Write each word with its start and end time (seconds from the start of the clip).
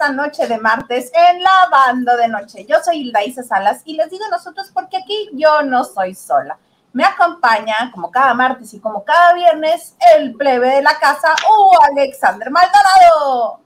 esta 0.00 0.12
noche 0.14 0.46
de 0.46 0.56
martes 0.56 1.12
en 1.12 1.42
Lavando 1.42 2.16
de 2.16 2.26
Noche. 2.26 2.64
Yo 2.64 2.76
soy 2.82 3.00
Hilda 3.00 3.22
Isa 3.22 3.42
Salas 3.42 3.82
y 3.84 3.96
les 3.96 4.08
digo 4.08 4.24
nosotros 4.30 4.70
porque 4.72 4.96
aquí 4.96 5.28
yo 5.34 5.60
no 5.60 5.84
soy 5.84 6.14
sola. 6.14 6.56
Me 6.94 7.04
acompaña, 7.04 7.90
como 7.92 8.10
cada 8.10 8.32
martes 8.32 8.72
y 8.72 8.80
como 8.80 9.04
cada 9.04 9.34
viernes, 9.34 9.94
el 10.16 10.34
plebe 10.36 10.76
de 10.76 10.82
la 10.82 10.98
casa, 10.98 11.34
o 11.50 11.78
Alexander 11.82 12.50
Maldonado. 12.50 13.60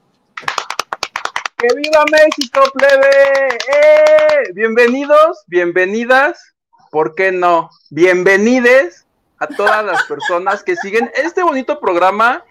¡Que 1.57 1.69
viva 1.77 2.05
México, 2.11 2.63
plebe! 2.75 3.49
¡Eh! 3.73 4.53
Bienvenidos, 4.55 5.45
bienvenidas, 5.47 6.57
¿por 6.91 7.15
qué 7.15 7.31
no? 7.31 7.71
Bienvenides 7.91 9.07
a 9.39 9.47
todas 9.47 9.85
las 9.85 10.03
personas 10.03 10.65
que 10.65 10.75
siguen 10.75 11.13
este 11.15 11.45
bonito 11.45 11.79
programa 11.79 12.43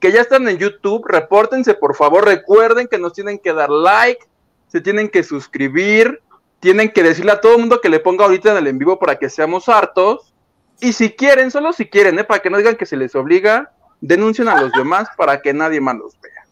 que 0.00 0.12
ya 0.12 0.20
están 0.20 0.48
en 0.48 0.58
YouTube, 0.58 1.04
repórtense 1.06 1.74
por 1.74 1.96
favor, 1.96 2.24
recuerden 2.24 2.86
que 2.88 2.98
nos 2.98 3.12
tienen 3.12 3.38
que 3.38 3.52
dar 3.52 3.70
like, 3.70 4.24
se 4.68 4.80
tienen 4.80 5.08
que 5.08 5.22
suscribir, 5.22 6.22
tienen 6.60 6.90
que 6.90 7.02
decirle 7.02 7.32
a 7.32 7.40
todo 7.40 7.54
el 7.54 7.60
mundo 7.60 7.80
que 7.80 7.88
le 7.88 8.00
ponga 8.00 8.24
ahorita 8.24 8.52
en 8.52 8.58
el 8.58 8.66
en 8.68 8.78
vivo 8.78 8.98
para 8.98 9.18
que 9.18 9.30
seamos 9.30 9.68
hartos. 9.68 10.34
Y 10.80 10.92
si 10.92 11.10
quieren, 11.10 11.50
solo 11.50 11.72
si 11.72 11.86
quieren, 11.88 12.18
¿eh? 12.18 12.24
para 12.24 12.40
que 12.40 12.50
no 12.50 12.58
digan 12.58 12.76
que 12.76 12.86
se 12.86 12.96
les 12.96 13.14
obliga, 13.14 13.72
denuncien 14.00 14.48
a 14.48 14.60
los 14.60 14.70
demás 14.72 15.08
para 15.16 15.40
que 15.40 15.52
nadie 15.52 15.80
más 15.80 15.96
los 15.96 16.20
vea. 16.20 16.44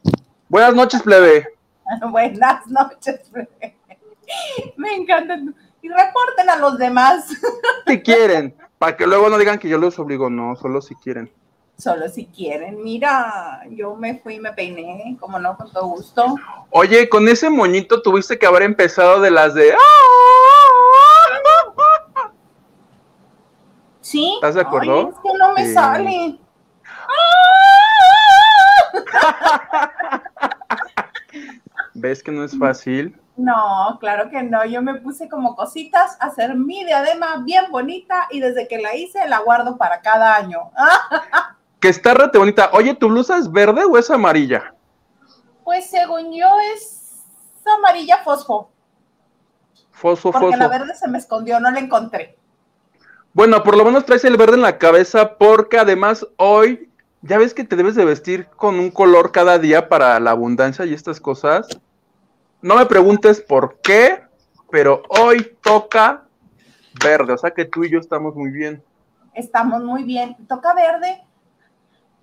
Buenas 0.48 0.74
noches, 0.74 1.02
plebe. 1.02 1.48
Buenas 2.10 2.66
noches, 2.66 3.20
plebe. 3.30 3.76
Me 4.76 4.96
encanta. 4.96 5.38
Y 5.82 5.88
reporten 5.88 6.50
a 6.50 6.56
los 6.56 6.78
demás. 6.78 7.28
Si 7.86 8.02
quieren, 8.02 8.56
para 8.78 8.96
que 8.96 9.06
luego 9.06 9.28
no 9.28 9.38
digan 9.38 9.60
que 9.60 9.68
yo 9.68 9.78
los 9.78 9.96
obligo, 10.00 10.28
no, 10.28 10.56
solo 10.56 10.80
si 10.80 10.96
quieren 10.96 11.30
solo 11.76 12.08
si 12.08 12.26
quieren. 12.26 12.82
Mira, 12.82 13.62
yo 13.70 13.94
me 13.94 14.18
fui 14.18 14.34
y 14.34 14.40
me 14.40 14.52
peiné, 14.52 15.16
como 15.20 15.38
no, 15.38 15.56
con 15.56 15.72
todo 15.72 15.86
gusto. 15.88 16.34
Oye, 16.70 17.08
con 17.08 17.28
ese 17.28 17.48
moñito 17.50 18.02
tuviste 18.02 18.36
que 18.38 18.46
haber 18.46 18.62
empezado 18.62 19.20
de 19.20 19.30
las 19.30 19.54
de... 19.54 19.74
¿Sí? 24.00 24.32
¿Estás 24.36 24.54
de 24.54 24.62
acuerdo? 24.62 25.10
es 25.10 25.16
que 25.16 25.38
no 25.38 25.52
me 25.52 25.70
sale. 25.72 26.38
¿Ves 31.94 32.22
que 32.22 32.30
no 32.30 32.44
es 32.44 32.56
fácil? 32.58 33.18
No, 33.36 33.98
claro 34.00 34.30
que 34.30 34.42
no. 34.42 34.64
Yo 34.64 34.80
me 34.80 34.94
puse 34.94 35.28
como 35.28 35.56
cositas 35.56 36.16
a 36.20 36.26
hacer 36.26 36.54
mi 36.54 36.84
diadema 36.84 37.42
bien 37.44 37.64
bonita 37.70 38.28
y 38.30 38.40
desde 38.40 38.68
que 38.68 38.78
la 38.78 38.94
hice 38.94 39.28
la 39.28 39.40
guardo 39.40 39.76
para 39.76 40.00
cada 40.00 40.36
año. 40.36 40.70
que 41.86 41.90
está 41.90 42.14
rete 42.14 42.36
bonita. 42.36 42.70
Oye, 42.72 42.96
¿tu 42.96 43.06
blusa 43.06 43.38
es 43.38 43.48
verde 43.48 43.84
o 43.84 43.96
es 43.96 44.10
amarilla? 44.10 44.74
Pues 45.62 45.88
según 45.88 46.32
yo 46.32 46.48
es 46.74 47.22
amarilla 47.64 48.24
fosfo. 48.24 48.72
Fosfo, 49.92 50.32
porque 50.32 50.56
la 50.56 50.66
verde 50.66 50.96
se 50.96 51.06
me 51.06 51.18
escondió, 51.18 51.60
no 51.60 51.70
la 51.70 51.78
encontré. 51.78 52.36
Bueno, 53.32 53.62
por 53.62 53.76
lo 53.76 53.84
menos 53.84 54.04
traes 54.04 54.24
el 54.24 54.36
verde 54.36 54.54
en 54.54 54.62
la 54.62 54.78
cabeza 54.78 55.38
porque 55.38 55.78
además 55.78 56.26
hoy 56.38 56.90
ya 57.22 57.38
ves 57.38 57.54
que 57.54 57.62
te 57.62 57.76
debes 57.76 57.94
de 57.94 58.04
vestir 58.04 58.48
con 58.56 58.80
un 58.80 58.90
color 58.90 59.30
cada 59.30 59.60
día 59.60 59.88
para 59.88 60.18
la 60.18 60.32
abundancia 60.32 60.84
y 60.86 60.92
estas 60.92 61.20
cosas. 61.20 61.68
No 62.62 62.74
me 62.74 62.86
preguntes 62.86 63.40
por 63.40 63.78
qué, 63.80 64.24
pero 64.72 65.04
hoy 65.08 65.56
toca 65.62 66.24
verde, 67.00 67.34
o 67.34 67.38
sea 67.38 67.52
que 67.52 67.64
tú 67.64 67.84
y 67.84 67.90
yo 67.90 68.00
estamos 68.00 68.34
muy 68.34 68.50
bien. 68.50 68.82
Estamos 69.34 69.84
muy 69.84 70.02
bien. 70.02 70.36
Toca 70.48 70.74
verde 70.74 71.25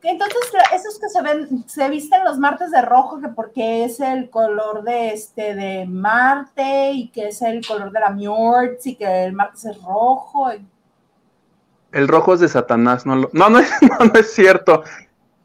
entonces, 0.03 0.37
esos 0.73 0.99
que 0.99 1.07
se 1.07 1.21
ven, 1.21 1.63
se 1.67 1.89
visten 1.89 2.25
los 2.25 2.37
martes 2.37 2.71
de 2.71 2.81
rojo, 2.81 3.21
que 3.21 3.29
porque 3.29 3.85
es 3.85 4.01
el 4.01 4.29
color 4.29 4.83
de 4.83 5.13
este 5.13 5.55
de 5.55 5.85
Marte 5.85 6.91
y 6.91 7.07
que 7.09 7.29
es 7.29 7.41
el 7.41 7.65
color 7.65 7.91
de 7.91 8.01
la 8.01 8.09
Mjords 8.09 8.85
y 8.85 8.95
que 8.95 9.23
el 9.23 9.31
martes 9.31 9.63
es 9.63 9.81
rojo. 9.81 10.51
El 11.93 12.07
rojo 12.09 12.33
es 12.33 12.41
de 12.41 12.49
Satanás, 12.49 13.05
no, 13.05 13.15
no, 13.31 13.49
no, 13.49 13.59
es, 13.59 13.71
no, 13.81 14.19
es 14.19 14.33
cierto. 14.33 14.83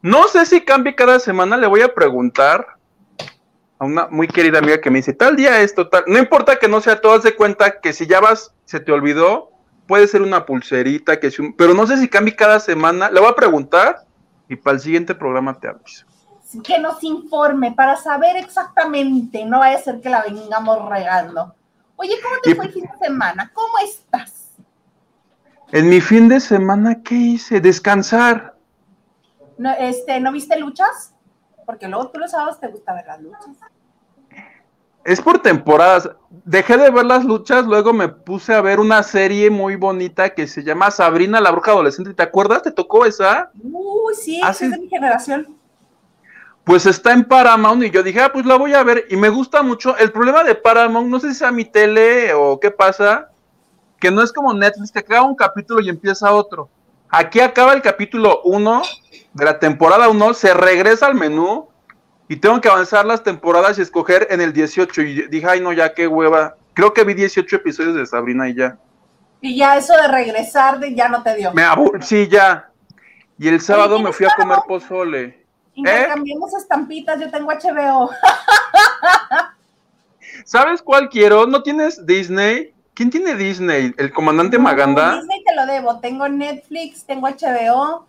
No 0.01 0.27
sé 0.27 0.45
si 0.45 0.61
cambie 0.61 0.93
cada 0.93 1.19
semana, 1.19 1.55
le 1.55 1.67
voy 1.67 1.81
a 1.81 1.93
preguntar 1.93 2.67
a 3.79 3.85
una 3.85 4.07
muy 4.07 4.27
querida 4.27 4.59
amiga 4.59 4.81
que 4.81 4.89
me 4.89 4.97
dice, 4.97 5.13
tal 5.13 5.37
día 5.37 5.61
es 5.61 5.73
total, 5.73 6.03
no 6.07 6.17
importa 6.17 6.57
que 6.59 6.67
no 6.67 6.81
sea, 6.81 6.99
todas 6.99 7.23
de 7.23 7.33
cuenta 7.33 7.79
que 7.79 7.93
si 7.93 8.07
ya 8.07 8.19
vas, 8.19 8.53
se 8.65 8.81
te 8.81 8.91
olvidó, 8.91 9.51
puede 9.87 10.07
ser 10.07 10.21
una 10.21 10.45
pulserita, 10.45 11.17
que 11.21 11.31
pero 11.57 11.73
no 11.73 11.87
sé 11.87 11.97
si 11.97 12.09
cambie 12.09 12.35
cada 12.35 12.59
semana, 12.59 13.09
le 13.09 13.21
voy 13.21 13.29
a 13.29 13.35
preguntar 13.35 14.08
y 14.49 14.55
para 14.55 14.75
el 14.75 14.81
siguiente 14.81 15.15
programa 15.15 15.57
te 15.57 15.69
aviso. 15.69 16.05
Que 16.63 16.79
nos 16.79 17.03
informe 17.03 17.71
para 17.71 17.95
saber 17.95 18.35
exactamente, 18.35 19.45
no 19.45 19.59
vaya 19.59 19.77
a 19.77 19.81
ser 19.81 20.01
que 20.01 20.09
la 20.09 20.23
vengamos 20.23 20.89
regando. 20.89 21.55
Oye, 21.95 22.15
¿cómo 22.21 22.35
te 22.41 22.55
fue 22.55 22.65
el 22.65 22.73
fin 22.73 22.89
de 22.91 23.05
semana? 23.05 23.51
¿Cómo 23.53 23.73
estás? 23.83 24.49
En 25.71 25.87
mi 25.87 26.01
fin 26.01 26.27
de 26.27 26.39
semana, 26.39 27.03
¿qué 27.03 27.13
hice? 27.13 27.61
Descansar. 27.61 28.55
No, 29.57 29.71
este, 29.73 30.19
¿No 30.19 30.31
viste 30.31 30.59
luchas? 30.59 31.13
Porque 31.67 31.87
luego 31.87 32.09
tú 32.09 32.19
los 32.19 32.31
sábados 32.31 32.59
te 32.59 32.67
gusta 32.67 32.93
ver 32.95 33.05
las 33.05 33.21
luchas 33.21 33.57
es 35.03 35.21
por 35.21 35.41
temporadas. 35.41 36.09
Dejé 36.29 36.77
de 36.77 36.89
ver 36.89 37.05
las 37.05 37.25
luchas, 37.25 37.65
luego 37.65 37.93
me 37.93 38.09
puse 38.09 38.53
a 38.53 38.61
ver 38.61 38.79
una 38.79 39.03
serie 39.03 39.49
muy 39.49 39.75
bonita 39.75 40.33
que 40.33 40.47
se 40.47 40.63
llama 40.63 40.91
Sabrina 40.91 41.41
la 41.41 41.51
bruja 41.51 41.71
adolescente. 41.71 42.13
¿Te 42.13 42.23
acuerdas? 42.23 42.63
¿Te 42.63 42.71
tocó 42.71 43.05
esa? 43.05 43.51
Uy, 43.61 44.13
sí, 44.15 44.41
es 44.47 44.59
de 44.59 44.77
mi 44.77 44.87
generación. 44.87 45.55
Pues 46.63 46.85
está 46.85 47.13
en 47.13 47.23
Paramount 47.23 47.83
y 47.83 47.89
yo 47.89 48.03
dije, 48.03 48.21
ah, 48.21 48.31
pues 48.31 48.45
la 48.45 48.55
voy 48.55 48.73
a 48.73 48.83
ver 48.83 49.05
y 49.09 49.15
me 49.15 49.29
gusta 49.29 49.63
mucho. 49.63 49.97
El 49.97 50.11
problema 50.11 50.43
de 50.43 50.53
Paramount, 50.53 51.07
no 51.07 51.19
sé 51.19 51.29
si 51.29 51.35
sea 51.35 51.51
mi 51.51 51.65
tele 51.65 52.33
o 52.33 52.59
qué 52.59 52.69
pasa, 52.69 53.31
que 53.99 54.11
no 54.11 54.21
es 54.21 54.31
como 54.31 54.53
Netflix, 54.53 54.91
que 54.91 54.99
acaba 54.99 55.25
un 55.25 55.35
capítulo 55.35 55.81
y 55.81 55.89
empieza 55.89 56.31
otro. 56.31 56.69
Aquí 57.09 57.39
acaba 57.39 57.73
el 57.73 57.81
capítulo 57.81 58.41
1 58.43 58.81
de 59.33 59.45
la 59.45 59.57
temporada 59.57 60.09
1, 60.09 60.33
se 60.35 60.53
regresa 60.53 61.07
al 61.07 61.15
menú 61.15 61.68
y 62.29 62.37
tengo 62.37 62.61
que 62.61 62.69
avanzar 62.69 63.07
las 63.07 63.23
temporadas 63.23 63.79
y 63.79 63.81
escoger 63.81 64.27
en 64.29 64.39
el 64.39 64.53
18. 64.53 65.01
Y 65.01 65.27
dije, 65.29 65.47
ay, 65.49 65.61
no, 65.61 65.73
ya 65.73 65.95
qué 65.95 66.07
hueva. 66.07 66.55
Creo 66.75 66.93
que 66.93 67.03
vi 67.03 67.15
18 67.15 67.55
episodios 67.55 67.95
de 67.95 68.05
Sabrina 68.05 68.47
y 68.47 68.53
ya. 68.53 68.77
Y 69.41 69.57
ya 69.57 69.75
eso 69.75 69.97
de 69.97 70.07
regresar 70.07 70.79
de 70.79 70.93
ya 70.93 71.09
no 71.09 71.23
te 71.23 71.35
dio. 71.35 71.51
Me 71.53 71.63
sí, 72.01 72.27
ya. 72.27 72.69
Y 73.39 73.47
el 73.47 73.59
sábado 73.59 73.99
me 73.99 74.13
fui 74.13 74.27
a 74.27 74.35
comer 74.37 74.59
pozole. 74.67 75.43
Intercambiamos 75.73 76.53
¿Eh? 76.53 76.57
estampitas, 76.57 77.19
yo 77.19 77.31
tengo 77.31 77.51
HBO. 77.51 78.11
¿Sabes 80.45 80.83
cuál 80.83 81.09
quiero? 81.09 81.47
¿No 81.47 81.63
tienes 81.63 82.05
Disney? 82.05 82.75
¿Quién 82.93 83.09
tiene 83.09 83.33
Disney? 83.33 83.95
¿El 83.97 84.13
comandante 84.13 84.59
Maganda? 84.59 85.15
Disney 85.15 85.43
te 85.43 85.55
lo 85.55 85.65
debo. 85.65 85.99
Tengo 85.99 86.29
Netflix, 86.29 87.05
tengo 87.05 87.27
HBO, 87.27 88.05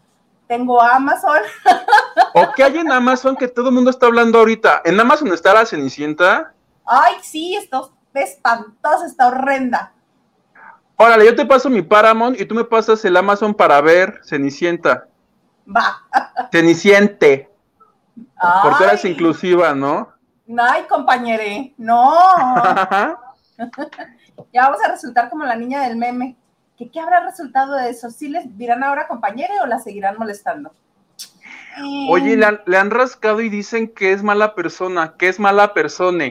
tengo 0.50 0.82
Amazon. 0.82 1.38
¿O 2.34 2.52
qué 2.56 2.64
hay 2.64 2.78
en 2.78 2.90
Amazon 2.90 3.36
que 3.36 3.46
todo 3.46 3.68
el 3.68 3.74
mundo 3.76 3.88
está 3.88 4.06
hablando 4.06 4.40
ahorita? 4.40 4.82
¿En 4.84 4.98
Amazon 4.98 5.28
está 5.28 5.54
la 5.54 5.64
Cenicienta? 5.64 6.52
Ay, 6.84 7.14
sí, 7.22 7.54
está 7.54 7.82
espantosa, 8.14 9.06
está 9.06 9.28
horrenda. 9.28 9.92
Órale, 10.96 11.24
yo 11.24 11.36
te 11.36 11.46
paso 11.46 11.70
mi 11.70 11.82
Paramount 11.82 12.40
y 12.40 12.46
tú 12.46 12.56
me 12.56 12.64
pasas 12.64 13.04
el 13.04 13.16
Amazon 13.16 13.54
para 13.54 13.80
ver 13.80 14.20
Cenicienta. 14.24 15.06
Va. 15.64 16.02
Ceniciente. 16.50 17.48
Porque 18.62 18.84
eres 18.84 19.04
inclusiva, 19.04 19.72
¿no? 19.72 20.12
Ay, 20.58 20.82
compañere, 20.88 21.74
no. 21.78 22.12
ya 24.52 24.62
vamos 24.64 24.82
a 24.84 24.88
resultar 24.90 25.30
como 25.30 25.44
la 25.44 25.54
niña 25.54 25.82
del 25.82 25.96
meme. 25.96 26.36
¿Qué, 26.88 27.00
habrá 27.00 27.20
resultado 27.24 27.74
de 27.76 27.90
eso? 27.90 28.10
¿Sí 28.10 28.28
les 28.28 28.56
dirán 28.56 28.82
ahora 28.82 29.06
compañere 29.06 29.52
o 29.62 29.66
la 29.66 29.78
seguirán 29.78 30.16
molestando? 30.18 30.72
Oye, 32.08 32.36
le 32.36 32.76
han, 32.76 32.90
rascado 32.90 33.40
y 33.40 33.48
dicen 33.48 33.88
que 33.88 34.12
es 34.12 34.22
mala 34.22 34.54
persona, 34.54 35.14
que 35.16 35.28
es 35.28 35.38
mala 35.38 35.72
persona. 35.74 36.24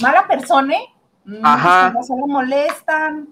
¿Mala 0.00 0.26
persona? 0.26 0.74
Mm, 1.24 1.44
Ajá. 1.44 1.90
No 1.90 2.02
se 2.02 2.14
le 2.14 2.26
molestan. 2.26 3.28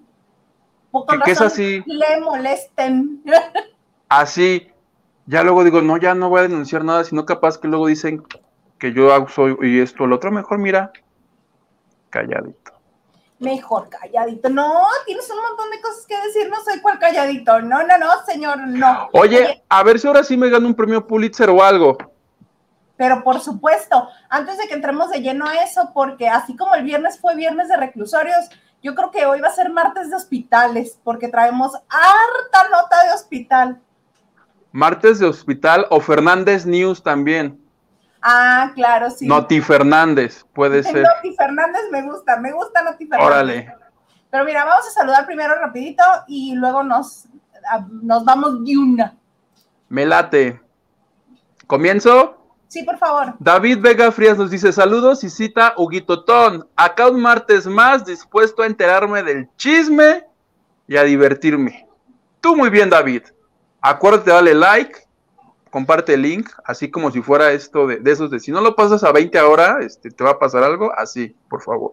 Poco 0.90 1.14
¿Qué 1.24 1.30
es 1.30 1.40
así? 1.40 1.82
Le 1.86 2.20
molesten. 2.20 3.22
así. 4.08 4.68
Ya 5.26 5.42
luego 5.42 5.64
digo, 5.64 5.80
no, 5.80 5.96
ya 5.96 6.14
no 6.14 6.28
voy 6.28 6.40
a 6.40 6.42
denunciar 6.42 6.84
nada, 6.84 7.04
sino 7.04 7.24
capaz 7.24 7.58
que 7.58 7.68
luego 7.68 7.86
dicen 7.86 8.24
que 8.78 8.92
yo 8.92 9.26
soy 9.28 9.56
y 9.62 9.80
esto, 9.80 10.04
el 10.04 10.12
otro, 10.12 10.32
mejor 10.32 10.58
mira, 10.58 10.92
calladito 12.10 12.80
mejor 13.40 13.88
calladito. 13.88 14.48
No, 14.48 14.84
tienes 15.06 15.28
un 15.31 15.42
montón 15.42 15.70
de 15.70 15.81
cosas 15.81 16.06
que 16.06 16.16
decir, 16.20 16.48
no 16.48 16.62
soy 16.62 16.81
cual 16.81 16.98
calladito. 16.98 17.60
No, 17.60 17.82
no, 17.82 17.98
no, 17.98 18.25
señor, 18.25 18.58
no. 18.58 19.08
Oye, 19.12 19.64
a 19.69 19.82
ver 19.82 19.98
si 19.98 20.06
ahora 20.06 20.22
sí 20.22 20.37
me 20.37 20.50
gano 20.50 20.69
un 20.69 20.75
premio 20.75 21.06
Pulitzer 21.06 21.50
o 21.50 21.62
algo. 21.62 21.98
Pero 22.96 23.25
por 23.25 23.40
supuesto, 23.40 24.08
antes 24.28 24.58
de 24.58 24.69
que 24.69 24.75
entremos 24.75 25.10
de 25.10 25.22
lleno 25.22 25.46
a 25.46 25.54
eso, 25.64 25.90
porque 25.94 26.28
así 26.28 26.54
como 26.54 26.75
el 26.75 26.84
viernes 26.84 27.19
fue 27.19 27.34
viernes 27.34 27.69
de 27.69 27.76
reclusorios, 27.78 28.50
yo 28.82 28.94
creo 28.94 29.10
que 29.10 29.26
hoy 29.26 29.40
va 29.40 29.48
a 29.48 29.52
ser 29.52 29.70
martes 29.70 30.10
de 30.10 30.16
hospitales, 30.16 30.98
porque 31.02 31.28
traemos 31.28 31.72
harta 31.75 32.69
nota 32.70 33.04
de 33.04 33.12
hospital. 33.14 33.81
Martes 34.72 35.19
de 35.19 35.26
hospital 35.26 35.86
o 35.90 36.00
Fernández 36.00 36.66
News 36.66 37.02
también. 37.02 37.59
Ah, 38.22 38.72
claro, 38.75 39.11
sí. 39.11 39.26
Noti 39.26 39.61
Fernández, 39.61 40.44
puede 40.52 40.82
ser. 40.82 41.02
Noti 41.02 41.34
Fernández 41.37 41.82
me 41.90 42.02
gusta, 42.02 42.37
me 42.38 42.52
gusta 42.52 42.82
Noti 42.82 43.06
Fernández. 43.06 43.26
Órale. 43.26 43.75
Pero 44.31 44.44
mira, 44.44 44.64
vamos 44.64 44.87
a 44.87 44.90
saludar 44.90 45.26
primero 45.26 45.55
rapidito 45.56 46.02
y 46.28 46.55
luego 46.55 46.82
nos, 46.82 47.26
nos 48.02 48.25
vamos 48.25 48.64
de 48.64 48.76
una. 48.76 49.17
Me 49.88 50.06
late. 50.06 50.61
¿Comienzo? 51.67 52.37
Sí, 52.69 52.84
por 52.84 52.99
favor. 52.99 53.34
David 53.40 53.78
Vega 53.81 54.12
Frías 54.12 54.38
nos 54.38 54.50
dice 54.50 54.72
saludos 54.72 55.25
y 55.25 55.31
cita 55.31 55.75
Huguito 55.76 56.25
Ton. 56.25 56.69
Acá 56.76 57.08
un 57.08 57.20
martes 57.20 57.67
más 57.67 58.05
dispuesto 58.05 58.62
a 58.62 58.67
enterarme 58.67 59.25
del 59.25 59.49
chisme 59.56 60.25
y 60.87 60.96
a 60.96 61.02
divertirme. 61.02 61.88
Tú 62.40 62.55
muy 62.55 62.70
bien, 62.70 62.88
David. 62.88 63.22
Acuérdate, 63.81 64.31
dale 64.31 64.55
like, 64.55 65.00
comparte 65.70 66.14
el 66.14 66.22
link, 66.22 66.50
así 66.64 66.90
como 66.90 67.11
si 67.11 67.22
fuera 67.22 67.52
esto 67.52 67.87
de, 67.87 67.99
de, 67.99 68.11
esos 68.11 68.31
de 68.31 68.40
si 68.40 68.50
no 68.50 68.61
lo 68.61 68.75
pasas 68.75 69.05
a 69.05 69.12
20 69.12 69.38
ahora, 69.38 69.78
este, 69.81 70.11
te 70.11 70.25
va 70.25 70.31
a 70.31 70.38
pasar 70.38 70.62
algo, 70.64 70.93
así, 70.96 71.34
por 71.49 71.62
favor. 71.62 71.93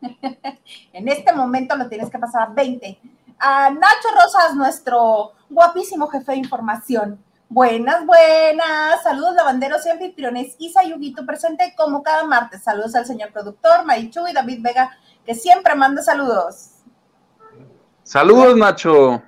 en 0.92 1.08
este 1.08 1.32
momento 1.32 1.76
lo 1.76 1.88
tienes 1.88 2.10
que 2.10 2.18
pasar 2.18 2.42
a 2.42 2.52
20. 2.52 2.98
A 3.40 3.70
Nacho 3.70 4.08
Rosas, 4.14 4.54
nuestro 4.54 5.32
guapísimo 5.48 6.08
jefe 6.08 6.32
de 6.32 6.38
información. 6.38 7.18
Buenas, 7.48 8.04
buenas. 8.04 9.02
Saludos, 9.02 9.34
lavanderos 9.34 9.84
y 9.86 9.90
anfitriones. 9.90 10.54
Isa 10.58 10.84
Yuguito 10.84 11.24
presente 11.24 11.74
como 11.76 12.02
cada 12.02 12.24
martes. 12.24 12.62
Saludos 12.62 12.94
al 12.94 13.06
señor 13.06 13.32
productor, 13.32 13.84
Marichu 13.86 14.26
y 14.28 14.34
David 14.34 14.58
Vega, 14.60 14.90
que 15.24 15.34
siempre 15.34 15.74
manda 15.74 16.02
saludos. 16.02 16.72
Saludos, 18.02 18.56
Nacho. 18.56 19.22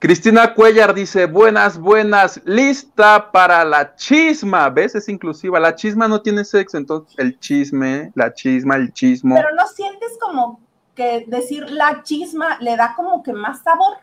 Cristina 0.00 0.54
Cuellar 0.54 0.94
dice, 0.94 1.26
buenas, 1.26 1.78
buenas, 1.78 2.40
lista 2.46 3.30
para 3.30 3.62
la 3.66 3.94
chisma. 3.96 4.70
¿Ves? 4.70 4.94
Es 4.94 5.10
inclusiva. 5.10 5.60
La 5.60 5.74
chisma 5.74 6.08
no 6.08 6.22
tiene 6.22 6.42
sexo, 6.42 6.78
entonces 6.78 7.14
el 7.18 7.38
chisme, 7.38 8.10
la 8.14 8.32
chisma, 8.32 8.76
el 8.76 8.94
chismo. 8.94 9.34
Pero 9.34 9.54
no 9.54 9.68
sientes 9.68 10.16
como 10.18 10.58
que 10.94 11.26
decir 11.26 11.70
la 11.70 12.02
chisma 12.02 12.56
le 12.60 12.78
da 12.78 12.94
como 12.96 13.22
que 13.22 13.34
más 13.34 13.62
sabor. 13.62 13.98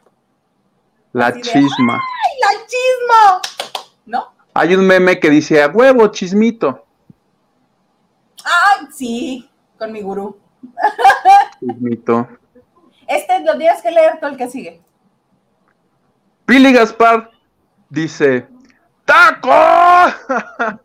La 1.14 1.28
Así 1.28 1.42
de, 1.42 1.42
chisma. 1.42 1.94
¡Ay, 1.94 2.40
la 2.42 2.68
chisma! 2.68 3.42
¿No? 4.06 4.34
Hay 4.54 4.76
un 4.76 4.86
meme 4.86 5.20
que 5.20 5.32
dice, 5.32 5.64
a 5.64 5.68
huevo, 5.68 6.10
chismito. 6.10 6.86
Ay, 8.46 8.86
sí, 8.94 9.50
con 9.80 9.92
mi 9.92 10.04
gurú. 10.04 10.38
Chismito. 11.60 12.28
Este 13.08 13.40
lo 13.40 13.58
tienes 13.58 13.82
que 13.82 13.90
leer 13.90 14.20
tú 14.20 14.28
el 14.28 14.36
que 14.36 14.50
sigue. 14.50 14.82
Pili 16.48 16.72
Gaspar 16.72 17.30
dice, 17.90 18.48
¡Taco! 19.04 19.52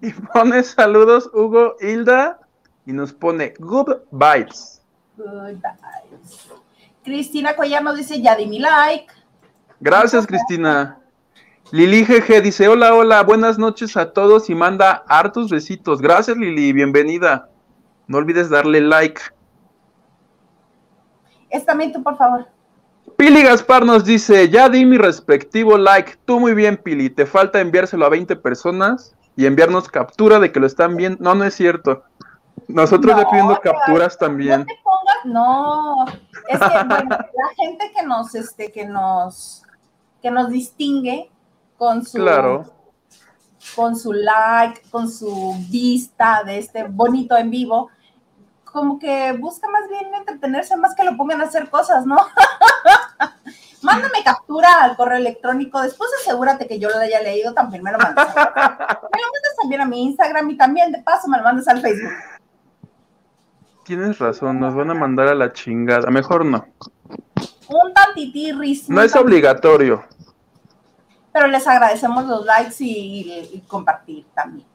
y 0.00 0.12
pone 0.12 0.62
saludos 0.62 1.28
Hugo 1.34 1.74
Hilda 1.80 2.38
y 2.86 2.92
nos 2.92 3.12
pone 3.12 3.52
good 3.58 3.96
vibes. 4.12 4.80
Good 5.16 5.54
vibes. 5.54 6.52
Cristina 7.02 7.56
Cuellar 7.56 7.82
nos 7.82 7.96
dice, 7.96 8.22
ya 8.22 8.36
di 8.36 8.46
mi 8.46 8.60
like. 8.60 9.12
Gracias, 9.80 10.24
Cristina. 10.24 11.00
Lili 11.72 12.04
GG 12.04 12.40
dice, 12.40 12.68
hola, 12.68 12.94
hola, 12.94 13.24
buenas 13.24 13.58
noches 13.58 13.96
a 13.96 14.12
todos 14.12 14.48
y 14.50 14.54
manda 14.54 15.02
hartos 15.08 15.50
besitos. 15.50 16.00
Gracias, 16.00 16.36
Lili, 16.36 16.72
bienvenida. 16.72 17.50
No 18.06 18.18
olvides 18.18 18.50
darle 18.50 18.82
like. 18.82 19.20
Es 21.50 21.66
también 21.66 21.92
tú, 21.92 22.04
por 22.04 22.16
favor. 22.16 22.46
Pili 23.18 23.42
Gaspar 23.42 23.84
nos 23.84 24.04
dice, 24.04 24.48
ya 24.48 24.68
di 24.68 24.84
mi 24.86 24.96
respectivo 24.96 25.76
like. 25.76 26.18
Tú 26.24 26.38
muy 26.38 26.54
bien, 26.54 26.76
Pili. 26.76 27.10
Te 27.10 27.26
falta 27.26 27.60
enviárselo 27.60 28.06
a 28.06 28.10
20 28.10 28.36
personas 28.36 29.12
y 29.34 29.46
enviarnos 29.46 29.88
captura 29.88 30.38
de 30.38 30.52
que 30.52 30.60
lo 30.60 30.68
están 30.68 30.96
viendo. 30.96 31.18
No, 31.20 31.34
no 31.34 31.42
es 31.42 31.54
cierto. 31.54 32.04
Nosotros 32.68 33.16
No, 33.16 33.20
ya 33.22 33.28
pidiendo 33.28 33.60
capturas 33.60 34.16
No 34.20 34.26
también. 34.26 34.64
te 34.66 34.74
pongas, 34.84 35.24
no. 35.24 36.04
Es 36.48 36.60
que 36.60 36.84
bueno, 36.86 37.08
la 37.10 37.48
gente 37.56 37.92
que 37.96 38.06
nos, 38.06 38.34
este, 38.36 38.70
que 38.70 38.86
nos, 38.86 39.64
que 40.22 40.30
nos 40.30 40.48
distingue 40.50 41.28
con 41.76 42.06
su, 42.06 42.18
Claro. 42.18 42.66
con 43.74 43.96
su 43.96 44.12
like, 44.12 44.80
con 44.92 45.10
su 45.10 45.56
vista 45.68 46.44
de 46.44 46.58
este 46.58 46.84
bonito 46.84 47.36
en 47.36 47.50
vivo, 47.50 47.90
como 48.78 48.98
que 49.00 49.32
busca 49.32 49.68
más 49.68 49.88
bien 49.88 50.14
entretenerse 50.14 50.76
más 50.76 50.94
que 50.94 51.02
lo 51.02 51.16
pongan 51.16 51.40
a 51.40 51.44
hacer 51.44 51.68
cosas, 51.68 52.06
¿no? 52.06 52.16
Mándame 53.82 54.22
captura 54.24 54.82
al 54.82 54.96
correo 54.96 55.18
electrónico, 55.18 55.80
después 55.82 56.08
asegúrate 56.20 56.68
que 56.68 56.78
yo 56.78 56.88
lo 56.88 56.98
haya 56.98 57.20
leído, 57.20 57.54
también 57.54 57.82
me 57.82 57.90
lo 57.90 57.98
mandas. 57.98 58.28
Me 58.28 58.32
lo 58.34 58.44
mandas 58.44 59.56
también 59.60 59.80
a 59.80 59.84
mi 59.84 60.04
Instagram 60.04 60.50
y 60.50 60.56
también 60.56 60.92
de 60.92 61.02
paso 61.02 61.26
me 61.26 61.38
lo 61.38 61.42
mandas 61.42 61.66
al 61.66 61.80
Facebook. 61.80 62.12
Tienes 63.84 64.18
razón, 64.18 64.60
nos 64.60 64.74
van 64.76 64.90
a 64.90 64.94
mandar 64.94 65.26
a 65.26 65.34
la 65.34 65.52
chingada. 65.52 66.08
Mejor 66.10 66.44
no. 66.44 66.66
Un 67.68 67.92
tantitirris. 67.94 68.88
No 68.88 69.02
es 69.02 69.16
obligatorio. 69.16 70.04
Pero 71.32 71.48
les 71.48 71.66
agradecemos 71.66 72.26
los 72.26 72.44
likes 72.44 72.76
y, 72.78 73.50
y 73.54 73.64
compartir 73.66 74.24
también. 74.34 74.66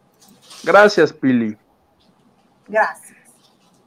Gracias, 0.63 1.13
Pili. 1.13 1.57
Gracias. 2.67 3.12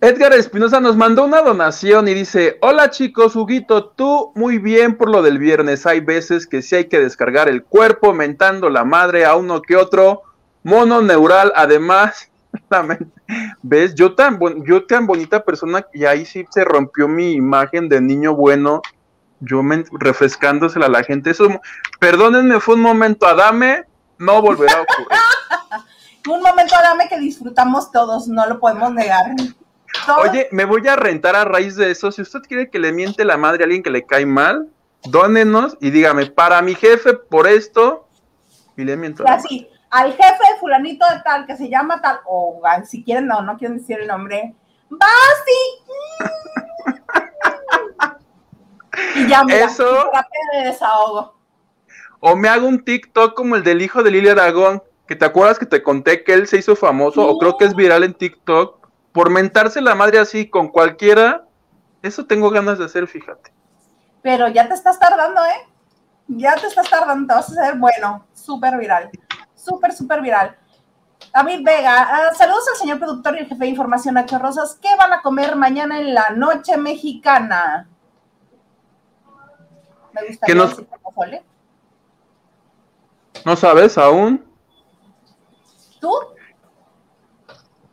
Edgar 0.02 0.34
Espinosa 0.34 0.78
nos 0.78 0.94
mandó 0.94 1.24
una 1.24 1.40
donación 1.40 2.06
y 2.06 2.12
dice, 2.12 2.58
hola 2.60 2.90
chicos, 2.90 3.34
Huguito, 3.34 3.86
tú 3.86 4.30
muy 4.34 4.58
bien 4.58 4.98
por 4.98 5.08
lo 5.08 5.22
del 5.22 5.38
viernes. 5.38 5.86
Hay 5.86 6.00
veces 6.00 6.46
que 6.46 6.60
sí 6.60 6.76
hay 6.76 6.84
que 6.84 7.00
descargar 7.00 7.48
el 7.48 7.64
cuerpo 7.64 8.12
mentando 8.12 8.68
la 8.68 8.84
madre 8.84 9.24
a 9.24 9.36
uno 9.36 9.62
que 9.62 9.74
otro 9.74 10.22
mono 10.62 11.00
neural. 11.00 11.50
Además, 11.56 12.30
¿ves? 13.62 13.94
Yo 13.94 14.14
tan, 14.14 14.38
yo 14.66 14.84
tan 14.84 15.06
bonita 15.06 15.42
persona 15.42 15.86
y 15.94 16.04
ahí 16.04 16.26
sí 16.26 16.44
se 16.50 16.62
rompió 16.62 17.08
mi 17.08 17.32
imagen 17.32 17.88
de 17.88 18.02
niño 18.02 18.34
bueno. 18.34 18.82
Yo 19.40 19.62
refrescándosela 19.92 20.86
a 20.86 20.90
la 20.90 21.04
gente. 21.04 21.30
Eso, 21.30 21.48
perdónenme, 22.00 22.60
fue 22.60 22.74
un 22.74 22.82
momento, 22.82 23.26
Adame, 23.26 23.84
no 24.18 24.42
volverá 24.42 24.78
a 24.78 24.82
ocurrir. 24.82 25.08
Un 26.28 26.42
momento, 26.42 26.74
dame 26.82 27.08
que 27.08 27.20
disfrutamos 27.20 27.92
todos, 27.92 28.26
no 28.26 28.46
lo 28.46 28.58
podemos 28.58 28.92
negar. 28.92 29.26
Oye, 30.22 30.48
me 30.52 30.64
voy 30.64 30.86
a 30.88 30.96
rentar 30.96 31.36
a 31.36 31.44
raíz 31.44 31.76
de 31.76 31.90
eso. 31.90 32.10
Si 32.12 32.22
usted 32.22 32.40
quiere 32.40 32.70
que 32.70 32.78
le 32.78 32.92
miente 32.92 33.24
la 33.24 33.36
madre 33.36 33.62
a 33.62 33.66
alguien 33.66 33.82
que 33.82 33.90
le 33.90 34.04
cae 34.04 34.26
mal, 34.26 34.68
dónenos 35.04 35.76
y 35.80 35.90
dígame, 35.90 36.26
para 36.26 36.62
mi 36.62 36.74
jefe, 36.74 37.14
por 37.14 37.46
esto, 37.46 38.08
y 38.76 38.84
le 38.84 38.96
miento. 38.96 39.24
madre. 39.24 39.36
así, 39.36 39.68
al 39.90 40.12
jefe 40.12 40.52
de 40.52 40.60
fulanito 40.60 41.06
de 41.08 41.20
tal, 41.22 41.46
que 41.46 41.56
se 41.56 41.68
llama 41.68 42.00
tal, 42.00 42.20
o 42.26 42.60
si 42.84 43.02
quieren, 43.02 43.26
no, 43.26 43.42
no 43.42 43.56
quieren 43.56 43.78
decir 43.78 44.00
el 44.00 44.08
nombre, 44.08 44.54
¡Basti! 44.88 45.52
Y 49.16 49.28
ya, 49.28 49.44
mira, 49.44 49.64
Eso- 49.66 50.10
de 50.52 50.64
desahogo. 50.64 51.34
O 52.20 52.34
me 52.34 52.48
hago 52.48 52.66
un 52.66 52.82
TikTok 52.82 53.34
como 53.34 53.56
el 53.56 53.62
del 53.62 53.82
hijo 53.82 54.02
de 54.02 54.10
Lilia 54.10 54.32
Aragón, 54.32 54.82
que 55.06 55.16
te 55.16 55.24
acuerdas 55.24 55.58
que 55.58 55.66
te 55.66 55.82
conté 55.82 56.24
que 56.24 56.32
él 56.32 56.46
se 56.46 56.58
hizo 56.58 56.74
famoso, 56.76 57.26
o 57.26 57.38
creo 57.38 57.58
que 57.58 57.66
es 57.66 57.74
viral 57.74 58.04
en 58.04 58.14
TikTok, 58.14 58.85
por 59.16 59.30
mentarse 59.30 59.80
la 59.80 59.94
madre 59.94 60.18
así 60.18 60.46
con 60.50 60.68
cualquiera. 60.68 61.46
Eso 62.02 62.26
tengo 62.26 62.50
ganas 62.50 62.78
de 62.78 62.84
hacer, 62.84 63.06
fíjate. 63.08 63.50
Pero 64.20 64.46
ya 64.48 64.68
te 64.68 64.74
estás 64.74 64.98
tardando, 64.98 65.40
¿eh? 65.42 65.66
Ya 66.28 66.54
te 66.56 66.66
estás 66.66 66.90
tardando, 66.90 67.26
te 67.26 67.34
vas 67.34 67.48
a 67.48 67.62
hacer 67.62 67.78
bueno, 67.78 68.26
súper 68.34 68.76
viral, 68.76 69.08
súper, 69.54 69.94
súper 69.94 70.20
viral. 70.20 70.54
David 71.32 71.64
Vega, 71.64 72.02
ah, 72.02 72.34
saludos 72.34 72.68
al 72.70 72.76
señor 72.76 72.98
productor 72.98 73.36
y 73.36 73.38
el 73.38 73.46
jefe 73.46 73.64
de 73.64 73.70
información 73.70 74.16
Nacho 74.16 74.38
Rosas. 74.38 74.78
¿Qué 74.82 74.94
van 74.98 75.14
a 75.14 75.22
comer 75.22 75.56
mañana 75.56 75.98
en 75.98 76.12
la 76.12 76.28
noche 76.36 76.76
mexicana? 76.76 77.88
Me 80.12 80.26
gustaría 80.28 80.54
Que 80.54 80.54
nos-. 80.54 80.82
¿No 83.46 83.56
sabes 83.56 83.96
aún? 83.96 84.44
¿Tú? 86.02 86.12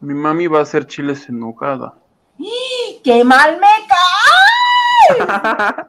Mi 0.03 0.13
mami 0.13 0.47
va 0.47 0.59
a 0.59 0.63
hacer 0.63 0.85
chiles 0.85 1.29
en 1.29 1.39
nogada. 1.39 1.93
¡Qué 3.05 3.23
mal 3.23 3.57
me 3.57 3.67
cae! 3.87 5.85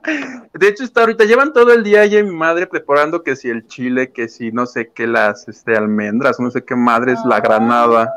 De 0.54 0.68
hecho, 0.68 0.84
está 0.84 1.00
ahorita, 1.00 1.24
llevan 1.24 1.52
todo 1.52 1.72
el 1.72 1.82
día 1.82 2.04
ella 2.04 2.20
y 2.20 2.22
mi 2.22 2.30
madre 2.34 2.68
preparando 2.68 3.24
que 3.24 3.34
si 3.34 3.48
el 3.48 3.66
chile, 3.66 4.12
que 4.12 4.28
si 4.28 4.52
no 4.52 4.66
sé 4.66 4.92
qué, 4.94 5.08
las 5.08 5.48
este, 5.48 5.76
almendras, 5.76 6.38
no 6.38 6.48
sé 6.52 6.64
qué 6.64 6.76
madres, 6.76 7.18
la 7.24 7.36
Ah. 7.36 7.40
granada. 7.40 8.14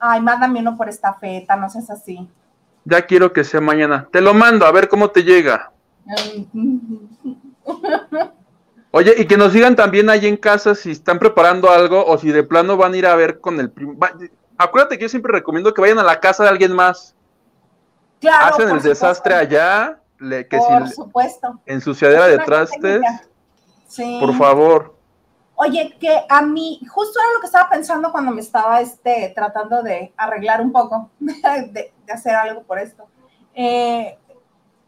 Ay, 0.00 0.20
mándame 0.20 0.58
uno 0.58 0.76
por 0.76 0.88
esta 0.88 1.14
feta, 1.14 1.54
no 1.54 1.70
seas 1.70 1.88
así. 1.88 2.28
Ya 2.84 3.02
quiero 3.02 3.32
que 3.32 3.44
sea 3.44 3.60
mañana. 3.60 4.08
Te 4.10 4.20
lo 4.20 4.34
mando, 4.34 4.66
a 4.66 4.72
ver 4.72 4.88
cómo 4.88 5.10
te 5.10 5.22
llega. 5.22 5.70
Oye, 8.90 9.14
y 9.18 9.26
que 9.26 9.36
nos 9.36 9.52
digan 9.52 9.76
también 9.76 10.10
ahí 10.10 10.26
en 10.26 10.36
casa 10.36 10.74
si 10.74 10.90
están 10.90 11.20
preparando 11.20 11.70
algo 11.70 12.04
o 12.04 12.18
si 12.18 12.32
de 12.32 12.42
plano 12.42 12.76
van 12.76 12.94
a 12.94 12.96
ir 12.96 13.06
a 13.06 13.14
ver 13.14 13.40
con 13.40 13.60
el 13.60 13.70
primo. 13.70 13.94
Acuérdate 14.58 14.96
que 14.96 15.02
yo 15.02 15.08
siempre 15.08 15.32
recomiendo 15.32 15.72
que 15.72 15.80
vayan 15.80 15.98
a 15.98 16.02
la 16.02 16.20
casa 16.20 16.42
de 16.44 16.50
alguien 16.50 16.72
más. 16.72 17.14
Claro, 18.20 18.54
Hacen 18.54 18.70
el 18.70 18.82
desastre 18.82 19.34
allá, 19.34 20.00
le, 20.18 20.48
que 20.48 20.58
Por 20.58 20.88
si 20.88 20.94
supuesto. 20.94 21.60
ensuciadera 21.66 22.26
de 22.26 22.32
Es 22.32 22.36
una 22.38 22.46
trastes. 22.46 23.02
Sí. 23.88 24.18
por 24.20 24.34
favor. 24.34 24.96
Oye, 25.54 25.96
que 25.98 26.24
a 26.28 26.42
mí, 26.42 26.80
justo 26.88 27.18
era 27.18 27.32
lo 27.32 27.40
que 27.40 27.46
estaba 27.46 27.70
pensando 27.70 28.12
cuando 28.12 28.30
me 28.30 28.42
estaba 28.42 28.80
este, 28.80 29.32
tratando 29.34 29.82
de 29.82 30.12
arreglar 30.16 30.60
un 30.60 30.70
poco, 30.70 31.10
de, 31.18 31.92
hacer 32.12 32.34
algo 32.34 32.62
por 32.62 32.78
esto. 32.78 33.06
Eh, 33.54 34.18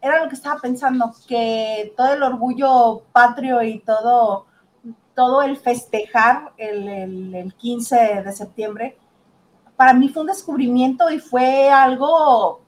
era 0.00 0.22
lo 0.22 0.28
que 0.28 0.34
estaba 0.34 0.60
pensando, 0.60 1.12
que 1.26 1.92
todo 1.96 2.12
el 2.12 2.22
orgullo 2.22 3.02
patrio 3.12 3.62
y 3.62 3.80
todo, 3.80 4.46
todo 5.14 5.42
el 5.42 5.56
festejar 5.56 6.52
el, 6.56 7.34
el, 7.34 7.54
15 7.54 8.22
de 8.24 8.32
septiembre, 8.32 8.98
para 9.78 9.94
mí 9.94 10.08
fue 10.08 10.22
un 10.22 10.26
descubrimiento 10.26 11.08
y 11.08 11.20
fue 11.20 11.70
algo 11.70 12.62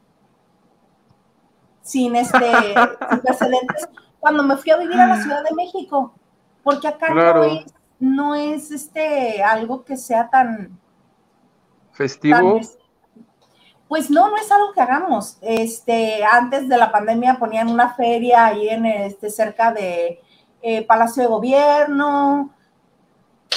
sin, 1.83 2.15
este, 2.15 2.39
sin 3.11 3.21
precedentes 3.21 3.89
cuando 4.21 4.45
me 4.45 4.57
fui 4.57 4.71
a 4.71 4.77
vivir 4.77 4.97
a 4.97 5.09
la 5.09 5.21
Ciudad 5.21 5.43
de 5.43 5.53
México, 5.57 6.15
porque 6.63 6.87
acá 6.87 7.13
no 7.13 7.43
es 7.43 7.75
no 7.99 8.35
es 8.37 8.71
este 8.71 9.43
algo 9.43 9.85
que 9.85 9.97
sea 9.97 10.31
tan 10.31 10.79
festivo. 11.93 12.61
pues 13.89 14.09
no, 14.09 14.31
no 14.31 14.37
es 14.37 14.51
algo 14.53 14.73
que 14.73 14.81
hagamos. 14.81 15.37
Este, 15.41 16.25
antes 16.25 16.69
de 16.69 16.79
la 16.79 16.93
pandemia 16.93 17.41
ponían 17.41 17.69
una 17.69 17.93
feria 17.95 18.47
ahí 18.47 18.69
en 18.69 18.87
este 18.87 19.31
cerca 19.31 19.73
de 19.73 20.21
eh, 20.63 20.87
Palacio 20.87 21.25
de 21.25 21.29
Gobierno, 21.29 22.55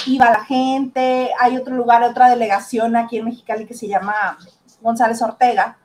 iba 0.06 0.30
la 0.30 0.44
gente, 0.44 1.30
hay 1.40 1.56
otro 1.56 1.74
lugar, 1.74 2.02
otra 2.02 2.28
delegación 2.30 2.96
aquí 2.96 3.18
en 3.18 3.26
Mexicali 3.26 3.66
que 3.66 3.74
se 3.74 3.88
llama 3.88 4.38
González 4.80 5.20
Ortega, 5.22 5.78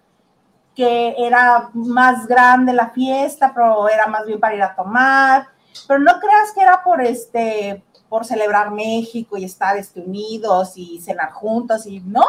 que 0.76 1.16
era 1.18 1.70
más 1.74 2.28
grande 2.28 2.74
la 2.74 2.90
fiesta, 2.90 3.52
pero 3.54 3.90
era 3.90 4.08
más 4.08 4.26
bien 4.26 4.40
para 4.40 4.56
ir 4.56 4.64
a 4.64 4.76
tomar. 4.76 5.48
Pero 5.88 6.00
no 6.00 6.20
creas 6.20 6.52
que 6.54 6.62
era 6.62 6.84
por 6.84 7.02
este 7.02 7.84
por 8.10 8.26
celebrar 8.26 8.72
México 8.72 9.38
y 9.38 9.46
estar 9.46 9.78
este, 9.78 10.02
unidos 10.02 10.74
y 10.76 11.00
cenar 11.00 11.32
juntos 11.32 11.86
y 11.86 12.00
no, 12.00 12.26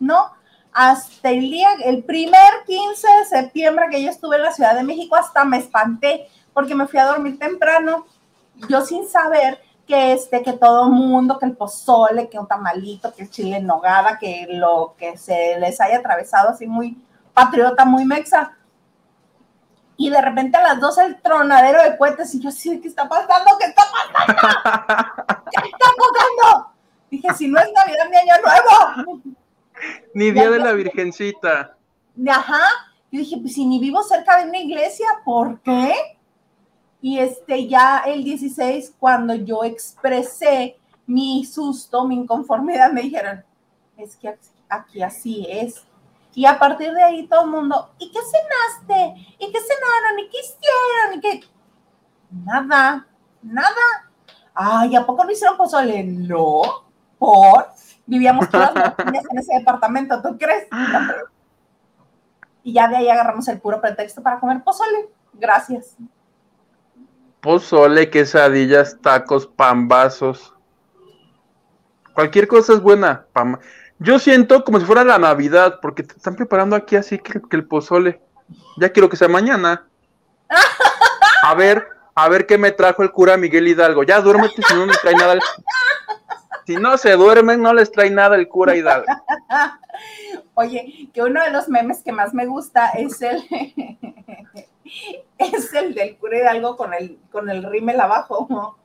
no. 0.00 0.32
Hasta 0.72 1.30
el 1.30 1.42
día, 1.42 1.68
el 1.84 2.02
primer 2.02 2.64
15 2.66 3.06
de 3.06 3.24
septiembre 3.26 3.86
que 3.90 4.02
yo 4.02 4.10
estuve 4.10 4.36
en 4.36 4.42
la 4.42 4.52
Ciudad 4.52 4.74
de 4.74 4.82
México, 4.82 5.14
hasta 5.14 5.44
me 5.44 5.58
espanté 5.58 6.28
porque 6.52 6.74
me 6.74 6.88
fui 6.88 6.98
a 6.98 7.06
dormir 7.06 7.38
temprano, 7.38 8.06
yo 8.68 8.80
sin 8.84 9.06
saber 9.08 9.60
que 9.86 10.12
este, 10.12 10.42
que 10.42 10.52
todo 10.52 10.88
mundo, 10.88 11.38
que 11.38 11.46
el 11.46 11.56
pozole, 11.56 12.28
que 12.28 12.38
un 12.38 12.46
tamalito, 12.46 13.12
que 13.12 13.22
el 13.22 13.30
chile 13.30 13.56
en 13.56 13.66
nogada, 13.66 14.18
que 14.18 14.46
lo 14.48 14.94
que 14.98 15.16
se 15.16 15.58
les 15.58 15.80
haya 15.80 15.98
atravesado 15.98 16.50
así 16.50 16.66
muy 16.66 16.96
patriota, 17.34 17.84
muy 17.84 18.04
mexa 18.04 18.56
y 19.96 20.10
de 20.10 20.20
repente 20.20 20.56
a 20.56 20.62
las 20.62 20.80
dos 20.80 20.98
el 20.98 21.20
tronadero 21.20 21.82
de 21.82 21.96
cohetes 21.96 22.34
y 22.34 22.40
yo 22.40 22.48
así, 22.48 22.80
¿qué 22.80 22.88
está 22.88 23.08
pasando? 23.08 23.52
¿Qué 23.58 23.66
está 23.66 23.82
pasando? 23.92 25.44
¿Qué 25.50 25.68
está 25.68 25.86
pasando? 25.96 26.72
Dije, 27.10 27.28
si 27.34 27.46
no 27.46 27.60
es 27.60 27.68
Navidad 27.72 28.08
ni 28.10 28.16
Año 28.16 28.34
Nuevo. 28.42 29.22
Ni 30.14 30.30
Día 30.32 30.50
de 30.50 30.58
la 30.58 30.72
Virgencita. 30.72 31.76
Ajá. 32.28 32.62
Y 33.10 33.18
dije, 33.18 33.36
pues 33.40 33.54
si 33.54 33.64
ni 33.64 33.78
vivo 33.78 34.02
cerca 34.02 34.38
de 34.38 34.48
una 34.48 34.58
iglesia, 34.58 35.06
¿por 35.24 35.60
qué? 35.60 35.94
Y 37.02 37.18
este, 37.18 37.68
ya 37.68 38.04
el 38.06 38.24
16, 38.24 38.94
cuando 38.98 39.34
yo 39.34 39.64
expresé 39.64 40.78
mi 41.06 41.44
susto, 41.44 42.06
mi 42.06 42.14
inconformidad, 42.14 42.92
me 42.92 43.02
dijeron, 43.02 43.44
es 43.98 44.16
que 44.16 44.38
aquí 44.70 45.02
así 45.02 45.46
es 45.50 45.84
y 46.34 46.46
a 46.46 46.58
partir 46.58 46.92
de 46.92 47.02
ahí 47.02 47.26
todo 47.26 47.44
el 47.44 47.50
mundo, 47.50 47.90
¿y 47.98 48.10
qué 48.10 48.18
cenaste? 48.18 49.36
¿Y 49.38 49.52
qué 49.52 49.58
cenaron? 49.60 50.18
¿Y 50.18 50.28
qué 50.30 50.38
hicieron? 50.40 51.14
¿Y 51.14 51.20
qué? 51.20 51.40
Nada, 52.30 53.06
nada. 53.42 54.10
Ay, 54.54 54.96
¿a 54.96 55.04
poco 55.04 55.24
no 55.24 55.30
hicieron 55.30 55.58
pozole? 55.58 56.02
No, 56.04 56.62
por. 57.18 57.68
Vivíamos 58.06 58.48
todas 58.48 58.74
las 58.74 58.94
en 59.30 59.38
ese 59.38 59.54
departamento, 59.58 60.20
¿tú 60.22 60.36
crees? 60.38 60.68
Y 62.62 62.72
ya 62.72 62.88
de 62.88 62.96
ahí 62.96 63.08
agarramos 63.08 63.46
el 63.48 63.60
puro 63.60 63.80
pretexto 63.80 64.22
para 64.22 64.40
comer 64.40 64.62
pozole. 64.62 65.10
Gracias. 65.34 65.96
Pozole, 67.42 68.08
quesadillas, 68.08 68.98
tacos, 69.02 69.48
pambazos. 69.48 70.54
Cualquier 72.14 72.46
cosa 72.46 72.74
es 72.74 72.80
buena. 72.80 73.26
Yo 73.98 74.20
siento 74.20 74.62
como 74.62 74.78
si 74.78 74.86
fuera 74.86 75.02
la 75.02 75.18
Navidad, 75.18 75.80
porque 75.82 76.04
te 76.04 76.14
están 76.14 76.36
preparando 76.36 76.76
aquí 76.76 76.94
así 76.94 77.18
que, 77.18 77.40
el 77.50 77.66
pozole. 77.66 78.22
Ya 78.76 78.90
quiero 78.90 79.08
que 79.08 79.16
sea 79.16 79.26
mañana. 79.26 79.88
A 81.44 81.54
ver, 81.54 81.84
a 82.14 82.28
ver 82.28 82.46
qué 82.46 82.56
me 82.56 82.70
trajo 82.70 83.02
el 83.02 83.10
cura 83.10 83.36
Miguel 83.36 83.66
Hidalgo. 83.66 84.04
Ya 84.04 84.20
duérmete 84.20 84.62
si 84.62 84.74
no 84.74 84.86
les 84.86 85.00
trae 85.00 85.16
nada. 85.16 85.40
Si 86.64 86.76
no 86.76 86.96
se 86.96 87.10
duermen, 87.14 87.60
no 87.60 87.74
les 87.74 87.90
trae 87.90 88.10
nada 88.10 88.36
el 88.36 88.46
cura 88.46 88.76
Hidalgo. 88.76 89.06
Oye, 90.54 91.10
que 91.12 91.20
uno 91.20 91.42
de 91.42 91.50
los 91.50 91.68
memes 91.68 92.04
que 92.04 92.12
más 92.12 92.32
me 92.32 92.46
gusta 92.46 92.90
es 92.90 93.20
el 93.22 93.42
es 95.38 95.72
el 95.74 95.94
del 95.94 96.16
cura 96.16 96.38
Hidalgo 96.38 96.76
con 96.76 96.94
el 96.94 97.18
con 97.30 97.48
el 97.50 97.62
rímel 97.62 98.00
abajo, 98.00 98.76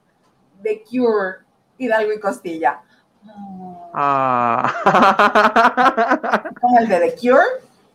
de 0.62 0.84
Cure 0.84 1.46
Hidalgo 1.78 2.14
y 2.14 2.20
Costilla. 2.20 2.82
Ah. 3.94 4.74
Con 6.62 6.78
el 6.78 6.88
de 6.88 7.00
The 7.00 7.16
Cure, 7.16 7.46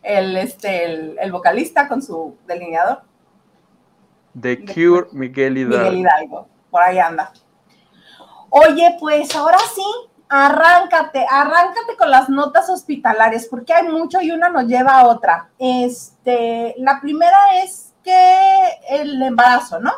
el, 0.03 0.37
este, 0.37 0.85
el, 1.23 1.33
vocalista 1.33 1.89
con 1.89 2.03
su 2.03 2.37
delineador. 2.47 3.03
The 4.39 4.65
Cure, 4.65 5.09
Miguel 5.13 5.59
Hidalgo. 5.59 5.79
Miguel 5.79 5.99
Hidalgo, 5.99 6.49
por 6.71 6.83
ahí 6.83 6.99
anda. 6.99 7.33
Oye, 8.51 8.97
pues 9.01 9.35
ahora 9.35 9.59
sí, 9.75 9.85
arráncate, 10.29 11.27
arráncate 11.31 11.97
con 11.97 12.11
las 12.11 12.29
notas 12.29 12.69
hospitalarias, 12.69 13.47
porque 13.47 13.73
hay 13.73 13.89
mucho 13.89 14.21
y 14.21 14.31
una 14.31 14.49
nos 14.49 14.67
lleva 14.67 15.01
a 15.01 15.07
otra. 15.07 15.51
Este, 15.59 16.75
la 16.79 17.01
primera 17.01 17.63
es 17.63 17.92
que 18.03 18.71
el 18.91 19.23
embarazo, 19.23 19.81
¿no? 19.81 19.93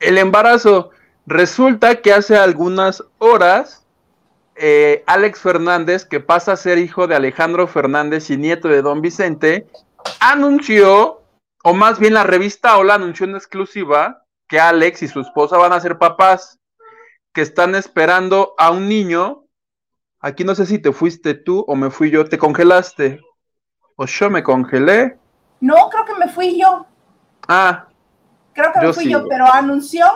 El 0.00 0.18
embarazo. 0.18 0.90
Resulta 1.26 1.96
que 1.96 2.12
hace 2.12 2.36
algunas 2.36 3.02
horas 3.18 3.86
eh, 4.60 5.04
Alex 5.06 5.38
Fernández, 5.38 6.04
que 6.04 6.18
pasa 6.18 6.52
a 6.52 6.56
ser 6.56 6.78
hijo 6.78 7.06
de 7.06 7.14
Alejandro 7.14 7.68
Fernández 7.68 8.28
y 8.30 8.36
nieto 8.36 8.66
de 8.66 8.82
Don 8.82 9.00
Vicente, 9.00 9.68
anunció, 10.18 11.22
o 11.62 11.74
más 11.74 12.00
bien 12.00 12.14
la 12.14 12.24
revista 12.24 12.76
Hola 12.76 12.94
anunció 12.94 13.24
en 13.26 13.36
exclusiva, 13.36 14.24
que 14.48 14.58
Alex 14.58 15.02
y 15.04 15.08
su 15.08 15.20
esposa 15.20 15.58
van 15.58 15.72
a 15.72 15.80
ser 15.80 15.98
papás, 15.98 16.58
que 17.32 17.42
están 17.42 17.76
esperando 17.76 18.54
a 18.58 18.72
un 18.72 18.88
niño. 18.88 19.44
Aquí 20.18 20.42
no 20.42 20.56
sé 20.56 20.66
si 20.66 20.80
te 20.80 20.92
fuiste 20.92 21.34
tú 21.34 21.64
o 21.68 21.76
me 21.76 21.90
fui 21.90 22.10
yo, 22.10 22.24
te 22.24 22.38
congelaste. 22.38 23.20
O 23.94 24.06
yo 24.06 24.30
me 24.30 24.42
congelé. 24.42 25.18
No, 25.60 25.88
creo 25.88 26.04
que 26.04 26.14
me 26.14 26.32
fui 26.32 26.60
yo. 26.60 26.84
Ah. 27.48 27.86
Creo 28.52 28.72
que 28.72 28.80
me 28.80 28.92
fui 28.92 29.10
yo, 29.10 29.26
pero 29.26 29.52
anunció. 29.52 30.06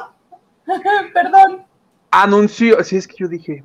Perdón. 1.15 1.65
Anunció, 2.11 2.85
sí 2.85 2.97
es 2.97 3.09
que 3.09 3.17
yo 3.19 3.29
dije, 3.29 3.65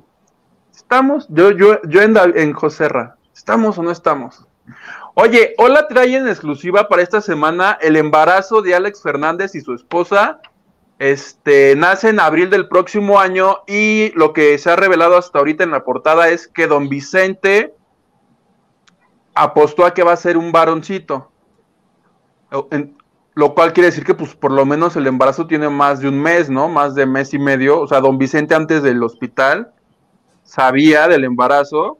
¿Estamos? 0.78 1.26
Yo, 1.28 1.50
yo, 1.50 1.82
yo 1.82 2.02
en, 2.02 2.16
en 2.36 2.52
Joserra. 2.52 3.16
¿Estamos 3.34 3.76
o 3.78 3.82
no 3.82 3.90
estamos? 3.90 4.46
Oye, 5.14 5.54
hola 5.58 5.88
trae 5.88 6.14
en 6.14 6.28
exclusiva 6.28 6.88
para 6.88 7.02
esta 7.02 7.20
semana 7.20 7.76
el 7.80 7.96
embarazo 7.96 8.62
de 8.62 8.76
Alex 8.76 9.02
Fernández 9.02 9.56
y 9.56 9.60
su 9.60 9.74
esposa. 9.74 10.40
Este 11.00 11.74
nace 11.74 12.10
en 12.10 12.20
abril 12.20 12.48
del 12.48 12.68
próximo 12.68 13.18
año 13.18 13.58
y 13.66 14.12
lo 14.14 14.32
que 14.32 14.56
se 14.56 14.70
ha 14.70 14.76
revelado 14.76 15.16
hasta 15.16 15.40
ahorita 15.40 15.64
en 15.64 15.72
la 15.72 15.82
portada 15.82 16.28
es 16.28 16.46
que 16.46 16.68
don 16.68 16.88
Vicente 16.88 17.74
apostó 19.34 19.84
a 19.84 19.94
que 19.94 20.04
va 20.04 20.12
a 20.12 20.16
ser 20.16 20.36
un 20.36 20.52
varoncito. 20.52 21.32
Lo 23.38 23.54
cual 23.54 23.72
quiere 23.72 23.86
decir 23.86 24.02
que 24.04 24.14
pues 24.14 24.34
por 24.34 24.50
lo 24.50 24.66
menos 24.66 24.96
el 24.96 25.06
embarazo 25.06 25.46
tiene 25.46 25.68
más 25.68 26.00
de 26.00 26.08
un 26.08 26.20
mes, 26.20 26.50
¿no? 26.50 26.68
Más 26.68 26.96
de 26.96 27.06
mes 27.06 27.32
y 27.32 27.38
medio. 27.38 27.78
O 27.80 27.86
sea, 27.86 28.00
don 28.00 28.18
Vicente 28.18 28.56
antes 28.56 28.82
del 28.82 29.00
hospital 29.00 29.70
sabía 30.42 31.06
del 31.06 31.22
embarazo 31.22 31.98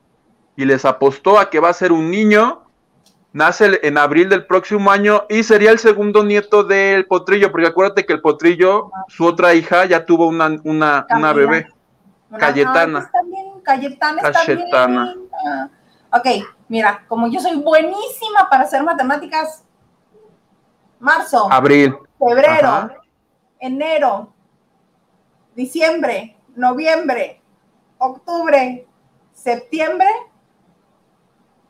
y 0.57 0.65
les 0.65 0.85
apostó 0.85 1.39
a 1.39 1.49
que 1.49 1.61
va 1.61 1.69
a 1.69 1.75
ser 1.75 1.93
un 1.93 2.11
niño. 2.11 2.65
Nace 3.33 3.79
en 3.85 3.99
abril 3.99 4.29
del 4.29 4.47
próximo 4.47 4.91
año 4.91 5.27
y 5.29 5.45
sería 5.45 5.71
el 5.71 5.79
segundo 5.79 6.25
nieto 6.25 6.65
del 6.65 7.07
potrillo, 7.07 7.53
porque 7.53 7.69
acuérdate 7.69 8.05
que 8.05 8.15
el 8.15 8.21
potrillo, 8.21 8.91
su 9.07 9.25
otra 9.25 9.55
hija, 9.55 9.85
ya 9.85 10.05
tuvo 10.05 10.27
una, 10.27 10.59
una, 10.65 11.07
una 11.09 11.33
bebé, 11.33 11.69
Cayetana. 12.37 13.13
Cayetana. 13.63 14.23
Cayetana. 14.23 15.15
Ok, 16.13 16.27
mira, 16.67 17.05
como 17.07 17.29
yo 17.29 17.39
soy 17.39 17.59
buenísima 17.59 18.51
para 18.51 18.65
hacer 18.65 18.83
matemáticas, 18.83 19.63
marzo, 21.01 21.51
abril, 21.51 21.97
febrero, 22.19 22.91
enero, 23.61 24.33
diciembre, 25.55 26.37
noviembre, 26.55 27.43
octubre, 27.99 28.87
septiembre, 29.33 30.09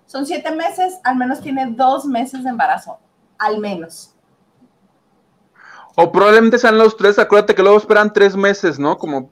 son 0.07 0.27
siete 0.27 0.51
meses, 0.53 0.99
al 1.05 1.17
menos 1.17 1.41
tiene 1.41 1.67
dos 1.67 2.05
meses 2.05 2.43
de 2.45 2.51
embarazo, 2.51 2.99
al 3.39 3.59
menos. 3.59 4.15
O 5.97 6.11
probablemente 6.13 6.59
sean 6.59 6.79
los 6.79 6.97
tres, 6.97 7.19
acuérdate 7.19 7.55
que 7.55 7.63
luego 7.63 7.79
esperan 7.79 8.13
tres 8.13 8.37
meses, 8.37 8.79
¿no? 8.79 8.97
Como 8.97 9.31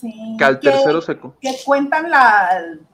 Sí, 0.00 0.36
que 0.38 0.44
al 0.44 0.60
tercero 0.60 1.00
se... 1.02 1.18
Que 1.18 1.56
cuentan 1.64 2.08
la, 2.08 2.50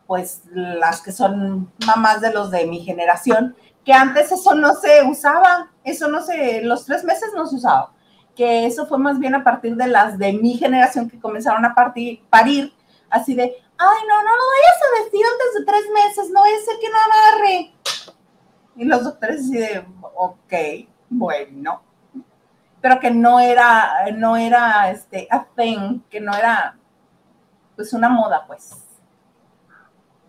pues 0.07 0.43
las 0.53 1.03
que 1.03 1.13
son 1.13 1.71
mamás 1.87 2.23
de 2.23 2.33
los 2.33 2.51
de 2.51 2.67
mi 2.67 2.81
generación, 2.81 3.55
que 3.85 3.93
antes 3.93 4.33
eso 4.33 4.55
no 4.55 4.75
se 4.75 5.03
usaba, 5.03 5.71
eso 5.85 6.09
no 6.09 6.23
se, 6.23 6.63
los 6.63 6.87
tres 6.87 7.05
meses 7.05 7.31
no 7.35 7.47
se 7.47 7.57
usaba, 7.57 7.93
que 8.35 8.67
eso 8.67 8.87
fue 8.87 8.99
más 8.99 9.19
bien 9.19 9.35
a 9.35 9.45
partir 9.45 9.77
de 9.77 9.87
las 9.87 10.19
de 10.19 10.33
mi 10.33 10.55
generación 10.57 11.09
que 11.09 11.21
comenzaron 11.21 11.65
a 11.65 11.75
partir, 11.75 12.23
parir, 12.31 12.73
así 13.11 13.35
de, 13.35 13.45
ay, 13.45 13.99
no, 14.09 14.17
no 14.23 14.31
lo 14.31 14.43
vayas 14.55 14.81
a 14.83 15.05
decir 15.05 15.27
antes 15.33 15.55
de 15.59 15.65
tres 15.67 15.85
meses, 15.93 16.31
no 16.31 16.45
es 16.47 16.69
el 16.69 16.81
que 16.81 16.91
no 16.91 16.97
agarre. 16.99 17.75
Y 18.77 18.85
los 18.85 19.05
doctores 19.05 19.41
así 19.41 19.59
de, 19.59 19.87
ok, 20.15 20.89
bueno, 21.11 21.83
pero 22.81 23.01
que 23.01 23.11
no 23.11 23.39
era, 23.39 24.11
no 24.17 24.37
era, 24.37 24.91
este, 24.91 25.29
a 25.31 25.45
thing, 25.45 26.01
que 26.11 26.21
no 26.21 26.35
era, 26.35 26.77
pues 27.77 27.93
una 27.93 28.09
moda, 28.09 28.45
pues. 28.47 28.84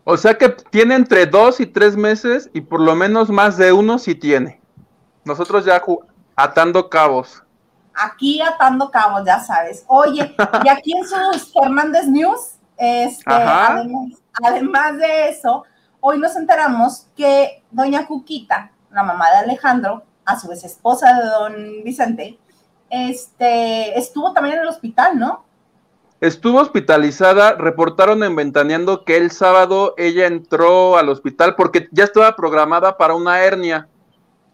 O 0.08 0.18
sea 0.18 0.38
que 0.38 0.50
tiene 0.50 0.94
entre 0.94 1.26
dos 1.26 1.60
y 1.60 1.66
tres 1.66 1.98
meses 1.98 2.50
y 2.54 2.62
por 2.62 2.80
lo 2.80 2.96
menos 2.96 3.30
más 3.32 3.58
de 3.58 3.74
uno 3.74 3.98
sí 3.98 4.14
tiene. 4.14 4.62
Nosotros 5.24 5.66
ya 5.66 5.82
atando 6.36 6.90
cabos. 6.90 7.42
Aquí 7.96 8.40
atando 8.40 8.92
cabos, 8.92 9.24
ya 9.26 9.40
sabes. 9.40 9.84
Oye, 9.88 10.36
y 10.64 10.70
aquí 10.70 10.94
en 10.96 11.06
sus 11.08 11.52
Fernández 11.52 12.06
News, 12.06 12.60
este, 12.78 13.34
además, 14.44 14.98
de 15.00 15.30
eso, 15.30 15.64
hoy 16.00 16.20
nos 16.20 16.36
enteramos 16.36 17.08
que 17.18 17.64
doña 17.72 18.06
Cuquita, 18.06 18.72
la 18.92 19.02
mamá 19.02 19.32
de 19.32 19.38
Alejandro, 19.38 20.04
a 20.24 20.40
su 20.40 20.48
vez 20.48 20.64
esposa 20.64 21.20
de 21.20 21.26
don 21.26 21.84
Vicente, 21.84 22.38
este, 22.92 23.98
estuvo 23.98 24.34
también 24.34 24.58
en 24.58 24.62
el 24.62 24.68
hospital, 24.68 25.18
¿no? 25.18 25.45
Estuvo 26.22 26.62
hospitalizada, 26.62 27.54
reportaron 27.54 28.24
en 28.24 28.36
Ventaneando 28.36 29.04
que 29.04 29.18
el 29.18 29.32
sábado 29.32 29.94
ella 29.98 30.28
entró 30.28 30.98
al 30.98 31.10
hospital 31.10 31.56
porque 31.56 31.90
ya 31.92 32.06
estaba 32.06 32.38
programada 32.38 32.98
para 32.98 33.16
una 33.16 33.44
hernia. 33.44 33.90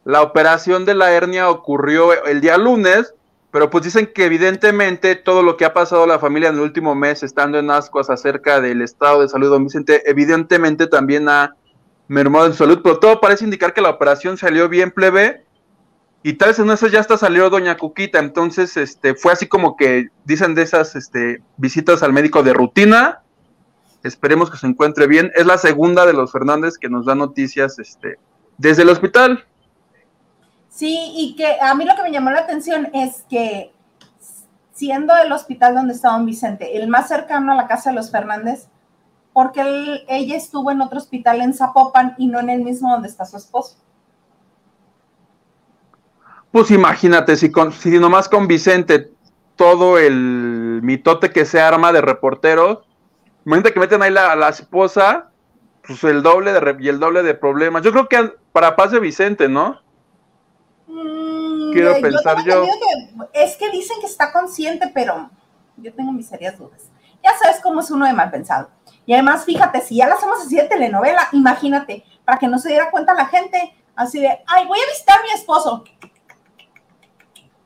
La 0.03 0.24
operación 0.24 0.86
de 0.86 0.95
la 0.95 1.12
hernia 1.12 1.52
ocurrió 1.52 2.26
el 2.26 2.41
día 2.41 2.58
lunes, 2.58 3.13
pero 3.52 3.69
pues 3.69 3.84
dicen 3.84 4.10
que 4.12 4.26
evidentemente 4.26 5.15
todo 5.15 5.43
lo 5.43 5.56
que 5.56 5.65
ha 5.65 5.74
pasado 5.74 6.04
a 6.04 6.08
la 6.08 6.17
familia 6.17 6.50
en 6.50 6.56
el 6.56 6.62
último 6.62 6.95
mes, 6.95 7.21
estando 7.21 7.60
en 7.60 7.69
ascuas 7.69 8.10
acerca 8.10 8.60
del 8.60 8.82
estado 8.82 9.21
de 9.21 9.30
salud 9.30 9.47
de 9.47 9.52
don 9.52 9.65
Vicente, 9.65 10.02
evidentemente 10.10 10.88
también 10.88 11.30
ha 11.30 11.56
mermado 12.08 12.47
en 12.47 12.56
salud, 12.56 12.82
pero 12.84 12.97
todo 12.97 13.21
parece 13.21 13.45
indicar 13.45 13.74
que 13.74 13.82
la 13.82 13.91
operación 13.91 14.36
salió 14.36 14.67
bien 14.67 14.89
plebe 14.89 15.45
y 16.23 16.34
tal 16.34 16.49
vez 16.49 16.60
en 16.60 16.69
eso 16.69 16.88
ya 16.88 16.99
hasta 16.99 17.17
salió 17.17 17.49
doña 17.49 17.77
Cuquita, 17.77 18.19
entonces 18.19 18.77
este 18.77 19.15
fue 19.15 19.34
así 19.34 19.47
como 19.47 19.75
que 19.75 20.10
dicen 20.23 20.53
de 20.53 20.62
esas 20.62 20.95
este, 20.95 21.41
visitas 21.57 22.03
al 22.03 22.13
médico 22.13 22.43
de 22.43 22.53
rutina. 22.53 23.23
Esperemos 24.03 24.51
que 24.51 24.57
se 24.57 24.67
encuentre 24.67 25.07
bien. 25.07 25.31
Es 25.36 25.45
la 25.45 25.57
segunda 25.57 26.05
de 26.05 26.13
los 26.13 26.31
Fernández 26.31 26.77
que 26.77 26.89
nos 26.89 27.05
da 27.05 27.15
noticias 27.15 27.79
este, 27.79 28.17
desde 28.57 28.84
el 28.84 28.89
hospital. 28.89 29.45
Sí, 30.69 31.12
y 31.15 31.36
que 31.36 31.57
a 31.60 31.73
mí 31.75 31.86
lo 31.86 31.95
que 31.95 32.03
me 32.03 32.12
llamó 32.12 32.29
la 32.29 32.41
atención 32.41 32.89
es 32.93 33.25
que 33.29 33.71
siendo 34.73 35.13
el 35.15 35.31
hospital 35.31 35.75
donde 35.75 35.93
estaba 35.93 36.17
don 36.17 36.25
Vicente, 36.25 36.77
el 36.77 36.88
más 36.88 37.07
cercano 37.07 37.51
a 37.51 37.55
la 37.55 37.67
casa 37.67 37.89
de 37.89 37.95
los 37.95 38.12
Fernández, 38.12 38.67
porque 39.34 40.03
ella 40.07 40.36
estuvo 40.36 40.71
en 40.71 40.81
otro 40.81 40.99
hospital 40.99 41.41
en 41.41 41.53
Zapopan 41.53 42.15
y 42.17 42.27
no 42.27 42.39
en 42.39 42.49
el 42.49 42.63
mismo 42.63 42.91
donde 42.91 43.07
está 43.07 43.25
su 43.25 43.38
esposo. 43.38 43.77
Pues 46.52 46.70
imagínate, 46.72 47.38
si, 47.38 47.52
con, 47.52 47.72
si 47.72 47.98
nomás 47.98 48.28
con 48.28 48.48
Vicente 48.48 49.12
todo 49.56 49.98
el 49.98 50.82
mitote 50.84 51.32
que 51.32 51.46
se 51.46 51.62
arma 51.62 51.94
de 51.94 52.02
reporteros, 52.02 52.80
imagínate 53.46 53.74
que 53.74 53.80
meten 53.80 54.02
ahí 54.02 54.12
la, 54.12 54.36
la 54.36 54.50
esposa, 54.50 55.32
pues 55.86 56.04
el 56.04 56.22
doble 56.22 56.52
de 56.52 56.78
y 56.80 56.90
el 56.90 57.00
doble 57.00 57.24
de 57.24 57.36
problemas. 57.36 57.84
Yo 57.84 57.92
creo 57.92 58.08
que 58.10 58.34
para 58.52 58.76
paz 58.76 58.92
de 58.92 59.00
Vicente, 59.00 59.48
¿no? 59.48 59.80
Mm, 60.88 61.72
Quiero 61.72 62.02
pensar 62.02 62.44
yo. 62.46 62.66
es 63.34 63.56
que 63.56 63.70
dicen 63.70 63.98
que 64.02 64.08
está 64.08 64.34
consciente, 64.34 64.92
pero 64.94 65.30
yo 65.78 65.94
tengo 65.94 66.12
mis 66.12 66.28
serias 66.28 66.58
dudas. 66.58 66.90
Ya 67.24 67.32
sabes 67.42 67.62
cómo 67.62 67.80
es 67.80 67.92
uno 67.92 68.06
de 68.06 68.14
mal 68.14 68.30
pensado. 68.30 68.70
Y 69.06 69.14
además, 69.14 69.46
fíjate, 69.46 69.82
si 69.82 69.98
ya 69.98 70.08
la 70.08 70.16
hacemos 70.16 70.40
así 70.42 70.56
de 70.56 70.64
telenovela, 70.64 71.30
imagínate, 71.32 72.04
para 72.26 72.38
que 72.38 72.48
no 72.48 72.60
se 72.60 72.70
diera 72.70 72.92
cuenta 72.92 73.14
la 73.14 73.28
gente, 73.28 73.74
así 73.96 74.20
de, 74.20 74.28
ay, 74.48 74.68
voy 74.68 74.80
a 74.80 74.92
visitar 74.92 75.20
a 75.20 75.24
mi 75.24 75.30
esposo 75.32 75.84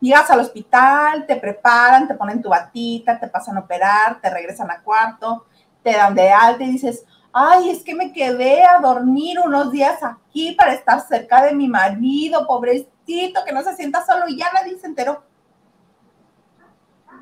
llegas 0.06 0.30
al 0.30 0.40
hospital, 0.40 1.26
te 1.26 1.36
preparan, 1.36 2.08
te 2.08 2.16
ponen 2.16 2.42
tu 2.42 2.50
batita, 2.50 3.20
te 3.20 3.28
pasan 3.28 3.58
a 3.58 3.62
operar, 3.62 4.22
te 4.22 4.30
regresan 4.30 4.70
a 4.72 4.82
cuarto, 4.82 5.46
te 5.84 5.94
dan 5.94 6.16
de 6.16 6.30
alta 6.30 6.64
y 6.64 6.72
dices, 6.72 7.06
ay, 7.34 7.70
es 7.70 7.84
que 7.84 7.96
me 7.96 8.14
quedé 8.14 8.64
a 8.64 8.80
dormir 8.80 9.38
unos 9.44 9.72
días 9.72 10.02
aquí 10.04 10.54
para 10.54 10.74
estar 10.74 11.02
cerca 11.02 11.44
de 11.44 11.54
mi 11.54 11.68
marido, 11.68 12.48
pobrecito, 12.48 13.44
que 13.46 13.52
no 13.54 13.62
se 13.64 13.76
sienta 13.76 14.06
solo 14.06 14.28
y 14.28 14.38
ya 14.38 14.48
nadie 14.54 14.78
se 14.78 14.88
enteró. 14.88 15.24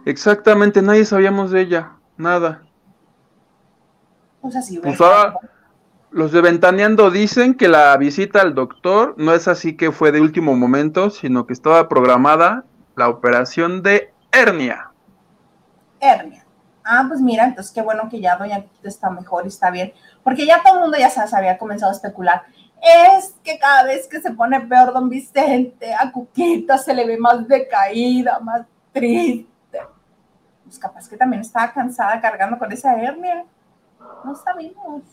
Exactamente, 0.05 0.81
nadie 0.81 1.05
sabíamos 1.05 1.51
de 1.51 1.61
ella, 1.61 1.93
nada. 2.17 2.63
Pues 4.41 4.55
así, 4.55 4.77
pues 4.77 4.99
ahora, 4.99 5.39
los 6.11 6.31
de 6.31 6.41
Ventaneando 6.41 7.09
dicen 7.09 7.55
que 7.55 7.69
la 7.69 7.95
visita 7.97 8.41
al 8.41 8.53
doctor 8.53 9.15
no 9.17 9.33
es 9.33 9.47
así 9.47 9.77
que 9.77 9.91
fue 9.91 10.11
de 10.11 10.21
último 10.21 10.55
momento, 10.55 11.09
sino 11.09 11.47
que 11.47 11.53
estaba 11.53 11.87
programada 11.87 12.65
la 12.95 13.09
operación 13.09 13.81
de 13.81 14.13
hernia. 14.31 14.91
Hernia. 15.99 16.45
Ah, 16.83 17.05
pues 17.07 17.21
mira, 17.21 17.45
entonces 17.45 17.71
qué 17.71 17.81
bueno 17.81 18.09
que 18.09 18.19
ya 18.19 18.35
Doña 18.35 18.65
está 18.83 19.09
mejor 19.09 19.45
y 19.45 19.47
está 19.47 19.71
bien, 19.71 19.93
porque 20.23 20.45
ya 20.45 20.61
todo 20.61 20.75
el 20.75 20.81
mundo 20.81 20.97
ya 20.97 21.09
se 21.09 21.35
había 21.35 21.57
comenzado 21.57 21.91
a 21.91 21.95
especular. 21.95 22.43
Es 22.81 23.35
que 23.43 23.57
cada 23.57 23.83
vez 23.83 24.07
que 24.07 24.19
se 24.19 24.31
pone 24.31 24.59
peor 24.61 24.91
Don 24.93 25.07
Vicente, 25.07 25.93
a 25.93 26.11
Cuquita 26.11 26.77
se 26.77 26.93
le 26.93 27.07
ve 27.07 27.17
más 27.17 27.47
decaída, 27.47 28.39
más 28.39 28.65
triste. 28.91 29.47
Pues 30.65 30.77
capaz 30.77 31.07
que 31.07 31.15
también 31.15 31.41
estaba 31.41 31.71
cansada 31.71 32.19
cargando 32.19 32.59
con 32.59 32.69
esa 32.73 32.93
hernia. 33.01 33.45
No 34.25 34.35
sabemos. 34.35 35.03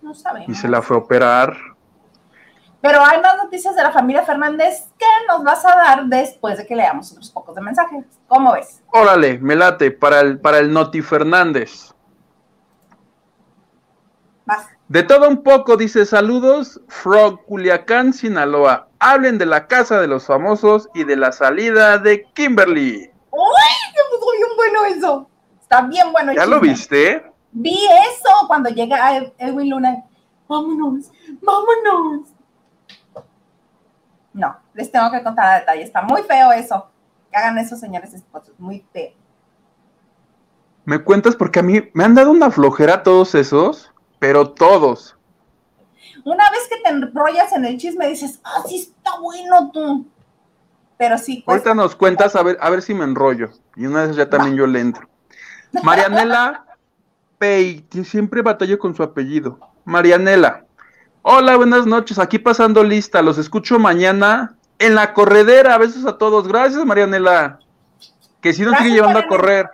No 0.00 0.14
sabemos. 0.14 0.48
Y 0.48 0.54
se 0.54 0.68
la 0.68 0.80
fue 0.80 0.96
a 0.96 1.00
operar. 1.00 1.73
Pero 2.84 3.02
hay 3.02 3.18
más 3.22 3.38
noticias 3.38 3.74
de 3.74 3.82
la 3.82 3.90
familia 3.92 4.26
Fernández 4.26 4.84
que 4.98 5.06
nos 5.26 5.42
vas 5.42 5.64
a 5.64 5.74
dar 5.74 6.04
después 6.04 6.58
de 6.58 6.66
que 6.66 6.76
leamos 6.76 7.10
unos 7.12 7.30
pocos 7.30 7.54
de 7.54 7.62
mensajes. 7.62 8.04
¿Cómo 8.28 8.52
ves? 8.52 8.82
Órale, 8.92 9.38
me 9.38 9.56
late, 9.56 9.90
para 9.90 10.20
el, 10.20 10.38
para 10.38 10.58
el 10.58 10.70
Noti 10.70 11.00
Fernández. 11.00 11.94
Vas. 14.44 14.66
De 14.86 15.02
todo 15.02 15.30
un 15.30 15.42
poco, 15.42 15.78
dice 15.78 16.04
saludos, 16.04 16.78
Frog 16.88 17.46
Culiacán, 17.46 18.12
Sinaloa. 18.12 18.88
Hablen 18.98 19.38
de 19.38 19.46
la 19.46 19.66
casa 19.66 19.98
de 19.98 20.06
los 20.06 20.26
famosos 20.26 20.90
y 20.94 21.04
de 21.04 21.16
la 21.16 21.32
salida 21.32 21.96
de 21.96 22.24
Kimberly. 22.34 23.10
¡Uy! 23.30 23.94
¡Qué 23.94 24.36
bien 24.36 24.56
bueno 24.56 24.84
eso! 24.84 25.30
Está 25.58 25.80
bien 25.80 26.12
bueno. 26.12 26.34
¿Ya 26.34 26.44
lo 26.44 26.60
viste? 26.60 27.24
Vi 27.50 27.86
eso 28.10 28.46
cuando 28.46 28.68
llega 28.68 29.32
Edwin 29.38 29.70
Luna. 29.70 30.04
Vámonos, 30.46 31.10
vámonos. 31.40 32.33
No, 34.34 34.56
les 34.74 34.90
tengo 34.90 35.10
que 35.10 35.22
contar 35.22 35.46
a 35.46 35.60
detalle. 35.60 35.82
Está 35.82 36.02
muy 36.02 36.22
feo 36.22 36.52
eso. 36.52 36.90
Que 37.30 37.38
hagan 37.38 37.56
eso, 37.56 37.76
señores 37.76 38.12
esposos. 38.12 38.52
Muy 38.58 38.84
feo. 38.92 39.12
¿Me 40.84 40.98
cuentas? 40.98 41.34
Porque 41.36 41.60
a 41.60 41.62
mí 41.62 41.80
me 41.94 42.04
han 42.04 42.14
dado 42.14 42.30
una 42.30 42.50
flojera 42.50 43.02
todos 43.02 43.34
esos, 43.34 43.90
pero 44.18 44.50
todos. 44.50 45.16
Una 46.24 46.50
vez 46.50 46.68
que 46.68 46.82
te 46.82 46.90
enrollas 46.90 47.52
en 47.52 47.64
el 47.64 47.78
chisme, 47.78 48.08
dices, 48.08 48.40
ah, 48.44 48.62
sí 48.68 48.76
está 48.76 49.18
bueno 49.18 49.70
tú. 49.72 50.06
Pero 50.98 51.16
sí. 51.16 51.42
Pues, 51.46 51.58
Ahorita 51.58 51.74
nos 51.74 51.96
cuentas 51.96 52.36
a 52.36 52.42
ver, 52.42 52.58
a 52.60 52.68
ver 52.70 52.82
si 52.82 52.92
me 52.92 53.04
enrollo. 53.04 53.50
Y 53.76 53.86
una 53.86 54.06
vez 54.06 54.16
ya 54.16 54.28
también 54.28 54.56
yo 54.56 54.66
le 54.66 54.80
entro. 54.80 55.08
Marianela 55.82 56.66
Pei, 57.38 57.86
siempre 58.04 58.42
batalla 58.42 58.78
con 58.78 58.94
su 58.94 59.02
apellido. 59.02 59.58
Marianela, 59.84 60.66
Hola, 61.26 61.56
buenas 61.56 61.86
noches. 61.86 62.18
Aquí 62.18 62.38
pasando 62.38 62.84
lista. 62.84 63.22
Los 63.22 63.38
escucho 63.38 63.78
mañana 63.78 64.58
en 64.78 64.94
la 64.94 65.14
corredera. 65.14 65.78
Besos 65.78 66.04
a 66.04 66.18
todos. 66.18 66.46
Gracias, 66.46 66.84
Marianela. 66.84 67.60
Que 68.42 68.52
si 68.52 68.60
nos 68.60 68.76
sigue 68.76 68.90
llevando 68.90 69.20
a 69.20 69.26
correr. 69.26 69.70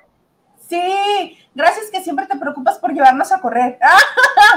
Sí, 0.69 1.37
gracias 1.53 1.91
que 1.91 2.05
siempre 2.05 2.27
te 2.27 2.39
preocupas 2.39 2.79
por 2.79 2.93
llevarnos 2.93 3.33
a 3.33 3.41
correr. 3.41 3.81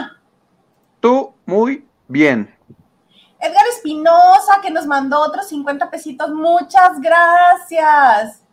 Tú, 0.99 1.33
muy 1.47 1.83
bien. 2.07 2.55
Edgar 3.39 3.65
Espinosa, 3.75 4.61
que 4.61 4.69
nos 4.69 4.85
mandó 4.85 5.19
otros 5.19 5.47
50 5.47 5.89
pesitos. 5.89 6.29
Muchas 6.29 7.01
gracias. 7.01 8.43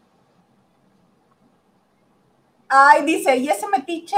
Ay, 2.67 3.05
dice, 3.05 3.37
y 3.37 3.51
ese 3.51 3.69
metiche, 3.69 4.17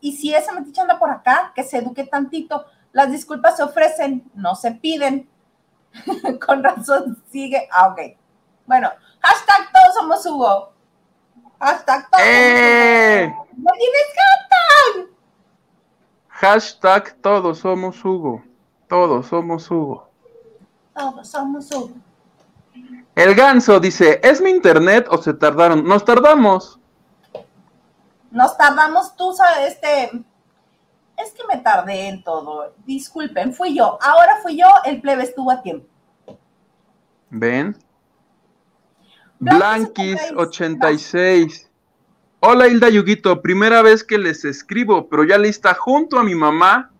y 0.00 0.12
si 0.16 0.32
ese 0.32 0.52
metiche 0.52 0.80
anda 0.80 0.96
por 0.96 1.10
acá, 1.10 1.50
que 1.56 1.64
se 1.64 1.78
eduque 1.78 2.04
tantito. 2.04 2.66
Las 2.94 3.10
disculpas 3.10 3.56
se 3.56 3.64
ofrecen, 3.64 4.30
no 4.34 4.54
se 4.54 4.70
piden. 4.70 5.28
Con 6.46 6.62
razón 6.62 7.20
sigue. 7.30 7.68
Ah, 7.72 7.88
ok. 7.88 8.16
Bueno, 8.66 8.88
hashtag 9.20 9.72
todos 9.72 9.94
somos 9.94 10.24
Hugo. 10.26 10.72
Hashtag 11.58 12.08
todos. 12.08 12.24
¡Eh! 12.24 13.34
¿No 13.56 13.70
tienes 13.72 14.06
hashtag? 14.16 15.14
Hashtag 16.28 17.16
todos 17.20 17.58
somos 17.58 18.04
Hugo. 18.04 18.44
Todos 18.88 19.26
somos 19.26 19.68
Hugo. 19.68 20.08
Todos 20.94 21.28
somos 21.28 21.72
Hugo. 21.72 21.94
El 23.16 23.34
ganso 23.34 23.80
dice, 23.80 24.20
¿es 24.22 24.40
mi 24.40 24.50
internet 24.50 25.08
o 25.10 25.18
se 25.18 25.34
tardaron? 25.34 25.84
Nos 25.84 26.04
tardamos. 26.04 26.78
Nos 28.30 28.56
tardamos, 28.56 29.16
tú 29.16 29.32
sabes, 29.32 29.72
este, 29.72 30.24
es 31.16 31.32
que 31.32 31.42
me 31.46 31.58
tardé 31.62 32.08
en 32.08 32.22
todo. 32.22 32.74
Disculpen, 32.86 33.52
fui 33.52 33.76
yo. 33.76 33.98
Ahora 34.00 34.38
fui 34.42 34.56
yo, 34.56 34.66
el 34.84 35.00
plebe 35.00 35.24
estuvo 35.24 35.50
a 35.50 35.62
tiempo. 35.62 35.86
¿Ven? 37.30 37.76
Blanquis 39.38 40.20
Blanquis86. 40.32 41.68
Hola 42.40 42.68
Hilda 42.68 42.90
Yuguito, 42.90 43.40
primera 43.40 43.80
vez 43.82 44.04
que 44.04 44.18
les 44.18 44.44
escribo, 44.44 45.08
pero 45.08 45.24
ya 45.24 45.38
lista 45.38 45.74
junto 45.74 46.18
a 46.18 46.22
mi 46.22 46.34
mamá 46.34 46.90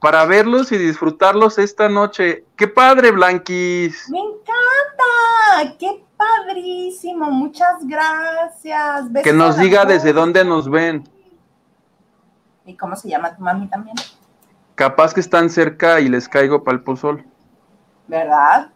para 0.00 0.24
verlos 0.24 0.72
y 0.72 0.78
disfrutarlos 0.78 1.58
esta 1.58 1.88
noche. 1.88 2.44
¡Qué 2.56 2.68
padre, 2.68 3.12
Blanquis! 3.12 4.10
Me 4.10 4.18
encanta, 4.18 5.76
qué 5.78 6.04
padrísimo, 6.16 7.30
muchas 7.30 7.86
gracias. 7.86 9.12
Besos 9.12 9.24
Que 9.24 9.32
nos 9.32 9.56
diga 9.56 9.84
desde 9.84 10.12
dónde 10.12 10.44
nos 10.44 10.68
ven. 10.68 11.04
¿Y 12.64 12.76
cómo 12.76 12.96
se 12.96 13.08
llama 13.08 13.34
tu 13.34 13.42
mami 13.42 13.68
también? 13.68 13.96
Capaz 14.74 15.12
que 15.12 15.20
están 15.20 15.50
cerca 15.50 16.00
y 16.00 16.08
les 16.08 16.28
caigo 16.28 16.64
pa'l 16.64 16.82
pozol. 16.82 17.24
¿Verdad? 18.08 18.70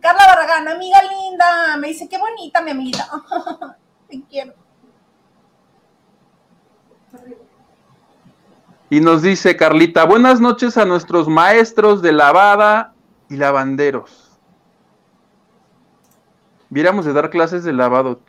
Carla 0.00 0.26
Barragán, 0.26 0.68
amiga 0.68 0.98
linda, 1.02 1.76
me 1.78 1.88
dice, 1.88 2.08
qué 2.08 2.18
bonita 2.18 2.60
mi 2.60 2.72
amiguita. 2.72 3.08
Te 4.08 4.22
quiero. 4.24 4.54
Y 8.90 9.00
nos 9.00 9.22
dice 9.22 9.56
Carlita, 9.56 10.04
buenas 10.04 10.40
noches 10.40 10.76
a 10.76 10.84
nuestros 10.84 11.28
maestros 11.28 12.02
de 12.02 12.12
lavada 12.12 12.92
y 13.30 13.36
lavanderos. 13.36 14.38
Viéramos 16.68 17.04
de 17.04 17.12
dar 17.12 17.30
clases 17.30 17.64
de 17.64 17.72
lavado. 17.72 18.20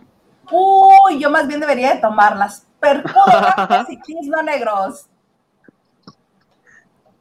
Uy, 0.52 1.20
yo 1.20 1.30
más 1.30 1.48
bien 1.48 1.60
debería 1.60 1.96
de 1.96 2.02
tomarlas. 2.02 2.66
Percudas 2.84 3.90
y 3.90 4.02
chisno 4.04 4.42
negros. 4.44 5.08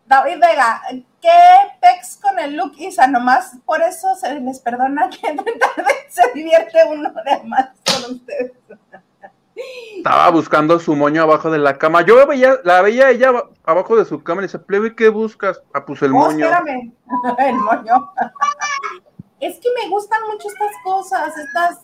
David 0.06 0.40
Vega, 0.40 0.82
¿qué 1.20 1.30
pex 1.80 2.18
con 2.20 2.38
el 2.38 2.56
look 2.56 2.72
Isa? 2.76 3.06
Nomás 3.06 3.56
por 3.64 3.80
eso 3.80 4.14
se 4.16 4.38
les 4.40 4.58
perdona 4.60 5.08
que 5.08 5.34
tarde, 5.34 5.92
se 6.08 6.30
divierte 6.34 6.78
uno 6.90 7.10
de 7.24 7.42
más 7.44 7.68
con 7.86 8.16
ustedes. 8.16 8.52
Estaba 9.96 10.30
buscando 10.30 10.78
su 10.80 10.96
moño 10.96 11.22
abajo 11.22 11.50
de 11.50 11.58
la 11.58 11.78
cama. 11.78 12.02
Yo 12.02 12.26
veía, 12.26 12.56
la 12.64 12.82
veía 12.82 13.10
ella 13.10 13.28
aba- 13.28 13.50
abajo 13.64 13.96
de 13.96 14.04
su 14.04 14.22
cama 14.22 14.40
y 14.40 14.42
le 14.42 14.46
decía, 14.48 14.62
plebe, 14.62 14.94
¿qué 14.96 15.08
buscas? 15.08 15.62
Ah, 15.72 15.84
pues 15.86 16.02
el 16.02 16.10
Oh, 16.10 16.14
moño. 16.16 16.46
espérame, 16.46 16.92
el 17.38 17.54
moño. 17.54 18.12
Es 19.40 19.58
que 19.60 19.68
me 19.80 19.88
gustan 19.88 20.20
mucho 20.30 20.48
estas 20.48 20.72
cosas, 20.84 21.36
estas 21.38 21.80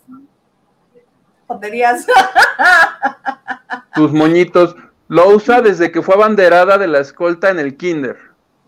joterías. 1.49 2.07
Tus 3.95 4.13
moñitos. 4.13 4.77
Lo 5.09 5.31
usa 5.31 5.63
desde 5.63 5.91
que 5.91 6.03
fue 6.03 6.15
abanderada 6.15 6.77
de 6.79 6.87
la 6.87 7.01
escolta 7.01 7.49
en 7.49 7.59
el 7.59 7.77
kinder. 7.77 8.17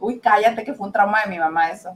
Uy, 0.00 0.18
cállate, 0.18 0.64
que 0.64 0.72
fue 0.72 0.86
un 0.86 0.92
trauma 0.92 1.18
de 1.22 1.30
mi 1.30 1.38
mamá 1.38 1.68
eso. 1.70 1.94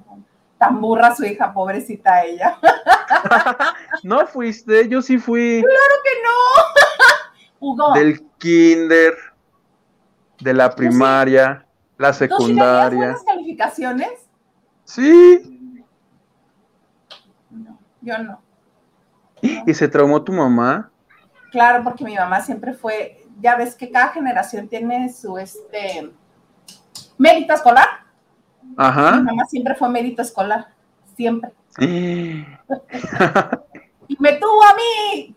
Tan 0.59 0.81
burra 0.81 1.17
su 1.17 1.25
hija, 1.25 1.53
pobrecita 1.53 2.23
ella. 2.25 2.59
No 4.03 4.27
fuiste, 4.27 4.87
yo 4.89 5.01
sí 5.01 5.19
fui 5.19 5.63
que 5.63 6.23
no! 6.23 7.51
Hugo, 7.61 7.93
del 7.95 8.21
kinder, 8.37 9.15
de 10.41 10.53
la 10.53 10.75
primaria, 10.75 11.65
la 11.97 12.09
¿tú 12.09 12.15
sí 12.15 12.19
secundaria. 12.19 12.99
buenas 12.99 13.23
calificaciones? 13.25 14.11
Sí, 14.85 15.81
No, 17.51 17.79
yo 18.03 18.19
no. 18.19 18.43
Y 19.67 19.75
se 19.75 19.89
traumó 19.89 20.23
tu 20.23 20.33
mamá. 20.33 20.91
Claro, 21.51 21.85
porque 21.85 22.05
mi 22.05 22.15
mamá 22.15 22.41
siempre 22.41 22.75
fue, 22.75 23.27
ya 23.41 23.57
ves 23.57 23.75
que 23.75 23.91
cada 23.91 24.09
generación 24.09 24.69
tiene 24.69 25.13
su 25.13 25.39
este 25.39 26.11
mérito 27.17 27.55
escolar. 27.55 27.89
Ajá. 28.77 29.17
Mi 29.17 29.23
mamá 29.23 29.45
siempre 29.47 29.75
fue 29.75 29.89
mérito 29.89 30.23
escolar, 30.23 30.69
siempre. 31.17 31.53
Y 34.07 34.17
me 34.19 34.35
tuvo 34.35 34.63
a 34.63 34.75
mí. 34.75 35.35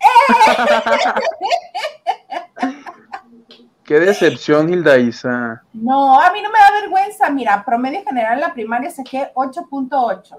Qué 3.84 4.00
decepción, 4.00 4.70
Hilda 4.70 4.98
Isa. 4.98 5.64
No, 5.74 6.20
a 6.20 6.32
mí 6.34 6.42
no 6.42 6.50
me 6.52 6.60
da 6.60 6.82
vergüenza. 6.82 7.30
Mira, 7.30 7.64
promedio 7.64 8.04
general 8.04 8.34
en 8.34 8.42
la 8.42 8.54
primaria 8.54 8.92
saqué 8.92 9.32
8.8. 9.34 10.36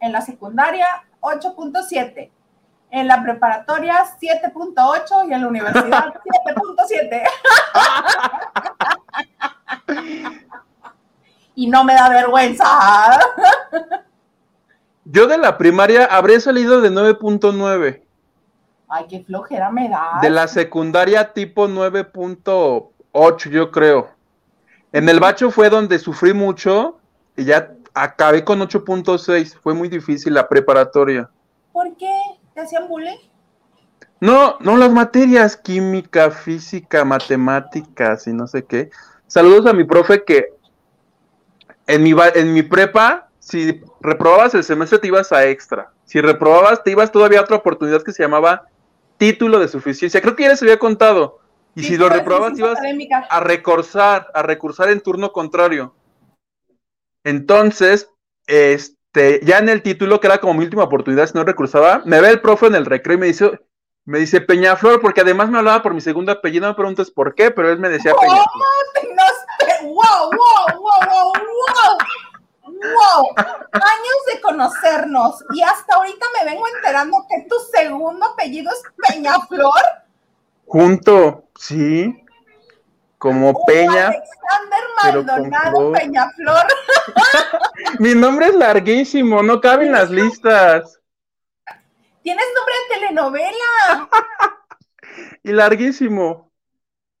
En 0.00 0.10
la 0.10 0.20
secundaria, 0.20 0.86
8.7. 1.20 2.30
En 2.90 3.06
la 3.06 3.22
preparatoria, 3.22 4.02
7.8. 4.20 5.28
Y 5.28 5.34
en 5.34 5.40
la 5.42 5.48
universidad, 5.48 6.14
7.7. 6.46 7.22
y 11.54 11.66
no 11.66 11.84
me 11.84 11.94
da 11.94 12.08
vergüenza. 12.08 13.18
Yo 15.04 15.26
de 15.26 15.38
la 15.38 15.58
primaria 15.58 16.04
habré 16.04 16.40
salido 16.40 16.80
de 16.80 16.90
9.9. 16.90 18.02
Ay, 18.88 19.06
qué 19.08 19.24
flojera 19.24 19.70
me 19.70 19.88
da. 19.88 20.18
De 20.22 20.30
la 20.30 20.46
secundaria 20.48 21.32
tipo 21.32 21.66
9.8, 21.68 23.50
yo 23.50 23.70
creo. 23.70 24.10
En 24.92 25.08
el 25.08 25.20
bacho 25.20 25.50
fue 25.50 25.68
donde 25.68 25.98
sufrí 25.98 26.32
mucho 26.32 26.98
y 27.36 27.44
ya 27.44 27.72
acabé 27.92 28.44
con 28.44 28.60
8.6. 28.60 29.58
Fue 29.60 29.74
muy 29.74 29.88
difícil 29.88 30.34
la 30.34 30.48
preparatoria. 30.48 31.28
¿Por 31.72 31.96
qué? 31.96 32.12
¿Te 32.58 32.64
hacían 32.64 32.88
bullying? 32.88 33.18
No, 34.20 34.56
no 34.58 34.76
las 34.76 34.90
materias, 34.90 35.56
química, 35.56 36.32
física, 36.32 37.04
matemáticas 37.04 38.26
y 38.26 38.32
no 38.32 38.48
sé 38.48 38.64
qué. 38.64 38.90
Saludos 39.28 39.66
a 39.66 39.72
mi 39.72 39.84
profe 39.84 40.24
que 40.24 40.54
en 41.86 42.02
mi, 42.02 42.12
en 42.34 42.52
mi 42.52 42.64
prepa, 42.64 43.28
si 43.38 43.80
reprobabas 44.00 44.56
el 44.56 44.64
semestre 44.64 44.98
te 44.98 45.06
ibas 45.06 45.30
a 45.30 45.46
extra. 45.46 45.92
Si 46.04 46.20
reprobabas 46.20 46.82
te 46.82 46.90
ibas 46.90 47.12
todavía 47.12 47.38
a 47.38 47.42
otra 47.42 47.58
oportunidad 47.58 48.02
que 48.02 48.10
se 48.10 48.24
llamaba 48.24 48.66
título 49.18 49.60
de 49.60 49.68
suficiencia. 49.68 50.20
Creo 50.20 50.34
que 50.34 50.42
ya 50.42 50.48
les 50.48 50.62
había 50.62 50.80
contado. 50.80 51.38
Y 51.76 51.84
si 51.84 51.96
lo 51.96 52.08
reprobabas 52.08 52.58
ibas 52.58 52.72
académica. 52.72 53.18
a 53.30 53.38
recursar, 53.38 54.32
a 54.34 54.42
recursar 54.42 54.90
en 54.90 55.00
turno 55.00 55.30
contrario. 55.30 55.94
Entonces, 57.22 58.10
este, 58.48 58.97
ya 59.42 59.58
en 59.58 59.68
el 59.68 59.82
título, 59.82 60.20
que 60.20 60.26
era 60.26 60.38
como 60.38 60.54
mi 60.54 60.64
última 60.64 60.84
oportunidad, 60.84 61.26
si 61.26 61.34
no 61.34 61.44
recursaba, 61.44 62.02
me 62.04 62.20
ve 62.20 62.30
el 62.30 62.40
profe 62.40 62.66
en 62.66 62.74
el 62.74 62.86
recreo 62.86 63.16
y 63.16 63.20
me 63.20 63.26
dice, 63.26 63.60
me 64.04 64.18
dice 64.18 64.40
Peñaflor, 64.40 65.00
porque 65.00 65.20
además 65.20 65.50
me 65.50 65.58
hablaba 65.58 65.82
por 65.82 65.94
mi 65.94 66.00
segundo 66.00 66.32
apellido, 66.32 66.66
no 66.66 66.72
me 66.72 66.76
preguntes 66.76 67.10
por 67.10 67.34
qué, 67.34 67.50
pero 67.50 67.70
él 67.70 67.78
me 67.78 67.88
decía 67.88 68.12
¿Cómo? 68.12 68.44
Peñaflor. 68.94 69.94
wow, 69.94 70.30
wow, 70.30 70.80
wow. 70.80 71.32
Wow, 72.80 73.26
años 73.72 74.18
de 74.32 74.40
conocernos 74.40 75.44
y 75.52 75.62
hasta 75.62 75.96
ahorita 75.96 76.26
me 76.38 76.50
vengo 76.52 76.64
enterando 76.76 77.26
que 77.28 77.44
tu 77.48 77.56
segundo 77.72 78.24
apellido 78.24 78.70
es 78.70 78.82
Peñaflor. 79.08 79.82
Junto, 80.66 81.44
sí, 81.58 82.14
como 83.18 83.64
Peña. 83.66 84.06
Alexander 84.06 84.84
Maldonado 85.02 85.76
flor. 85.76 85.98
Peñaflor. 85.98 86.66
Mi 87.98 88.14
nombre 88.14 88.46
es 88.46 88.54
larguísimo, 88.54 89.42
no 89.42 89.60
cabe 89.60 89.86
en 89.86 89.92
las 89.92 90.10
listas. 90.10 91.00
Tienes 92.22 92.44
nombre 92.56 92.74
de 92.74 92.94
telenovela. 92.94 94.08
Y 95.42 95.52
larguísimo. 95.52 96.50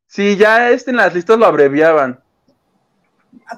Sí, 0.06 0.36
ya 0.36 0.70
este 0.70 0.90
en 0.90 0.98
las 0.98 1.14
listas 1.14 1.36
lo 1.36 1.46
abreviaban. 1.46 2.22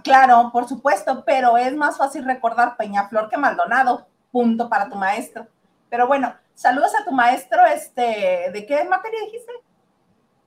Claro, 0.03 0.51
por 0.53 0.69
supuesto, 0.69 1.25
pero 1.27 1.57
es 1.57 1.75
más 1.75 1.99
fácil 1.99 2.25
recordar 2.25 2.77
Peñaflor 2.77 3.29
que 3.29 3.37
Maldonado. 3.37 4.07
Punto 4.31 4.69
para 4.69 4.89
tu 4.89 4.97
maestro. 4.97 5.47
Pero 5.91 6.07
bueno, 6.07 6.35
saludos 6.55 6.93
a 6.95 7.05
tu 7.05 7.11
maestro, 7.11 7.67
este, 7.67 8.51
¿de 8.53 8.67
qué 8.67 8.85
materia 8.85 9.21
dijiste? 9.25 9.53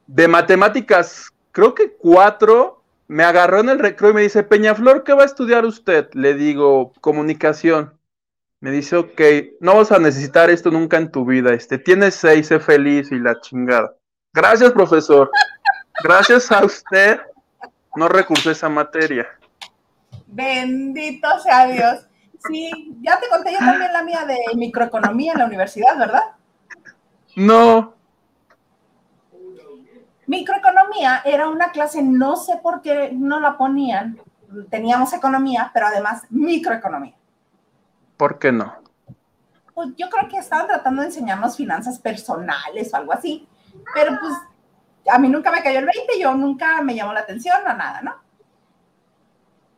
De 0.08 0.27
matemáticas, 0.27 1.32
creo 1.53 1.73
que 1.73 1.93
cuatro, 1.93 2.83
me 3.07 3.23
agarró 3.23 3.61
en 3.61 3.69
el 3.69 3.79
recreo 3.79 4.11
y 4.11 4.15
me 4.15 4.21
dice, 4.21 4.43
Peñaflor, 4.43 5.05
¿qué 5.05 5.13
va 5.13 5.23
a 5.23 5.27
estudiar 5.27 5.65
usted? 5.65 6.09
Le 6.13 6.33
digo, 6.33 6.91
comunicación. 6.99 7.97
Me 8.59 8.71
dice, 8.71 8.97
ok, 8.97 9.21
no 9.61 9.75
vas 9.75 9.91
a 9.91 9.99
necesitar 9.99 10.49
esto 10.49 10.71
nunca 10.71 10.97
en 10.97 11.11
tu 11.11 11.25
vida. 11.25 11.53
Este, 11.53 11.77
tienes 11.77 12.15
seis, 12.15 12.47
sé 12.47 12.59
feliz 12.59 13.11
y 13.11 13.19
la 13.19 13.39
chingada. 13.39 13.93
Gracias, 14.33 14.71
profesor. 14.71 15.29
Gracias 16.03 16.51
a 16.51 16.65
usted, 16.65 17.19
no 17.95 18.09
recursé 18.09 18.51
esa 18.51 18.69
materia. 18.69 19.27
Bendito 20.27 21.27
sea 21.39 21.67
Dios. 21.67 22.07
Sí, 22.47 22.97
ya 23.01 23.19
te 23.19 23.29
conté 23.29 23.53
yo 23.53 23.59
también 23.59 23.93
la 23.93 24.03
mía 24.03 24.25
de 24.25 24.37
microeconomía 24.55 25.33
en 25.33 25.39
la 25.39 25.45
universidad, 25.45 25.97
¿verdad? 25.97 26.23
No, 27.35 27.93
Microeconomía 30.33 31.21
era 31.25 31.47
una 31.47 31.71
clase, 31.71 32.01
no 32.01 32.37
sé 32.37 32.57
por 32.57 32.81
qué 32.81 33.11
no 33.13 33.39
la 33.39 33.55
ponían, 33.55 34.19
teníamos 34.71 35.13
economía, 35.13 35.69
pero 35.71 35.85
además 35.85 36.23
microeconomía. 36.31 37.13
¿Por 38.17 38.39
qué 38.39 38.51
no? 38.51 38.73
Pues 39.75 39.89
yo 39.95 40.09
creo 40.09 40.27
que 40.27 40.37
estaban 40.37 40.65
tratando 40.65 41.03
de 41.03 41.09
enseñarnos 41.09 41.55
finanzas 41.55 41.99
personales 41.99 42.91
o 42.91 42.97
algo 42.97 43.13
así, 43.13 43.47
pero 43.93 44.17
pues 44.19 44.33
a 45.07 45.19
mí 45.19 45.29
nunca 45.29 45.51
me 45.51 45.61
cayó 45.61 45.77
el 45.77 45.85
20, 45.85 46.19
yo 46.19 46.33
nunca 46.33 46.81
me 46.81 46.95
llamó 46.95 47.13
la 47.13 47.19
atención 47.19 47.61
o 47.61 47.73
nada, 47.75 48.01
¿no? 48.01 48.15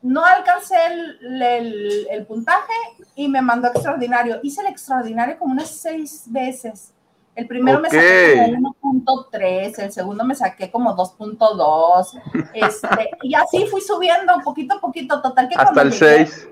No 0.03 0.23
alcancé 0.23 0.77
el, 0.85 2.07
el, 2.09 2.25
puntaje 2.25 2.71
y 3.15 3.27
me 3.27 3.41
mandó 3.41 3.67
extraordinario. 3.67 4.39
Hice 4.41 4.61
el 4.61 4.67
extraordinario 4.67 5.37
como 5.37 5.51
unas 5.51 5.69
seis 5.69 6.23
veces. 6.27 6.94
El 7.35 7.47
primero 7.47 7.81
me 7.81 7.89
saqué 7.89 8.55
como 8.79 9.03
1.3, 9.03 9.79
el 9.79 9.91
segundo 9.91 10.23
me 10.23 10.35
saqué 10.35 10.71
como 10.71 10.95
2.2, 10.95 12.21
este, 12.53 13.09
y 13.23 13.35
así 13.35 13.67
fui 13.67 13.81
subiendo 13.81 14.33
poquito 14.43 14.75
a 14.75 14.79
poquito, 14.79 15.21
total 15.21 15.49
que 15.49 15.55
Hasta 15.55 15.81
el 15.81 15.91
6. 15.91 16.49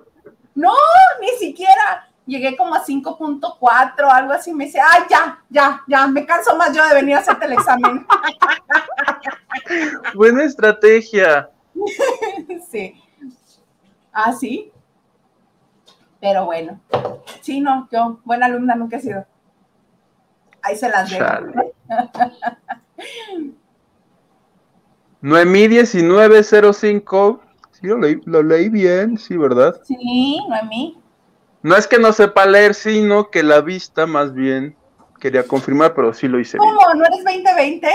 No, 0.55 0.73
ni 1.21 1.29
siquiera 1.39 2.09
llegué 2.25 2.57
como 2.57 2.75
a 2.75 2.83
5.4, 2.83 4.11
algo 4.11 4.33
así, 4.33 4.53
me 4.53 4.65
dice, 4.65 4.79
ay, 4.79 5.03
ya, 5.09 5.41
ya, 5.49 5.81
ya, 5.87 6.07
me 6.07 6.25
canso 6.25 6.55
más 6.57 6.75
yo 6.75 6.85
de 6.85 6.95
venir 6.95 7.15
a 7.15 7.19
hacerte 7.19 7.45
el 7.45 7.53
examen. 7.53 8.05
Buena 10.15 10.43
estrategia. 10.43 11.49
sí. 12.69 13.01
Ah, 14.11 14.33
sí. 14.33 14.71
Pero 16.19 16.45
bueno, 16.45 16.79
sí, 17.41 17.59
no, 17.59 17.87
yo, 17.91 18.19
buena 18.23 18.45
alumna 18.45 18.75
nunca 18.75 18.97
he 18.97 19.01
sido. 19.01 19.25
Ahí 20.63 20.75
se 20.77 20.89
las 20.89 21.09
dejo. 21.09 21.25
Noemí 25.21 25.67
1905. 25.69 27.41
Sí, 27.71 27.87
lo 27.87 27.97
leí, 27.97 28.19
lo 28.25 28.41
leí 28.41 28.69
bien, 28.69 29.17
sí, 29.17 29.37
¿verdad? 29.37 29.79
Sí, 29.83 30.39
Noemí. 30.49 30.97
No 31.61 31.75
es 31.77 31.87
que 31.87 31.99
no 31.99 32.11
sepa 32.11 32.45
leer, 32.45 32.73
sino 32.73 33.29
que 33.29 33.43
la 33.43 33.61
vista 33.61 34.05
más 34.05 34.33
bien 34.33 34.75
quería 35.19 35.47
confirmar, 35.47 35.93
pero 35.93 36.13
sí 36.13 36.27
lo 36.27 36.39
hice. 36.39 36.57
¿Cómo? 36.57 36.93
¿No 36.95 37.05
eres 37.05 37.23
2020? 37.23 37.87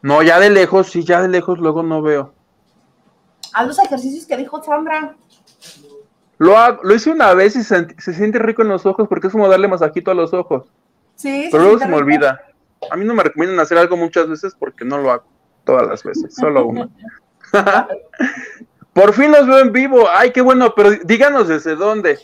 No, 0.00 0.22
ya 0.22 0.38
de 0.38 0.48
lejos, 0.50 0.90
sí, 0.90 1.04
ya 1.04 1.20
de 1.20 1.28
lejos 1.28 1.58
luego 1.58 1.82
no 1.82 2.00
veo. 2.00 2.32
Haz 3.52 3.66
los 3.66 3.78
ejercicios 3.78 4.26
que 4.26 4.36
dijo 4.36 4.62
Sandra. 4.62 5.16
Lo, 6.38 6.54
lo 6.82 6.94
hice 6.94 7.10
una 7.10 7.34
vez 7.34 7.56
y 7.56 7.64
se, 7.64 7.94
siente 7.98 8.38
rico 8.38 8.62
en 8.62 8.68
los 8.68 8.86
ojos 8.86 9.08
porque 9.08 9.26
es 9.26 9.32
como 9.32 9.48
darle 9.48 9.68
masajito 9.68 10.10
a 10.10 10.14
los 10.14 10.32
ojos. 10.32 10.70
Sí, 11.16 11.48
Pero 11.50 11.64
luego 11.64 11.78
se 11.80 11.88
me 11.88 11.96
olvida. 11.96 12.40
A 12.90 12.96
mí 12.96 13.04
no 13.04 13.14
me 13.14 13.24
recomiendan 13.24 13.60
hacer 13.60 13.76
algo 13.76 13.96
muchas 13.96 14.28
veces 14.28 14.54
porque 14.56 14.84
no 14.84 14.98
lo 14.98 15.10
hago 15.10 15.24
todas 15.64 15.86
las 15.86 16.02
veces, 16.04 16.34
solo 16.34 16.64
una. 16.66 16.88
Por 18.92 19.12
fin 19.12 19.32
los 19.32 19.46
veo 19.46 19.58
en 19.58 19.72
vivo. 19.72 20.08
Ay, 20.10 20.32
qué 20.32 20.40
bueno, 20.40 20.74
pero 20.74 20.90
díganos 21.04 21.48
desde 21.48 21.76
dónde. 21.76 22.18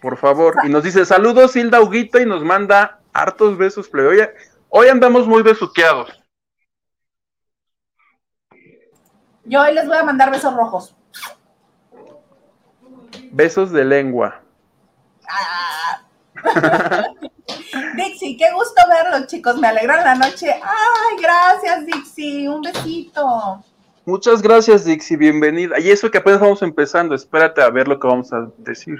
Por 0.00 0.16
favor. 0.16 0.54
Y 0.64 0.68
nos 0.68 0.82
dice, 0.82 1.04
saludos 1.04 1.56
Hilda 1.56 1.80
Huguito 1.80 2.18
y 2.18 2.26
nos 2.26 2.42
manda 2.42 3.00
hartos 3.12 3.56
besos, 3.56 3.88
plebe. 3.88 4.34
Hoy, 4.68 4.88
andamos 4.88 5.26
muy 5.26 5.42
besuqueados. 5.42 6.22
Yo 9.44 9.62
hoy 9.62 9.74
les 9.74 9.86
voy 9.86 9.96
a 9.96 10.04
mandar 10.04 10.30
besos 10.30 10.54
rojos. 10.54 10.94
Besos 13.32 13.72
de 13.72 13.84
lengua. 13.84 14.40
Ah. 15.28 16.02
Dixie, 17.96 18.36
qué 18.36 18.52
gusto 18.52 18.82
verlos, 18.88 19.26
chicos. 19.26 19.56
Me 19.56 19.68
alegran 19.68 20.04
la 20.04 20.14
noche. 20.14 20.52
Ay, 20.52 21.16
gracias, 21.20 21.86
Dixie. 21.86 22.48
Un 22.48 22.62
besito. 22.62 23.64
Muchas 24.04 24.40
gracias, 24.40 24.84
Dixie, 24.84 25.16
bienvenida. 25.16 25.80
Y 25.80 25.90
eso 25.90 26.10
que 26.10 26.18
apenas 26.18 26.40
vamos 26.40 26.62
empezando, 26.62 27.14
espérate 27.14 27.62
a 27.62 27.70
ver 27.70 27.88
lo 27.88 27.98
que 27.98 28.06
vamos 28.06 28.32
a 28.32 28.48
decir. 28.58 28.98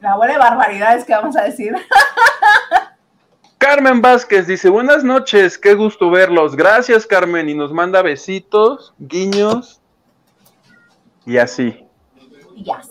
La 0.00 0.16
buena 0.16 0.36
barbaridades 0.36 1.04
que 1.04 1.12
vamos 1.12 1.36
a 1.36 1.44
decir. 1.44 1.74
Carmen 3.58 4.02
Vázquez 4.02 4.46
dice, 4.46 4.68
buenas 4.68 5.04
noches, 5.04 5.56
qué 5.56 5.74
gusto 5.74 6.10
verlos. 6.10 6.54
Gracias, 6.56 7.06
Carmen, 7.06 7.48
y 7.48 7.54
nos 7.54 7.72
manda 7.72 8.02
besitos, 8.02 8.92
guiños, 8.98 9.80
y 11.24 11.38
así. 11.38 11.86
Y 12.54 12.70
así. 12.70 12.90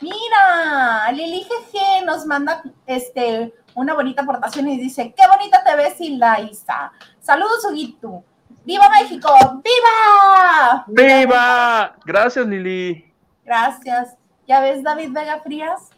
Mira, 0.00 1.12
Lili 1.12 1.44
GG 1.44 2.04
nos 2.06 2.24
manda 2.24 2.62
este, 2.86 3.52
una 3.74 3.94
bonita 3.94 4.22
aportación 4.22 4.68
y 4.68 4.78
dice, 4.78 5.14
qué 5.16 5.22
bonita 5.28 5.62
te 5.62 5.76
ves, 5.76 6.00
Hilda 6.00 6.40
Isa. 6.40 6.92
Saludos, 7.20 7.64
Huguito. 7.70 8.24
¡Viva 8.64 8.88
México! 8.90 9.28
¡Viva! 9.62 10.84
¡Viva! 10.86 11.96
Gracias, 12.04 12.46
Lili. 12.46 13.12
Gracias. 13.44 14.16
¿Ya 14.46 14.60
ves, 14.60 14.82
David 14.82 15.12
Vega 15.12 15.40
Frías? 15.40 15.90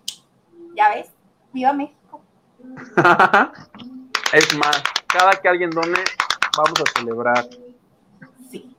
¿Ya 0.76 0.88
ves? 0.90 1.08
¡Viva 1.52 1.72
México! 1.72 2.22
es 4.32 4.56
más, 4.56 4.82
cada 5.06 5.32
que 5.32 5.48
alguien 5.48 5.70
done, 5.70 5.98
vamos 6.56 6.80
a 6.80 6.98
celebrar. 6.98 7.46
Sí. 8.50 8.76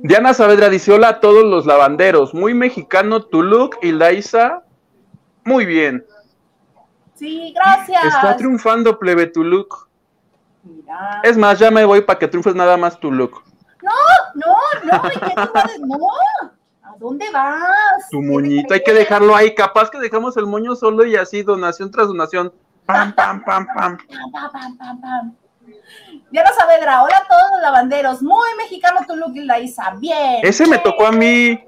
Diana 0.00 0.34
Saavedra 0.34 0.68
dice: 0.68 0.92
Hola 0.92 1.08
a 1.08 1.20
todos 1.20 1.44
los 1.44 1.66
lavanderos. 1.66 2.34
Muy 2.34 2.54
mexicano 2.54 3.22
tu 3.22 3.42
look, 3.42 3.76
y 3.82 3.92
Laisa. 3.92 4.62
Muy 5.44 5.66
bien. 5.66 6.04
Sí, 7.14 7.52
gracias. 7.54 8.04
Está 8.04 8.36
triunfando, 8.36 8.98
plebe, 8.98 9.26
tu 9.26 9.44
look. 9.44 9.88
Es 11.22 11.36
más, 11.36 11.58
ya 11.58 11.70
me 11.70 11.84
voy 11.84 12.00
para 12.02 12.18
que 12.18 12.28
triunfes 12.28 12.54
nada 12.54 12.76
más 12.76 12.98
tu 12.98 13.10
look. 13.10 13.42
No, 13.82 13.92
no, 14.34 14.54
no, 14.84 15.02
no. 15.86 16.08
¿A 16.82 16.96
dónde 16.98 17.30
vas? 17.32 18.08
Tu 18.10 18.22
moñito, 18.22 18.74
hay 18.74 18.82
que 18.82 18.92
dejarlo 18.92 19.34
ahí. 19.34 19.54
Capaz 19.54 19.90
que 19.90 19.98
dejamos 19.98 20.36
el 20.36 20.46
moño 20.46 20.76
solo 20.76 21.04
y 21.04 21.16
así, 21.16 21.42
donación 21.42 21.90
tras 21.90 22.08
donación. 22.08 22.52
Pam, 22.86 23.14
pam, 23.14 23.44
pam, 23.44 23.66
pam. 23.66 23.96
Pam, 23.96 24.52
pam, 24.52 24.76
pam, 24.76 25.00
pam. 25.00 25.36
Diana 26.32 26.50
Saavedra, 26.58 27.02
hola 27.02 27.18
a 27.18 27.28
todos 27.28 27.42
los 27.52 27.60
lavanderos. 27.60 28.22
Muy 28.22 28.48
mexicano 28.56 29.00
tu 29.06 29.14
look, 29.16 29.34
Isa. 29.62 29.94
Bien. 29.98 30.40
Ese 30.42 30.66
me 30.66 30.78
tocó 30.78 31.06
a 31.06 31.12
mí. 31.12 31.62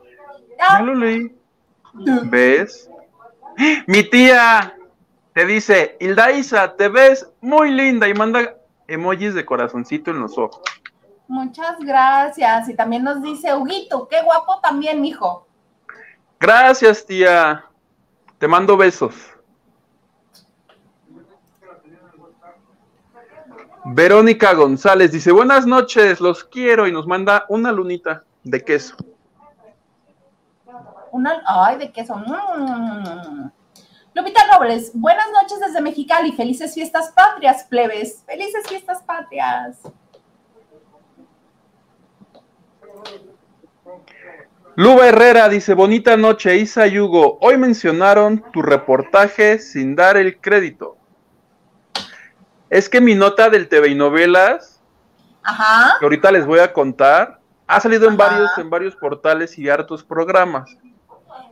Ya 0.58 0.80
lo 0.80 0.94
leí. 0.94 1.36
¿Ves? 1.92 2.88
Mi 3.86 4.02
tía 4.04 4.74
te 5.34 5.44
dice, 5.44 5.98
Hilda 6.00 6.32
Isa, 6.32 6.76
te 6.76 6.88
ves 6.88 7.28
muy 7.42 7.72
linda 7.72 8.08
y 8.08 8.14
manda 8.14 8.54
emojis 8.88 9.34
de 9.34 9.44
corazoncito 9.44 10.10
en 10.10 10.20
los 10.20 10.38
ojos. 10.38 10.62
Muchas 11.28 11.78
gracias. 11.80 12.66
Y 12.70 12.74
también 12.74 13.04
nos 13.04 13.22
dice 13.22 13.54
Huguito, 13.54 14.08
qué 14.08 14.22
guapo 14.22 14.60
también, 14.60 15.02
mijo. 15.02 15.46
Gracias, 16.40 17.04
tía. 17.04 17.66
Te 18.38 18.48
mando 18.48 18.78
besos. 18.78 19.14
Verónica 23.86 24.54
González 24.54 25.12
dice, 25.12 25.30
buenas 25.30 25.66
noches, 25.66 26.18
los 26.20 26.42
quiero 26.42 26.88
y 26.88 26.92
nos 26.92 27.06
manda 27.06 27.44
una 27.48 27.70
lunita 27.70 28.24
de 28.42 28.64
queso. 28.64 28.96
Una, 31.12 31.42
ay, 31.46 31.78
de 31.78 31.92
queso. 31.92 32.16
Mm. 32.16 33.50
Lupita 34.14 34.40
Robles, 34.52 34.90
buenas 34.94 35.26
noches 35.32 35.60
desde 35.60 35.82
Mexicali, 35.82 36.32
felices 36.32 36.72
fiestas 36.72 37.12
patrias, 37.12 37.64
plebes, 37.64 38.22
felices 38.24 38.66
fiestas 38.66 39.02
patrias. 39.02 39.76
Luba 44.76 45.08
Herrera 45.08 45.48
dice, 45.48 45.74
bonita 45.74 46.16
noche, 46.16 46.56
Isa 46.56 46.86
Yugo, 46.86 47.38
hoy 47.40 47.58
mencionaron 47.58 48.44
tu 48.52 48.62
reportaje 48.62 49.58
sin 49.58 49.94
dar 49.94 50.16
el 50.16 50.40
crédito. 50.40 50.93
Es 52.70 52.88
que 52.88 53.00
mi 53.00 53.14
nota 53.14 53.50
del 53.50 53.68
TV 53.68 53.88
y 53.88 53.94
novelas, 53.94 54.80
Ajá. 55.42 55.96
que 55.98 56.06
ahorita 56.06 56.32
les 56.32 56.46
voy 56.46 56.60
a 56.60 56.72
contar, 56.72 57.40
ha 57.66 57.80
salido 57.80 58.08
en 58.08 58.16
varios, 58.16 58.56
en 58.58 58.70
varios 58.70 58.96
portales 58.96 59.58
y 59.58 59.68
hartos 59.68 60.02
programas. 60.02 60.76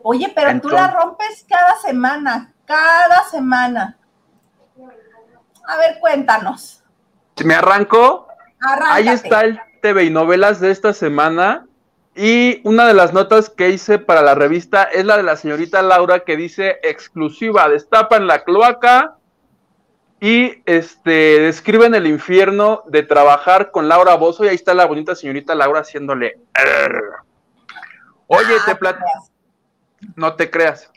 Oye, 0.03 0.33
pero 0.35 0.61
tú 0.61 0.69
la 0.69 0.91
rompes 0.91 1.45
cada 1.49 1.77
semana, 1.79 2.53
cada 2.67 3.25
semana. 3.25 3.99
A 5.67 5.77
ver, 5.77 5.99
cuéntanos. 6.01 6.83
¿Me 7.45 7.55
arranco? 7.55 8.29
Ahí 8.61 9.09
está 9.09 9.43
el 9.43 9.61
TV 9.81 10.05
y 10.05 10.11
novelas 10.11 10.61
de 10.61 10.71
esta 10.71 10.93
semana. 10.93 11.67
Y 12.15 12.61
una 12.65 12.87
de 12.87 12.95
las 12.95 13.13
notas 13.13 13.49
que 13.49 13.71
hice 13.71 13.99
para 13.99 14.23
la 14.23 14.35
revista 14.35 14.85
es 14.85 15.05
la 15.07 15.17
de 15.17 15.23
la 15.23 15.37
señorita 15.37 15.81
Laura 15.83 16.21
que 16.21 16.37
dice 16.37 16.79
exclusiva, 16.83 17.69
destapan 17.69 18.27
la 18.27 18.45
cloaca 18.45 19.17
y 20.23 20.63
este 20.67 21.41
describen 21.41 21.97
el 21.97 22.07
infierno 22.07 22.85
de 22.87 23.03
trabajar 23.03 23.73
con 23.73 23.89
Laura 23.89 24.15
Bozo 24.15 24.45
y 24.45 24.49
ahí 24.49 24.55
está 24.55 24.73
la 24.73 24.87
bonita 24.87 25.17
señorita 25.17 25.53
Laura 25.57 25.81
haciéndole. 25.81 26.39
Oye, 28.29 28.55
te 28.65 28.77
platico 28.77 29.11
no 30.15 30.35
te 30.35 30.49
creas. 30.49 30.93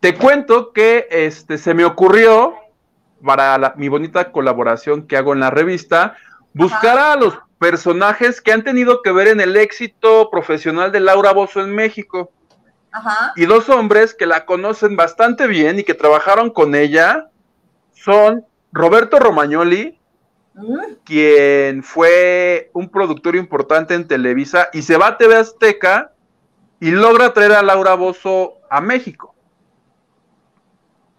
Te 0.00 0.16
cuento 0.16 0.72
que 0.72 1.06
este, 1.08 1.56
se 1.56 1.72
me 1.72 1.84
ocurrió 1.84 2.56
para 3.24 3.74
mi 3.76 3.88
bonita 3.88 4.32
colaboración 4.32 5.06
que 5.06 5.16
hago 5.16 5.32
en 5.32 5.40
la 5.40 5.50
revista, 5.50 6.16
buscar 6.52 6.98
a 6.98 7.14
los 7.14 7.38
personajes 7.60 8.40
que 8.40 8.52
han 8.52 8.64
tenido 8.64 9.02
que 9.02 9.12
ver 9.12 9.28
en 9.28 9.40
el 9.40 9.56
éxito 9.56 10.30
profesional 10.30 10.90
de 10.90 10.98
Laura 10.98 11.32
Bozo 11.32 11.60
en 11.60 11.72
México. 11.76 12.32
Ajá. 12.90 13.34
Y 13.36 13.44
dos 13.44 13.68
hombres 13.68 14.14
que 14.14 14.26
la 14.26 14.46
conocen 14.46 14.96
bastante 14.96 15.46
bien 15.46 15.78
y 15.78 15.84
que 15.84 15.94
trabajaron 15.94 16.50
con 16.50 16.74
ella 16.74 17.29
son 18.02 18.44
Roberto 18.72 19.18
Romagnoli, 19.18 19.98
mm. 20.54 20.78
quien 21.04 21.82
fue 21.82 22.70
un 22.72 22.88
productor 22.88 23.36
importante 23.36 23.94
en 23.94 24.06
Televisa 24.06 24.68
y 24.72 24.82
se 24.82 24.96
va 24.96 25.08
a 25.08 25.18
TV 25.18 25.36
Azteca 25.36 26.12
y 26.80 26.90
logra 26.92 27.32
traer 27.32 27.52
a 27.52 27.62
Laura 27.62 27.94
Bozo 27.94 28.54
a 28.70 28.80
México. 28.80 29.34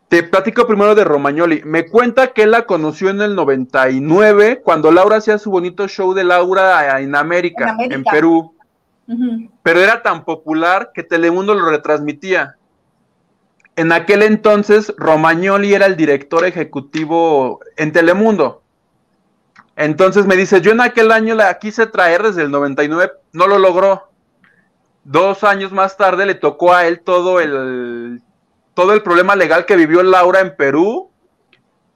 Te 0.08 0.24
platico 0.24 0.68
primero 0.68 0.94
de 0.94 1.06
Romagnoli. 1.06 1.62
Me 1.64 1.88
cuenta 1.88 2.34
que 2.34 2.44
él 2.44 2.52
la 2.52 2.66
conoció 2.66 3.10
en 3.10 3.22
el 3.22 3.34
99, 3.34 4.62
cuando 4.62 4.92
Laura 4.92 5.18
hacía 5.18 5.38
su 5.38 5.52
bonito 5.52 5.88
show 5.88 6.14
de 6.14 6.26
Laura 6.26 7.00
en 7.00 7.16
América, 7.16 7.78
en, 7.80 8.04
Perú. 8.04 8.54
Pero 9.64 9.80
era 9.80 10.02
tan 10.02 10.26
popular 10.26 10.92
que 10.94 11.04
Telemundo 11.04 11.54
lo 11.54 11.70
retransmitía. 11.70 12.58
En 13.76 13.92
aquel 13.92 14.24
entonces, 14.24 14.94
Romagnoli 14.98 15.74
era 15.74 15.86
el 15.86 15.96
director 15.96 16.46
ejecutivo 16.46 17.62
en 17.78 17.92
Telemundo. 17.92 18.62
Entonces 19.76 20.26
me 20.26 20.36
dice, 20.36 20.62
yo 20.62 20.72
en 20.72 20.82
aquel 20.82 21.12
año 21.12 21.34
la 21.36 21.58
quise 21.58 21.88
traer 21.88 22.24
desde 22.24 22.44
el 22.44 22.52
99, 22.52 23.14
no 23.34 23.48
lo 23.48 23.58
logró. 23.58 24.10
Dos 25.04 25.44
años 25.44 25.72
más 25.72 25.98
tarde 25.98 26.26
le 26.26 26.36
tocó 26.36 26.74
a 26.74 26.86
él 26.86 27.00
todo 27.00 27.40
el 27.40 28.22
todo 28.74 28.94
el 28.94 29.02
problema 29.02 29.36
legal 29.36 29.66
que 29.66 29.76
vivió 29.76 30.04
Laura 30.04 30.40
en 30.40 30.56
Perú. 30.56 31.10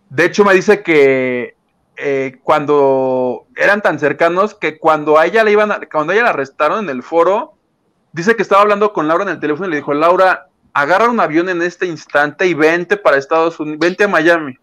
De 0.09 0.25
hecho, 0.25 0.43
me 0.43 0.53
dice 0.53 0.81
que 0.83 1.55
eh, 1.97 2.39
cuando 2.43 3.45
eran 3.55 3.81
tan 3.81 3.99
cercanos 3.99 4.55
que 4.55 4.77
cuando 4.79 5.17
a 5.17 5.25
ella 5.25 5.43
le 5.43 5.51
iban 5.51 5.71
cuando 5.91 6.13
ella 6.13 6.23
la 6.23 6.29
arrestaron 6.29 6.85
en 6.85 6.89
el 6.89 7.03
foro, 7.03 7.53
dice 8.11 8.35
que 8.35 8.41
estaba 8.41 8.61
hablando 8.61 8.93
con 8.93 9.07
Laura 9.07 9.23
en 9.23 9.29
el 9.29 9.39
teléfono 9.39 9.67
y 9.67 9.71
le 9.71 9.77
dijo, 9.77 9.93
Laura, 9.93 10.47
agarra 10.75 11.09
un 11.09 11.21
avión 11.21 11.47
en 11.47 11.61
este 11.61 11.85
instante 11.85 12.45
y 12.45 12.53
vente 12.53 12.97
para 12.97 13.17
Estados 13.17 13.57
Unidos, 13.61 13.79
vente 13.79 14.03
a 14.03 14.09
Miami. 14.09 14.59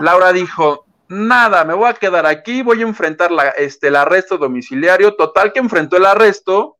Laura 0.00 0.32
dijo, 0.34 0.84
nada, 1.08 1.64
me 1.64 1.72
voy 1.72 1.88
a 1.88 1.94
quedar 1.94 2.26
aquí, 2.26 2.62
voy 2.62 2.80
a 2.80 2.86
enfrentar 2.86 3.30
la, 3.30 3.48
este, 3.48 3.88
el 3.88 3.96
arresto 3.96 4.36
domiciliario. 4.36 5.16
Total 5.16 5.54
que 5.54 5.60
enfrentó 5.60 5.96
el 5.96 6.04
arresto 6.04 6.76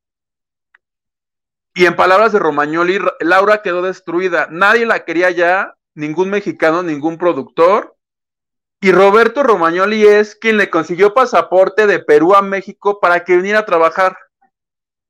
y 1.72 1.86
en 1.86 1.96
palabras 1.96 2.32
de 2.32 2.38
Romagnoli, 2.38 3.00
Laura 3.20 3.62
quedó 3.62 3.80
destruida. 3.80 4.46
Nadie 4.50 4.84
la 4.84 5.06
quería 5.06 5.30
ya, 5.30 5.74
ningún 5.94 6.28
mexicano, 6.28 6.82
ningún 6.82 7.16
productor. 7.16 7.96
Y 8.78 8.92
Roberto 8.92 9.42
Romagnoli 9.42 10.06
es 10.06 10.36
quien 10.36 10.58
le 10.58 10.68
consiguió 10.68 11.14
pasaporte 11.14 11.86
de 11.86 11.98
Perú 11.98 12.34
a 12.34 12.42
México 12.42 13.00
para 13.00 13.24
que 13.24 13.36
viniera 13.36 13.60
a 13.60 13.66
trabajar. 13.66 14.18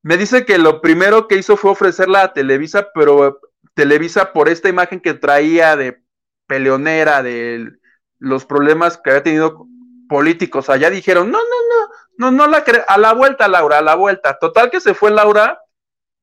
Me 0.04 0.18
dice 0.18 0.44
que 0.44 0.58
lo 0.58 0.82
primero 0.82 1.28
que 1.28 1.38
hizo 1.38 1.56
fue 1.56 1.70
ofrecerla 1.70 2.22
a 2.22 2.32
Televisa, 2.34 2.90
pero 2.94 3.40
Televisa 3.72 4.34
por 4.34 4.50
esta 4.50 4.68
imagen 4.68 5.00
que 5.00 5.14
traía 5.14 5.76
de 5.76 6.02
peleonera, 6.46 7.22
de 7.22 7.72
los 8.18 8.44
problemas 8.44 8.98
que 8.98 9.08
había 9.08 9.22
tenido 9.22 9.66
políticos 10.06 10.68
allá, 10.68 10.90
dijeron, 10.90 11.30
no, 11.30 11.38
no, 11.38 11.44
no, 11.48 11.90
no, 12.18 12.30
no 12.36 12.50
la 12.50 12.64
creo, 12.64 12.84
a 12.86 12.98
la 12.98 13.14
vuelta, 13.14 13.48
Laura, 13.48 13.78
a 13.78 13.82
la 13.82 13.94
vuelta. 13.94 14.38
Total 14.38 14.70
que 14.70 14.82
se 14.82 14.92
fue 14.92 15.10
Laura 15.10 15.58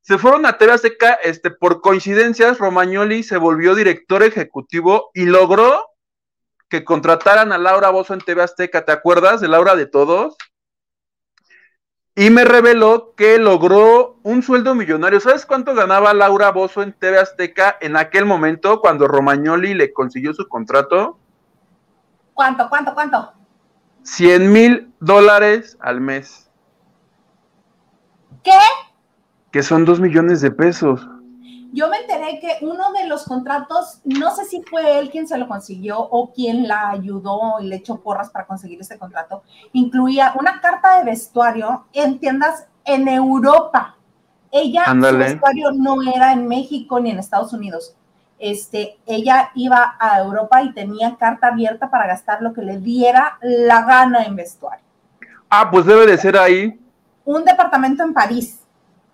se 0.01 0.19
fueron 0.19 0.45
a 0.45 0.59
TV 0.59 0.73
Azteca, 0.73 1.13
este, 1.23 1.49
por 1.49 1.81
coincidencias, 1.81 2.59
Romagnoli 2.59 3.23
se 3.23 3.37
volvió 3.37 3.73
director 3.73 4.21
ejecutivo 4.21 5.09
y 5.15 5.25
logró 5.25 5.87
que 6.69 6.83
contrataran 6.83 7.51
a 7.51 7.57
Laura 7.57 7.89
Bozo 7.89 8.13
en 8.13 8.21
TV 8.21 8.43
Azteca. 8.43 8.85
¿Te 8.85 8.91
acuerdas 8.91 9.41
de 9.41 9.47
Laura 9.47 9.75
de 9.75 9.87
Todos? 9.87 10.37
Y 12.15 12.29
me 12.29 12.43
reveló 12.43 13.13
que 13.15 13.37
logró 13.37 14.19
un 14.23 14.43
sueldo 14.43 14.75
millonario. 14.75 15.19
¿Sabes 15.19 15.45
cuánto 15.45 15.73
ganaba 15.73 16.13
Laura 16.13 16.51
Bozo 16.51 16.83
en 16.83 16.93
TV 16.93 17.17
Azteca 17.19 17.77
en 17.79 17.95
aquel 17.95 18.25
momento 18.25 18.81
cuando 18.81 19.07
Romagnoli 19.07 19.73
le 19.73 19.93
consiguió 19.93 20.33
su 20.33 20.47
contrato? 20.47 21.17
¿Cuánto, 22.33 22.67
cuánto, 22.69 22.93
cuánto? 22.93 23.33
100 24.03 24.51
mil 24.51 24.93
dólares 24.99 25.77
al 25.79 26.01
mes. 26.01 26.49
¿Qué? 28.43 28.51
que 29.51 29.63
son 29.63 29.85
dos 29.85 29.99
millones 29.99 30.41
de 30.41 30.51
pesos. 30.51 31.07
Yo 31.73 31.89
me 31.89 31.97
enteré 31.97 32.39
que 32.39 32.65
uno 32.65 32.91
de 32.91 33.07
los 33.07 33.25
contratos, 33.25 34.01
no 34.03 34.35
sé 34.35 34.45
si 34.45 34.61
fue 34.63 34.99
él 34.99 35.09
quien 35.09 35.27
se 35.27 35.37
lo 35.37 35.47
consiguió 35.47 35.99
o 35.99 36.31
quien 36.31 36.67
la 36.67 36.89
ayudó 36.89 37.59
y 37.61 37.67
le 37.67 37.77
echó 37.77 38.01
porras 38.01 38.29
para 38.29 38.45
conseguir 38.45 38.79
este 38.81 38.97
contrato, 38.97 39.43
incluía 39.73 40.33
una 40.39 40.59
carta 40.59 40.97
de 40.97 41.05
vestuario 41.05 41.85
en 41.93 42.19
tiendas 42.19 42.67
en 42.83 43.07
Europa. 43.07 43.95
Ella, 44.51 44.83
su 44.85 45.17
vestuario 45.17 45.71
no 45.71 46.01
era 46.01 46.33
en 46.33 46.47
México 46.47 46.99
ni 46.99 47.11
en 47.11 47.19
Estados 47.19 47.53
Unidos. 47.53 47.95
Este, 48.37 48.97
ella 49.05 49.51
iba 49.55 49.95
a 49.99 50.19
Europa 50.19 50.61
y 50.63 50.73
tenía 50.73 51.15
carta 51.15 51.47
abierta 51.47 51.89
para 51.89 52.07
gastar 52.07 52.41
lo 52.41 52.53
que 52.53 52.63
le 52.63 52.79
diera 52.79 53.37
la 53.41 53.83
gana 53.83 54.23
en 54.23 54.35
vestuario. 54.35 54.83
Ah, 55.49 55.69
pues 55.71 55.85
debe 55.85 56.05
de 56.05 56.17
ser 56.17 56.37
ahí. 56.37 56.79
Un 57.23 57.45
departamento 57.45 58.03
en 58.03 58.13
París 58.13 58.61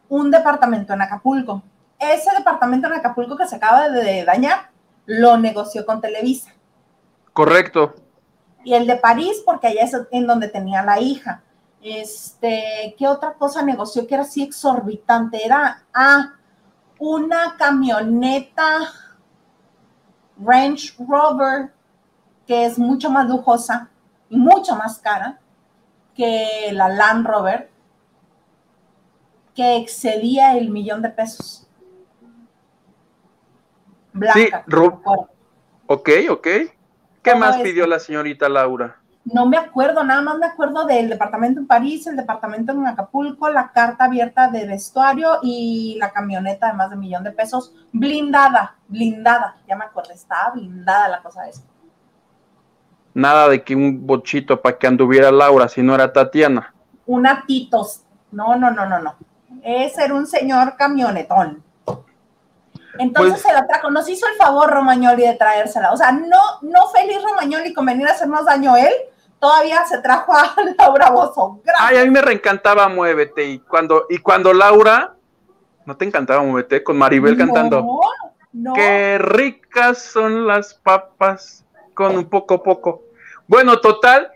un 0.09 0.31
departamento 0.31 0.93
en 0.93 1.01
Acapulco. 1.01 1.63
Ese 1.99 2.29
departamento 2.37 2.87
en 2.87 2.93
Acapulco 2.93 3.35
que 3.35 3.47
se 3.47 3.55
acaba 3.55 3.89
de 3.89 4.23
dañar, 4.23 4.69
lo 5.05 5.37
negoció 5.37 5.85
con 5.85 6.01
Televisa. 6.01 6.51
Correcto. 7.33 7.95
Y 8.63 8.73
el 8.73 8.85
de 8.85 8.97
París, 8.97 9.41
porque 9.45 9.67
allá 9.67 9.83
es 9.83 9.95
en 10.11 10.27
donde 10.27 10.49
tenía 10.49 10.83
la 10.83 10.99
hija. 10.99 11.41
Este, 11.81 12.95
¿qué 12.97 13.07
otra 13.07 13.33
cosa 13.33 13.61
negoció 13.61 14.05
que 14.05 14.15
era 14.15 14.23
así 14.23 14.43
exorbitante? 14.43 15.45
Era, 15.45 15.85
ah, 15.93 16.33
una 16.99 17.55
camioneta 17.57 18.91
Range 20.39 20.93
Rover 20.99 21.71
que 22.45 22.65
es 22.65 22.79
mucho 22.79 23.09
más 23.09 23.27
lujosa 23.27 23.89
y 24.29 24.37
mucho 24.37 24.75
más 24.75 24.99
cara 24.99 25.39
que 26.15 26.69
la 26.71 26.89
Land 26.89 27.27
Rover 27.27 27.71
que 29.53 29.77
excedía 29.77 30.57
el 30.57 30.69
millón 30.69 31.01
de 31.01 31.09
pesos. 31.09 31.66
Blanca. 34.17 34.65
Sí, 34.67 34.75
ok, 35.87 36.09
ok. 36.29 36.47
¿Qué 37.21 37.35
más 37.35 37.57
pidió 37.57 37.85
la 37.87 37.99
señorita 37.99 38.47
Laura? 38.47 38.97
No 39.25 39.45
me 39.45 39.57
acuerdo, 39.57 40.05
nada 40.05 40.21
más 40.21 40.37
me 40.37 40.45
acuerdo 40.45 40.85
del 40.85 41.09
departamento 41.09 41.59
en 41.59 41.67
París, 41.67 42.07
el 42.07 42.15
departamento 42.15 42.71
en 42.71 42.87
Acapulco, 42.87 43.49
la 43.49 43.73
carta 43.73 44.05
abierta 44.05 44.47
de 44.47 44.65
vestuario 44.65 45.39
y 45.43 45.97
la 45.99 46.11
camioneta 46.11 46.67
de 46.67 46.73
más 46.73 46.89
de 46.89 46.95
un 46.95 47.01
millón 47.01 47.25
de 47.25 47.31
pesos, 47.31 47.73
blindada, 47.91 48.77
blindada, 48.87 49.57
ya 49.67 49.75
me 49.75 49.83
acuerdo, 49.83 50.13
estaba 50.13 50.51
blindada 50.51 51.09
la 51.09 51.21
cosa 51.21 51.49
esa. 51.49 51.63
Nada 53.13 53.49
de 53.49 53.63
que 53.63 53.75
un 53.75 54.07
bochito 54.07 54.61
para 54.61 54.77
que 54.77 54.87
anduviera 54.87 55.29
Laura, 55.29 55.67
si 55.67 55.81
no 55.81 55.93
era 55.93 56.13
Tatiana. 56.13 56.73
Una 57.05 57.43
Titos, 57.45 58.03
no, 58.31 58.55
no, 58.55 58.71
no, 58.71 58.85
no, 58.85 58.99
no 58.99 59.15
es 59.63 59.93
ser 59.93 60.13
un 60.13 60.25
señor 60.27 60.75
camionetón. 60.77 61.63
Entonces 62.99 63.33
pues 63.33 63.41
se 63.43 63.53
la 63.53 63.67
trajo, 63.67 63.89
nos 63.89 64.07
hizo 64.09 64.27
el 64.27 64.35
favor 64.35 64.69
Romagnoli 64.69 65.23
de 65.23 65.35
traérsela. 65.35 65.91
O 65.91 65.97
sea, 65.97 66.11
no, 66.11 66.39
no 66.61 66.87
feliz 66.89 67.17
Romagnoli 67.23 67.73
con 67.73 67.85
venir 67.85 68.07
a 68.07 68.11
hacernos 68.11 68.45
daño 68.45 68.75
él, 68.75 68.93
todavía 69.39 69.85
se 69.85 69.99
trajo 69.99 70.33
a 70.33 70.55
Laura 70.77 71.09
Bozo. 71.09 71.61
Ay, 71.79 71.97
a 71.97 72.03
mí 72.03 72.09
me 72.09 72.21
reencantaba 72.21 72.87
Muévete. 72.89 73.43
Y 73.45 73.59
cuando, 73.59 74.05
y 74.09 74.17
cuando 74.19 74.53
Laura, 74.53 75.15
¿no 75.85 75.95
te 75.97 76.05
encantaba 76.05 76.41
Muévete? 76.43 76.83
Con 76.83 76.97
Maribel 76.97 77.37
cantando. 77.37 78.01
No. 78.53 78.73
Qué 78.73 79.17
ricas 79.19 80.01
son 80.01 80.47
las 80.47 80.73
papas 80.73 81.65
con 81.93 82.17
un 82.17 82.29
poco 82.29 82.63
poco. 82.63 83.03
Bueno, 83.47 83.79
total, 83.79 84.31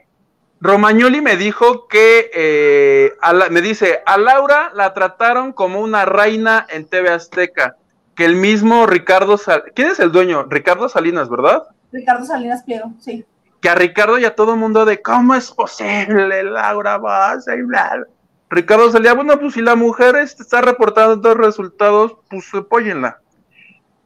Romagnoli 0.62 1.22
me 1.22 1.38
dijo 1.38 1.88
que, 1.88 2.30
eh, 2.34 3.14
me 3.50 3.62
dice, 3.62 4.04
a 4.06 4.18
Laura 4.18 4.72
la 4.76 4.94
trataron 4.94 5.54
como 5.54 5.82
una 5.82 6.06
reina 6.06 6.68
en 6.70 6.86
TV 6.86 7.10
Azteca, 7.10 7.78
que 8.22 8.26
el 8.26 8.36
mismo 8.36 8.86
Ricardo, 8.86 9.36
¿quién 9.74 9.88
es 9.88 10.00
el 10.00 10.12
dueño? 10.12 10.44
Ricardo 10.44 10.88
Salinas, 10.88 11.28
¿verdad? 11.28 11.64
Ricardo 11.92 12.24
Salinas 12.24 12.62
Pliego, 12.62 12.94
sí. 13.00 13.26
Que 13.60 13.68
a 13.68 13.74
Ricardo 13.74 14.20
y 14.20 14.26
a 14.26 14.36
todo 14.36 14.54
el 14.54 14.60
mundo 14.60 14.86
de, 14.86 15.02
¿cómo 15.02 15.34
es 15.34 15.50
posible, 15.50 16.44
Laura 16.44 17.00
vas 17.00 17.48
y 17.48 17.64
bla? 17.64 18.06
Ricardo 18.52 18.92
salía, 18.92 19.16
bueno, 19.16 19.40
pues 19.40 19.56
si 19.56 19.62
la 19.64 19.76
mujer 19.76 20.18
está 20.18 20.62
reportando 20.62 21.16
dos 21.16 21.36
resultados, 21.36 22.16
pues 22.30 22.46
apóyenla. 22.54 23.20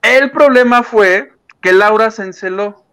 El 0.02 0.32
problema 0.32 0.82
fue 0.82 1.34
que 1.62 1.74
Laura 1.74 2.10
se 2.10 2.24
enceló. 2.24 2.86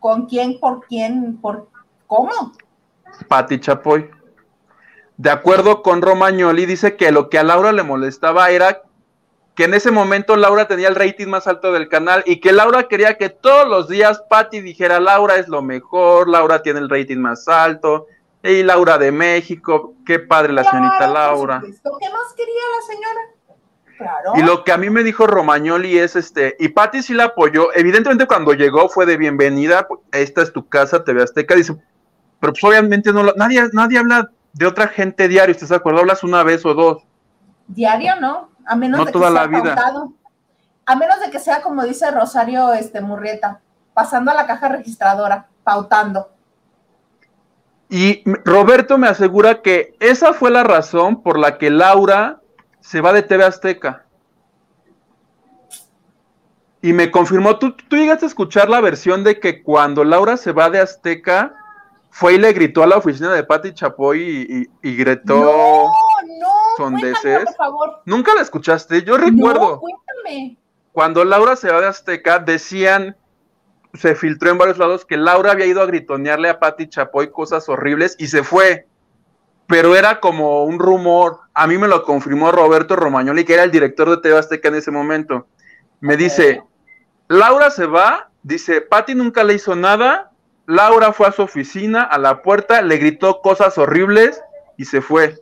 ¿Con 0.00 0.26
quién? 0.26 0.58
¿Por 0.58 0.88
quién? 0.88 1.36
¿Por 1.40 1.68
¿Cómo? 2.08 2.52
Pati 3.28 3.60
Chapoy. 3.60 4.10
De 5.18 5.30
acuerdo 5.30 5.82
con 5.84 6.02
Romagnoli, 6.02 6.66
dice 6.66 6.96
que 6.96 7.12
lo 7.12 7.30
que 7.30 7.38
a 7.38 7.44
Laura 7.44 7.70
le 7.70 7.84
molestaba 7.84 8.50
era 8.50 8.82
que 9.60 9.64
en 9.64 9.74
ese 9.74 9.90
momento 9.90 10.36
Laura 10.36 10.66
tenía 10.66 10.88
el 10.88 10.94
rating 10.94 11.26
más 11.26 11.46
alto 11.46 11.70
del 11.70 11.90
canal 11.90 12.22
y 12.24 12.40
que 12.40 12.50
Laura 12.50 12.84
quería 12.84 13.18
que 13.18 13.28
todos 13.28 13.68
los 13.68 13.88
días 13.88 14.22
Patty 14.30 14.62
dijera 14.62 14.98
Laura 15.00 15.36
es 15.36 15.48
lo 15.48 15.60
mejor, 15.60 16.30
Laura 16.30 16.62
tiene 16.62 16.80
el 16.80 16.88
rating 16.88 17.18
más 17.18 17.46
alto, 17.46 18.06
y 18.42 18.62
Laura 18.62 18.96
de 18.96 19.12
México, 19.12 19.92
qué 20.06 20.18
padre 20.18 20.54
la 20.54 20.64
señorita 20.64 21.06
Laura. 21.08 21.60
¿Qué 21.60 21.68
más 21.68 22.32
quería 22.34 22.62
la 22.74 22.86
señora? 22.86 23.20
Claro. 23.98 24.32
Y 24.36 24.42
lo 24.44 24.64
que 24.64 24.72
a 24.72 24.78
mí 24.78 24.88
me 24.88 25.02
dijo 25.02 25.26
Romagnoli 25.26 25.98
es 25.98 26.16
este, 26.16 26.56
y 26.58 26.68
Patty 26.68 27.02
sí 27.02 27.12
la 27.12 27.24
apoyó, 27.24 27.68
evidentemente 27.74 28.26
cuando 28.26 28.54
llegó 28.54 28.88
fue 28.88 29.04
de 29.04 29.18
bienvenida, 29.18 29.86
esta 30.12 30.40
es 30.40 30.54
tu 30.54 30.70
casa, 30.70 31.04
TV 31.04 31.22
Azteca, 31.22 31.54
dice, 31.54 31.76
pero 32.40 32.54
pues 32.54 32.64
obviamente 32.64 33.12
no 33.12 33.24
lo, 33.24 33.34
nadie, 33.34 33.62
nadie 33.74 33.98
habla 33.98 34.30
de 34.54 34.66
otra 34.66 34.88
gente 34.88 35.28
diario, 35.28 35.52
¿estás 35.52 35.68
de 35.68 35.76
acuerdo? 35.76 36.00
Hablas 36.00 36.24
una 36.24 36.44
vez 36.44 36.64
o 36.64 36.72
dos. 36.72 37.02
Diario 37.68 38.18
no, 38.18 38.49
a 38.66 38.76
menos 38.76 39.06
de 39.06 39.12
toda 39.12 39.28
que 39.28 39.34
la 39.34 39.40
sea 39.40 39.48
vida. 39.48 39.74
pautado. 39.74 40.12
A 40.86 40.96
menos 40.96 41.20
de 41.20 41.30
que 41.30 41.38
sea 41.38 41.62
como 41.62 41.84
dice 41.84 42.10
Rosario 42.10 42.72
este 42.72 43.00
Murrieta, 43.00 43.60
pasando 43.94 44.30
a 44.30 44.34
la 44.34 44.46
caja 44.46 44.68
registradora, 44.68 45.46
pautando. 45.62 46.30
Y 47.88 48.22
Roberto 48.44 48.98
me 48.98 49.08
asegura 49.08 49.62
que 49.62 49.96
esa 50.00 50.32
fue 50.32 50.50
la 50.50 50.62
razón 50.62 51.22
por 51.22 51.38
la 51.38 51.58
que 51.58 51.70
Laura 51.70 52.40
se 52.80 53.00
va 53.00 53.12
de 53.12 53.22
TV 53.22 53.44
Azteca. 53.44 54.04
Y 56.82 56.92
me 56.92 57.10
confirmó, 57.10 57.58
¿tú, 57.58 57.72
tú 57.76 57.96
llegaste 57.96 58.24
a 58.24 58.28
escuchar 58.28 58.68
la 58.70 58.80
versión 58.80 59.22
de 59.22 59.38
que 59.38 59.62
cuando 59.62 60.02
Laura 60.02 60.36
se 60.36 60.52
va 60.52 60.70
de 60.70 60.80
Azteca, 60.80 61.54
fue 62.10 62.34
y 62.34 62.38
le 62.38 62.52
gritó 62.52 62.82
a 62.82 62.86
la 62.86 62.96
oficina 62.96 63.32
de 63.32 63.44
Patti 63.44 63.72
Chapoy 63.74 64.22
y, 64.22 64.62
y- 64.62 64.90
y 64.90 64.96
gritó... 64.96 65.36
No, 65.36 65.92
sondeces. 66.76 67.44
por 67.44 67.54
favor. 67.54 68.02
¿Nunca 68.04 68.34
la 68.34 68.42
escuchaste? 68.42 69.02
Yo 69.02 69.16
recuerdo. 69.16 69.70
No, 69.70 69.80
cuéntame. 69.80 70.58
cuando 70.92 71.24
Laura 71.24 71.56
se 71.56 71.70
va 71.70 71.80
de 71.80 71.88
Azteca, 71.88 72.38
decían, 72.38 73.16
se 73.94 74.14
filtró 74.14 74.50
en 74.50 74.58
varios 74.58 74.78
lados 74.78 75.04
que 75.04 75.16
Laura 75.16 75.52
había 75.52 75.66
ido 75.66 75.82
a 75.82 75.86
gritonearle 75.86 76.48
a 76.48 76.60
Patti 76.60 76.88
Chapoy 76.88 77.30
cosas 77.30 77.68
horribles 77.68 78.16
y 78.18 78.28
se 78.28 78.42
fue. 78.44 78.86
Pero 79.66 79.94
era 79.94 80.20
como 80.20 80.64
un 80.64 80.78
rumor. 80.78 81.40
A 81.54 81.66
mí 81.66 81.78
me 81.78 81.88
lo 81.88 82.02
confirmó 82.02 82.50
Roberto 82.50 82.96
Romagnoli, 82.96 83.44
que 83.44 83.54
era 83.54 83.62
el 83.62 83.70
director 83.70 84.10
de 84.10 84.16
TV 84.18 84.36
Azteca 84.36 84.68
en 84.68 84.76
ese 84.76 84.90
momento. 84.90 85.46
Me 86.00 86.16
dice, 86.16 86.62
Laura 87.28 87.70
se 87.70 87.86
va, 87.86 88.30
dice, 88.42 88.80
Patti 88.80 89.14
nunca 89.14 89.44
le 89.44 89.54
hizo 89.54 89.76
nada. 89.76 90.32
Laura 90.66 91.12
fue 91.12 91.28
a 91.28 91.32
su 91.32 91.42
oficina, 91.42 92.02
a 92.02 92.18
la 92.18 92.42
puerta, 92.42 92.82
le 92.82 92.96
gritó 92.96 93.40
cosas 93.40 93.78
horribles 93.78 94.42
y 94.76 94.84
se 94.84 95.00
fue. 95.00 95.40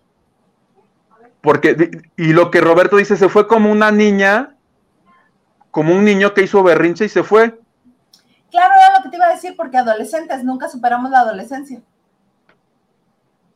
Porque, 1.40 1.90
y 2.16 2.32
lo 2.32 2.50
que 2.50 2.60
Roberto 2.60 2.96
dice, 2.96 3.16
se 3.16 3.28
fue 3.28 3.46
como 3.46 3.70
una 3.70 3.90
niña 3.90 4.56
como 5.70 5.94
un 5.94 6.04
niño 6.04 6.34
que 6.34 6.42
hizo 6.42 6.62
berrinche 6.62 7.04
y 7.04 7.08
se 7.08 7.22
fue. 7.22 7.58
Claro, 8.50 8.74
era 8.74 8.98
lo 8.98 9.04
que 9.04 9.10
te 9.10 9.16
iba 9.16 9.26
a 9.26 9.34
decir, 9.34 9.54
porque 9.56 9.76
adolescentes 9.76 10.42
nunca 10.42 10.68
superamos 10.68 11.10
la 11.10 11.20
adolescencia. 11.20 11.80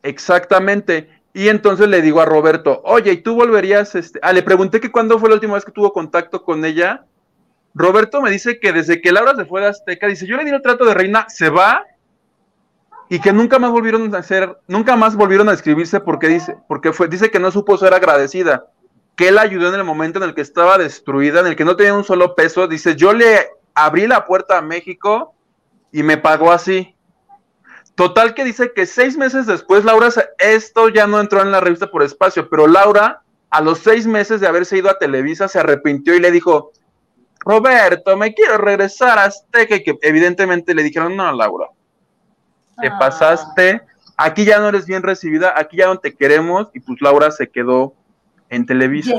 Exactamente. 0.03 1.09
Y 1.33 1.49
entonces 1.49 1.87
le 1.87 2.01
digo 2.01 2.21
a 2.21 2.25
Roberto, 2.25 2.81
oye, 2.85 3.11
¿y 3.11 3.17
tú 3.17 3.35
volverías? 3.35 3.95
Este? 3.95 4.19
Ah, 4.21 4.33
le 4.33 4.43
pregunté 4.43 4.79
que 4.79 4.91
cuándo 4.91 5.17
fue 5.17 5.29
la 5.29 5.35
última 5.35 5.55
vez 5.55 5.65
que 5.65 5.71
tuvo 5.71 5.91
contacto 5.91 6.43
con 6.43 6.63
ella. 6.63 7.05
Roberto 7.73 8.21
me 8.21 8.29
dice 8.29 8.59
que 8.59 8.71
desde 8.71 9.01
que 9.01 9.11
Laura 9.11 9.35
se 9.35 9.45
fue 9.45 9.61
de 9.61 9.67
Azteca, 9.67 10.07
dice, 10.07 10.27
yo 10.27 10.37
le 10.37 10.45
di 10.45 10.51
el 10.51 10.61
trato 10.61 10.85
de 10.85 10.93
reina, 10.93 11.25
se 11.27 11.49
va, 11.49 11.83
y 13.13 13.19
que 13.19 13.31
nunca 13.31 13.59
más 13.59 13.69
volvieron 13.69 14.15
a 14.15 14.17
hacer, 14.17 14.57
nunca 14.67 14.95
más 14.95 15.15
volvieron 15.15 15.47
a 15.47 15.53
escribirse 15.53 15.99
porque 15.99 16.27
dice, 16.27 16.57
porque 16.67 16.93
fue, 16.93 17.07
dice 17.07 17.29
que 17.29 17.39
no 17.39 17.51
supo 17.51 17.77
ser 17.77 17.93
agradecida, 17.93 18.65
que 19.15 19.27
él 19.27 19.37
ayudó 19.37 19.69
en 19.69 19.75
el 19.75 19.83
momento 19.83 20.17
en 20.17 20.27
el 20.27 20.33
que 20.33 20.41
estaba 20.41 20.79
destruida, 20.79 21.41
en 21.41 21.45
el 21.45 21.55
que 21.55 21.63
no 21.63 21.75
tenía 21.75 21.93
un 21.93 22.03
solo 22.03 22.33
peso, 22.33 22.67
dice, 22.67 22.95
yo 22.95 23.13
le 23.13 23.49
abrí 23.75 24.07
la 24.07 24.25
puerta 24.25 24.57
a 24.57 24.63
México 24.63 25.35
y 25.91 26.01
me 26.01 26.17
pagó 26.17 26.51
así. 26.51 26.95
Total 27.93 28.33
que 28.33 28.45
dice 28.45 28.73
que 28.73 28.87
seis 28.87 29.15
meses 29.15 29.45
después, 29.45 29.85
Laura, 29.85 30.09
esto 30.39 30.89
ya 30.89 31.05
no 31.05 31.19
entró 31.19 31.43
en 31.43 31.51
la 31.51 31.59
revista 31.59 31.91
por 31.91 32.01
espacio, 32.01 32.49
pero 32.49 32.65
Laura, 32.65 33.21
a 33.51 33.61
los 33.61 33.77
seis 33.77 34.07
meses 34.07 34.41
de 34.41 34.47
haberse 34.47 34.79
ido 34.79 34.89
a 34.89 34.97
Televisa, 34.97 35.47
se 35.47 35.59
arrepintió 35.59 36.15
y 36.15 36.19
le 36.19 36.31
dijo, 36.31 36.71
Roberto, 37.41 38.17
me 38.17 38.33
quiero 38.33 38.57
regresar 38.57 39.19
a 39.19 39.25
Azteca, 39.25 39.75
y 39.75 39.83
que 39.83 39.99
evidentemente 40.01 40.73
le 40.73 40.81
dijeron, 40.81 41.15
no, 41.15 41.31
Laura, 41.31 41.67
te 42.79 42.87
Ah. 42.87 42.97
pasaste, 42.99 43.81
aquí 44.17 44.45
ya 44.45 44.59
no 44.59 44.69
eres 44.69 44.85
bien 44.85 45.03
recibida, 45.03 45.53
aquí 45.57 45.77
ya 45.77 45.87
no 45.87 45.97
te 45.97 46.15
queremos, 46.15 46.69
y 46.73 46.79
pues 46.79 47.01
Laura 47.01 47.31
se 47.31 47.49
quedó 47.49 47.93
en 48.49 48.65
Televisa. 48.65 49.13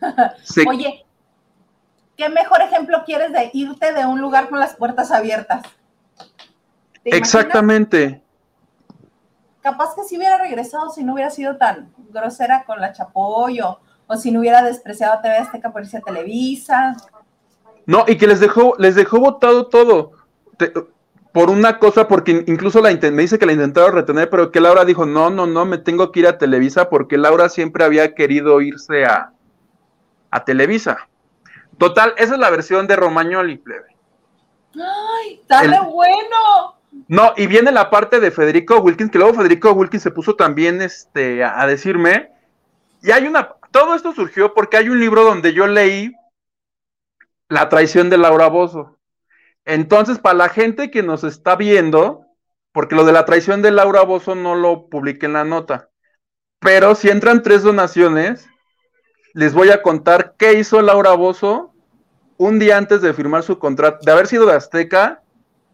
Se- 0.42 0.64
Oye, 0.68 1.04
¿qué 2.16 2.28
mejor 2.28 2.60
ejemplo 2.62 3.02
quieres 3.06 3.32
de 3.32 3.50
irte 3.52 3.92
de 3.92 4.04
un 4.06 4.20
lugar 4.20 4.48
con 4.48 4.58
las 4.60 4.74
puertas 4.74 5.10
abiertas? 5.10 5.62
Exactamente. 7.04 8.22
Capaz 9.62 9.94
que 9.94 10.04
si 10.04 10.16
hubiera 10.18 10.38
regresado 10.38 10.90
si 10.90 11.02
no 11.04 11.14
hubiera 11.14 11.30
sido 11.30 11.56
tan 11.56 11.92
grosera 12.10 12.64
con 12.66 12.80
la 12.80 12.92
Chapoy 12.92 13.60
o, 13.60 13.78
o 14.06 14.16
si 14.16 14.30
no 14.30 14.40
hubiera 14.40 14.62
despreciado 14.62 15.14
a 15.14 15.22
TV 15.22 15.36
Azteca 15.38 15.72
por 15.72 15.82
irse 15.82 15.96
a 15.98 16.00
Televisa. 16.02 16.96
No, 17.86 18.04
y 18.06 18.16
que 18.16 18.26
les 18.26 18.40
dejó, 18.40 18.74
les 18.78 18.94
dejó 18.94 19.20
votado 19.20 19.66
todo. 19.68 20.12
Te- 20.58 20.72
por 21.34 21.50
una 21.50 21.80
cosa, 21.80 22.06
porque 22.06 22.30
in- 22.30 22.44
incluso 22.46 22.80
la 22.80 22.92
me 22.92 23.22
dice 23.22 23.40
que 23.40 23.44
la 23.46 23.52
intentaron 23.52 23.92
retener, 23.92 24.30
pero 24.30 24.52
que 24.52 24.60
Laura 24.60 24.84
dijo, 24.84 25.04
no, 25.04 25.30
no, 25.30 25.48
no, 25.48 25.66
me 25.66 25.78
tengo 25.78 26.12
que 26.12 26.20
ir 26.20 26.28
a 26.28 26.38
Televisa, 26.38 26.88
porque 26.88 27.18
Laura 27.18 27.48
siempre 27.48 27.82
había 27.82 28.14
querido 28.14 28.60
irse 28.60 29.04
a, 29.04 29.32
a 30.30 30.44
Televisa. 30.44 31.08
Total, 31.76 32.14
esa 32.18 32.34
es 32.34 32.38
la 32.38 32.50
versión 32.50 32.86
de 32.86 32.94
Romagnoli, 32.94 33.56
plebe. 33.56 33.96
¡Ay, 34.76 35.40
está 35.40 35.64
re 35.64 35.80
bueno! 35.80 36.76
No, 37.08 37.32
y 37.36 37.48
viene 37.48 37.72
la 37.72 37.90
parte 37.90 38.20
de 38.20 38.30
Federico 38.30 38.78
Wilkins, 38.78 39.10
que 39.10 39.18
luego 39.18 39.34
Federico 39.34 39.72
Wilkins 39.72 40.04
se 40.04 40.12
puso 40.12 40.36
también 40.36 40.80
este, 40.82 41.42
a, 41.42 41.60
a 41.62 41.66
decirme, 41.66 42.30
y 43.02 43.10
hay 43.10 43.26
una, 43.26 43.48
todo 43.72 43.96
esto 43.96 44.12
surgió 44.12 44.54
porque 44.54 44.76
hay 44.76 44.88
un 44.88 45.00
libro 45.00 45.24
donde 45.24 45.52
yo 45.52 45.66
leí 45.66 46.14
La 47.48 47.68
traición 47.68 48.08
de 48.08 48.18
Laura 48.18 48.46
Bozo. 48.46 48.93
Entonces, 49.64 50.18
para 50.18 50.36
la 50.36 50.48
gente 50.48 50.90
que 50.90 51.02
nos 51.02 51.24
está 51.24 51.56
viendo, 51.56 52.26
porque 52.72 52.94
lo 52.94 53.04
de 53.04 53.12
la 53.12 53.24
traición 53.24 53.62
de 53.62 53.70
Laura 53.70 54.02
Bozo 54.02 54.34
no 54.34 54.54
lo 54.54 54.88
publiqué 54.88 55.26
en 55.26 55.34
la 55.34 55.44
nota, 55.44 55.90
pero 56.58 56.94
si 56.94 57.08
entran 57.08 57.42
tres 57.42 57.62
donaciones, 57.62 58.48
les 59.32 59.54
voy 59.54 59.70
a 59.70 59.82
contar 59.82 60.34
qué 60.38 60.54
hizo 60.54 60.80
Laura 60.82 61.12
Bozo 61.12 61.72
un 62.36 62.58
día 62.58 62.76
antes 62.76 63.00
de 63.00 63.14
firmar 63.14 63.42
su 63.42 63.58
contrato, 63.58 63.98
de 64.04 64.12
haber 64.12 64.26
sido 64.26 64.46
de 64.46 64.54
Azteca 64.54 65.22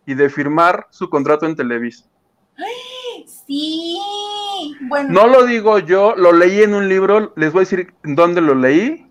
y 0.06 0.14
de 0.14 0.28
firmar 0.28 0.86
su 0.90 1.08
contrato 1.08 1.46
en 1.46 1.56
Televisa. 1.56 2.06
Sí, 3.46 3.98
bueno, 4.82 5.08
No 5.10 5.26
lo 5.26 5.44
digo 5.44 5.78
yo, 5.78 6.14
lo 6.16 6.32
leí 6.32 6.62
en 6.62 6.74
un 6.74 6.88
libro, 6.88 7.32
les 7.36 7.52
voy 7.52 7.60
a 7.60 7.66
decir 7.66 7.94
dónde 8.02 8.40
lo 8.40 8.54
leí 8.54 9.10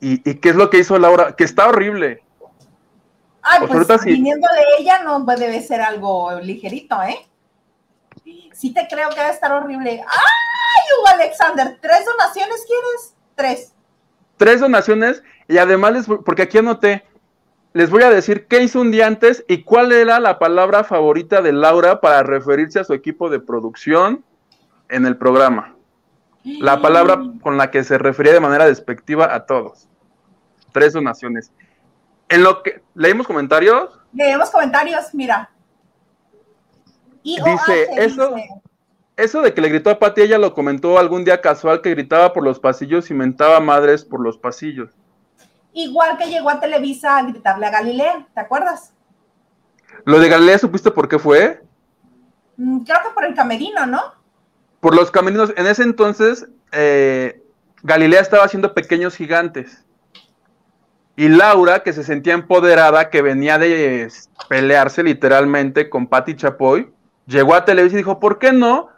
y, 0.00 0.28
y 0.28 0.34
qué 0.36 0.50
es 0.50 0.56
lo 0.56 0.70
que 0.70 0.78
hizo 0.78 0.98
Laura, 0.98 1.36
que 1.36 1.44
está 1.44 1.68
horrible. 1.68 2.25
Ay, 3.48 3.60
pues 3.60 3.70
pues 3.70 3.90
ahorita 3.90 3.98
sí. 3.98 4.10
viniendo 4.10 4.48
de 4.52 4.82
ella 4.82 5.02
no 5.04 5.24
debe 5.24 5.62
ser 5.62 5.80
algo 5.80 6.32
ligerito, 6.40 7.00
¿eh? 7.02 7.16
Sí 8.52 8.74
te 8.74 8.88
creo 8.88 9.08
que 9.10 9.20
debe 9.20 9.30
estar 9.30 9.52
horrible. 9.52 10.00
¡Ay, 10.00 10.82
Hugo 10.98 11.08
Alexander! 11.08 11.78
¿Tres 11.80 12.04
donaciones 12.04 12.64
quieres? 12.66 13.14
Tres. 13.36 13.74
Tres 14.36 14.60
donaciones 14.60 15.22
y 15.46 15.58
además, 15.58 15.92
les, 15.92 16.06
porque 16.24 16.42
aquí 16.42 16.58
anoté, 16.58 17.04
les 17.72 17.90
voy 17.90 18.02
a 18.02 18.10
decir 18.10 18.46
qué 18.46 18.62
hizo 18.62 18.80
un 18.80 18.90
día 18.90 19.06
antes 19.06 19.44
y 19.46 19.62
cuál 19.62 19.92
era 19.92 20.18
la 20.18 20.38
palabra 20.38 20.82
favorita 20.82 21.40
de 21.40 21.52
Laura 21.52 22.00
para 22.00 22.22
referirse 22.24 22.80
a 22.80 22.84
su 22.84 22.94
equipo 22.94 23.28
de 23.28 23.38
producción 23.38 24.24
en 24.88 25.06
el 25.06 25.16
programa. 25.16 25.76
La 26.42 26.80
palabra 26.80 27.20
con 27.42 27.56
la 27.56 27.70
que 27.70 27.84
se 27.84 27.98
refería 27.98 28.32
de 28.32 28.40
manera 28.40 28.66
despectiva 28.66 29.34
a 29.34 29.46
todos. 29.46 29.88
Tres 30.72 30.92
donaciones. 30.92 31.52
En 32.28 32.42
lo 32.42 32.62
que 32.62 32.82
leímos 32.94 33.26
comentarios, 33.26 33.90
Leemos 34.12 34.50
comentarios, 34.50 35.12
mira. 35.12 35.50
IOH 37.22 37.44
Dice, 37.44 37.88
eso- 37.96 38.34
dice, 38.34 38.48
Eso 39.16 39.40
de 39.42 39.54
que 39.54 39.60
le 39.62 39.68
gritó 39.70 39.88
a 39.90 39.98
Pati, 39.98 40.20
ella 40.20 40.36
lo 40.38 40.52
comentó 40.52 40.98
algún 40.98 41.24
día 41.24 41.40
casual 41.40 41.80
que 41.80 41.90
gritaba 41.90 42.34
por 42.34 42.44
los 42.44 42.60
pasillos 42.60 43.10
y 43.10 43.14
mentaba 43.14 43.60
madres 43.60 44.04
por 44.04 44.20
los 44.20 44.36
pasillos. 44.36 44.90
Igual 45.72 46.18
que 46.18 46.26
llegó 46.26 46.50
a 46.50 46.60
Televisa 46.60 47.16
a 47.16 47.22
gritarle 47.22 47.66
a 47.66 47.70
Galilea, 47.70 48.26
¿te 48.34 48.40
acuerdas? 48.40 48.92
Lo 50.04 50.18
de 50.20 50.28
Galilea, 50.28 50.58
¿supiste 50.58 50.90
por 50.90 51.08
qué 51.08 51.18
fue? 51.18 51.62
Mm, 52.58 52.80
Creo 52.84 52.98
que 53.02 53.10
por 53.14 53.24
el 53.24 53.34
camerino, 53.34 53.86
¿no? 53.86 54.00
Por 54.80 54.94
los 54.94 55.10
caminos. 55.10 55.52
En 55.56 55.66
ese 55.66 55.82
entonces, 55.82 56.46
eh, 56.72 57.42
Galilea 57.82 58.20
estaba 58.20 58.44
haciendo 58.44 58.74
pequeños 58.74 59.16
gigantes. 59.16 59.82
Y 61.16 61.28
Laura, 61.28 61.82
que 61.82 61.92
se 61.92 62.04
sentía 62.04 62.34
empoderada, 62.34 63.10
que 63.10 63.22
venía 63.22 63.58
de 63.58 64.08
pelearse 64.48 65.02
literalmente 65.02 65.88
con 65.88 66.06
Patti 66.06 66.36
Chapoy, 66.36 66.92
llegó 67.26 67.54
a 67.54 67.64
Televisa 67.64 67.94
y 67.94 67.98
dijo, 67.98 68.20
¿por 68.20 68.38
qué 68.38 68.52
no? 68.52 68.90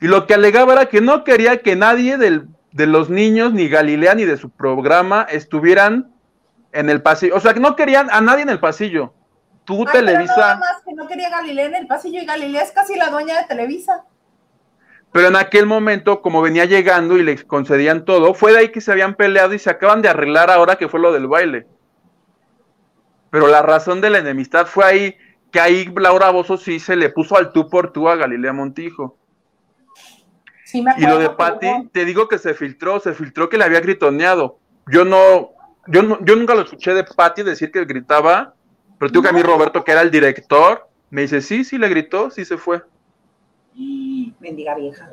Y 0.00 0.06
lo 0.06 0.26
que 0.26 0.34
alegaba 0.34 0.74
era 0.74 0.86
que 0.86 1.00
no 1.00 1.24
quería 1.24 1.62
que 1.62 1.76
nadie 1.76 2.18
del 2.18 2.48
de 2.72 2.86
los 2.86 3.10
niños, 3.10 3.52
ni 3.52 3.68
Galilea, 3.68 4.14
ni 4.14 4.24
de 4.24 4.36
su 4.36 4.50
programa 4.50 5.26
estuvieran 5.30 6.12
en 6.72 6.90
el 6.90 7.02
pasillo. 7.02 7.36
O 7.36 7.40
sea, 7.40 7.54
que 7.54 7.60
no 7.60 7.76
querían 7.76 8.08
a 8.10 8.20
nadie 8.20 8.42
en 8.42 8.48
el 8.48 8.60
pasillo. 8.60 9.12
Tú, 9.64 9.84
Televisa. 9.84 10.34
nada 10.36 10.56
más 10.56 10.82
que 10.84 10.92
no 10.94 11.06
quería 11.06 11.30
Galilea 11.30 11.66
en 11.66 11.74
el 11.76 11.86
pasillo 11.86 12.20
y 12.20 12.24
Galilea 12.24 12.62
es 12.62 12.72
casi 12.72 12.96
la 12.96 13.10
dueña 13.10 13.38
de 13.38 13.44
Televisa. 13.46 14.04
Pero 15.12 15.28
en 15.28 15.36
aquel 15.36 15.66
momento, 15.66 16.22
como 16.22 16.40
venía 16.40 16.64
llegando 16.64 17.18
y 17.18 17.22
le 17.22 17.36
concedían 17.44 18.06
todo, 18.06 18.32
fue 18.32 18.52
de 18.52 18.58
ahí 18.58 18.68
que 18.70 18.80
se 18.80 18.90
habían 18.90 19.14
peleado 19.14 19.52
y 19.52 19.58
se 19.58 19.68
acaban 19.68 20.00
de 20.00 20.08
arreglar 20.08 20.50
ahora 20.50 20.76
que 20.76 20.88
fue 20.88 21.00
lo 21.00 21.12
del 21.12 21.26
baile. 21.26 21.66
Pero 23.30 23.46
la 23.46 23.62
razón 23.62 24.00
de 24.00 24.10
la 24.10 24.18
enemistad 24.18 24.66
fue 24.66 24.84
ahí 24.84 25.16
que 25.50 25.60
ahí 25.60 25.92
Laura 25.94 26.30
Bozo 26.30 26.56
sí 26.56 26.80
se 26.80 26.96
le 26.96 27.10
puso 27.10 27.36
al 27.36 27.52
tú 27.52 27.68
por 27.68 27.92
tú 27.92 28.08
a 28.08 28.16
Galilea 28.16 28.54
Montijo. 28.54 29.18
Sí, 30.64 30.80
me 30.80 30.94
y 30.96 31.02
lo 31.02 31.18
de 31.18 31.28
Patty, 31.28 31.90
te 31.92 32.06
digo 32.06 32.26
que 32.26 32.38
se 32.38 32.54
filtró, 32.54 32.98
se 32.98 33.12
filtró 33.12 33.50
que 33.50 33.58
le 33.58 33.64
había 33.64 33.80
gritoneado. 33.80 34.58
Yo 34.90 35.04
no, 35.04 35.50
yo 35.86 36.02
no, 36.02 36.18
yo 36.24 36.36
nunca 36.36 36.54
lo 36.54 36.62
escuché 36.62 36.94
de 36.94 37.04
Patty 37.04 37.42
decir 37.42 37.70
que 37.70 37.84
gritaba, 37.84 38.54
pero 38.98 39.12
tengo 39.12 39.22
que 39.22 39.28
a 39.28 39.32
mí 39.32 39.42
Roberto, 39.42 39.84
que 39.84 39.92
era 39.92 40.00
el 40.00 40.10
director, 40.10 40.88
me 41.10 41.20
dice, 41.22 41.42
sí, 41.42 41.64
sí 41.64 41.76
le 41.76 41.90
gritó, 41.90 42.30
sí 42.30 42.46
se 42.46 42.56
fue. 42.56 42.82
Bendiga 44.40 44.74
vieja. 44.74 45.10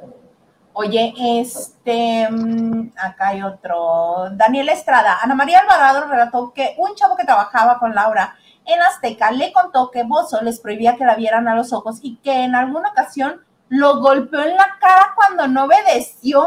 Oye, 0.73 1.13
este, 1.17 2.27
mm, 2.29 2.91
acá 2.97 3.29
hay 3.29 3.43
otro. 3.43 4.29
Daniel 4.31 4.69
Estrada. 4.69 5.17
Ana 5.21 5.35
María 5.35 5.59
Alvarado 5.59 6.09
relató 6.09 6.53
que 6.53 6.75
un 6.77 6.95
chavo 6.95 7.15
que 7.15 7.25
trabajaba 7.25 7.79
con 7.79 7.93
Laura 7.93 8.35
en 8.65 8.81
Azteca 8.81 9.31
le 9.31 9.51
contó 9.51 9.91
que 9.91 10.03
Bozo 10.03 10.41
les 10.41 10.59
prohibía 10.59 10.95
que 10.95 11.05
la 11.05 11.15
vieran 11.15 11.47
a 11.47 11.55
los 11.55 11.73
ojos 11.73 11.99
y 12.01 12.17
que 12.17 12.43
en 12.43 12.55
alguna 12.55 12.89
ocasión 12.89 13.41
lo 13.69 13.99
golpeó 13.99 14.41
en 14.41 14.55
la 14.55 14.77
cara 14.79 15.13
cuando 15.15 15.47
no 15.47 15.65
obedeció. 15.65 16.43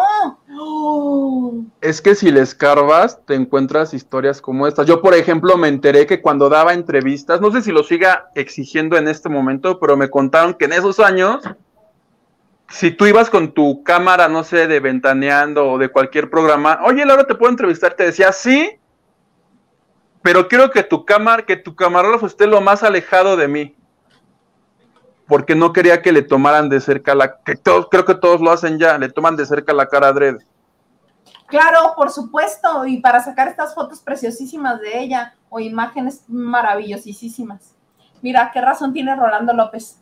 Es 1.80 2.02
que 2.02 2.14
si 2.14 2.32
le 2.32 2.40
escarbas, 2.40 3.20
te 3.26 3.34
encuentras 3.34 3.94
historias 3.94 4.40
como 4.40 4.66
estas. 4.66 4.86
Yo, 4.86 5.00
por 5.00 5.14
ejemplo, 5.14 5.56
me 5.56 5.68
enteré 5.68 6.06
que 6.06 6.20
cuando 6.20 6.48
daba 6.48 6.74
entrevistas, 6.74 7.40
no 7.40 7.52
sé 7.52 7.62
si 7.62 7.70
lo 7.70 7.84
siga 7.84 8.30
exigiendo 8.34 8.96
en 8.96 9.08
este 9.08 9.28
momento, 9.28 9.78
pero 9.78 9.96
me 9.96 10.10
contaron 10.10 10.54
que 10.54 10.64
en 10.64 10.72
esos 10.72 10.98
años 10.98 11.44
si 12.68 12.90
tú 12.90 13.06
ibas 13.06 13.28
con 13.28 13.52
tu 13.52 13.82
cámara, 13.82 14.28
no 14.28 14.44
sé, 14.44 14.66
de 14.66 14.80
ventaneando 14.80 15.70
o 15.72 15.78
de 15.78 15.90
cualquier 15.90 16.30
programa, 16.30 16.80
oye, 16.84 17.04
Laura, 17.04 17.24
¿te 17.24 17.34
puedo 17.34 17.50
entrevistar? 17.50 17.94
Te 17.94 18.04
decía, 18.04 18.32
sí, 18.32 18.78
pero 20.22 20.48
quiero 20.48 20.70
que 20.70 20.82
tu 20.82 21.04
cámara, 21.04 21.44
que 21.44 21.56
tu 21.56 21.74
camarógrafo 21.74 22.26
esté 22.26 22.46
lo 22.46 22.60
más 22.60 22.82
alejado 22.82 23.36
de 23.36 23.48
mí. 23.48 23.76
Porque 25.26 25.54
no 25.54 25.72
quería 25.72 26.02
que 26.02 26.12
le 26.12 26.22
tomaran 26.22 26.68
de 26.68 26.80
cerca 26.80 27.14
la, 27.14 27.42
que 27.42 27.56
todos, 27.56 27.88
creo 27.90 28.04
que 28.04 28.14
todos 28.14 28.40
lo 28.40 28.50
hacen 28.50 28.78
ya, 28.78 28.98
le 28.98 29.08
toman 29.08 29.36
de 29.36 29.46
cerca 29.46 29.72
la 29.72 29.86
cara 29.86 30.08
a 30.08 30.12
Dredd. 30.12 30.42
Claro, 31.46 31.92
por 31.96 32.10
supuesto, 32.10 32.86
y 32.86 33.00
para 33.00 33.22
sacar 33.22 33.48
estas 33.48 33.74
fotos 33.74 34.00
preciosísimas 34.00 34.80
de 34.80 35.00
ella 35.00 35.34
o 35.50 35.60
imágenes 35.60 36.24
maravillosísimas. 36.28 37.74
Mira, 38.22 38.50
qué 38.52 38.60
razón 38.60 38.92
tiene 38.92 39.14
Rolando 39.16 39.52
López. 39.52 40.01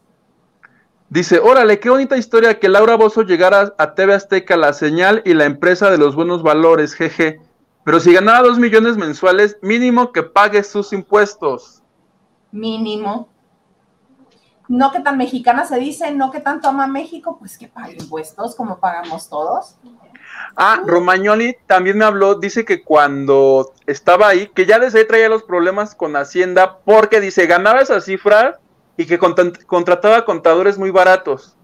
Dice, 1.10 1.40
órale, 1.40 1.80
qué 1.80 1.90
bonita 1.90 2.16
historia 2.16 2.60
que 2.60 2.68
Laura 2.68 2.94
Bozo 2.94 3.22
llegara 3.22 3.74
a 3.78 3.94
TV 3.96 4.14
Azteca, 4.14 4.56
la 4.56 4.72
señal 4.72 5.22
y 5.24 5.34
la 5.34 5.44
empresa 5.44 5.90
de 5.90 5.98
los 5.98 6.14
buenos 6.14 6.44
valores, 6.44 6.94
jeje. 6.94 7.40
Pero 7.82 7.98
si 7.98 8.12
ganaba 8.12 8.46
dos 8.46 8.60
millones 8.60 8.96
mensuales, 8.96 9.58
mínimo 9.60 10.12
que 10.12 10.22
pague 10.22 10.62
sus 10.62 10.92
impuestos. 10.92 11.82
Mínimo. 12.52 13.28
No 14.68 14.92
que 14.92 15.00
tan 15.00 15.18
mexicana 15.18 15.64
se 15.64 15.80
dice, 15.80 16.12
no 16.12 16.30
que 16.30 16.38
tanto 16.38 16.68
ama 16.68 16.86
México, 16.86 17.38
pues 17.40 17.58
que 17.58 17.66
pague 17.66 17.96
impuestos 17.98 18.54
como 18.54 18.78
pagamos 18.78 19.28
todos. 19.28 19.74
Ah, 20.54 20.80
Romagnoli 20.86 21.56
también 21.66 21.98
me 21.98 22.04
habló, 22.04 22.36
dice 22.36 22.64
que 22.64 22.84
cuando 22.84 23.72
estaba 23.84 24.28
ahí, 24.28 24.46
que 24.46 24.64
ya 24.64 24.78
desde 24.78 25.00
ahí 25.00 25.06
traía 25.08 25.28
los 25.28 25.42
problemas 25.42 25.96
con 25.96 26.14
Hacienda, 26.14 26.78
porque 26.84 27.20
dice, 27.20 27.48
ganaba 27.48 27.80
esa 27.80 28.00
cifra 28.00 28.59
y 29.00 29.06
que 29.06 29.18
contrataba 29.18 30.26
contadores 30.26 30.76
muy 30.76 30.90
baratos, 30.90 31.56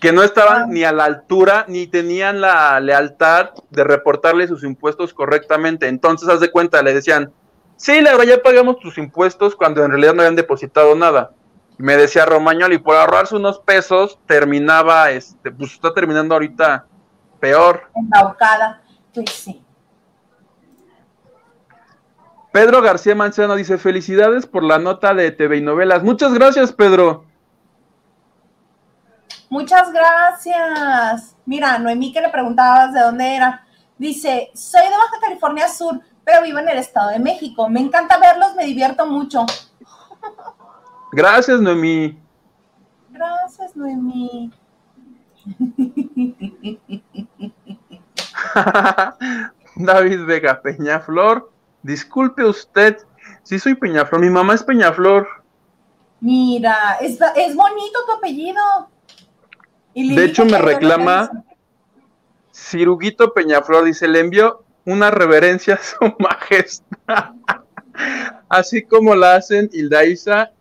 que 0.00 0.10
no 0.10 0.24
estaban 0.24 0.62
ah. 0.62 0.66
ni 0.68 0.82
a 0.82 0.90
la 0.90 1.04
altura 1.04 1.64
ni 1.68 1.86
tenían 1.86 2.40
la 2.40 2.80
lealtad 2.80 3.50
de 3.70 3.84
reportarle 3.84 4.48
sus 4.48 4.64
impuestos 4.64 5.14
correctamente. 5.14 5.86
Entonces, 5.86 6.28
haz 6.28 6.40
de 6.40 6.50
cuenta, 6.50 6.82
le 6.82 6.94
decían, 6.94 7.32
sí, 7.76 8.00
Laura, 8.00 8.24
ya 8.24 8.42
pagamos 8.42 8.80
tus 8.80 8.98
impuestos 8.98 9.54
cuando 9.54 9.84
en 9.84 9.92
realidad 9.92 10.14
no 10.14 10.22
habían 10.22 10.34
depositado 10.34 10.96
nada. 10.96 11.30
Me 11.78 11.96
decía 11.96 12.26
Romagnoli, 12.26 12.78
por 12.78 12.96
ahorrarse 12.96 13.36
unos 13.36 13.60
pesos, 13.60 14.18
terminaba, 14.26 15.12
este, 15.12 15.52
pues 15.52 15.74
está 15.74 15.94
terminando 15.94 16.34
ahorita 16.34 16.86
peor. 17.38 17.84
Embaucada, 17.94 18.82
pues 19.14 19.30
sí. 19.30 19.61
Pedro 22.52 22.82
García 22.82 23.14
Manzano 23.14 23.54
dice, 23.54 23.78
felicidades 23.78 24.46
por 24.46 24.62
la 24.62 24.78
nota 24.78 25.14
de 25.14 25.30
TV 25.30 25.56
y 25.56 25.62
novelas. 25.62 26.02
Muchas 26.02 26.34
gracias, 26.34 26.70
Pedro. 26.70 27.24
Muchas 29.48 29.90
gracias. 29.90 31.34
Mira, 31.46 31.78
Noemí 31.78 32.12
que 32.12 32.20
le 32.20 32.28
preguntabas 32.28 32.92
de 32.92 33.00
dónde 33.00 33.36
era. 33.36 33.66
Dice, 33.96 34.50
soy 34.54 34.82
de 34.82 34.90
Baja 34.90 35.18
California 35.20 35.66
Sur, 35.68 35.98
pero 36.24 36.42
vivo 36.42 36.58
en 36.58 36.68
el 36.68 36.76
Estado 36.76 37.08
de 37.10 37.18
México. 37.18 37.70
Me 37.70 37.80
encanta 37.80 38.18
verlos, 38.18 38.54
me 38.54 38.66
divierto 38.66 39.06
mucho. 39.06 39.46
Gracias, 41.12 41.58
Noemí. 41.58 42.20
Gracias, 43.10 43.74
Noemí. 43.74 44.52
David 49.76 50.26
Vega 50.26 50.60
Peñaflor 50.60 51.51
Disculpe 51.82 52.44
usted, 52.44 52.98
sí 53.42 53.58
soy 53.58 53.74
Peñaflor, 53.74 54.20
mi 54.20 54.30
mamá 54.30 54.54
es 54.54 54.62
Peñaflor. 54.62 55.26
Mira, 56.20 56.98
es, 57.00 57.18
bonito 57.54 57.98
tu 58.06 58.12
apellido. 58.12 58.62
de 59.94 60.24
hecho, 60.24 60.44
me 60.44 60.58
reclama 60.58 61.44
Ciruguito 62.54 63.32
Peñaflor, 63.34 63.84
dice, 63.84 64.06
le 64.06 64.20
envió 64.20 64.64
una 64.84 65.10
reverencia 65.10 65.74
a 65.74 65.82
su 65.82 66.14
majestad. 66.18 67.34
Así 68.48 68.82
como 68.82 69.14
la 69.14 69.36
hacen 69.36 69.68
Hilda 69.72 70.04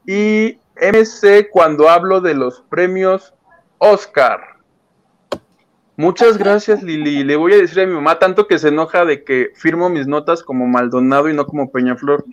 y 0.06 0.58
MC 0.76 1.50
cuando 1.52 1.90
hablo 1.90 2.22
de 2.22 2.34
los 2.34 2.62
premios 2.70 3.34
Oscar. 3.78 4.51
Muchas 6.02 6.40
gracias, 6.40 6.82
Lili. 6.82 7.24
Le 7.24 7.36
voy 7.36 7.54
a 7.54 7.58
decir 7.58 7.80
a 7.80 7.86
mi 7.86 7.94
mamá 7.94 8.18
tanto 8.18 8.48
que 8.48 8.58
se 8.58 8.70
enoja 8.70 9.06
de 9.06 9.24
que 9.24 9.52
firmo 9.54 9.88
mis 9.88 10.08
notas 10.08 10.42
como 10.42 10.66
Maldonado 10.66 11.30
y 11.30 11.36
no 11.36 11.46
como 11.46 11.72
Peñaflor. 11.72 12.26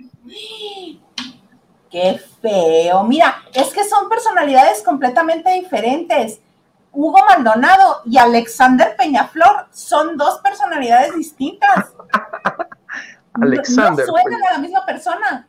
Qué 1.91 2.19
feo. 2.41 3.05
Mira, 3.05 3.43
es 3.53 3.69
que 3.75 3.85
son 3.85 4.09
personalidades 4.09 4.83
completamente 4.83 5.53
diferentes. 5.53 6.41
Hugo 6.93 7.19
Maldonado 7.29 8.01
y 8.07 8.16
Alexander 8.16 8.97
Peñaflor 8.97 9.66
son 9.71 10.16
dos 10.16 10.41
personalidades 10.41 11.14
distintas. 11.14 11.93
Alexander. 13.35 14.07
No 14.07 14.12
suenan 14.12 14.41
a 14.49 14.53
la 14.53 14.59
misma 14.61 14.87
persona. 14.87 15.47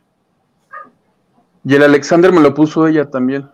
Y 1.64 1.74
el 1.74 1.84
Alexander 1.84 2.30
me 2.30 2.40
lo 2.40 2.52
puso 2.52 2.86
ella 2.86 3.08
también. 3.08 3.48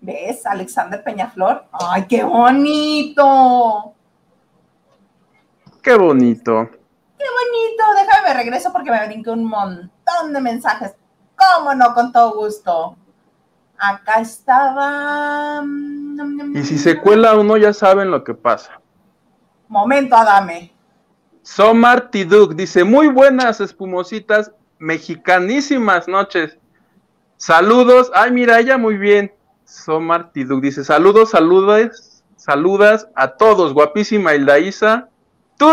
¿Ves? 0.00 0.46
Alexander 0.46 1.02
Peñaflor. 1.02 1.64
¡Ay, 1.72 2.06
qué 2.06 2.24
bonito! 2.24 3.94
¡Qué 5.82 5.96
bonito! 5.96 6.70
¡Qué 7.18 7.26
bonito! 7.38 7.84
Déjame 7.94 8.28
me 8.28 8.34
regreso 8.34 8.72
porque 8.72 8.90
me 8.90 9.06
brinqué 9.06 9.30
un 9.30 9.44
montón 9.44 10.32
de 10.32 10.40
mensajes. 10.40 10.94
¿Cómo 11.36 11.74
no? 11.74 11.94
Con 11.94 12.12
todo 12.12 12.34
gusto. 12.34 12.96
Acá 13.78 14.20
estaba. 14.20 15.62
Y 16.54 16.62
si 16.64 16.78
se 16.78 16.98
cuela 16.98 17.34
uno, 17.34 17.56
ya 17.56 17.72
saben 17.72 18.10
lo 18.10 18.24
que 18.24 18.34
pasa. 18.34 18.80
Momento, 19.68 20.16
Adame. 20.16 20.72
Somar 21.42 22.10
Tiduk 22.10 22.54
dice: 22.54 22.84
Muy 22.84 23.08
buenas, 23.08 23.60
espumositas, 23.60 24.52
mexicanísimas 24.78 26.08
noches. 26.08 26.58
Saludos. 27.38 28.10
Ay, 28.14 28.32
mira, 28.32 28.60
ella 28.60 28.76
muy 28.76 28.98
bien. 28.98 29.32
Somar 29.70 30.32
Tiduk 30.32 30.60
dice, 30.60 30.82
saludos, 30.82 31.30
saludos, 31.30 32.24
saludas 32.34 33.08
a 33.14 33.36
todos, 33.36 33.72
guapísima 33.72 34.34
Hilda 34.34 34.58
Isa. 34.58 35.08
Tú 35.56 35.72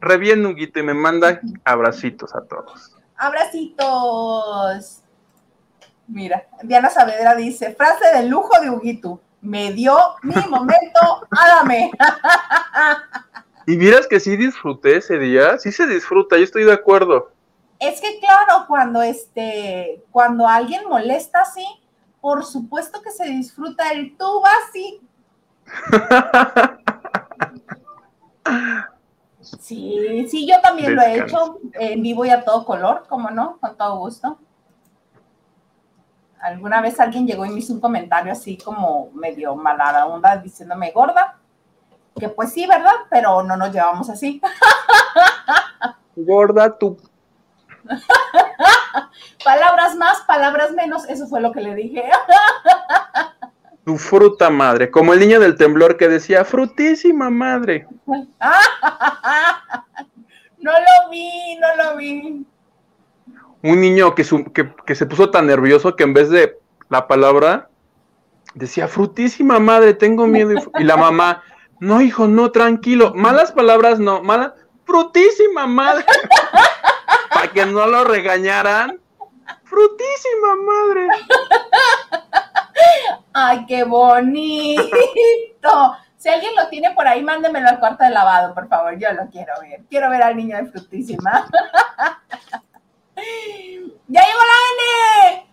revién 0.00 0.46
un 0.46 0.56
y 0.58 0.82
me 0.82 0.94
manda 0.94 1.40
abracitos 1.64 2.34
a 2.34 2.40
todos. 2.46 2.96
Abracitos. 3.16 5.02
Mira, 6.06 6.46
Diana 6.62 6.88
Saavedra 6.88 7.34
dice, 7.34 7.74
frase 7.74 8.16
de 8.16 8.28
lujo 8.28 8.58
de 8.62 8.70
Huguito, 8.70 9.20
me 9.42 9.72
dio 9.72 9.94
mi 10.22 10.34
momento, 10.48 11.26
hágame. 11.30 11.90
y 13.66 13.76
miras 13.76 14.06
que 14.06 14.20
sí 14.20 14.38
disfruté 14.38 14.96
ese 14.96 15.18
día, 15.18 15.58
sí 15.58 15.70
se 15.70 15.86
disfruta, 15.86 16.38
yo 16.38 16.44
estoy 16.44 16.64
de 16.64 16.72
acuerdo. 16.72 17.30
Es 17.78 18.00
que 18.00 18.18
claro, 18.20 18.64
cuando 18.66 19.02
este, 19.02 20.02
cuando 20.10 20.48
alguien 20.48 20.88
molesta 20.88 21.42
así, 21.42 21.64
por 22.20 22.44
supuesto 22.44 23.00
que 23.02 23.10
se 23.10 23.26
disfruta 23.26 23.90
el 23.90 24.16
tuba, 24.16 24.50
sí. 24.72 25.00
Sí, 29.60 30.26
sí, 30.30 30.46
yo 30.46 30.60
también 30.60 30.94
lo 30.94 31.02
he 31.02 31.20
hecho 31.20 31.58
en 31.74 32.02
vivo 32.02 32.24
y 32.24 32.30
a 32.30 32.44
todo 32.44 32.64
color, 32.64 33.04
¿cómo 33.08 33.30
no? 33.30 33.58
Con 33.58 33.76
todo 33.76 33.98
gusto. 33.98 34.38
Alguna 36.40 36.80
vez 36.80 37.00
alguien 37.00 37.26
llegó 37.26 37.46
y 37.46 37.50
me 37.50 37.58
hizo 37.58 37.72
un 37.72 37.80
comentario 37.80 38.32
así 38.32 38.56
como 38.58 39.10
medio 39.12 39.56
malada 39.56 40.06
onda 40.06 40.36
diciéndome 40.36 40.90
gorda, 40.92 41.36
que 42.18 42.28
pues 42.28 42.52
sí, 42.52 42.66
¿verdad? 42.66 42.92
Pero 43.10 43.42
no 43.42 43.56
nos 43.56 43.72
llevamos 43.72 44.08
así. 44.10 44.40
Gorda 46.16 46.76
tú. 46.76 46.96
palabras 49.44 49.96
más, 49.96 50.20
palabras 50.22 50.72
menos, 50.72 51.08
eso 51.08 51.26
fue 51.26 51.40
lo 51.40 51.52
que 51.52 51.60
le 51.60 51.74
dije. 51.74 52.04
tu 53.88 53.96
fruta 53.96 54.50
madre, 54.50 54.90
como 54.90 55.14
el 55.14 55.20
niño 55.20 55.40
del 55.40 55.56
temblor 55.56 55.96
que 55.96 56.10
decía, 56.10 56.44
frutísima 56.44 57.30
madre. 57.30 57.86
no 58.06 58.26
lo 60.72 61.10
vi, 61.10 61.56
no 61.58 61.74
lo 61.74 61.96
vi. 61.96 62.44
Un 63.62 63.80
niño 63.80 64.14
que, 64.14 64.26
que, 64.84 64.94
se 64.94 65.06
puso 65.06 65.30
tan 65.30 65.46
nervioso 65.46 65.96
que 65.96 66.04
en 66.04 66.12
vez 66.12 66.28
de 66.28 66.58
la 66.90 67.08
palabra 67.08 67.70
decía, 68.52 68.88
frutísima 68.88 69.58
madre, 69.58 69.94
tengo 69.94 70.26
miedo. 70.26 70.52
Y, 70.78 70.84
la 70.84 70.98
mamá, 70.98 71.42
no, 71.80 72.02
hijo, 72.02 72.28
no, 72.28 72.52
tranquilo. 72.52 73.14
Malas 73.14 73.52
palabras, 73.52 73.98
no, 73.98 74.22
malas, 74.22 74.52
frutísima 74.84 75.66
madre. 75.66 76.04
Para 77.32 77.48
que 77.48 77.66
no 77.66 77.86
lo 77.86 78.04
regañaran. 78.04 79.00
Frutísima 79.64 80.56
madre. 80.56 81.08
Ay, 83.32 83.66
qué 83.66 83.84
bonito. 83.84 84.88
Si 86.16 86.28
alguien 86.28 86.54
lo 86.56 86.68
tiene 86.68 86.90
por 86.92 87.06
ahí, 87.06 87.22
mándemelo 87.22 87.68
al 87.68 87.78
cuarto 87.78 88.02
de 88.04 88.10
lavado, 88.10 88.54
por 88.54 88.68
favor. 88.68 88.98
Yo 88.98 89.12
lo 89.12 89.28
quiero 89.30 89.52
ver. 89.60 89.82
Quiero 89.88 90.10
ver 90.10 90.22
al 90.22 90.36
niño 90.36 90.56
de 90.56 90.66
frutísima. 90.66 91.46
¡Ya 94.08 94.22
llegó 94.22 94.38
la 94.38 95.34
N! 95.34 95.48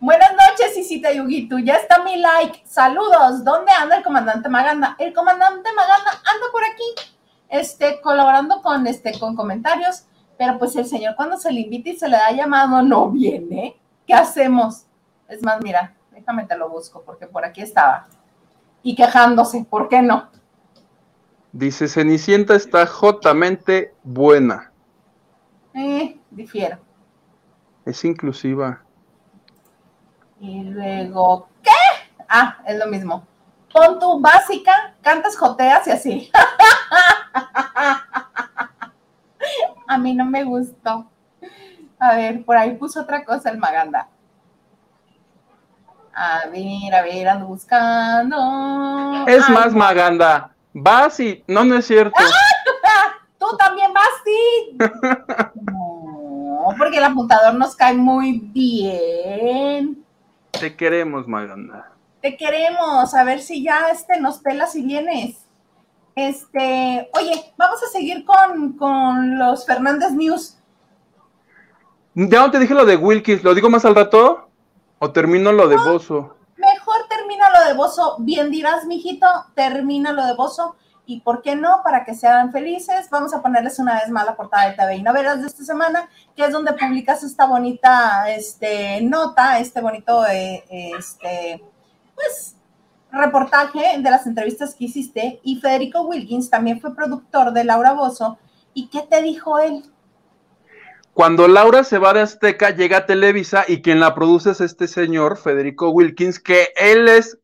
Buenas 0.00 0.32
noches, 0.32 0.76
Isita 0.76 1.12
Yugitu. 1.12 1.60
Ya 1.60 1.76
está 1.76 2.02
mi 2.02 2.16
like. 2.16 2.62
Saludos. 2.66 3.44
¿Dónde 3.44 3.70
anda 3.72 3.96
el 3.98 4.02
comandante 4.02 4.48
Maganda? 4.48 4.96
El 4.98 5.14
comandante 5.14 5.72
Maganda 5.72 6.10
anda 6.10 6.46
por 6.50 6.64
aquí, 6.64 6.84
este, 7.48 8.00
colaborando 8.00 8.60
con, 8.62 8.86
este, 8.86 9.18
con 9.18 9.36
comentarios. 9.36 10.06
Pero 10.38 10.58
pues 10.58 10.74
el 10.76 10.86
señor 10.86 11.14
cuando 11.16 11.36
se 11.36 11.52
le 11.52 11.60
invita 11.60 11.90
y 11.90 11.96
se 11.96 12.08
le 12.08 12.16
da 12.16 12.32
llamado 12.32 12.82
no 12.82 13.10
viene. 13.10 13.76
¿Qué 14.06 14.14
hacemos? 14.14 14.86
Es 15.28 15.42
más, 15.42 15.60
mira, 15.62 15.94
déjame 16.10 16.44
te 16.44 16.56
lo 16.56 16.68
busco 16.68 17.02
porque 17.02 17.26
por 17.26 17.44
aquí 17.44 17.62
estaba. 17.62 18.06
Y 18.82 18.94
quejándose, 18.94 19.64
¿por 19.64 19.88
qué 19.88 20.02
no? 20.02 20.28
Dice, 21.52 21.86
Cenicienta 21.86 22.54
está 22.54 22.86
jotamente 22.86 23.94
buena. 24.02 24.72
Eh, 25.74 26.18
difiero. 26.30 26.78
Es 27.84 28.04
inclusiva. 28.04 28.82
Y 30.40 30.64
luego, 30.64 31.48
¿qué? 31.62 31.70
Ah, 32.28 32.58
es 32.66 32.78
lo 32.78 32.86
mismo. 32.86 33.26
Pon 33.72 33.98
tu 33.98 34.20
básica, 34.20 34.94
cantas, 35.02 35.36
joteas 35.36 35.86
y 35.86 35.90
así. 35.90 36.32
A 39.86 39.98
mí 39.98 40.14
no 40.14 40.24
me 40.24 40.44
gustó. 40.44 41.10
A 41.98 42.16
ver, 42.16 42.44
por 42.44 42.56
ahí 42.56 42.74
puso 42.74 43.02
otra 43.02 43.24
cosa 43.24 43.50
el 43.50 43.58
Maganda. 43.58 44.08
A 46.14 46.46
ver, 46.48 46.94
a 46.94 47.02
ver, 47.02 47.28
ando 47.28 47.46
buscando. 47.46 49.24
Es 49.26 49.48
más, 49.48 49.72
Maganda, 49.72 50.50
vas 50.72 51.18
y. 51.20 51.42
No, 51.46 51.64
no 51.64 51.76
es 51.76 51.86
cierto. 51.86 52.20
Tú 53.38 53.56
también 53.56 53.92
vas, 53.92 54.08
sí. 54.24 54.78
no, 55.72 56.68
porque 56.76 56.98
el 56.98 57.04
apuntador 57.04 57.54
nos 57.54 57.74
cae 57.74 57.94
muy 57.94 58.40
bien. 58.52 60.04
Te 60.50 60.76
queremos, 60.76 61.26
Maganda. 61.26 61.92
Te 62.20 62.36
queremos. 62.36 63.14
A 63.14 63.24
ver 63.24 63.40
si 63.40 63.62
ya 63.62 63.88
este 63.90 64.20
nos 64.20 64.38
pelas 64.38 64.76
y 64.76 64.82
vienes. 64.82 65.41
Este, 66.14 67.10
oye, 67.14 67.54
vamos 67.56 67.82
a 67.82 67.86
seguir 67.86 68.24
con, 68.24 68.74
con 68.74 69.38
los 69.38 69.64
Fernández 69.64 70.12
News. 70.12 70.58
Ya 72.14 72.40
no 72.40 72.50
te 72.50 72.58
dije 72.58 72.74
lo 72.74 72.84
de 72.84 72.96
Wilkins, 72.96 73.42
¿lo 73.42 73.54
digo 73.54 73.70
más 73.70 73.84
al 73.84 73.94
rato? 73.94 74.48
¿O 74.98 75.10
termino 75.10 75.50
lo 75.50 75.66
de 75.66 75.76
Bozo? 75.76 76.36
Mejor 76.56 76.96
termina 77.08 77.48
lo 77.50 77.66
de 77.66 77.74
Bozo. 77.74 78.16
Bien 78.20 78.50
dirás, 78.50 78.84
mijito, 78.84 79.26
termina 79.54 80.12
lo 80.12 80.24
de 80.26 80.34
Bozo. 80.34 80.76
Y 81.06 81.20
por 81.20 81.42
qué 81.42 81.56
no, 81.56 81.80
para 81.82 82.04
que 82.04 82.14
sean 82.14 82.52
felices, 82.52 83.08
vamos 83.10 83.34
a 83.34 83.42
ponerles 83.42 83.78
una 83.78 83.94
vez 83.94 84.08
más 84.10 84.24
la 84.24 84.36
portada 84.36 84.68
de 84.68 84.76
TV 84.76 84.96
y 84.96 85.02
novelas 85.02 85.40
de 85.40 85.48
esta 85.48 85.64
semana, 85.64 86.08
que 86.36 86.44
es 86.44 86.52
donde 86.52 86.74
publicas 86.74 87.24
esta 87.24 87.46
bonita 87.46 88.30
este, 88.30 89.00
nota, 89.02 89.58
este 89.58 89.80
bonito, 89.80 90.24
eh, 90.26 90.62
este, 90.70 91.64
pues, 92.14 92.54
reportaje 93.12 93.98
de 93.98 94.10
las 94.10 94.26
entrevistas 94.26 94.74
que 94.74 94.84
hiciste. 94.86 95.40
Y 95.44 95.60
Federico 95.60 96.02
Wilkins 96.02 96.50
también 96.50 96.80
fue 96.80 96.94
productor 96.94 97.52
de 97.52 97.64
Laura 97.64 97.92
Bozo. 97.92 98.38
¿Y 98.74 98.88
qué 98.88 99.02
te 99.02 99.22
dijo 99.22 99.58
él? 99.58 99.84
Cuando 101.14 101.46
Laura 101.46 101.84
se 101.84 101.98
va 101.98 102.14
de 102.14 102.22
Azteca, 102.22 102.70
llega 102.70 102.98
a 102.98 103.06
Televisa 103.06 103.64
y 103.68 103.82
quien 103.82 104.00
la 104.00 104.14
produce 104.14 104.52
es 104.52 104.62
este 104.62 104.88
señor, 104.88 105.36
Federico 105.36 105.90
Wilkins, 105.90 106.40
que 106.40 106.68
él 106.74 107.06
es 107.06 107.38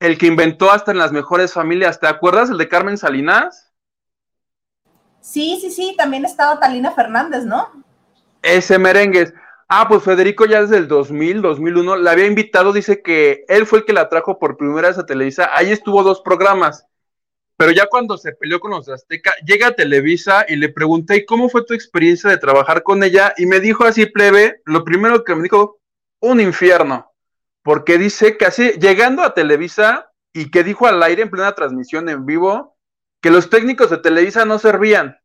el 0.00 0.18
que 0.18 0.26
inventó 0.26 0.70
hasta 0.70 0.92
en 0.92 0.98
las 0.98 1.10
mejores 1.10 1.54
familias. 1.54 1.98
¿Te 1.98 2.06
acuerdas 2.06 2.50
el 2.50 2.58
de 2.58 2.68
Carmen 2.68 2.98
Salinas? 2.98 3.72
Sí, 5.20 5.58
sí, 5.62 5.70
sí, 5.70 5.94
también 5.96 6.26
estaba 6.26 6.60
Talina 6.60 6.90
Fernández, 6.90 7.46
¿no? 7.46 7.84
Ese 8.42 8.78
merengues. 8.78 9.32
Ah, 9.76 9.88
pues 9.88 10.04
Federico 10.04 10.46
ya 10.46 10.60
desde 10.60 10.76
el 10.76 10.86
2000, 10.86 11.42
2001, 11.42 11.96
la 11.96 12.12
había 12.12 12.26
invitado, 12.26 12.72
dice 12.72 13.02
que 13.02 13.44
él 13.48 13.66
fue 13.66 13.80
el 13.80 13.84
que 13.84 13.92
la 13.92 14.08
trajo 14.08 14.38
por 14.38 14.56
primera 14.56 14.86
vez 14.86 14.98
a 14.98 15.04
Televisa. 15.04 15.50
Ahí 15.52 15.72
estuvo 15.72 16.04
dos 16.04 16.20
programas. 16.20 16.86
Pero 17.56 17.72
ya 17.72 17.86
cuando 17.88 18.16
se 18.16 18.30
peleó 18.34 18.60
con 18.60 18.70
los 18.70 18.88
Azteca, 18.88 19.32
llega 19.44 19.66
a 19.66 19.74
Televisa 19.74 20.46
y 20.48 20.54
le 20.54 20.68
pregunté, 20.68 21.16
¿y 21.16 21.24
cómo 21.24 21.48
fue 21.48 21.64
tu 21.64 21.74
experiencia 21.74 22.30
de 22.30 22.38
trabajar 22.38 22.84
con 22.84 23.02
ella? 23.02 23.34
Y 23.36 23.46
me 23.46 23.58
dijo 23.58 23.82
así, 23.82 24.06
plebe, 24.06 24.62
lo 24.64 24.84
primero 24.84 25.24
que 25.24 25.34
me 25.34 25.42
dijo, 25.42 25.80
un 26.20 26.40
infierno. 26.40 27.10
Porque 27.64 27.98
dice 27.98 28.36
que 28.36 28.46
así, 28.46 28.74
llegando 28.78 29.24
a 29.24 29.34
Televisa 29.34 30.08
y 30.32 30.52
que 30.52 30.62
dijo 30.62 30.86
al 30.86 31.02
aire 31.02 31.22
en 31.22 31.30
plena 31.30 31.56
transmisión 31.56 32.08
en 32.08 32.26
vivo, 32.26 32.76
que 33.20 33.30
los 33.30 33.50
técnicos 33.50 33.90
de 33.90 33.98
Televisa 33.98 34.44
no 34.44 34.60
servían. 34.60 35.18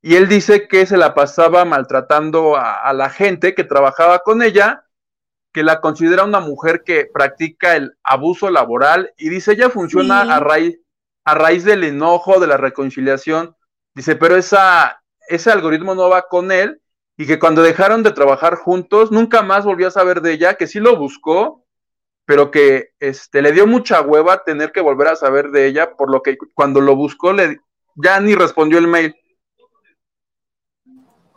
Y 0.00 0.16
él 0.16 0.28
dice 0.28 0.68
que 0.68 0.86
se 0.86 0.96
la 0.96 1.14
pasaba 1.14 1.64
maltratando 1.64 2.56
a, 2.56 2.92
la 2.92 3.10
gente 3.10 3.54
que 3.54 3.64
trabajaba 3.64 4.20
con 4.20 4.42
ella, 4.42 4.84
que 5.52 5.62
la 5.62 5.80
considera 5.80 6.24
una 6.24 6.40
mujer 6.40 6.82
que 6.84 7.06
practica 7.12 7.74
el 7.76 7.96
abuso 8.04 8.50
laboral 8.50 9.12
y 9.16 9.28
dice, 9.28 9.52
ella 9.52 9.70
funciona 9.70 10.20
a 10.22 10.40
raíz 10.40 10.78
a 11.28 11.34
raíz 11.34 11.62
del 11.62 11.84
enojo, 11.84 12.40
de 12.40 12.46
la 12.46 12.56
reconciliación, 12.56 13.54
dice, 13.94 14.16
pero 14.16 14.34
esa, 14.34 15.02
ese 15.28 15.50
algoritmo 15.50 15.94
no 15.94 16.08
va 16.08 16.22
con 16.22 16.50
él 16.50 16.80
y 17.18 17.26
que 17.26 17.38
cuando 17.38 17.62
dejaron 17.62 18.02
de 18.02 18.12
trabajar 18.12 18.54
juntos, 18.54 19.12
nunca 19.12 19.42
más 19.42 19.66
volvió 19.66 19.88
a 19.88 19.90
saber 19.90 20.22
de 20.22 20.32
ella, 20.32 20.54
que 20.54 20.66
sí 20.66 20.80
lo 20.80 20.96
buscó, 20.96 21.66
pero 22.24 22.50
que 22.50 22.92
este, 22.98 23.42
le 23.42 23.52
dio 23.52 23.66
mucha 23.66 24.00
hueva 24.00 24.42
tener 24.42 24.72
que 24.72 24.80
volver 24.80 25.08
a 25.08 25.16
saber 25.16 25.50
de 25.50 25.66
ella, 25.66 25.96
por 25.96 26.10
lo 26.10 26.22
que 26.22 26.38
cuando 26.54 26.80
lo 26.80 26.96
buscó, 26.96 27.34
le, 27.34 27.60
ya 27.96 28.20
ni 28.20 28.34
respondió 28.34 28.78
el 28.78 28.86
mail. 28.86 29.14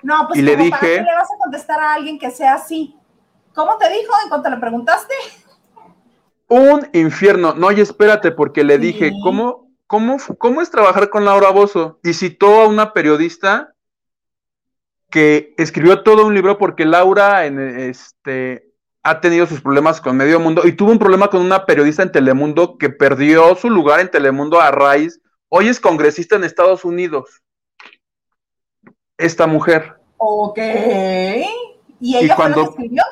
No, 0.03 0.27
pues 0.27 0.39
y 0.39 0.41
le 0.41 0.55
dije, 0.55 0.79
qué 0.79 1.01
le 1.01 1.15
vas 1.15 1.29
a 1.31 1.37
contestar 1.41 1.79
a 1.79 1.93
alguien 1.93 2.17
que 2.17 2.31
sea 2.31 2.55
así? 2.55 2.95
¿Cómo 3.53 3.77
te 3.77 3.89
dijo 3.89 4.13
en 4.23 4.29
cuanto 4.29 4.49
le 4.49 4.57
preguntaste? 4.57 5.13
Un 6.47 6.89
infierno. 6.93 7.53
No, 7.53 7.71
y 7.71 7.81
espérate, 7.81 8.31
porque 8.31 8.63
le 8.63 8.77
dije, 8.77 9.11
¿cómo, 9.23 9.71
¿Cómo, 9.91 10.61
es 10.61 10.71
trabajar 10.71 11.09
con 11.09 11.25
Laura 11.25 11.49
Bozo? 11.49 11.99
Y 12.01 12.13
citó 12.13 12.61
a 12.61 12.67
una 12.67 12.93
periodista 12.93 13.73
que 15.09 15.53
escribió 15.57 16.01
todo 16.01 16.25
un 16.25 16.33
libro 16.33 16.57
porque 16.57 16.85
Laura 16.85 17.45
en, 17.45 17.59
este, 17.59 18.71
ha 19.03 19.19
tenido 19.19 19.45
sus 19.47 19.59
problemas 19.59 19.99
con 19.99 20.15
Medio 20.15 20.39
Mundo 20.39 20.61
y 20.63 20.71
tuvo 20.71 20.91
un 20.91 20.99
problema 20.99 21.27
con 21.29 21.41
una 21.41 21.65
periodista 21.65 22.03
en 22.03 22.13
Telemundo 22.13 22.77
que 22.77 22.89
perdió 22.89 23.53
su 23.55 23.69
lugar 23.69 23.99
en 23.99 24.09
Telemundo 24.09 24.61
a 24.61 24.71
raíz. 24.71 25.19
Hoy 25.49 25.67
es 25.67 25.81
congresista 25.81 26.37
en 26.37 26.45
Estados 26.45 26.85
Unidos. 26.85 27.41
Esta 29.21 29.45
mujer. 29.45 29.97
Ok. 30.17 30.57
¿Y 31.99 32.17
ella 32.17 32.35
fue 32.35 32.49
la 32.49 32.55
que 32.55 32.61
escribió? 32.63 33.03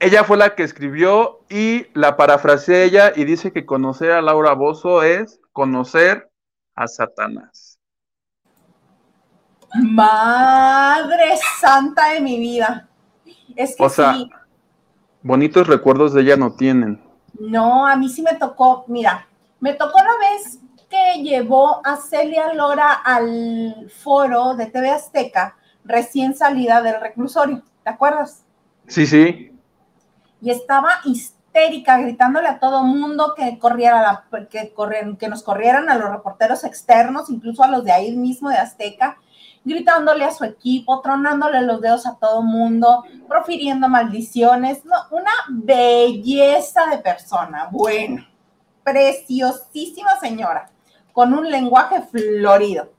Ella 0.00 0.24
fue 0.24 0.36
la 0.36 0.54
que 0.56 0.62
escribió 0.64 1.40
y 1.48 1.86
la 1.94 2.16
parafraseé 2.16 2.84
ella 2.84 3.12
y 3.14 3.24
dice 3.24 3.52
que 3.52 3.64
conocer 3.64 4.10
a 4.10 4.22
Laura 4.22 4.54
Bozo 4.54 5.04
es 5.04 5.40
conocer 5.52 6.28
a 6.74 6.88
Satanás. 6.88 7.78
Madre 9.80 11.38
santa 11.60 12.10
de 12.10 12.20
mi 12.20 12.40
vida. 12.40 12.88
Es 13.54 13.76
que 13.76 13.84
o 13.84 13.88
sea, 13.88 14.16
bonitos 15.22 15.68
recuerdos 15.68 16.12
de 16.12 16.22
ella 16.22 16.36
no 16.36 16.56
tienen. 16.56 17.00
No, 17.38 17.86
a 17.86 17.94
mí 17.94 18.08
sí 18.08 18.22
me 18.22 18.34
tocó, 18.34 18.84
mira, 18.88 19.28
me 19.60 19.74
tocó 19.74 20.00
una 20.00 20.18
vez 20.18 20.59
que 20.90 21.22
llevó 21.22 21.80
a 21.86 21.96
Celia 21.96 22.52
Lora 22.52 22.92
al 22.92 23.90
foro 23.90 24.54
de 24.54 24.66
TV 24.66 24.90
Azteca 24.90 25.56
recién 25.84 26.34
salida 26.34 26.82
del 26.82 27.00
reclusorio, 27.00 27.62
¿te 27.84 27.90
acuerdas? 27.90 28.44
Sí, 28.88 29.06
sí. 29.06 29.56
Y 30.42 30.50
estaba 30.50 30.90
histérica, 31.04 31.98
gritándole 31.98 32.48
a 32.48 32.58
todo 32.58 32.82
mundo 32.82 33.34
que 33.36 33.58
corriera 33.58 34.02
la, 34.02 34.46
que, 34.48 34.74
que 35.18 35.28
nos 35.28 35.42
corrieran 35.42 35.88
a 35.88 35.96
los 35.96 36.10
reporteros 36.10 36.64
externos, 36.64 37.30
incluso 37.30 37.62
a 37.62 37.68
los 37.68 37.84
de 37.84 37.92
ahí 37.92 38.16
mismo 38.16 38.50
de 38.50 38.56
Azteca, 38.56 39.16
gritándole 39.64 40.24
a 40.24 40.32
su 40.32 40.44
equipo, 40.44 41.00
tronándole 41.00 41.62
los 41.62 41.80
dedos 41.80 42.06
a 42.06 42.16
todo 42.16 42.42
mundo, 42.42 43.04
profiriendo 43.28 43.88
maldiciones, 43.88 44.84
no, 44.84 44.96
una 45.10 45.32
belleza 45.48 46.86
de 46.86 46.98
persona, 46.98 47.68
bueno, 47.70 48.26
preciosísima 48.82 50.18
señora, 50.18 50.70
con 51.12 51.34
un 51.34 51.50
lenguaje 51.50 52.02
florido. 52.02 52.92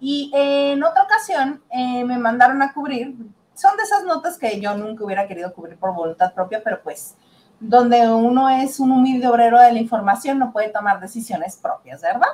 Y 0.00 0.30
en 0.34 0.82
otra 0.82 1.04
ocasión 1.04 1.62
eh, 1.70 2.04
me 2.04 2.18
mandaron 2.18 2.60
a 2.62 2.72
cubrir, 2.72 3.14
son 3.54 3.76
de 3.76 3.82
esas 3.84 4.04
notas 4.04 4.38
que 4.38 4.60
yo 4.60 4.74
nunca 4.76 5.04
hubiera 5.04 5.26
querido 5.26 5.52
cubrir 5.54 5.78
por 5.78 5.94
voluntad 5.94 6.34
propia, 6.34 6.62
pero 6.62 6.82
pues 6.82 7.14
donde 7.60 8.08
uno 8.08 8.50
es 8.50 8.80
un 8.80 8.90
humilde 8.90 9.26
obrero 9.26 9.58
de 9.58 9.72
la 9.72 9.78
información 9.78 10.38
no 10.38 10.52
puede 10.52 10.68
tomar 10.68 11.00
decisiones 11.00 11.56
propias, 11.56 12.02
¿verdad? 12.02 12.28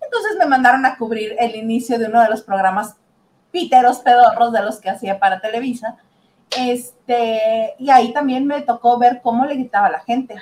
Entonces 0.00 0.36
me 0.38 0.46
mandaron 0.46 0.86
a 0.86 0.96
cubrir 0.96 1.34
el 1.38 1.56
inicio 1.56 1.98
de 1.98 2.06
uno 2.06 2.22
de 2.22 2.28
los 2.28 2.42
programas 2.42 2.96
píteros 3.50 3.98
pedorros 4.00 4.52
de 4.52 4.62
los 4.62 4.78
que 4.78 4.90
hacía 4.90 5.18
para 5.18 5.40
Televisa. 5.40 5.96
Este, 6.56 7.74
y 7.78 7.90
ahí 7.90 8.12
también 8.12 8.46
me 8.46 8.62
tocó 8.62 8.98
ver 8.98 9.20
cómo 9.22 9.44
le 9.44 9.54
gritaba 9.54 9.86
a 9.86 9.92
la 9.92 10.00
gente. 10.00 10.36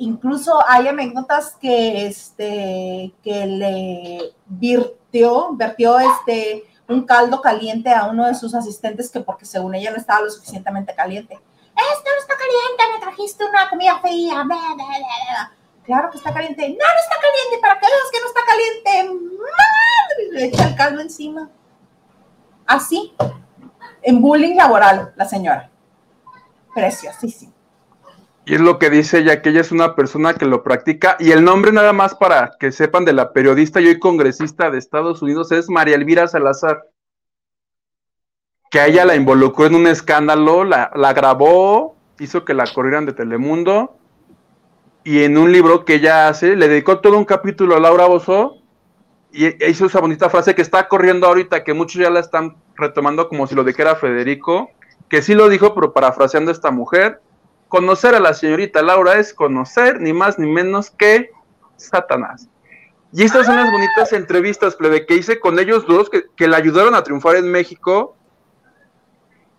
Incluso 0.00 0.58
hay 0.66 0.88
anécdotas 0.88 1.56
que, 1.60 2.06
este, 2.06 3.12
que 3.22 3.46
le 3.46 4.32
virtió, 4.46 5.50
vertió 5.52 5.98
este, 5.98 6.64
un 6.88 7.04
caldo 7.04 7.40
caliente 7.40 7.90
a 7.92 8.06
uno 8.06 8.26
de 8.26 8.34
sus 8.34 8.54
asistentes 8.54 9.10
que 9.10 9.20
porque 9.20 9.44
según 9.44 9.74
ella 9.74 9.90
no 9.90 9.96
estaba 9.96 10.22
lo 10.22 10.30
suficientemente 10.30 10.94
caliente. 10.94 11.34
Esto 11.34 12.04
no 12.04 12.20
está 12.20 12.34
caliente, 12.36 12.94
me 12.94 13.00
trajiste 13.00 13.44
una 13.44 13.68
comida 13.68 13.98
fría. 14.00 14.46
Claro 15.84 16.10
que 16.10 16.18
está 16.18 16.32
caliente. 16.32 16.68
No, 16.68 16.74
no 16.74 17.00
está 17.02 17.16
caliente, 17.20 17.58
para 17.60 17.78
que 17.78 17.86
veas 17.86 18.10
que 18.12 18.20
no 18.20 18.26
está 18.26 18.40
caliente. 18.46 19.14
Madre, 19.38 20.32
le 20.32 20.44
echa 20.46 20.68
el 20.68 20.76
caldo 20.76 21.00
encima 21.00 21.50
así, 22.70 23.12
en 24.02 24.22
bullying 24.22 24.56
laboral, 24.56 25.12
la 25.16 25.28
señora. 25.28 25.68
Preciosísimo. 26.72 27.52
Y 28.44 28.54
es 28.54 28.60
lo 28.60 28.78
que 28.78 28.90
dice 28.90 29.18
ella, 29.18 29.42
que 29.42 29.50
ella 29.50 29.60
es 29.60 29.70
una 29.70 29.94
persona 29.94 30.34
que 30.34 30.46
lo 30.46 30.62
practica. 30.62 31.16
Y 31.20 31.30
el 31.32 31.44
nombre, 31.44 31.72
nada 31.72 31.92
más 31.92 32.14
para 32.14 32.52
que 32.58 32.72
sepan, 32.72 33.04
de 33.04 33.12
la 33.12 33.32
periodista 33.32 33.80
y 33.80 33.86
hoy 33.86 33.98
congresista 33.98 34.70
de 34.70 34.78
Estados 34.78 35.22
Unidos 35.22 35.52
es 35.52 35.68
María 35.68 35.94
Elvira 35.94 36.26
Salazar. 36.26 36.84
Que 38.70 38.80
a 38.80 38.86
ella 38.86 39.04
la 39.04 39.16
involucró 39.16 39.66
en 39.66 39.74
un 39.74 39.86
escándalo, 39.86 40.64
la, 40.64 40.90
la 40.94 41.12
grabó, 41.12 41.96
hizo 42.18 42.44
que 42.44 42.54
la 42.54 42.66
corrieran 42.72 43.06
de 43.06 43.12
Telemundo. 43.12 43.96
Y 45.04 45.22
en 45.22 45.38
un 45.38 45.52
libro 45.52 45.84
que 45.84 45.94
ella 45.94 46.28
hace, 46.28 46.56
le 46.56 46.68
dedicó 46.68 47.00
todo 47.00 47.18
un 47.18 47.24
capítulo 47.24 47.76
a 47.76 47.80
Laura 47.80 48.06
Bozó 48.06 48.60
y 49.32 49.64
hizo 49.64 49.86
esa 49.86 50.00
bonita 50.00 50.28
frase 50.28 50.54
que 50.54 50.62
está 50.62 50.88
corriendo 50.88 51.26
ahorita, 51.26 51.62
que 51.62 51.72
muchos 51.72 52.02
ya 52.02 52.10
la 52.10 52.20
están 52.20 52.56
retomando 52.76 53.28
como 53.28 53.46
si 53.46 53.54
lo 53.54 53.64
dijera 53.64 53.96
Federico, 53.96 54.70
que 55.08 55.22
sí 55.22 55.34
lo 55.34 55.48
dijo, 55.48 55.74
pero 55.74 55.92
parafraseando 55.92 56.50
a 56.50 56.54
esta 56.54 56.70
mujer, 56.70 57.20
conocer 57.70 58.14
a 58.14 58.20
la 58.20 58.34
señorita 58.34 58.82
Laura 58.82 59.14
es 59.14 59.32
conocer 59.32 59.98
ni 59.98 60.12
más 60.12 60.38
ni 60.38 60.46
menos 60.46 60.90
que 60.90 61.30
Satanás. 61.76 62.50
Y 63.14 63.22
estas 63.24 63.46
son 63.46 63.56
las 63.56 63.72
bonitas 63.72 64.12
entrevistas, 64.12 64.76
plebe, 64.76 65.06
que 65.06 65.16
hice 65.16 65.40
con 65.40 65.58
ellos 65.58 65.86
dos, 65.86 66.10
que, 66.10 66.24
que 66.36 66.46
le 66.46 66.56
ayudaron 66.56 66.94
a 66.94 67.02
triunfar 67.02 67.36
en 67.36 67.50
México. 67.50 68.14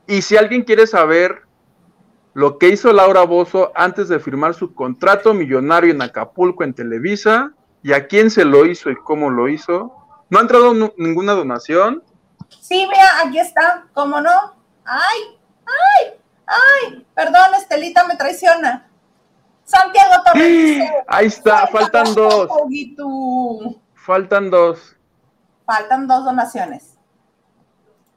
Y 0.05 0.21
si 0.21 0.37
alguien 0.37 0.61
quiere 0.61 0.85
saber 0.85 1.41
lo 2.33 2.59
que 2.59 2.69
hizo 2.69 2.93
Laura 2.93 3.23
Bozo 3.23 3.71
antes 3.73 4.07
de 4.07 4.19
firmar 4.19 4.53
su 4.53 4.75
contrato 4.75 5.33
millonario 5.33 5.91
en 5.91 6.03
Acapulco 6.03 6.63
en 6.63 6.75
Televisa, 6.75 7.53
y 7.83 7.93
a 7.93 8.07
quién 8.07 8.29
se 8.29 8.45
lo 8.45 8.65
hizo 8.65 8.89
y 8.89 8.95
cómo 8.95 9.29
lo 9.29 9.49
hizo. 9.49 9.95
¿No 10.29 10.39
ha 10.39 10.41
entrado 10.41 10.73
ninguna 10.97 11.33
donación? 11.33 12.03
Sí, 12.59 12.87
vea, 12.87 13.27
aquí 13.27 13.39
está, 13.39 13.85
¿cómo 13.93 14.21
no? 14.21 14.55
¡Ay! 14.85 15.39
¡Ay! 15.65 16.20
¡Ay! 16.51 17.05
Perdón, 17.15 17.55
Estelita 17.57 18.03
me 18.05 18.15
traiciona. 18.15 18.87
Santiago 19.63 20.23
Torres. 20.25 20.89
Ahí 21.07 21.27
está, 21.27 21.67
faltan 21.67 22.13
dos. 22.13 22.49
Faltan 23.95 24.49
dos. 24.49 24.97
Faltan 25.65 26.07
dos 26.07 26.25
donaciones. 26.25 26.97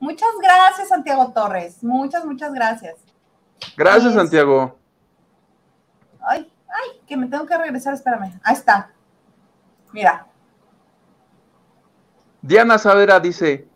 Muchas 0.01 0.31
gracias, 0.43 0.89
Santiago 0.89 1.33
Torres. 1.33 1.83
Muchas, 1.83 2.25
muchas 2.25 2.53
gracias. 2.53 2.97
Gracias, 3.77 4.15
Santiago. 4.15 4.77
Ay, 6.21 6.53
ay, 6.69 7.01
que 7.07 7.17
me 7.17 7.27
tengo 7.29 7.47
que 7.47 7.57
regresar, 7.57 7.95
espérame. 7.95 8.39
Ahí 8.43 8.55
está. 8.55 8.91
Mira. 9.93 10.27
Diana 12.43 12.79
Savera 12.79 13.21
dice, 13.21 13.69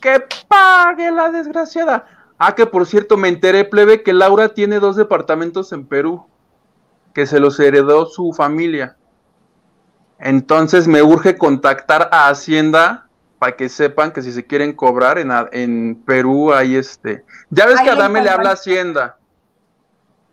que 0.00 0.26
pague 0.48 1.10
la 1.10 1.30
desgraciada. 1.30 2.04
Ah, 2.42 2.54
que 2.54 2.64
por 2.64 2.86
cierto, 2.86 3.18
me 3.18 3.28
enteré, 3.28 3.66
plebe, 3.66 4.02
que 4.02 4.14
Laura 4.14 4.54
tiene 4.54 4.80
dos 4.80 4.96
departamentos 4.96 5.74
en 5.74 5.84
Perú, 5.84 6.26
que 7.12 7.26
se 7.26 7.38
los 7.38 7.60
heredó 7.60 8.06
su 8.06 8.32
familia. 8.32 8.96
Entonces 10.18 10.88
me 10.88 11.02
urge 11.02 11.36
contactar 11.36 12.08
a 12.10 12.30
Hacienda 12.30 13.10
para 13.38 13.56
que 13.56 13.68
sepan 13.68 14.12
que 14.12 14.22
si 14.22 14.32
se 14.32 14.46
quieren 14.46 14.72
cobrar 14.72 15.18
en, 15.18 15.30
en 15.52 16.02
Perú, 16.06 16.54
ahí 16.54 16.76
este. 16.76 17.26
Ya 17.50 17.66
ves 17.66 17.78
que 17.82 17.90
Adame 17.90 18.22
le 18.22 18.30
habla 18.30 18.50
a 18.50 18.54
Hacienda. 18.54 19.18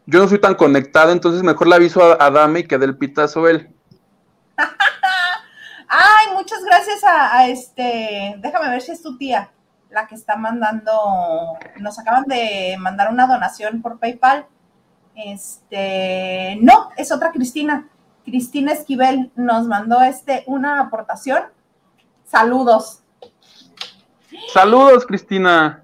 Yo 0.06 0.22
no 0.22 0.30
soy 0.30 0.40
tan 0.40 0.56
conectado, 0.56 1.12
entonces 1.12 1.44
mejor 1.44 1.68
le 1.68 1.76
aviso 1.76 2.02
a 2.02 2.26
Adame 2.26 2.62
y 2.62 2.68
que 2.68 2.78
dé 2.78 2.86
el 2.86 2.98
pitazo 2.98 3.50
él. 3.50 3.70
Ay, 5.90 6.28
muchas 6.34 6.64
gracias 6.64 7.04
a, 7.04 7.50
este, 7.50 8.36
déjame 8.38 8.70
ver 8.70 8.82
si 8.82 8.94
es 8.94 9.02
tu 9.02 9.18
tía 9.18 9.52
la 9.90 10.08
que 10.08 10.16
está 10.16 10.36
mandando, 10.36 11.58
nos 11.80 12.00
acaban 12.00 12.26
de 12.26 12.76
mandar 12.80 13.12
una 13.12 13.28
donación 13.28 13.82
por 13.82 14.00
PayPal. 14.00 14.46
Este, 15.16 16.58
no, 16.62 16.90
es 16.98 17.12
otra 17.12 17.32
Cristina. 17.32 17.88
Cristina 18.24 18.74
Esquivel 18.74 19.32
nos 19.36 19.68
mandó 19.68 20.02
este 20.02 20.44
una 20.48 20.82
aportación. 20.82 21.44
Saludos. 22.26 23.02
Saludos, 24.54 25.06
Cristina. 25.06 25.84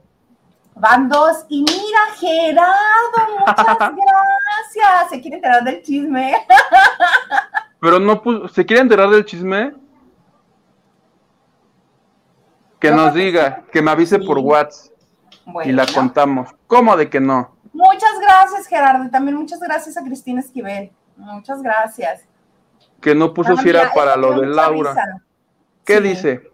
Van 0.76 1.08
dos. 1.08 1.46
Y 1.50 1.62
mira, 1.62 2.00
Gerardo, 2.20 3.40
muchas 3.40 3.56
gracias. 3.78 5.10
Se 5.10 5.22
quiere 5.22 5.38
enterar 5.38 5.64
del 5.64 5.82
chisme. 5.82 6.36
Pero 7.80 8.00
no 8.00 8.22
¿se 8.50 8.66
quiere 8.66 8.82
enterar 8.82 9.10
del 9.10 9.26
chisme? 9.26 9.74
Que 12.84 12.92
nos 12.92 13.14
diga, 13.14 13.64
que 13.72 13.82
me 13.82 13.92
avise 13.92 14.20
por 14.20 14.40
WhatsApp 14.40 14.92
y 15.64 15.72
la 15.72 15.86
contamos. 15.86 16.50
¿Cómo 16.68 16.98
de 16.98 17.10
que 17.10 17.22
no? 17.22 17.56
Muchas 17.72 18.20
gracias, 18.20 18.68
Gerardo. 18.68 19.06
Y 19.06 19.10
también 19.10 19.38
muchas 19.38 19.62
gracias 19.62 19.96
a 19.96 20.04
Cristina 20.04 20.42
Esquivel. 20.42 20.92
Muchas 21.16 21.62
gracias. 21.62 22.26
Que 23.00 23.16
no 23.16 23.34
puso 23.34 23.56
si 23.56 23.70
era 23.70 23.94
para 23.94 24.18
lo 24.18 24.38
de 24.38 24.48
Laura. 24.48 24.94
¿Qué 25.86 26.02
dice? 26.02 26.52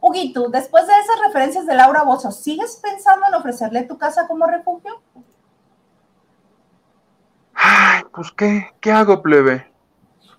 Huguito, 0.00 0.48
después 0.48 0.84
de 0.88 0.94
esas 0.94 1.24
referencias 1.24 1.64
de 1.64 1.76
Laura 1.76 2.02
Bozo, 2.02 2.32
¿sigues 2.32 2.80
pensando 2.82 3.28
en 3.28 3.34
ofrecerle 3.34 3.84
tu 3.84 3.98
casa 3.98 4.26
como 4.26 4.48
refugio? 4.48 5.00
Ay, 7.54 8.02
pues 8.12 8.32
¿qué? 8.32 8.68
¿Qué 8.80 8.90
hago, 8.90 9.22
plebe? 9.22 9.72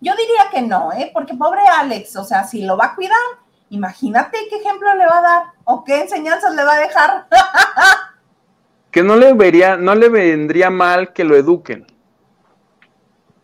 Yo 0.02 0.12
diría 0.18 0.50
que 0.52 0.62
no, 0.64 0.92
¿eh? 0.92 1.12
Porque 1.14 1.34
pobre 1.34 1.62
Alex, 1.80 2.18
o 2.18 2.26
sea, 2.26 2.44
si 2.44 2.64
lo 2.64 2.76
va 2.76 2.88
a 2.88 2.96
cuidar, 2.96 3.16
Imagínate 3.72 4.38
qué 4.50 4.58
ejemplo 4.58 4.94
le 4.96 5.06
va 5.06 5.20
a 5.20 5.22
dar 5.22 5.44
o 5.64 5.86
qué 5.86 6.02
enseñanzas 6.02 6.54
le 6.56 6.64
va 6.66 6.74
a 6.74 6.80
dejar. 6.80 7.28
que 8.92 9.02
no 9.02 9.16
le 9.16 9.34
vería, 9.34 9.78
no 9.78 9.96
le 9.96 10.10
vendría 10.10 10.70
mal 10.70 11.14
que 11.14 11.24
lo 11.24 11.38
eduquen. 11.38 11.88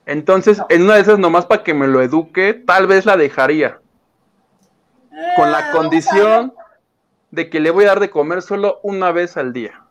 Entonces, 0.06 0.62
en 0.68 0.84
una 0.84 0.96
de 0.96 1.02
esas, 1.02 1.18
nomás 1.18 1.46
para 1.46 1.64
que 1.64 1.74
me 1.74 1.88
lo 1.88 2.02
eduque, 2.02 2.54
tal 2.54 2.88
vez 2.88 3.06
la 3.06 3.16
dejaría. 3.16 3.80
con 5.38 5.50
la 5.50 5.70
ah, 5.70 5.72
condición 5.72 6.54
de 7.32 7.50
que 7.50 7.62
le 7.62 7.72
voy 7.72 7.86
a 7.86 7.90
dar 7.90 8.02
de 8.02 8.10
comer 8.10 8.42
solo 8.42 8.82
una 8.84 9.14
vez 9.14 9.38
al 9.38 9.54
día. 9.54 9.82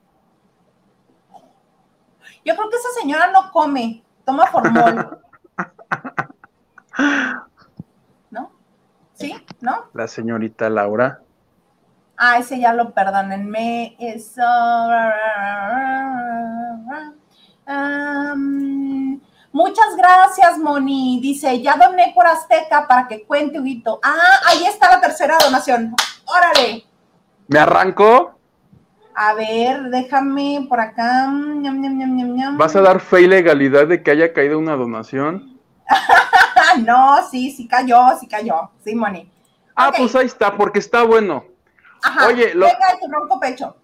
Yo 2.45 2.55
creo 2.55 2.69
que 2.69 2.77
esa 2.77 3.01
señora 3.01 3.33
no 3.33 3.51
come, 3.53 4.05
toma 4.27 4.47
formol. 4.49 5.19
¿Sí? 9.17 9.35
¿No? 9.61 9.87
La 9.95 10.07
señorita 10.07 10.69
Laura. 10.69 11.21
Ah, 12.19 12.39
ese 12.39 12.61
ya 12.61 12.73
lo 12.73 12.93
perdónenme. 12.93 13.97
Eso. 13.99 14.43
Muchas 19.53 19.97
gracias, 19.97 20.59
Moni. 20.59 21.19
Dice, 21.23 21.61
ya 21.63 21.77
doné 21.77 22.13
por 22.15 22.27
Azteca 22.27 22.87
para 22.87 23.09
que 23.09 23.25
cuente, 23.25 23.59
Huguito. 23.59 24.01
Ah, 24.03 24.41
ahí 24.47 24.67
está 24.67 24.91
la 24.91 25.01
tercera 25.01 25.37
donación. 25.43 25.95
Órale. 26.27 26.85
¿Me 27.49 27.59
arranco? 27.59 28.39
A 29.15 29.33
ver, 29.33 29.85
déjame 29.85 30.67
por 30.69 30.79
acá. 30.79 31.33
¿Vas 32.59 32.77
a 32.77 32.83
dar 32.83 33.01
fe 33.01 33.23
y 33.23 33.27
legalidad 33.27 33.87
de 33.87 34.03
que 34.03 34.11
haya 34.11 34.35
caído 34.35 34.59
una 34.59 34.77
donación? 34.77 35.59
no, 36.79 37.29
sí, 37.31 37.51
sí 37.51 37.67
cayó, 37.67 37.99
sí 38.19 38.27
cayó. 38.27 38.71
Sí, 38.85 38.95
Moni. 38.95 39.31
Ah, 39.75 39.93
pues 39.97 40.15
ahí 40.15 40.27
está, 40.27 40.57
porque 40.57 40.79
está 40.79 41.03
bueno. 41.03 41.45
Ajá, 42.03 42.29
Oye, 42.29 42.55
lo... 42.55 42.67
venga 42.67 42.99
tu 43.01 43.11
ronco 43.11 43.39
pecho. 43.41 43.77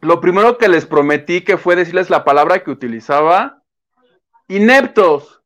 Lo 0.00 0.20
primero 0.20 0.58
que 0.58 0.68
les 0.68 0.86
prometí 0.86 1.42
que 1.42 1.56
fue 1.56 1.76
decirles 1.76 2.10
la 2.10 2.24
palabra 2.24 2.62
que 2.62 2.70
utilizaba 2.70 3.62
ineptos, 4.48 5.42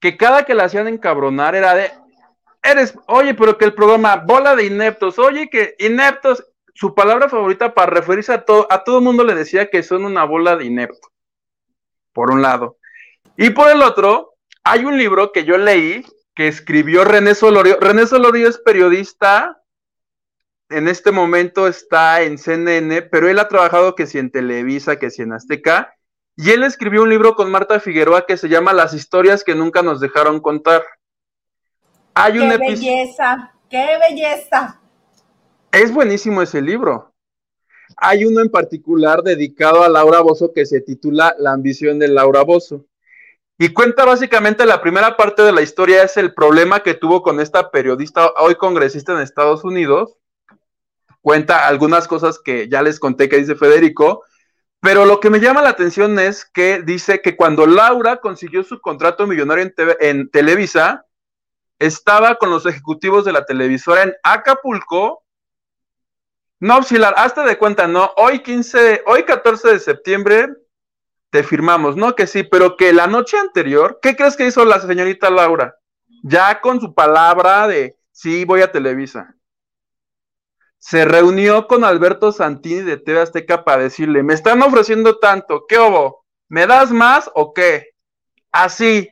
que 0.00 0.16
cada 0.16 0.44
que 0.44 0.54
la 0.54 0.64
hacían 0.64 0.88
encabronar 0.88 1.54
era 1.54 1.74
de, 1.74 1.92
eres, 2.62 2.94
oye, 3.06 3.34
pero 3.34 3.58
que 3.58 3.64
el 3.64 3.74
programa, 3.74 4.16
bola 4.16 4.56
de 4.56 4.66
ineptos, 4.66 5.18
oye, 5.18 5.50
que 5.50 5.74
ineptos, 5.78 6.44
su 6.74 6.94
palabra 6.94 7.28
favorita 7.28 7.74
para 7.74 7.90
referirse 7.90 8.32
a 8.32 8.44
todo, 8.44 8.66
a 8.70 8.82
todo 8.82 8.98
el 8.98 9.04
mundo 9.04 9.22
le 9.22 9.34
decía 9.34 9.70
que 9.70 9.82
son 9.82 10.04
una 10.04 10.24
bola 10.24 10.56
de 10.56 10.64
ineptos, 10.64 11.10
por 12.12 12.30
un 12.30 12.42
lado. 12.42 12.78
Y 13.36 13.50
por 13.50 13.70
el 13.70 13.82
otro, 13.82 14.33
hay 14.64 14.84
un 14.84 14.98
libro 14.98 15.30
que 15.30 15.44
yo 15.44 15.58
leí 15.58 16.04
que 16.34 16.48
escribió 16.48 17.04
René 17.04 17.34
Solorio. 17.34 17.78
René 17.80 18.06
Solorio 18.06 18.48
es 18.48 18.58
periodista, 18.58 19.62
en 20.70 20.88
este 20.88 21.12
momento 21.12 21.68
está 21.68 22.22
en 22.22 22.38
CNN, 22.38 23.02
pero 23.02 23.28
él 23.28 23.38
ha 23.38 23.48
trabajado 23.48 23.94
que 23.94 24.06
si 24.06 24.18
en 24.18 24.30
Televisa, 24.30 24.96
que 24.98 25.10
si 25.10 25.22
en 25.22 25.32
Azteca, 25.32 25.94
y 26.36 26.50
él 26.50 26.64
escribió 26.64 27.02
un 27.02 27.10
libro 27.10 27.36
con 27.36 27.50
Marta 27.50 27.78
Figueroa 27.78 28.26
que 28.26 28.36
se 28.36 28.48
llama 28.48 28.72
Las 28.72 28.92
historias 28.92 29.44
que 29.44 29.54
nunca 29.54 29.82
nos 29.82 30.00
dejaron 30.00 30.40
contar. 30.40 30.82
Hay 32.14 32.32
¡Qué 32.32 32.58
belleza! 32.58 33.52
¡Qué 33.70 33.86
belleza! 34.08 34.80
Es 35.70 35.92
buenísimo 35.92 36.42
ese 36.42 36.60
libro. 36.60 37.12
Hay 37.96 38.24
uno 38.24 38.40
en 38.40 38.48
particular 38.48 39.22
dedicado 39.22 39.84
a 39.84 39.88
Laura 39.88 40.20
Bozo 40.20 40.52
que 40.52 40.66
se 40.66 40.80
titula 40.80 41.36
La 41.38 41.52
ambición 41.52 41.98
de 41.98 42.08
Laura 42.08 42.42
Bozo. 42.42 42.86
Y 43.56 43.68
cuenta 43.72 44.04
básicamente 44.04 44.66
la 44.66 44.82
primera 44.82 45.16
parte 45.16 45.42
de 45.42 45.52
la 45.52 45.62
historia 45.62 46.02
es 46.02 46.16
el 46.16 46.34
problema 46.34 46.80
que 46.80 46.94
tuvo 46.94 47.22
con 47.22 47.38
esta 47.38 47.70
periodista, 47.70 48.32
hoy 48.38 48.56
congresista 48.56 49.12
en 49.12 49.20
Estados 49.20 49.62
Unidos. 49.62 50.16
Cuenta 51.20 51.68
algunas 51.68 52.08
cosas 52.08 52.40
que 52.40 52.68
ya 52.68 52.82
les 52.82 52.98
conté 52.98 53.28
que 53.28 53.38
dice 53.38 53.54
Federico, 53.54 54.24
pero 54.80 55.04
lo 55.06 55.20
que 55.20 55.30
me 55.30 55.38
llama 55.38 55.62
la 55.62 55.70
atención 55.70 56.18
es 56.18 56.44
que 56.44 56.82
dice 56.82 57.22
que 57.22 57.36
cuando 57.36 57.64
Laura 57.64 58.16
consiguió 58.16 58.64
su 58.64 58.80
contrato 58.80 59.26
millonario 59.26 59.72
en, 60.00 60.28
Televisa, 60.30 61.06
estaba 61.78 62.34
con 62.36 62.50
los 62.50 62.66
ejecutivos 62.66 63.24
de 63.24 63.32
la 63.32 63.46
televisora 63.46 64.02
en 64.02 64.14
Acapulco. 64.24 65.24
No, 66.58 66.80
la, 66.90 67.08
hasta 67.08 67.44
de 67.44 67.56
cuenta, 67.56 67.86
no, 67.86 68.10
hoy 68.16 68.40
15, 68.40 69.04
hoy 69.06 69.22
14 69.22 69.68
de 69.68 69.78
septiembre 69.78 70.48
te 71.34 71.42
firmamos, 71.42 71.96
¿no? 71.96 72.14
Que 72.14 72.28
sí, 72.28 72.44
pero 72.44 72.76
que 72.76 72.92
la 72.92 73.08
noche 73.08 73.36
anterior, 73.36 73.98
¿qué 74.00 74.14
crees 74.14 74.36
que 74.36 74.46
hizo 74.46 74.64
la 74.64 74.78
señorita 74.78 75.30
Laura? 75.30 75.74
Ya 76.22 76.60
con 76.60 76.80
su 76.80 76.94
palabra 76.94 77.66
de 77.66 77.96
sí, 78.12 78.44
voy 78.44 78.62
a 78.62 78.70
Televisa 78.70 79.34
se 80.78 81.04
reunió 81.04 81.66
con 81.66 81.82
Alberto 81.82 82.30
Santini 82.30 82.82
de 82.82 82.98
TV 82.98 83.18
Azteca 83.18 83.64
para 83.64 83.82
decirle, 83.82 84.22
me 84.22 84.34
están 84.34 84.62
ofreciendo 84.62 85.18
tanto, 85.18 85.64
¿qué 85.66 85.76
hubo? 85.78 86.24
¿Me 86.48 86.68
das 86.68 86.92
más 86.92 87.28
o 87.34 87.52
qué? 87.52 87.94
Así, 88.52 89.08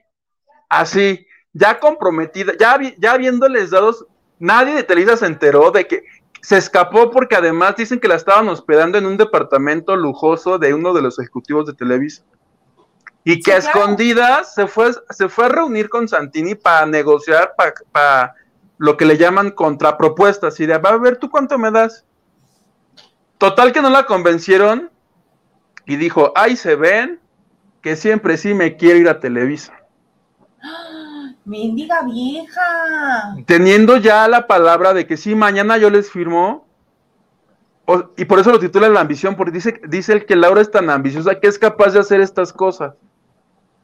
así, 0.68 1.26
ya 1.52 1.80
comprometida, 1.80 2.52
ya, 2.56 2.78
ya 2.98 3.12
habiéndoles 3.12 3.70
dado, 3.70 3.96
nadie 4.38 4.74
de 4.74 4.84
Televisa 4.84 5.16
se 5.16 5.26
enteró 5.26 5.72
de 5.72 5.88
que 5.88 6.04
se 6.43 6.59
escapó 6.59 7.11
porque 7.11 7.36
además 7.36 7.76
dicen 7.76 8.01
que 8.01 8.09
la 8.09 8.16
estaban 8.16 8.49
hospedando 8.49 8.99
en 8.99 9.07
un 9.07 9.16
departamento 9.16 9.97
lujoso 9.97 10.59
de 10.59 10.74
uno 10.74 10.93
de 10.93 11.01
los 11.01 11.18
ejecutivos 11.18 11.66
de 11.66 11.72
Televisa. 11.72 12.24
Y 13.24 13.40
que 13.40 13.53
a 13.53 13.59
escondidas 13.59 14.53
se 14.53 14.66
fue, 14.66 14.90
se 15.11 15.28
fue 15.28 15.47
a 15.47 15.49
reunir 15.49 15.88
con 15.88 16.09
Santini 16.09 16.57
para 16.57 16.84
negociar, 16.86 17.55
para 17.93 18.34
lo 18.76 18.97
que 18.97 19.05
le 19.05 19.16
llaman 19.16 19.53
contrapropuestas, 19.53 20.59
y 20.59 20.66
de, 20.66 20.76
va 20.78 20.90
a 20.90 20.99
ver, 20.99 21.16
¿tú 21.16 21.30
cuánto 21.30 21.57
me 21.57 21.70
das? 21.70 22.05
Total 23.38 23.72
que 23.72 23.80
no 23.80 23.90
la 23.90 24.07
convencieron 24.07 24.90
y 25.86 25.95
dijo, 25.95 26.32
ahí 26.34 26.57
se 26.57 26.74
ven 26.74 27.20
que 27.80 27.95
siempre 27.95 28.36
sí 28.36 28.55
me 28.55 28.76
quiero 28.76 28.99
ir 28.99 29.09
a 29.09 29.20
Televisa. 29.20 29.72
Mendiga 31.45 32.03
vieja. 32.03 33.36
Teniendo 33.47 33.97
ya 33.97 34.28
la 34.28 34.47
palabra 34.47 34.95
de 34.95 35.07
que 35.07 35.16
sí, 35.16 35.34
mañana 35.34 35.78
yo 35.78 35.90
les 35.90 36.11
firmo. 36.11 36.66
y 38.16 38.24
por 38.24 38.38
eso 38.38 38.51
lo 38.51 38.61
titula 38.61 38.88
La 38.88 39.01
ambición, 39.01 39.36
porque 39.36 39.53
dice, 39.53 39.80
dice 39.88 40.12
el 40.12 40.26
que 40.26 40.36
Laura 40.36 40.61
es 40.61 40.70
tan 40.70 40.88
ambiciosa 40.88 41.40
que 41.40 41.49
es 41.49 41.59
capaz 41.59 41.93
de 41.93 42.01
hacer 42.01 42.20
estas 42.20 42.53
cosas 42.53 42.95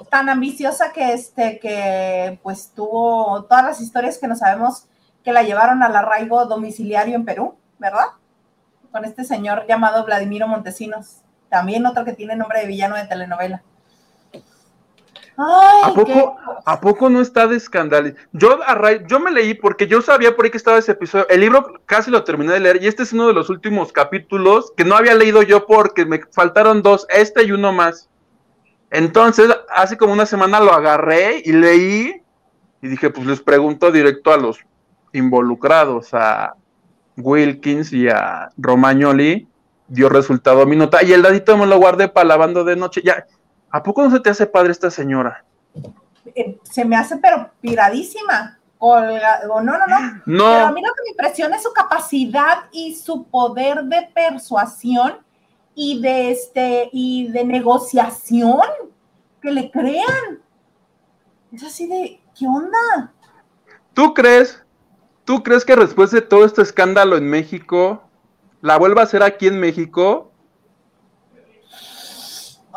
tan 0.07 0.29
ambiciosa 0.29 0.93
que 0.93 1.13
este, 1.13 1.59
que 1.59 2.39
pues 2.43 2.73
tuvo 2.75 3.45
todas 3.45 3.65
las 3.65 3.81
historias 3.81 4.19
que 4.19 4.29
no 4.29 4.37
sabemos 4.37 4.87
que 5.25 5.33
la 5.33 5.43
llevaron 5.43 5.83
al 5.83 5.95
arraigo 5.95 6.45
domiciliario 6.47 7.17
en 7.17 7.25
Perú, 7.25 7.57
¿verdad? 7.79 8.07
Con 8.93 9.05
este 9.05 9.25
señor 9.25 9.67
llamado 9.67 10.05
Vladimiro 10.05 10.49
Montesinos, 10.49 11.19
también 11.49 11.85
otro 11.85 12.05
que 12.05 12.13
tiene 12.13 12.37
nombre 12.37 12.61
de 12.61 12.67
villano 12.67 12.97
de 12.97 13.07
telenovela. 13.07 13.63
¿A, 15.41 15.93
poco, 15.95 16.37
¿A 16.65 16.81
poco 16.81 17.09
no 17.09 17.21
está 17.21 17.47
de 17.47 17.57
escándalo? 17.57 18.13
Yo, 18.33 18.59
yo 19.07 19.21
me 19.21 19.31
leí 19.31 19.55
porque 19.55 19.87
yo 19.87 20.03
sabía 20.03 20.35
por 20.35 20.45
ahí 20.45 20.51
que 20.51 20.57
estaba 20.57 20.79
ese 20.79 20.93
episodio. 20.93 21.29
El 21.29 21.41
libro 21.41 21.81
casi 21.87 22.11
lo 22.11 22.25
terminé 22.25 22.55
de 22.55 22.61
leer 22.61 22.83
y 22.83 22.89
este 22.89 23.05
es 23.05 23.13
uno 23.13 23.29
de 23.29 23.35
los 23.35 23.49
últimos 23.49 23.93
capítulos 23.93 24.73
que 24.77 24.85
no 24.85 24.97
había 24.97 25.15
leído 25.15 25.43
yo 25.43 25.65
porque 25.65 26.05
me 26.05 26.21
faltaron 26.33 26.83
dos, 26.83 27.07
este 27.11 27.45
y 27.45 27.53
uno 27.53 27.73
más. 27.73 28.09
Entonces, 28.91 29.49
hace 29.71 29.97
como 29.97 30.13
una 30.13 30.27
semana 30.27 30.59
lo 30.59 30.73
agarré 30.73 31.41
y 31.45 31.53
leí 31.53 32.21
y 32.83 32.89
dije, 32.89 33.11
pues 33.11 33.27
les 33.27 33.41
pregunto 33.41 33.93
directo 33.93 34.33
a 34.33 34.39
los 34.39 34.59
involucrados, 35.13 36.15
a 36.15 36.55
Wilkins 37.17 37.93
y 37.93 38.09
a 38.09 38.51
Romagnoli, 38.57 39.47
dio 39.87 40.09
resultado 40.09 40.67
mi 40.67 40.75
nota 40.75 41.03
y 41.03 41.13
el 41.13 41.23
dadito 41.23 41.57
me 41.57 41.67
lo 41.67 41.79
guardé 41.79 42.09
para 42.09 42.27
lavando 42.27 42.65
de 42.65 42.75
noche. 42.75 43.03
Ya, 43.05 43.25
¿a 43.71 43.83
poco 43.83 44.03
no 44.03 44.11
se 44.11 44.21
te 44.21 44.31
hace 44.31 44.47
padre 44.47 44.73
esta 44.73 44.91
señora? 44.91 45.45
Eh, 46.35 46.59
se 46.63 46.85
me 46.85 46.97
hace 46.97 47.17
pero 47.17 47.51
piradísima. 47.61 48.59
Colga, 48.79 49.41
no, 49.47 49.61
no, 49.61 49.73
no. 49.73 49.87
No. 50.25 50.45
Pero 50.45 50.67
a 50.67 50.73
mí 50.73 50.81
lo 50.81 50.93
que 50.93 51.03
me 51.05 51.11
impresiona 51.11 51.57
es 51.57 51.65
su 51.65 51.73
capacidad 51.73 52.67
y 52.71 52.95
su 52.95 53.25
poder 53.25 53.83
de 53.85 54.09
persuasión 54.15 55.19
y 55.75 56.01
de 56.01 56.31
este 56.31 56.89
y 56.93 57.29
de 57.29 57.45
negociación 57.45 58.63
que 59.43 59.51
le 59.51 59.71
crean. 59.71 60.41
Es 61.53 61.65
así 61.65 61.87
de, 61.87 62.21
¿qué 62.39 62.47
onda? 62.47 63.13
¿Tú 63.95 64.15
crees? 64.15 64.63
¿Tú 65.25 65.43
crees 65.43 65.65
que 65.65 65.77
después 65.77 66.11
de 66.11 66.23
todo 66.23 66.45
este 66.45 66.63
escándalo 66.63 67.17
en 67.17 67.29
México, 67.29 68.03
la 68.61 68.79
vuelva 68.79 69.03
a 69.03 69.05
hacer 69.05 69.23
aquí 69.23 69.47
en 69.47 69.59
México? 69.59 70.31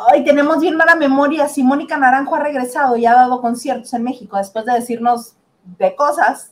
Ay, 0.09 0.23
tenemos 0.23 0.59
bien 0.59 0.77
mala 0.77 0.95
memoria. 0.95 1.47
Si 1.47 1.63
Mónica 1.63 1.97
Naranjo 1.97 2.35
ha 2.35 2.39
regresado 2.39 2.95
y 2.95 3.05
ha 3.05 3.13
dado 3.13 3.41
conciertos 3.41 3.93
en 3.93 4.03
México 4.03 4.37
después 4.37 4.65
de 4.65 4.73
decirnos 4.73 5.35
de 5.63 5.95
cosas, 5.95 6.51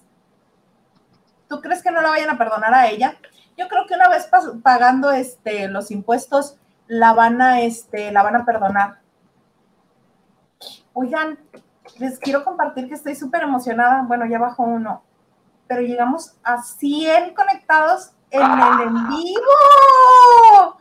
¿tú 1.47 1.61
crees 1.61 1.81
que 1.81 1.91
no 1.91 2.01
la 2.01 2.09
vayan 2.09 2.29
a 2.29 2.37
perdonar 2.37 2.73
a 2.73 2.87
ella? 2.89 3.17
Yo 3.57 3.67
creo 3.67 3.85
que 3.87 3.95
una 3.95 4.09
vez 4.09 4.29
pagando 4.63 5.11
este, 5.11 5.67
los 5.67 5.91
impuestos, 5.91 6.57
la 6.87 7.13
van 7.13 7.41
a, 7.41 7.61
este, 7.61 8.11
la 8.11 8.23
van 8.23 8.35
a 8.35 8.45
perdonar. 8.45 8.99
Oigan, 10.93 11.39
les 11.97 12.19
quiero 12.19 12.43
compartir 12.43 12.87
que 12.87 12.95
estoy 12.95 13.15
súper 13.15 13.43
emocionada. 13.43 14.03
Bueno, 14.03 14.25
ya 14.25 14.39
bajó 14.39 14.63
uno, 14.63 15.03
pero 15.67 15.81
llegamos 15.81 16.35
a 16.43 16.61
100 16.61 17.33
conectados 17.33 18.11
en 18.31 18.41
el 18.41 18.81
en 18.81 19.09
vivo. 19.09 20.77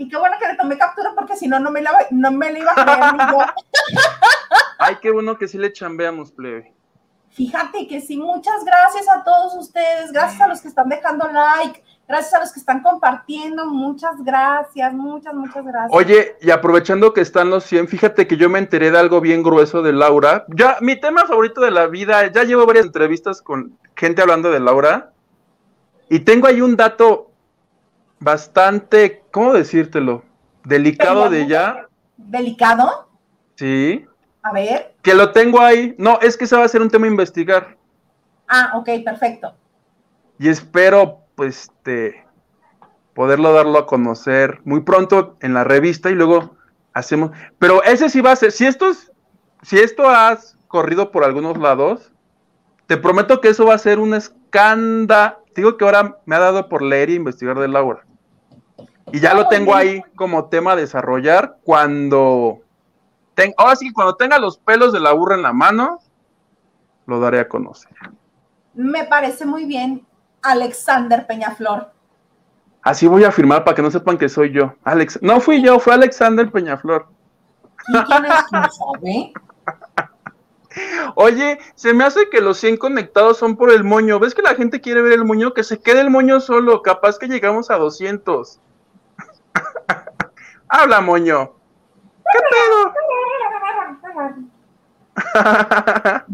Y 0.00 0.08
qué 0.08 0.16
bueno 0.16 0.34
que 0.40 0.48
le 0.48 0.56
tomé 0.56 0.78
captura 0.78 1.12
porque 1.14 1.36
si 1.36 1.46
no, 1.46 1.60
no 1.60 1.70
me 1.70 1.82
la, 1.82 1.92
no 2.10 2.32
me 2.32 2.50
la 2.50 2.58
iba 2.58 2.72
a 2.74 2.74
creer. 2.74 3.52
Ay, 4.78 4.96
qué 5.02 5.10
bueno 5.10 5.36
que 5.36 5.46
sí 5.46 5.58
le 5.58 5.74
chambeamos, 5.74 6.32
plebe. 6.32 6.72
Fíjate 7.28 7.86
que 7.86 8.00
sí, 8.00 8.16
muchas 8.16 8.64
gracias 8.64 9.06
a 9.14 9.22
todos 9.22 9.54
ustedes, 9.56 10.10
gracias 10.10 10.40
a 10.40 10.48
los 10.48 10.62
que 10.62 10.68
están 10.68 10.88
dejando 10.88 11.28
like, 11.30 11.84
gracias 12.08 12.32
a 12.32 12.40
los 12.40 12.50
que 12.50 12.60
están 12.60 12.82
compartiendo, 12.82 13.66
muchas 13.66 14.24
gracias, 14.24 14.90
muchas, 14.94 15.34
muchas 15.34 15.66
gracias. 15.66 15.92
Oye, 15.92 16.34
y 16.40 16.50
aprovechando 16.50 17.12
que 17.12 17.20
están 17.20 17.50
los 17.50 17.64
100, 17.64 17.86
fíjate 17.88 18.26
que 18.26 18.38
yo 18.38 18.48
me 18.48 18.58
enteré 18.58 18.90
de 18.90 18.98
algo 18.98 19.20
bien 19.20 19.42
grueso 19.42 19.82
de 19.82 19.92
Laura. 19.92 20.46
Ya, 20.48 20.78
mi 20.80 20.98
tema 20.98 21.26
favorito 21.26 21.60
de 21.60 21.72
la 21.72 21.88
vida, 21.88 22.26
ya 22.32 22.44
llevo 22.44 22.64
varias 22.64 22.86
entrevistas 22.86 23.42
con 23.42 23.76
gente 23.94 24.22
hablando 24.22 24.50
de 24.50 24.60
Laura, 24.60 25.12
y 26.08 26.20
tengo 26.20 26.46
ahí 26.46 26.62
un 26.62 26.74
dato 26.74 27.29
bastante, 28.20 29.24
¿cómo 29.30 29.54
decírtelo? 29.54 30.22
Delicado 30.64 31.28
de 31.28 31.42
ella. 31.42 31.88
¿Delicado? 32.16 33.08
Sí. 33.56 34.06
A 34.42 34.52
ver. 34.52 34.94
Que 35.02 35.14
lo 35.14 35.32
tengo 35.32 35.60
ahí. 35.60 35.94
No, 35.98 36.18
es 36.20 36.36
que 36.36 36.44
ese 36.44 36.56
va 36.56 36.64
a 36.64 36.68
ser 36.68 36.82
un 36.82 36.90
tema 36.90 37.06
a 37.06 37.10
investigar. 37.10 37.76
Ah, 38.46 38.72
ok, 38.74 38.88
perfecto. 39.04 39.54
Y 40.38 40.48
espero, 40.48 41.20
pues, 41.34 41.62
este, 41.64 42.24
poderlo 43.14 43.52
darlo 43.52 43.78
a 43.78 43.86
conocer 43.86 44.60
muy 44.64 44.80
pronto 44.80 45.36
en 45.40 45.54
la 45.54 45.64
revista 45.64 46.10
y 46.10 46.14
luego 46.14 46.56
hacemos. 46.92 47.30
Pero 47.58 47.82
ese 47.82 48.08
sí 48.10 48.20
va 48.20 48.32
a 48.32 48.36
ser. 48.36 48.52
Si 48.52 48.66
esto 48.66 48.90
es, 48.90 49.10
si 49.62 49.78
esto 49.78 50.08
has 50.08 50.56
corrido 50.68 51.10
por 51.10 51.24
algunos 51.24 51.58
lados, 51.58 52.12
te 52.86 52.96
prometo 52.96 53.40
que 53.40 53.48
eso 53.48 53.66
va 53.66 53.74
a 53.74 53.78
ser 53.78 53.98
un 53.98 54.14
escándalo. 54.14 55.38
Digo 55.54 55.76
que 55.76 55.84
ahora 55.84 56.18
me 56.26 56.36
ha 56.36 56.38
dado 56.38 56.68
por 56.68 56.82
leer 56.82 57.10
y 57.10 57.14
investigar 57.14 57.58
de 57.58 57.68
Laura. 57.68 58.04
Y 59.12 59.20
ya 59.20 59.34
lo 59.34 59.48
tengo 59.48 59.74
ahí 59.74 60.02
como 60.14 60.46
tema 60.46 60.72
a 60.72 60.76
desarrollar 60.76 61.56
cuando 61.64 62.62
ahora 63.56 63.76
sí, 63.76 63.92
cuando 63.92 64.16
tenga 64.16 64.38
los 64.38 64.58
pelos 64.58 64.92
de 64.92 65.00
la 65.00 65.12
burra 65.12 65.36
en 65.36 65.42
la 65.42 65.52
mano, 65.52 66.00
lo 67.06 67.20
daré 67.20 67.40
a 67.40 67.48
conocer. 67.48 67.92
Me 68.74 69.04
parece 69.04 69.46
muy 69.46 69.64
bien, 69.64 70.06
Alexander 70.42 71.26
Peñaflor. 71.26 71.92
Así 72.82 73.06
voy 73.06 73.24
a 73.24 73.32
firmar 73.32 73.64
para 73.64 73.74
que 73.74 73.82
no 73.82 73.90
sepan 73.90 74.16
que 74.16 74.28
soy 74.28 74.52
yo. 74.52 74.74
Alex, 74.84 75.18
no 75.22 75.40
fui 75.40 75.62
yo, 75.62 75.78
fue 75.78 75.94
Alexander 75.94 76.50
Peñaflor. 76.50 77.06
¿Y 77.88 77.92
quién 77.92 78.24
es 78.24 78.76
sabe? 78.76 79.32
Oye, 81.16 81.58
se 81.74 81.92
me 81.92 82.04
hace 82.04 82.30
que 82.30 82.40
los 82.40 82.58
100 82.58 82.76
conectados 82.76 83.38
son 83.38 83.56
por 83.56 83.70
el 83.70 83.82
moño. 83.82 84.20
¿Ves 84.20 84.34
que 84.34 84.42
la 84.42 84.54
gente 84.54 84.80
quiere 84.80 85.02
ver 85.02 85.14
el 85.14 85.24
moño? 85.24 85.52
Que 85.52 85.64
se 85.64 85.80
quede 85.80 86.00
el 86.00 86.10
moño 86.10 86.40
solo. 86.40 86.82
Capaz 86.82 87.18
que 87.18 87.26
llegamos 87.26 87.70
a 87.70 87.76
200. 87.76 88.60
Habla, 90.70 91.00
moño. 91.00 91.52
¿Qué 92.32 92.38
pedo? 92.50 92.94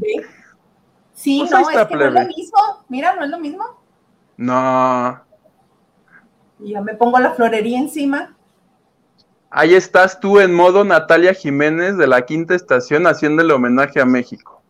Sí, 1.14 1.39
pues 1.41 1.51
no, 1.51 1.70
es 1.70 1.87
que 1.89 1.97
no 1.97 2.05
es 2.05 2.12
lo 2.12 2.26
mismo. 2.26 2.59
Mira, 2.89 3.14
no 3.16 3.24
es 3.24 3.30
lo 3.30 3.39
mismo. 3.39 3.64
No. 4.37 5.18
Y 6.61 6.74
yo 6.74 6.82
me 6.82 6.95
pongo 6.95 7.18
la 7.18 7.32
florería 7.32 7.78
encima. 7.78 8.37
Ahí 9.49 9.74
estás 9.74 10.20
tú 10.20 10.39
en 10.41 10.55
modo 10.55 10.84
Natalia 10.84 11.32
Jiménez 11.32 11.97
de 11.97 12.07
la 12.07 12.26
quinta 12.26 12.55
estación 12.55 13.07
haciéndole 13.07 13.55
homenaje 13.55 13.99
a 13.99 14.05
México. 14.05 14.62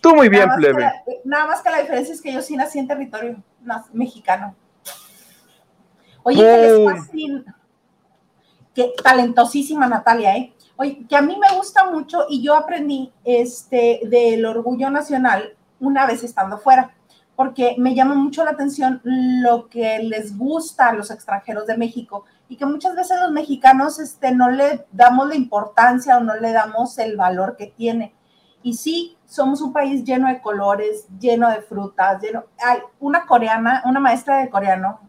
Tú 0.00 0.14
muy 0.14 0.28
bien, 0.28 0.48
plebe. 0.56 0.92
nada 1.24 1.48
más 1.48 1.60
que 1.60 1.70
la 1.70 1.80
diferencia 1.80 2.14
es 2.14 2.22
que 2.22 2.32
yo 2.32 2.40
sí 2.40 2.56
nací 2.56 2.78
en 2.78 2.86
territorio 2.86 3.42
mexicano. 3.92 4.54
Oye, 6.22 6.40
¿qué 6.40 6.56
les 6.56 6.84
fascina? 6.84 7.56
Qué 8.74 8.92
talentosísima 9.02 9.86
Natalia, 9.86 10.36
¿eh? 10.36 10.52
Oye, 10.76 11.06
que 11.08 11.16
a 11.16 11.22
mí 11.22 11.38
me 11.38 11.56
gusta 11.56 11.88
mucho 11.88 12.26
y 12.28 12.42
yo 12.42 12.56
aprendí 12.56 13.12
este 13.22 14.00
del 14.04 14.44
orgullo 14.44 14.90
nacional 14.90 15.54
una 15.78 16.06
vez 16.06 16.24
estando 16.24 16.58
fuera, 16.58 16.92
porque 17.36 17.76
me 17.78 17.94
llama 17.94 18.16
mucho 18.16 18.44
la 18.44 18.50
atención 18.50 19.00
lo 19.04 19.68
que 19.68 20.00
les 20.00 20.36
gusta 20.36 20.88
a 20.88 20.92
los 20.92 21.12
extranjeros 21.12 21.68
de 21.68 21.76
México 21.76 22.24
y 22.48 22.56
que 22.56 22.66
muchas 22.66 22.96
veces 22.96 23.16
los 23.20 23.30
mexicanos 23.30 24.00
este, 24.00 24.32
no 24.32 24.50
le 24.50 24.86
damos 24.90 25.28
la 25.28 25.36
importancia 25.36 26.16
o 26.16 26.20
no 26.20 26.34
le 26.34 26.52
damos 26.52 26.98
el 26.98 27.16
valor 27.16 27.56
que 27.56 27.68
tiene. 27.68 28.12
Y 28.64 28.74
sí, 28.74 29.16
somos 29.26 29.60
un 29.60 29.72
país 29.72 30.04
lleno 30.04 30.26
de 30.26 30.40
colores, 30.40 31.06
lleno 31.20 31.48
de 31.50 31.60
frutas, 31.60 32.20
lleno... 32.20 32.44
Hay 32.58 32.78
una 32.98 33.26
coreana, 33.26 33.82
una 33.84 34.00
maestra 34.00 34.38
de 34.38 34.50
coreano 34.50 35.00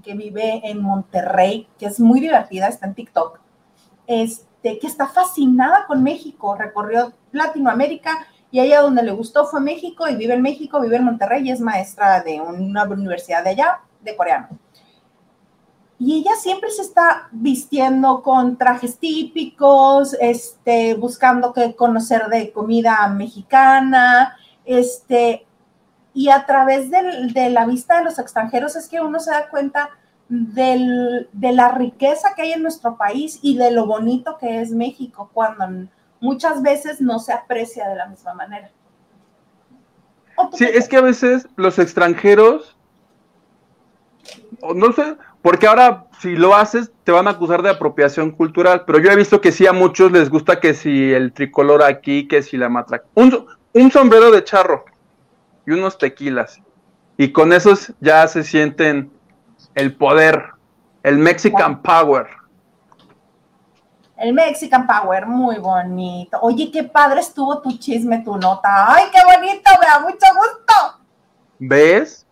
que 0.00 0.14
vive 0.14 0.62
en 0.64 0.80
Monterrey, 0.80 1.68
que 1.78 1.86
es 1.86 2.00
muy 2.00 2.20
divertida, 2.20 2.68
está 2.68 2.86
en 2.86 2.94
TikTok, 2.94 3.38
es 4.06 4.46
que 4.62 4.86
está 4.86 5.08
fascinada 5.08 5.86
con 5.86 6.02
México, 6.02 6.54
recorrió 6.54 7.12
Latinoamérica 7.32 8.26
y 8.50 8.60
a 8.60 8.64
ella 8.64 8.82
donde 8.82 9.02
le 9.02 9.12
gustó 9.12 9.46
fue 9.46 9.60
México 9.60 10.06
y 10.08 10.14
vive 10.14 10.34
en 10.34 10.42
México, 10.42 10.80
vive 10.80 10.96
en 10.96 11.04
Monterrey 11.04 11.48
y 11.48 11.50
es 11.50 11.60
maestra 11.60 12.22
de 12.22 12.40
una 12.40 12.84
universidad 12.84 13.42
de 13.42 13.50
allá, 13.50 13.80
de 14.00 14.16
coreano. 14.16 14.48
Y 15.98 16.18
ella 16.18 16.32
siempre 16.36 16.70
se 16.70 16.82
está 16.82 17.28
vistiendo 17.30 18.22
con 18.22 18.58
trajes 18.58 18.98
típicos, 18.98 20.16
este, 20.20 20.94
buscando 20.94 21.52
que 21.52 21.76
conocer 21.76 22.26
de 22.26 22.52
comida 22.52 23.06
mexicana, 23.08 24.36
este, 24.64 25.46
y 26.14 26.28
a 26.28 26.44
través 26.46 26.90
de 26.90 27.50
la 27.50 27.66
vista 27.66 27.98
de 27.98 28.04
los 28.04 28.18
extranjeros 28.18 28.76
es 28.76 28.88
que 28.88 29.00
uno 29.00 29.18
se 29.20 29.30
da 29.30 29.48
cuenta 29.48 29.90
del, 30.28 31.28
de 31.32 31.52
la 31.52 31.72
riqueza 31.72 32.34
que 32.34 32.42
hay 32.42 32.52
en 32.52 32.62
nuestro 32.62 32.96
país 32.96 33.38
y 33.42 33.56
de 33.56 33.70
lo 33.70 33.86
bonito 33.86 34.38
que 34.38 34.60
es 34.60 34.70
México, 34.70 35.30
cuando 35.32 35.88
muchas 36.20 36.62
veces 36.62 37.00
no 37.00 37.18
se 37.18 37.32
aprecia 37.32 37.88
de 37.88 37.96
la 37.96 38.06
misma 38.06 38.34
manera. 38.34 38.70
Sí, 40.52 40.64
es 40.64 40.88
que 40.88 40.96
a 40.96 41.02
veces 41.02 41.46
los 41.56 41.78
extranjeros, 41.78 42.76
no 44.74 44.92
sé, 44.92 45.16
porque 45.42 45.66
ahora 45.66 46.06
si 46.20 46.36
lo 46.36 46.54
haces 46.54 46.92
te 47.04 47.12
van 47.12 47.26
a 47.26 47.32
acusar 47.32 47.62
de 47.62 47.70
apropiación 47.70 48.30
cultural, 48.30 48.84
pero 48.86 48.98
yo 48.98 49.10
he 49.10 49.16
visto 49.16 49.40
que 49.40 49.52
sí 49.52 49.66
a 49.66 49.72
muchos 49.72 50.12
les 50.12 50.30
gusta 50.30 50.60
que 50.60 50.74
si 50.74 51.12
el 51.12 51.32
tricolor 51.32 51.82
aquí, 51.82 52.28
que 52.28 52.42
si 52.42 52.56
la 52.56 52.68
matraca, 52.68 53.04
un, 53.14 53.46
un 53.74 53.90
sombrero 53.90 54.30
de 54.30 54.44
charro 54.44 54.84
y 55.66 55.72
unos 55.72 55.98
tequilas, 55.98 56.60
y 57.16 57.32
con 57.32 57.52
esos 57.52 57.92
ya 58.00 58.26
se 58.28 58.42
sienten 58.42 59.12
el 59.74 59.96
poder, 59.96 60.50
el 61.02 61.18
Mexican 61.18 61.82
Power. 61.82 62.26
El 64.16 64.34
Mexican 64.34 64.86
Power, 64.86 65.26
muy 65.26 65.58
bonito. 65.58 66.38
Oye, 66.42 66.70
qué 66.70 66.84
padre 66.84 67.20
estuvo 67.20 67.60
tu 67.60 67.76
chisme, 67.76 68.22
tu 68.22 68.36
nota. 68.36 68.94
Ay, 68.94 69.04
qué 69.12 69.18
bonito, 69.24 69.70
me 69.80 69.86
da 69.86 69.98
mucho 70.00 70.26
gusto. 70.34 71.04
¿Ves? 71.58 72.26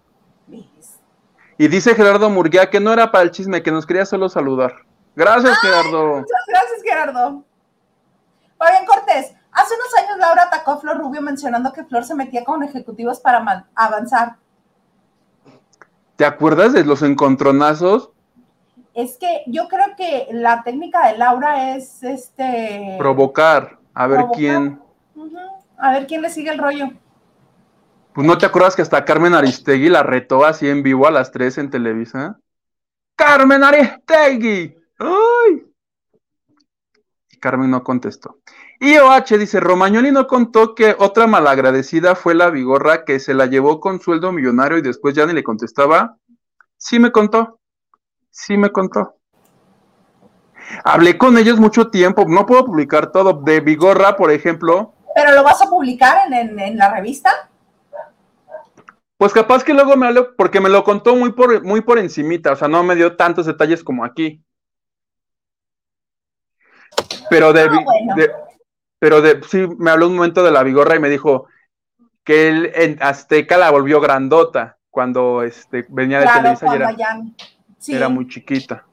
Y 1.60 1.68
dice 1.68 1.94
Gerardo 1.94 2.30
Murguía 2.30 2.70
que 2.70 2.80
no 2.80 2.92
era 2.92 3.10
para 3.10 3.24
el 3.24 3.30
chisme, 3.32 3.62
que 3.62 3.70
nos 3.70 3.84
quería 3.84 4.06
solo 4.06 4.28
saludar. 4.28 4.76
Gracias, 5.14 5.58
Gerardo. 5.58 6.20
Muchas 6.20 6.46
gracias, 6.48 6.82
Gerardo. 6.82 7.44
Fabián 8.56 8.86
Cortés, 8.86 9.34
hace 9.52 9.74
unos 9.74 9.94
años 9.98 10.18
Laura 10.18 10.42
atacó 10.44 10.72
a 10.72 10.78
Flor 10.78 10.98
Rubio 10.98 11.22
mencionando 11.22 11.72
que 11.72 11.84
Flor 11.84 12.04
se 12.04 12.14
metía 12.14 12.44
con 12.44 12.62
ejecutivos 12.62 13.20
para 13.20 13.66
avanzar. 13.74 14.36
¿Te 16.16 16.24
acuerdas 16.24 16.72
de 16.72 16.84
los 16.84 17.02
encontronazos? 17.02 18.10
Es 18.92 19.16
que 19.18 19.42
yo 19.46 19.68
creo 19.68 19.96
que 19.96 20.28
la 20.32 20.62
técnica 20.62 21.08
de 21.08 21.16
Laura 21.16 21.74
es 21.74 22.02
este 22.02 22.96
provocar, 22.98 23.78
a 23.94 24.06
ver 24.06 24.26
quién. 24.34 24.80
A 25.78 25.92
ver 25.92 26.06
quién 26.06 26.20
le 26.20 26.28
sigue 26.28 26.50
el 26.50 26.58
rollo. 26.58 26.90
Pues 28.12 28.26
no 28.26 28.36
te 28.36 28.44
acuerdas 28.44 28.76
que 28.76 28.82
hasta 28.82 29.04
Carmen 29.04 29.34
Aristegui 29.34 29.88
la 29.88 30.02
retó 30.02 30.44
así 30.44 30.68
en 30.68 30.82
vivo 30.82 31.06
a 31.06 31.10
las 31.10 31.30
3 31.30 31.58
en 31.58 31.70
Televisa. 31.70 32.38
¡Carmen 33.16 33.62
Aristegui! 33.62 34.76
¡Ay! 34.98 35.72
Y 37.30 37.38
Carmen 37.38 37.70
no 37.70 37.84
contestó. 37.84 38.40
Y 38.82 38.96
OH 38.96 39.36
dice, 39.38 39.60
Romagnoli 39.60 40.10
no 40.10 40.26
contó 40.26 40.74
que 40.74 40.96
otra 40.98 41.26
malagradecida 41.26 42.14
fue 42.14 42.34
la 42.34 42.48
Vigorra 42.48 43.04
que 43.04 43.20
se 43.20 43.34
la 43.34 43.44
llevó 43.44 43.78
con 43.78 44.00
sueldo 44.00 44.32
millonario 44.32 44.78
y 44.78 44.82
después 44.82 45.14
ya 45.14 45.26
ni 45.26 45.34
le 45.34 45.44
contestaba. 45.44 46.16
Sí 46.78 46.98
me 46.98 47.12
contó, 47.12 47.60
sí 48.30 48.56
me 48.56 48.70
contó. 48.70 49.16
Hablé 50.82 51.18
con 51.18 51.36
ellos 51.36 51.60
mucho 51.60 51.90
tiempo, 51.90 52.24
no 52.26 52.46
puedo 52.46 52.64
publicar 52.64 53.12
todo. 53.12 53.34
De 53.34 53.60
Vigorra, 53.60 54.16
por 54.16 54.30
ejemplo. 54.32 54.94
¿Pero 55.14 55.32
lo 55.32 55.42
vas 55.42 55.60
a 55.60 55.68
publicar 55.68 56.16
en, 56.32 56.78
la 56.78 56.90
revista? 56.90 57.50
Pues 59.18 59.34
capaz 59.34 59.62
que 59.62 59.74
luego 59.74 59.94
me 59.98 60.06
habló, 60.06 60.34
porque 60.36 60.58
me 60.58 60.70
lo 60.70 60.84
contó 60.84 61.14
muy 61.16 61.32
por, 61.32 61.62
muy 61.62 61.82
por 61.82 61.98
encimita, 61.98 62.52
o 62.52 62.56
sea, 62.56 62.68
no 62.68 62.82
me 62.82 62.94
dio 62.94 63.14
tantos 63.14 63.44
detalles 63.44 63.84
como 63.84 64.06
aquí. 64.06 64.42
Pero 67.28 67.52
de, 67.52 67.60
ah, 67.60 68.14
de, 68.16 68.30
pero 69.00 69.22
de, 69.22 69.42
sí 69.48 69.66
me 69.78 69.90
habló 69.90 70.06
un 70.06 70.16
momento 70.16 70.44
de 70.44 70.52
la 70.52 70.62
Vigorra 70.62 70.94
y 70.94 71.00
me 71.00 71.08
dijo 71.08 71.46
que 72.22 72.48
él 72.48 72.70
en 72.74 73.02
Azteca 73.02 73.56
la 73.56 73.70
volvió 73.70 74.00
grandota 74.00 74.76
cuando 74.90 75.42
este, 75.42 75.86
venía 75.88 76.20
de 76.20 76.26
Televisa 76.26 76.66
y 76.70 76.76
era, 76.76 76.94
era 77.88 78.08
muy 78.08 78.28
chiquita. 78.28 78.84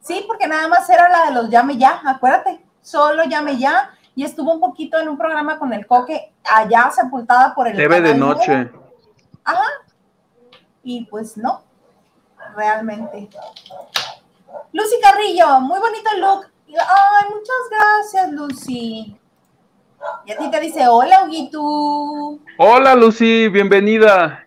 Sí, 0.00 0.24
porque 0.26 0.46
nada 0.46 0.68
más 0.68 0.88
era 0.88 1.08
la 1.08 1.26
de 1.26 1.32
los 1.32 1.50
llame 1.50 1.76
ya, 1.76 2.00
acuérdate, 2.06 2.64
solo 2.80 3.24
llame 3.24 3.58
ya 3.58 3.90
y 4.14 4.22
estuvo 4.24 4.52
un 4.52 4.60
poquito 4.60 4.98
en 5.00 5.08
un 5.08 5.18
programa 5.18 5.58
con 5.58 5.72
el 5.72 5.86
coque 5.86 6.32
allá 6.44 6.90
sepultada 6.94 7.54
por 7.54 7.66
el 7.66 7.76
TV 7.76 8.00
de 8.00 8.14
noche. 8.14 8.70
Ajá. 9.42 9.66
Y 10.84 11.06
pues 11.06 11.36
no, 11.36 11.64
realmente. 12.54 13.28
Lucy 14.72 15.00
Carrillo, 15.02 15.60
muy 15.60 15.80
bonito 15.80 16.10
el 16.14 16.20
look. 16.20 16.46
Ay, 16.68 17.30
muchas 17.30 17.56
gracias, 17.70 18.32
Lucy. 18.32 19.18
Y 20.26 20.32
a 20.32 20.38
ti 20.38 20.50
te 20.50 20.60
dice, 20.60 20.88
hola, 20.88 21.24
Huguito. 21.24 22.38
Hola, 22.58 22.94
Lucy, 22.94 23.48
bienvenida. 23.48 24.46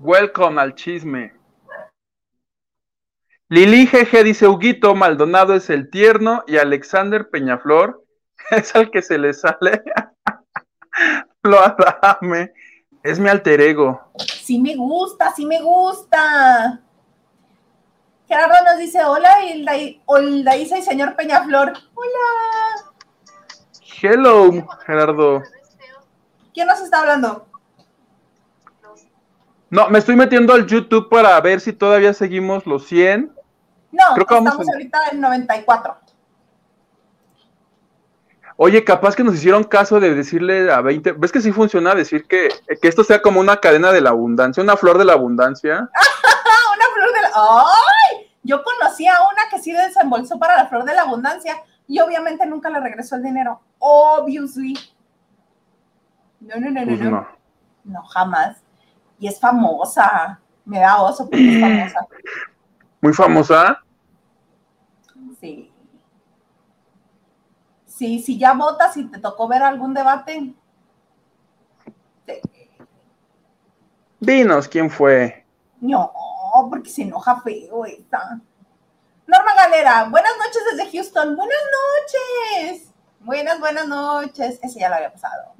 Welcome 0.00 0.60
al 0.60 0.74
chisme. 0.74 1.32
Lili 3.48 3.86
GG 3.86 4.24
dice, 4.24 4.46
Huguito 4.46 4.94
Maldonado 4.94 5.54
es 5.54 5.70
el 5.70 5.90
tierno 5.90 6.44
y 6.46 6.58
Alexander 6.58 7.30
Peñaflor 7.30 8.04
es 8.50 8.74
al 8.74 8.90
que 8.90 9.02
se 9.02 9.18
le 9.18 9.32
sale. 9.32 9.82
Lo 11.42 11.58
adame. 11.60 12.52
Es 13.02 13.18
mi 13.18 13.28
alter 13.28 13.60
ego. 13.60 14.00
Sí 14.18 14.58
me 14.58 14.74
gusta, 14.74 15.32
sí 15.34 15.46
me 15.46 15.62
gusta. 15.62 16.80
Gerardo 18.26 18.56
nos 18.66 18.78
dice, 18.78 19.02
hola, 19.04 19.44
Hilda, 19.44 20.56
y 20.56 20.66
señor 20.66 21.16
Peñaflor. 21.16 21.72
Hola. 21.94 22.87
Hello, 24.00 24.50
Gerardo. 24.86 25.42
¿Quién 26.54 26.68
nos 26.68 26.80
está 26.80 27.00
hablando? 27.00 27.46
No, 29.70 29.88
me 29.90 29.98
estoy 29.98 30.14
metiendo 30.14 30.54
al 30.54 30.66
YouTube 30.66 31.08
para 31.08 31.38
ver 31.40 31.60
si 31.60 31.72
todavía 31.72 32.14
seguimos 32.14 32.64
los 32.64 32.86
100. 32.86 33.32
No, 33.92 34.04
Creo 34.14 34.26
que 34.26 34.34
estamos 34.36 34.68
ahorita 34.68 34.98
en 35.12 35.20
94. 35.20 35.98
Oye, 38.56 38.84
capaz 38.84 39.14
que 39.14 39.24
nos 39.24 39.34
hicieron 39.34 39.64
caso 39.64 40.00
de 40.00 40.14
decirle 40.14 40.70
a 40.72 40.80
20. 40.80 41.12
¿Ves 41.12 41.32
que 41.32 41.40
sí 41.40 41.52
funciona 41.52 41.94
decir 41.94 42.26
que, 42.26 42.48
que 42.80 42.88
esto 42.88 43.04
sea 43.04 43.20
como 43.20 43.40
una 43.40 43.58
cadena 43.58 43.92
de 43.92 44.00
la 44.00 44.10
abundancia, 44.10 44.62
una 44.62 44.76
flor 44.76 44.98
de 44.98 45.04
la 45.04 45.12
abundancia? 45.14 45.74
una 46.74 46.86
flor 46.94 47.14
de 47.14 47.22
la. 47.22 47.30
¡Ay! 47.34 48.32
Yo 48.42 48.62
conocí 48.62 49.06
a 49.06 49.20
una 49.20 49.48
que 49.50 49.58
sí 49.58 49.72
desembolsó 49.72 50.38
para 50.38 50.56
la 50.56 50.66
flor 50.66 50.84
de 50.84 50.94
la 50.94 51.02
abundancia 51.02 51.62
y 51.88 51.98
obviamente 52.00 52.46
nunca 52.46 52.68
le 52.68 52.80
regresó 52.80 53.16
el 53.16 53.22
dinero. 53.22 53.60
Obviously. 53.78 54.74
No, 56.38 56.54
no, 56.56 56.70
no, 56.70 56.80
no, 56.82 56.86
pues 56.86 57.00
no. 57.00 57.26
No, 57.84 58.02
jamás. 58.02 58.62
Y 59.18 59.26
es 59.26 59.40
famosa. 59.40 60.38
Me 60.66 60.80
da 60.80 61.00
oso 61.00 61.24
porque 61.24 61.56
es 61.56 61.60
famosa. 61.60 62.06
¿Muy 63.00 63.14
famosa? 63.14 63.82
Sí. 65.40 65.72
Sí, 67.86 68.20
si 68.20 68.38
ya 68.38 68.52
votas 68.52 68.96
y 68.98 69.06
te 69.06 69.18
tocó 69.18 69.48
ver 69.48 69.62
algún 69.62 69.94
debate. 69.94 70.54
Dinos 74.20 74.68
quién 74.68 74.90
fue. 74.90 75.46
No, 75.80 76.12
porque 76.68 76.90
se 76.90 77.02
enoja 77.02 77.40
feo 77.40 77.86
esta. 77.86 78.40
Norma 79.28 79.54
Galera, 79.54 80.08
buenas 80.08 80.32
noches 80.38 80.62
desde 80.72 80.90
Houston. 80.90 81.36
Buenas 81.36 81.58
noches. 82.64 82.90
Buenas, 83.20 83.60
buenas 83.60 83.86
noches. 83.86 84.58
Ese 84.62 84.80
ya 84.80 84.88
lo 84.88 84.94
había 84.94 85.12
pasado. 85.12 85.52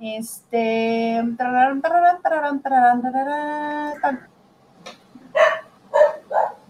Este. 0.00 1.22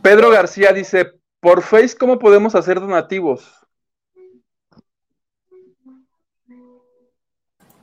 Pedro 0.02 0.30
García 0.30 0.74
dice: 0.74 1.10
Por 1.40 1.62
Face, 1.62 1.96
¿cómo 1.96 2.18
podemos 2.18 2.54
hacer 2.54 2.80
donativos? 2.80 3.66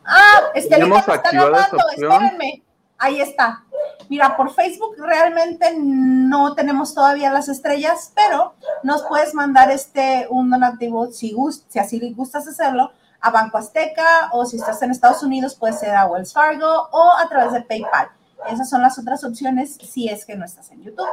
Ah, 0.05 0.51
Estelita 0.53 0.99
está 0.99 1.31
grabando, 1.31 1.77
espérenme. 1.89 2.63
Ahí 3.01 3.19
está. 3.19 3.63
Mira, 4.09 4.37
por 4.37 4.53
Facebook 4.53 4.95
realmente 4.99 5.73
no 5.75 6.53
tenemos 6.53 6.93
todavía 6.93 7.31
las 7.31 7.49
estrellas, 7.49 8.13
pero 8.15 8.53
nos 8.83 9.01
puedes 9.03 9.33
mandar 9.33 9.71
este 9.71 10.27
un 10.29 10.51
donativo 10.51 11.11
si, 11.11 11.35
si 11.67 11.79
así 11.79 12.13
gustas 12.13 12.47
hacerlo 12.47 12.91
a 13.19 13.31
Banco 13.31 13.57
Azteca 13.57 14.29
o 14.33 14.45
si 14.45 14.57
estás 14.57 14.83
en 14.83 14.91
Estados 14.91 15.23
Unidos 15.23 15.55
puede 15.55 15.73
ser 15.73 15.95
a 15.95 16.05
Wells 16.05 16.31
Fargo 16.31 16.89
o 16.91 17.11
a 17.17 17.27
través 17.27 17.53
de 17.53 17.63
PayPal. 17.63 18.09
Esas 18.51 18.69
son 18.69 18.83
las 18.83 18.99
otras 18.99 19.23
opciones 19.23 19.77
si 19.81 20.07
es 20.07 20.23
que 20.23 20.35
no 20.35 20.45
estás 20.45 20.69
en 20.69 20.83
YouTube. 20.83 21.09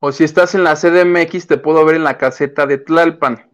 O 0.00 0.12
si 0.12 0.24
estás 0.24 0.54
en 0.54 0.64
la 0.64 0.76
CDMX 0.76 1.46
te 1.46 1.58
puedo 1.58 1.84
ver 1.84 1.96
en 1.96 2.04
la 2.04 2.16
caseta 2.16 2.64
de 2.64 2.78
Tlalpan. 2.78 3.50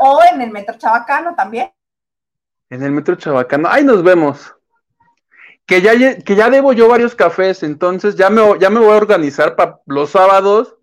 O 0.00 0.20
en 0.30 0.42
el 0.42 0.50
Metro 0.50 0.76
Chabacano 0.76 1.34
también. 1.34 1.72
En 2.72 2.82
el 2.82 2.90
Metro 2.90 3.16
Chabacano. 3.16 3.68
Ahí 3.68 3.84
nos 3.84 4.02
vemos. 4.02 4.56
Que 5.66 5.82
ya, 5.82 5.92
que 6.16 6.34
ya 6.34 6.48
debo 6.48 6.72
yo 6.72 6.88
varios 6.88 7.14
cafés, 7.14 7.62
entonces 7.62 8.16
ya 8.16 8.30
me, 8.30 8.40
ya 8.58 8.70
me 8.70 8.80
voy 8.80 8.92
a 8.94 8.96
organizar 8.96 9.56
para 9.56 9.80
los 9.84 10.08
sábados. 10.08 10.78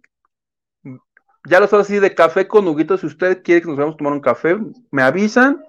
Ya 1.45 1.59
los 1.59 1.73
así 1.73 1.97
de 1.97 2.13
café 2.13 2.47
con 2.47 2.67
Huguito. 2.67 2.95
Si 2.99 3.07
usted 3.07 3.41
quiere 3.41 3.61
que 3.61 3.67
nos 3.67 3.75
vayamos 3.75 3.95
a 3.95 3.97
tomar 3.97 4.13
un 4.13 4.21
café, 4.21 4.55
me 4.91 5.01
avisan. 5.01 5.65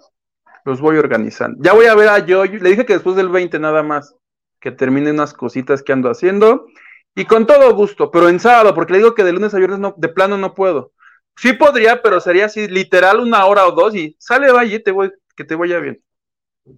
Los 0.66 0.82
voy 0.82 0.98
organizando. 0.98 1.56
Ya 1.62 1.72
voy 1.72 1.86
a 1.86 1.94
ver 1.94 2.10
a 2.10 2.18
yo. 2.18 2.44
Le 2.44 2.68
dije 2.68 2.84
que 2.84 2.92
después 2.92 3.16
del 3.16 3.30
20 3.30 3.58
nada 3.58 3.82
más. 3.82 4.14
Que 4.60 4.70
termine 4.70 5.10
unas 5.10 5.32
cositas 5.32 5.82
que 5.82 5.94
ando 5.94 6.10
haciendo. 6.10 6.66
Y 7.14 7.24
con 7.24 7.46
todo 7.46 7.74
gusto, 7.74 8.10
pero 8.10 8.28
en 8.28 8.40
sábado, 8.40 8.74
porque 8.74 8.92
le 8.92 8.98
digo 8.98 9.14
que 9.14 9.24
de 9.24 9.32
lunes 9.32 9.54
a 9.54 9.56
viernes 9.56 9.78
no, 9.78 9.94
de 9.96 10.08
plano 10.10 10.36
no 10.36 10.52
puedo. 10.52 10.92
Sí 11.36 11.54
podría, 11.54 12.02
pero 12.02 12.20
sería 12.20 12.44
así, 12.44 12.68
literal, 12.68 13.20
una 13.20 13.46
hora 13.46 13.66
o 13.66 13.72
dos 13.72 13.94
y 13.94 14.14
sale, 14.18 14.52
vaya, 14.52 14.82
te 14.82 14.90
voy, 14.90 15.10
que 15.34 15.44
te 15.44 15.56
vaya 15.56 15.78
bien. 15.80 16.02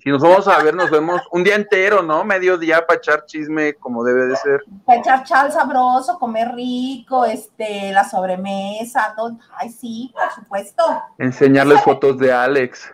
Si 0.00 0.10
nos 0.10 0.22
vamos 0.22 0.48
a 0.48 0.62
ver, 0.62 0.74
nos 0.74 0.90
vemos 0.90 1.20
un 1.32 1.44
día 1.44 1.54
entero, 1.54 2.02
¿no? 2.02 2.24
Medio 2.24 2.56
día 2.56 2.86
para 2.86 2.98
echar 2.98 3.26
chisme 3.26 3.74
como 3.74 4.04
debe 4.04 4.26
de 4.26 4.36
ser. 4.36 4.60
Para 4.86 5.00
echar 5.00 5.24
chal 5.24 5.52
sabroso, 5.52 6.18
comer 6.18 6.54
rico, 6.54 7.24
este, 7.24 7.92
la 7.92 8.08
sobremesa, 8.08 9.12
todo. 9.16 9.36
Ay, 9.56 9.70
sí, 9.70 10.12
por 10.14 10.32
supuesto. 10.32 11.02
Enseñarles 11.18 11.82
fotos 11.82 12.16
de 12.18 12.32
Alex. 12.32 12.92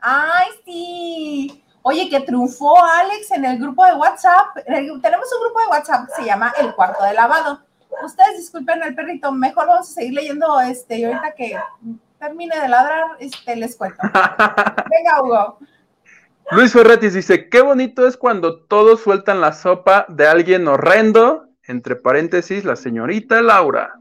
Ay, 0.00 0.48
sí. 0.64 1.64
Oye, 1.82 2.08
que 2.08 2.20
triunfó 2.20 2.82
Alex 2.82 3.30
en 3.30 3.44
el 3.44 3.58
grupo 3.58 3.84
de 3.84 3.94
WhatsApp. 3.94 4.56
Tenemos 4.66 5.32
un 5.32 5.44
grupo 5.44 5.60
de 5.60 5.66
WhatsApp 5.68 6.08
que 6.08 6.22
se 6.22 6.24
llama 6.26 6.52
El 6.60 6.74
Cuarto 6.74 7.04
de 7.04 7.14
Lavado 7.14 7.60
ustedes 8.02 8.38
disculpen 8.38 8.82
el 8.82 8.94
perrito, 8.94 9.32
mejor 9.32 9.66
vamos 9.66 9.90
a 9.90 9.92
seguir 9.92 10.14
leyendo 10.14 10.60
este, 10.60 10.98
y 10.98 11.04
ahorita 11.04 11.34
que 11.34 11.56
termine 12.18 12.58
de 12.58 12.68
ladrar, 12.68 13.04
este, 13.18 13.56
les 13.56 13.76
cuento. 13.76 13.98
Venga, 14.90 15.22
Hugo. 15.22 15.58
Luis 16.50 16.72
Ferretis 16.72 17.14
dice, 17.14 17.48
qué 17.48 17.62
bonito 17.62 18.06
es 18.06 18.16
cuando 18.16 18.64
todos 18.66 19.00
sueltan 19.00 19.40
la 19.40 19.52
sopa 19.52 20.04
de 20.08 20.26
alguien 20.26 20.68
horrendo, 20.68 21.48
entre 21.62 21.96
paréntesis, 21.96 22.64
la 22.64 22.76
señorita 22.76 23.40
Laura. 23.40 24.00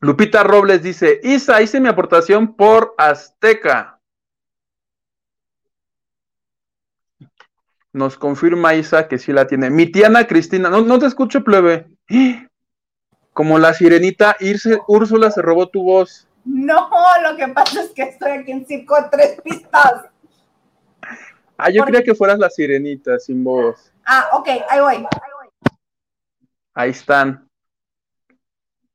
Lupita 0.00 0.42
Robles 0.42 0.82
dice, 0.82 1.20
Isa, 1.22 1.60
hice 1.62 1.78
mi 1.78 1.88
aportación 1.88 2.56
por 2.56 2.94
Azteca. 2.96 4.00
Nos 7.92 8.16
confirma 8.16 8.74
Isa 8.74 9.08
que 9.08 9.18
sí 9.18 9.32
la 9.32 9.46
tiene. 9.46 9.68
Mi 9.68 9.86
tía 9.86 10.06
Ana 10.06 10.26
Cristina, 10.26 10.70
no, 10.70 10.80
no 10.80 10.98
te 10.98 11.06
escucho, 11.06 11.44
plebe. 11.44 11.86
Como 13.32 13.58
la 13.58 13.74
sirenita, 13.74 14.36
Irse, 14.40 14.78
Úrsula 14.88 15.30
se 15.30 15.42
robó 15.42 15.68
tu 15.68 15.82
voz. 15.82 16.26
No, 16.44 16.90
lo 17.22 17.36
que 17.36 17.48
pasa 17.48 17.82
es 17.82 17.90
que 17.90 18.02
estoy 18.02 18.30
aquí 18.32 18.52
en 18.52 18.66
circo 18.66 18.96
tres 19.10 19.40
pistas. 19.42 20.06
Ah, 21.56 21.70
yo 21.70 21.84
creía 21.84 22.02
que 22.02 22.14
fueras 22.14 22.38
la 22.38 22.48
sirenita 22.48 23.18
sin 23.18 23.44
voz. 23.44 23.92
Ah, 24.06 24.30
ok, 24.32 24.48
ahí 24.68 24.80
voy. 24.80 25.06
Ahí, 26.74 26.90
están. 26.90 27.46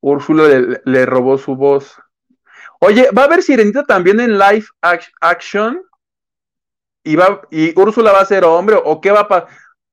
Úrsula 0.02 0.48
le, 0.48 0.82
le, 0.84 1.06
robó 1.06 1.38
su 1.38 1.56
voz. 1.56 1.96
Oye, 2.80 3.10
¿va 3.12 3.24
a 3.24 3.26
haber 3.26 3.44
sirenita 3.44 3.84
también 3.84 4.20
en 4.20 4.38
live 4.38 4.66
action? 5.22 5.82
y, 7.06 7.16
va, 7.16 7.42
y 7.52 7.80
Úrsula 7.80 8.12
va 8.12 8.22
a 8.22 8.26
ser 8.26 8.44
hombre, 8.44 8.78
o 8.84 9.00
qué 9.00 9.12
va 9.12 9.22
a 9.22 9.28
pasar, 9.28 9.50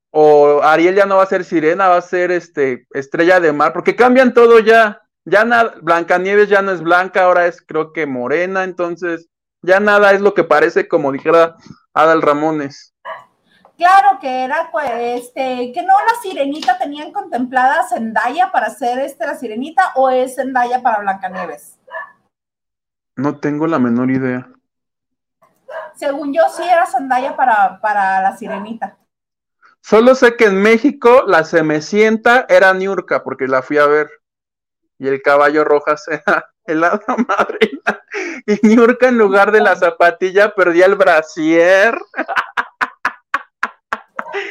o 0.09 0.61
Ariel 0.63 0.95
ya 0.95 1.05
no 1.05 1.17
va 1.17 1.23
a 1.23 1.27
ser 1.27 1.45
sirena, 1.45 1.87
va 1.87 1.97
a 1.97 2.01
ser 2.01 2.31
este 2.31 2.87
estrella 2.91 3.39
de 3.39 3.53
mar, 3.53 3.71
porque 3.71 3.95
cambian 3.95 4.33
todo 4.33 4.59
ya, 4.59 5.02
ya 5.25 5.45
nada, 5.45 5.75
Blancanieves 5.81 6.49
ya 6.49 6.61
no 6.61 6.71
es 6.71 6.81
blanca, 6.81 7.23
ahora 7.23 7.47
es 7.47 7.61
creo 7.61 7.93
que 7.93 8.05
morena, 8.05 8.63
entonces 8.63 9.29
ya 9.61 9.79
nada 9.79 10.11
es 10.11 10.21
lo 10.21 10.33
que 10.33 10.43
parece, 10.43 10.87
como 10.87 11.11
dijera 11.11 11.55
Adal 11.93 12.21
Ramones. 12.21 12.93
Claro 13.77 14.19
que 14.19 14.43
era, 14.43 14.69
pues, 14.71 14.89
este, 14.93 15.71
que 15.73 15.81
no 15.81 15.93
la 15.93 16.21
sirenita 16.21 16.77
tenían 16.77 17.11
contemplada 17.11 17.87
Zendaya 17.87 18.51
para 18.51 18.69
ser 18.69 18.99
este 18.99 19.25
la 19.25 19.35
sirenita, 19.35 19.91
o 19.95 20.09
es 20.09 20.35
Zendaya 20.35 20.81
para 20.81 20.99
Blancanieves. 20.99 21.79
No 23.15 23.39
tengo 23.39 23.67
la 23.67 23.79
menor 23.79 24.11
idea. 24.11 24.49
Según 25.95 26.33
yo, 26.33 26.43
sí 26.49 26.63
era 26.63 26.85
Zendaya 26.85 27.35
para, 27.35 27.79
para 27.81 28.21
la 28.21 28.37
sirenita. 28.37 28.97
Solo 29.81 30.15
sé 30.15 30.35
que 30.37 30.45
en 30.45 30.61
México 30.61 31.23
la 31.27 31.43
semecienta 31.43 32.45
era 32.47 32.73
Niurka, 32.73 33.23
porque 33.23 33.47
la 33.47 33.61
fui 33.61 33.77
a 33.77 33.87
ver. 33.87 34.09
Y 35.03 35.07
el 35.09 35.21
caballo 35.21 35.65
rojas 35.65 36.07
era 36.07 36.49
el 36.65 36.79
lado 36.79 37.01
madrina. 37.27 38.01
Y 38.45 38.59
Niurka 38.65 39.07
en 39.07 39.17
lugar 39.17 39.51
de 39.51 39.59
la 39.59 39.75
zapatilla 39.75 40.53
perdía 40.53 40.85
el 40.85 40.95
brasier. 40.95 41.97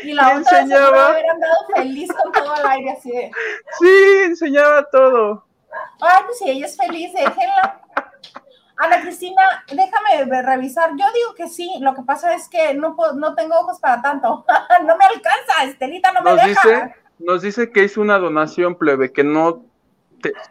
Y 0.03 0.13
la 0.13 0.37
otra 0.37 0.61
enseñaba... 0.61 1.07
haber 1.09 1.31
andado 1.31 1.55
feliz 1.75 2.11
con 2.13 2.33
todo 2.33 2.55
el 2.57 2.67
aire 2.67 2.91
así 2.91 3.11
de. 3.13 3.31
Sí, 3.79 4.23
enseñaba 4.25 4.85
todo. 4.91 5.47
Ay, 6.01 6.23
pues 6.27 6.39
si 6.39 6.51
ella 6.51 6.67
es 6.67 6.77
feliz, 6.77 7.15
déjenla. 7.15 7.81
Ana 8.77 9.01
Cristina, 9.01 9.65
déjame 9.69 10.43
revisar. 10.43 10.91
Yo 10.91 11.07
digo 11.15 11.35
que 11.35 11.49
sí, 11.49 11.71
lo 11.81 11.95
que 11.95 12.03
pasa 12.03 12.35
es 12.35 12.49
que 12.49 12.75
no, 12.75 12.95
no 13.15 13.35
tengo 13.35 13.59
ojos 13.59 13.79
para 13.79 14.03
tanto. 14.03 14.45
no 14.85 14.97
me 14.99 15.05
alcanza, 15.05 15.65
Estelita 15.65 16.13
no 16.13 16.21
me 16.21 16.33
nos 16.33 16.45
Dice, 16.45 16.95
nos 17.21 17.43
dice 17.43 17.71
que 17.71 17.85
hizo 17.85 18.03
una 18.03 18.19
donación 18.19 18.75
plebe, 18.75 19.13
que 19.13 19.25
no, 19.25 19.72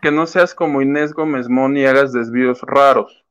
que 0.02 0.12
no 0.12 0.28
seas 0.28 0.54
como 0.54 0.82
Inés 0.82 1.14
Gómez 1.14 1.50
Mon 1.50 1.76
y 1.78 1.86
hagas 1.86 2.14
desvíos 2.14 2.62
raros. 2.62 3.24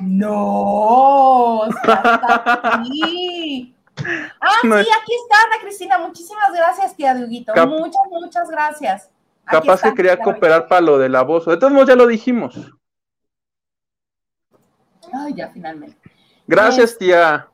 No, 0.00 1.62
sí. 2.84 3.74
Ah, 4.40 4.58
sí, 4.62 4.68
aquí 4.68 5.14
está 5.22 5.36
Ana 5.46 5.62
Cristina. 5.62 5.98
Muchísimas 5.98 6.52
gracias, 6.52 6.96
tía 6.96 7.14
Duguito. 7.14 7.52
muchas, 7.66 8.02
muchas 8.10 8.50
gracias. 8.50 9.10
capaz 9.44 9.82
que 9.82 9.94
quería 9.94 10.18
cooperar 10.18 10.66
para 10.66 10.80
lo 10.80 10.98
del 10.98 11.14
abuso. 11.14 11.50
De 11.50 11.56
todos 11.56 11.72
modos, 11.72 11.88
ya 11.88 11.94
lo 11.94 12.06
dijimos. 12.06 12.56
Ay, 15.12 15.34
ya 15.34 15.48
finalmente. 15.50 15.96
Gracias, 16.46 16.90
este, 16.92 17.06
tía. 17.06 17.48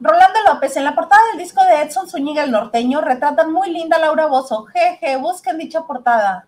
Rolando 0.00 0.38
López, 0.46 0.76
en 0.76 0.84
la 0.84 0.94
portada 0.94 1.20
del 1.30 1.38
disco 1.38 1.62
de 1.64 1.82
Edson 1.82 2.08
Zúñiga 2.08 2.44
el 2.44 2.52
norteño, 2.52 3.00
retratan 3.00 3.52
muy 3.52 3.70
linda 3.70 3.96
a 3.96 4.00
Laura 4.00 4.26
Bozo. 4.26 4.66
Jeje, 4.66 5.16
busquen 5.16 5.58
dicha 5.58 5.82
portada. 5.86 6.46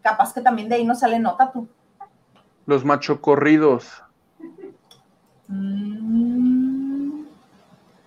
Capaz 0.00 0.32
que 0.32 0.40
también 0.40 0.70
de 0.70 0.76
ahí 0.76 0.84
no 0.86 0.94
sale 0.94 1.18
nota 1.18 1.52
tú. 1.52 1.68
Los 2.64 2.84
machocorridos. 2.84 4.02
Mm. 5.48 7.24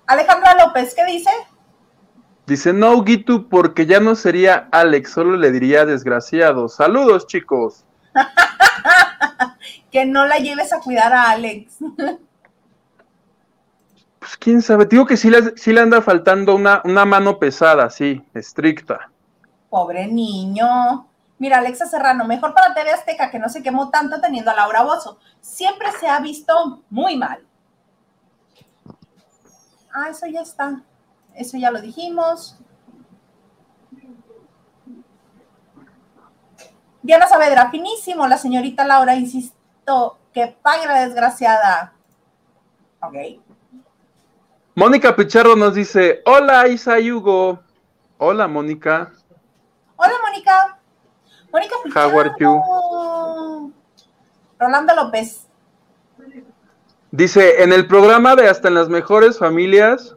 Alejandra 0.07 0.55
López, 0.65 0.95
¿qué 0.95 1.05
dice? 1.05 1.29
Dice, 2.47 2.73
no, 2.73 3.03
Gitu, 3.03 3.47
porque 3.49 3.85
ya 3.85 3.99
no 3.99 4.15
sería 4.15 4.67
Alex, 4.71 5.11
solo 5.11 5.37
le 5.37 5.51
diría 5.51 5.85
desgraciado. 5.85 6.67
Saludos, 6.69 7.27
chicos. 7.27 7.85
que 9.91 10.05
no 10.07 10.25
la 10.25 10.37
lleves 10.37 10.73
a 10.73 10.79
cuidar 10.79 11.13
a 11.13 11.29
Alex. 11.29 11.77
pues 14.21 14.37
quién 14.37 14.61
sabe, 14.61 14.85
digo 14.85 15.07
que 15.07 15.17
sí 15.17 15.31
le, 15.31 15.57
sí 15.57 15.73
le 15.73 15.81
anda 15.81 15.99
faltando 15.99 16.53
una, 16.53 16.83
una 16.85 17.05
mano 17.05 17.39
pesada, 17.39 17.89
sí, 17.89 18.23
estricta. 18.35 19.09
Pobre 19.67 20.05
niño. 20.05 21.07
Mira, 21.39 21.57
Alexa 21.57 21.87
Serrano, 21.87 22.25
mejor 22.25 22.53
para 22.53 22.75
TV 22.75 22.91
Azteca 22.91 23.31
que 23.31 23.39
no 23.39 23.49
se 23.49 23.63
quemó 23.63 23.89
tanto 23.89 24.21
teniendo 24.21 24.51
a 24.51 24.53
Laura 24.53 24.83
Bozo. 24.83 25.17
Siempre 25.39 25.87
se 25.99 26.07
ha 26.07 26.19
visto 26.19 26.83
muy 26.91 27.17
mal. 27.17 27.43
Ah, 29.91 30.09
eso 30.11 30.27
ya 30.27 30.41
está. 30.41 30.83
Eso 31.33 31.57
ya 31.57 31.71
lo 31.71 31.81
dijimos. 31.81 32.59
Diana 37.01 37.27
Saavedra, 37.27 37.71
finísimo. 37.71 38.27
La 38.27 38.37
señorita 38.37 38.85
Laura 38.85 39.15
insisto 39.15 40.19
que 40.31 40.55
pague 40.61 40.85
la 40.85 41.05
desgraciada. 41.05 41.93
Ok. 43.01 43.15
Mónica 44.81 45.15
Picharro 45.15 45.55
nos 45.55 45.75
dice: 45.75 46.23
Hola, 46.25 46.67
Isa 46.67 46.99
y 46.99 47.11
Hugo. 47.11 47.61
Hola, 48.17 48.47
Mónica. 48.47 49.11
Hola, 49.95 50.13
Mónica. 50.25 50.79
Mónica 51.53 51.75
Picharro. 51.83 53.71
Rolando 54.57 54.95
López. 54.95 55.45
Dice, 57.11 57.61
en 57.61 57.73
el 57.73 57.85
programa 57.85 58.35
de 58.35 58.49
Hasta 58.49 58.69
en 58.69 58.73
las 58.73 58.89
mejores 58.89 59.37
familias, 59.37 60.15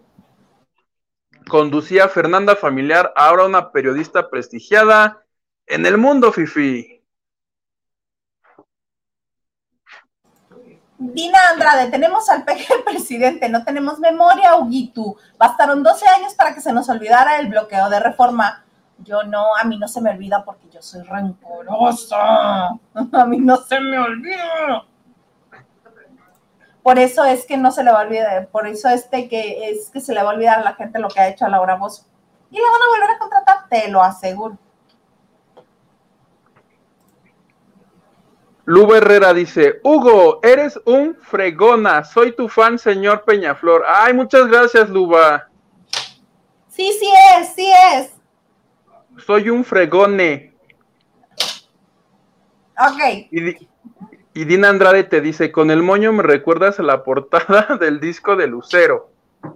conducía 1.47 2.09
Fernanda 2.09 2.57
Familiar, 2.57 3.13
ahora 3.17 3.45
una 3.45 3.71
periodista 3.71 4.31
prestigiada 4.31 5.27
en 5.67 5.85
el 5.85 5.99
mundo, 5.99 6.33
Fifi. 6.33 6.94
Dina 11.13 11.39
Andrade, 11.51 11.91
tenemos 11.91 12.29
al 12.31 12.45
PG 12.45 12.85
presidente, 12.85 13.49
no 13.49 13.63
tenemos 13.63 13.99
memoria, 13.99 14.57
Huguitu. 14.57 15.17
Bastaron 15.37 15.83
12 15.83 16.09
años 16.09 16.35
para 16.35 16.55
que 16.55 16.61
se 16.61 16.73
nos 16.73 16.89
olvidara 16.89 17.39
el 17.39 17.49
bloqueo 17.49 17.91
de 17.91 18.01
reforma. 18.01 18.65
Yo 18.99 19.23
no, 19.25 19.55
a 19.55 19.65
mí 19.65 19.77
no 19.77 19.87
se 19.87 20.01
me 20.01 20.11
olvida 20.11 20.45
porque 20.45 20.69
yo 20.71 20.81
soy 20.81 21.03
rencorosa. 21.03 22.69
A 23.13 23.25
mí 23.27 23.39
no 23.39 23.57
se 23.57 23.81
me 23.81 23.99
olvida. 23.99 24.85
Por 26.83 26.99
eso 26.99 27.25
es 27.25 27.45
que 27.45 27.57
no 27.57 27.71
se 27.71 27.83
le 27.83 27.91
va 27.91 28.01
a 28.01 28.05
olvidar, 28.05 28.47
por 28.49 28.67
eso 28.67 28.91
este 28.91 29.27
que 29.27 29.71
es 29.71 29.89
que 29.89 30.03
se 30.03 30.13
le 30.13 30.23
va 30.23 30.31
a 30.31 30.35
olvidar 30.35 30.59
a 30.59 30.63
la 30.63 30.75
gente 30.75 30.99
lo 30.99 31.09
que 31.09 31.19
ha 31.19 31.29
hecho 31.29 31.47
a 31.47 31.49
Laura 31.49 31.77
Bozo. 31.77 32.05
Y 32.51 32.57
la 32.57 32.71
van 32.71 32.83
a 32.83 32.91
volver 32.91 33.11
a 33.11 33.19
contratar, 33.19 33.69
te 33.71 33.89
lo 33.89 34.03
aseguro. 34.03 34.59
Luba 38.67 38.97
Herrera 38.97 39.35
dice, 39.35 39.81
Hugo, 39.83 40.41
eres 40.43 40.81
un 40.87 41.17
fregona, 41.21 42.03
soy 42.03 42.33
tu 42.33 42.49
fan, 42.49 42.79
señor 42.79 43.25
Peñaflor. 43.25 43.85
Ay, 43.87 44.15
muchas 44.15 44.47
gracias, 44.47 44.89
Luba. 44.89 45.49
Sí, 46.69 46.91
sí 46.99 47.09
es, 47.39 47.55
sí 47.55 47.71
es. 47.93 48.13
Soy 49.25 49.51
un 49.51 49.65
fregone. 49.65 50.55
Ok. 52.79 53.29
Y, 53.31 54.45
Dina 54.45 54.71
Andrade 54.71 55.05
te 55.05 55.21
dice, 55.21 55.53
con 55.53 55.71
el 55.71 55.83
moño 55.83 56.13
me 56.13 56.23
recuerdas 56.23 56.81
a 56.81 56.83
la 56.83 57.05
portada 57.05 57.77
del 57.81 58.01
disco 58.01 58.35
de 58.35 58.47
Lucero. 58.47 59.11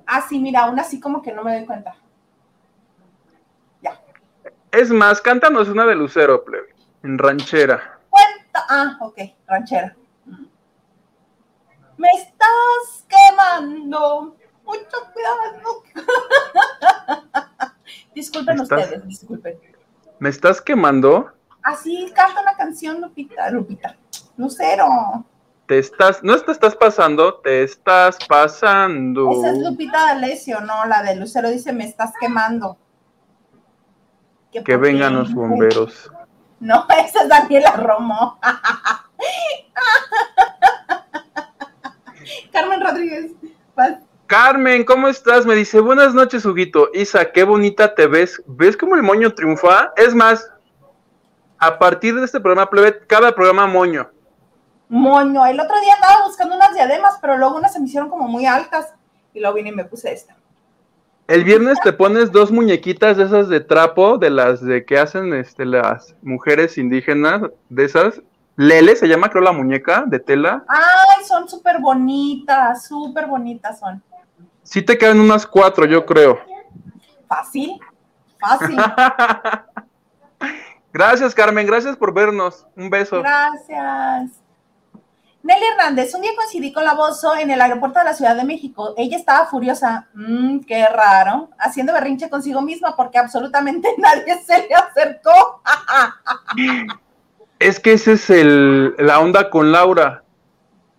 Ah, 0.06 0.24
sí, 0.28 0.38
mira, 0.38 0.64
aún 0.64 0.78
así 0.78 1.00
como 1.00 1.22
que 1.22 1.32
no 1.32 1.42
me 1.42 1.56
doy 1.56 1.66
cuenta. 1.66 1.96
Ya. 3.80 3.98
Es 4.70 4.90
más, 4.90 5.22
cántanos 5.22 5.68
una 5.70 5.86
de 5.86 5.94
Lucero, 5.94 6.44
plebe, 6.44 6.74
en 7.02 7.16
ranchera. 7.18 7.97
Ah, 8.68 8.98
ok, 9.00 9.18
ranchera. 9.46 9.96
Me 11.96 12.08
estás 12.10 13.06
quemando. 13.08 14.36
Mucho 14.64 14.96
cuidado. 15.12 15.82
Disculpen 18.14 18.60
ustedes, 18.60 19.06
disculpen. 19.08 19.58
¿Me 20.18 20.28
estás 20.28 20.60
quemando? 20.60 21.32
Así 21.62 22.12
canta 22.14 22.42
una 22.42 22.54
canción, 22.56 23.00
Lupita, 23.00 23.50
Lupita. 23.50 23.96
Lucero. 24.36 25.24
Te 25.66 25.78
estás, 25.78 26.22
no 26.22 26.38
te 26.38 26.52
estás 26.52 26.74
pasando, 26.74 27.34
te 27.40 27.62
estás 27.62 28.18
pasando. 28.26 29.30
Esa 29.32 29.50
es 29.52 29.58
Lupita 29.58 30.06
D'Alessio, 30.06 30.60
no, 30.60 30.84
la 30.86 31.02
de 31.02 31.16
Lucero 31.16 31.50
dice 31.50 31.72
me 31.72 31.84
estás 31.84 32.12
quemando. 32.20 32.76
Que, 34.50 34.76
vengan 34.76 35.14
los 35.14 35.32
bomberos. 35.32 36.10
No, 36.60 36.86
esa 37.04 37.22
es 37.22 37.28
Daniela 37.28 37.72
Romo. 37.72 38.38
Carmen 42.52 42.80
Rodríguez. 42.80 43.32
Carmen, 44.26 44.84
¿cómo 44.84 45.08
estás? 45.08 45.46
Me 45.46 45.54
dice, 45.54 45.80
buenas 45.80 46.12
noches, 46.12 46.44
Huguito. 46.44 46.90
Isa, 46.92 47.32
qué 47.32 47.44
bonita 47.44 47.94
te 47.94 48.06
ves. 48.06 48.42
¿Ves 48.46 48.76
cómo 48.76 48.94
el 48.94 49.02
moño 49.02 49.32
triunfa? 49.34 49.92
Es 49.96 50.14
más, 50.14 50.50
a 51.58 51.78
partir 51.78 52.14
de 52.14 52.24
este 52.24 52.40
programa, 52.40 52.68
plebe, 52.68 53.06
cada 53.06 53.34
programa 53.34 53.66
moño. 53.66 54.10
Moño. 54.88 55.46
El 55.46 55.60
otro 55.60 55.80
día 55.80 55.94
andaba 55.94 56.26
buscando 56.26 56.56
unas 56.56 56.74
diademas, 56.74 57.18
pero 57.20 57.36
luego 57.38 57.56
unas 57.56 57.72
se 57.72 57.80
me 57.80 57.86
hicieron 57.86 58.10
como 58.10 58.28
muy 58.28 58.46
altas. 58.46 58.92
Y 59.32 59.40
luego 59.40 59.56
vine 59.56 59.70
y 59.70 59.74
me 59.74 59.84
puse 59.84 60.12
esta. 60.12 60.37
El 61.28 61.44
viernes 61.44 61.78
te 61.84 61.92
pones 61.92 62.32
dos 62.32 62.50
muñequitas 62.50 63.18
de 63.18 63.24
esas 63.24 63.50
de 63.50 63.60
trapo, 63.60 64.16
de 64.16 64.30
las 64.30 64.64
de 64.64 64.86
que 64.86 64.98
hacen 64.98 65.34
este, 65.34 65.66
las 65.66 66.16
mujeres 66.22 66.78
indígenas, 66.78 67.42
de 67.68 67.84
esas. 67.84 68.22
Lele 68.56 68.96
se 68.96 69.06
llama, 69.06 69.28
creo, 69.28 69.42
la 69.42 69.52
muñeca 69.52 70.04
de 70.06 70.20
tela. 70.20 70.64
Ay, 70.66 71.26
son 71.26 71.46
súper 71.46 71.80
bonitas, 71.80 72.86
súper 72.86 73.26
bonitas 73.26 73.78
son. 73.78 74.02
Sí 74.62 74.80
te 74.80 74.96
quedan 74.96 75.20
unas 75.20 75.46
cuatro, 75.46 75.84
yo 75.84 76.06
creo. 76.06 76.40
Fácil, 77.28 77.78
fácil. 78.40 78.78
gracias, 80.94 81.34
Carmen, 81.34 81.66
gracias 81.66 81.94
por 81.94 82.14
vernos. 82.14 82.66
Un 82.74 82.88
beso. 82.88 83.20
Gracias. 83.20 84.37
Nelly 85.42 85.64
Hernández, 85.72 86.14
un 86.14 86.22
día 86.22 86.32
coincidí 86.36 86.72
con 86.72 86.84
la 86.84 86.94
Bozo 86.94 87.36
en 87.36 87.50
el 87.50 87.60
aeropuerto 87.60 88.00
de 88.00 88.04
la 88.04 88.14
Ciudad 88.14 88.36
de 88.36 88.44
México. 88.44 88.94
Ella 88.96 89.16
estaba 89.16 89.46
furiosa, 89.46 90.08
mmm, 90.14 90.60
qué 90.60 90.84
raro, 90.86 91.50
haciendo 91.58 91.92
berrinche 91.92 92.28
consigo 92.28 92.60
misma 92.60 92.96
porque 92.96 93.18
absolutamente 93.18 93.88
nadie 93.98 94.42
se 94.44 94.66
le 94.66 94.74
acercó. 94.74 95.62
es 97.58 97.78
que 97.78 97.92
esa 97.92 98.12
es 98.12 98.30
el, 98.30 98.94
la 98.98 99.20
onda 99.20 99.48
con 99.48 99.70
Laura. 99.70 100.24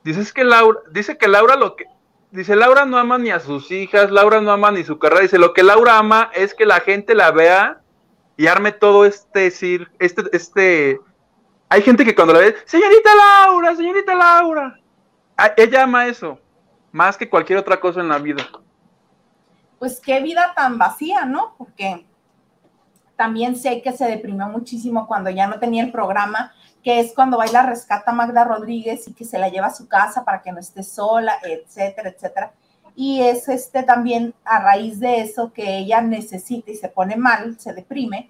Dices 0.03 0.32
que 0.32 0.45
Laura, 0.45 0.80
dice 0.91 1.18
que 1.18 1.28
Laura 1.28 1.56
lo 1.57 1.76
que, 1.76 1.86
dice, 2.32 2.56
Laura 2.56 2.86
no 2.86 2.98
ama 2.98 3.18
ni 3.18 3.32
a 3.32 3.41
sus 3.41 3.70
hijas, 3.72 4.10
Laura 4.10 4.40
no 4.40 4.52
ama 4.52 4.72
ni 4.72 4.86
su 4.86 4.98
carrera, 4.98 5.22
dice, 5.22 5.38
lo 5.38 5.53
que 5.53 5.64
Laura 5.64 5.98
ama 5.98 6.32
es 6.34 6.53
que 6.53 6.66
la 6.66 6.80
gente 6.80 7.14
la 7.14 7.32
vea 7.32 7.82
y 8.38 8.48
arme 8.48 8.72
todo 8.72 9.06
este, 9.06 9.48
este, 9.48 10.24
este, 10.32 11.02
hay 11.70 11.82
gente 11.82 12.04
que 12.04 12.16
cuando 12.16 12.34
la 12.34 12.40
ve, 12.40 12.56
señorita 12.66 13.10
Laura, 13.16 13.76
señorita 13.76 14.16
Laura, 14.16 14.80
ella 15.56 15.84
ama 15.84 16.08
eso, 16.08 16.40
más 16.91 17.16
que 17.16 17.30
cualquier 17.30 17.60
otra 17.60 17.80
cosa 17.80 18.02
en 18.02 18.10
la 18.10 18.18
vida. 18.18 18.44
Pues 19.78 20.02
qué 20.02 20.20
vida 20.20 20.54
tan 20.56 20.78
vacía, 20.78 21.26
¿no? 21.26 21.56
Porque 21.58 22.06
también 23.16 23.56
sé 23.56 23.82
que 23.82 23.94
se 23.94 24.06
deprimió 24.06 24.48
muchísimo 24.48 25.08
cuando 25.08 25.30
ya 25.30 25.48
no 25.48 25.60
tenía 25.60 25.84
el 25.84 25.91
programa 25.91 26.54
que 26.84 27.00
es 27.00 27.14
cuando 27.14 27.38
baila 27.38 27.64
rescata 27.64 28.12
Magda 28.12 28.46
Rodríguez 28.46 29.08
y 29.08 29.14
que 29.14 29.26
se 29.26 29.38
la 29.38 29.50
lleva 29.50 29.68
a 29.68 29.74
su 29.74 29.88
casa 29.88 30.24
para 30.24 30.41
que 30.41 30.52
no 30.52 30.60
esté 30.60 30.84
sola, 30.84 31.38
etcétera, 31.44 32.10
etcétera. 32.10 32.54
y 32.96 33.22
es 33.22 33.48
este 33.50 33.84
también 33.84 34.34
a 34.44 34.60
raíz 34.60 35.00
de 35.00 35.22
eso 35.22 35.54
que 35.54 35.78
ella 35.78 36.02
necesita 36.02 36.72
y 36.72 36.76
se 36.76 36.90
pone 36.90 37.16
mal, 37.16 37.60
se 37.60 37.74
deprime, 37.74 38.30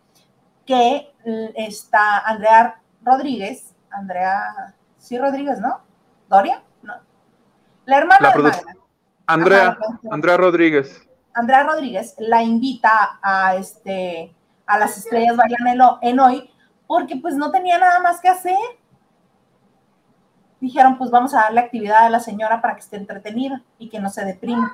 que 0.65 1.11
está 1.55 2.19
Andrea 2.19 2.81
Rodríguez, 3.03 3.75
Andrea, 3.91 4.75
sí 4.97 5.17
Rodríguez, 5.17 5.59
¿no? 5.59 5.81
Doria, 6.27 6.61
no. 6.81 6.93
La 7.85 7.97
hermana 7.97 8.31
de 8.31 8.43
Magda. 8.43 8.61
Andrea, 9.25 9.77
Andrea 10.11 10.37
Rodríguez. 10.37 11.07
Andrea 11.33 11.63
Rodríguez 11.63 12.15
la 12.17 12.41
invita 12.43 13.19
a 13.21 13.55
este 13.55 14.35
a 14.65 14.77
las 14.77 14.97
estrellas 14.97 15.35
bailan 15.35 15.99
en 16.01 16.19
hoy 16.19 16.49
porque 16.85 17.15
pues 17.15 17.35
no 17.35 17.51
tenía 17.51 17.77
nada 17.77 17.99
más 17.99 18.19
que 18.19 18.29
hacer. 18.29 18.57
Dijeron, 20.59 20.97
pues 20.97 21.11
vamos 21.11 21.33
a 21.33 21.41
darle 21.41 21.61
actividad 21.61 22.05
a 22.05 22.09
la 22.09 22.19
señora 22.19 22.61
para 22.61 22.73
que 22.75 22.81
esté 22.81 22.97
entretenida 22.97 23.63
y 23.77 23.89
que 23.89 23.99
no 23.99 24.09
se 24.09 24.25
deprime, 24.25 24.67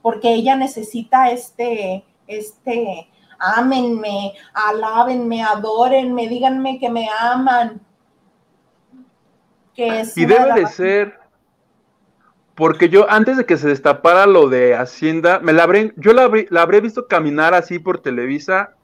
porque 0.00 0.32
ella 0.32 0.56
necesita 0.56 1.30
este, 1.30 2.04
este, 2.26 3.08
ámenme, 3.38 4.34
alábenme, 4.52 5.42
adórenme, 5.42 6.28
díganme 6.28 6.78
que 6.78 6.90
me 6.90 7.08
aman. 7.20 7.80
Que 9.74 10.02
y 10.16 10.24
debe 10.24 10.60
de, 10.60 10.66
ser, 10.66 11.18
porque 12.54 12.88
yo 12.88 13.08
antes 13.08 13.36
de 13.36 13.46
que 13.46 13.56
se 13.56 13.68
destapara 13.68 14.26
lo 14.26 14.48
de 14.48 14.74
Hacienda, 14.74 15.38
me 15.38 15.52
la 15.52 15.62
habré, 15.62 15.92
yo 15.96 16.12
la, 16.12 16.30
la 16.50 16.62
habré 16.62 16.80
visto 16.80 17.06
caminar 17.06 17.54
así 17.54 17.78
por 17.78 18.00
Televisa 18.00 18.74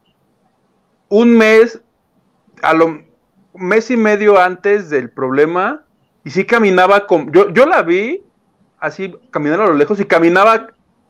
un 1.08 1.36
mes, 1.36 1.80
a 2.62 2.74
lo 2.74 3.02
mes 3.54 3.90
y 3.90 3.96
medio 3.96 4.40
antes 4.40 4.90
del 4.90 5.10
problema, 5.10 5.84
y 6.24 6.30
sí 6.30 6.44
caminaba 6.44 7.06
con, 7.06 7.32
yo, 7.32 7.50
yo 7.50 7.66
la 7.66 7.82
vi 7.82 8.24
así 8.80 9.14
caminando 9.30 9.64
a 9.64 9.68
lo 9.68 9.74
lejos 9.74 9.98
y 10.00 10.04
caminaba, 10.04 10.58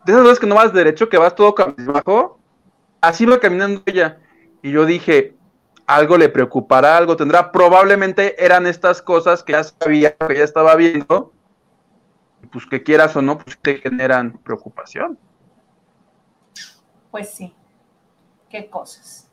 de 0.04 0.12
esas 0.12 0.22
veces 0.22 0.38
que 0.38 0.46
no 0.46 0.54
vas 0.54 0.72
derecho, 0.72 1.08
que 1.08 1.18
vas 1.18 1.34
todo 1.34 1.54
abajo, 1.88 2.38
así 3.09 3.26
va 3.26 3.40
caminando 3.40 3.82
ella. 3.86 4.20
Y 4.62 4.72
yo 4.72 4.86
dije, 4.86 5.36
algo 5.86 6.16
le 6.16 6.28
preocupará, 6.28 6.97
algo 6.97 7.16
tendrá. 7.16 7.52
Probablemente 7.52 8.43
eran 8.43 8.66
estas 8.66 9.02
cosas 9.02 9.43
que 9.43 9.52
ya 9.52 9.64
sabía, 9.64 10.16
que 10.16 10.36
ya 10.36 10.44
estaba 10.44 10.74
viendo, 10.76 11.32
pues 12.51 12.66
que 12.66 12.82
quieras 12.82 13.14
o 13.16 13.22
no, 13.22 13.39
pues 13.39 13.59
te 13.60 13.78
generan 13.78 14.39
preocupación. 14.39 15.18
Pues 17.10 17.31
sí, 17.31 17.55
qué 18.48 18.68
cosas. 18.68 19.31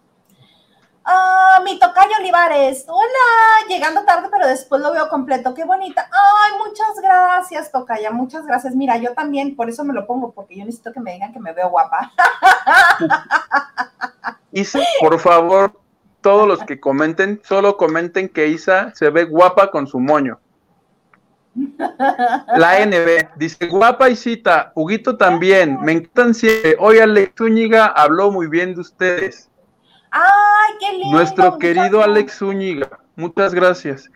Ah, 1.04 1.62
mi 1.64 1.80
tocayo 1.80 2.12
Olivares. 2.20 2.86
Hola, 2.88 3.68
llegando 3.68 4.04
tarde, 4.04 4.30
pero 4.32 4.48
después 4.48 4.82
lo 4.82 4.92
veo 4.92 5.10
completo. 5.10 5.54
Qué 5.54 5.66
bonita. 5.66 6.08
Ay, 6.12 6.52
muchas 6.64 7.00
gracias, 7.02 7.72
tocaya. 7.72 8.12
Muchas 8.12 8.46
gracias. 8.46 8.76
Mira, 8.76 8.98
yo 8.98 9.14
también, 9.14 9.56
por 9.56 9.70
eso 9.70 9.84
me 9.84 9.94
lo 9.94 10.06
pongo, 10.06 10.32
porque 10.32 10.58
yo 10.58 10.66
necesito 10.66 10.94
que 10.94 11.00
me 11.00 11.14
digan 11.14 11.34
que 11.34 11.40
me 11.40 11.54
veo 11.54 11.70
guapa. 11.70 12.12
Isa, 14.52 14.80
por 15.00 15.20
favor, 15.20 15.80
todos 16.22 16.48
los 16.48 16.64
que 16.64 16.80
comenten, 16.80 17.42
solo 17.44 17.78
comenten 17.78 18.30
que 18.30 18.48
Isa 18.48 18.92
se 18.94 19.10
ve 19.10 19.24
guapa 19.26 19.72
con 19.72 19.88
su 19.88 20.00
moño. 20.00 20.40
La 22.56 22.86
NB 22.86 23.36
dice 23.36 23.68
guapa 23.68 24.10
y 24.10 24.16
cita, 24.16 24.72
Huguito 24.76 25.18
también, 25.18 25.82
me 25.82 25.94
encantan 25.94 26.34
siempre. 26.34 26.78
Hoy 26.80 27.00
Alex 27.00 27.34
Zúñiga 27.38 27.88
habló 27.88 28.32
muy 28.32 28.48
bien 28.48 28.74
de 28.74 28.82
ustedes. 28.82 29.51
¡Ay, 30.12 30.74
qué 30.80 30.98
lindo! 30.98 31.12
Nuestro 31.12 31.58
querido 31.58 32.04
Alex 32.04 32.40
Zúñiga, 32.40 33.00
muchas 33.16 33.54
gracias. 33.54 34.12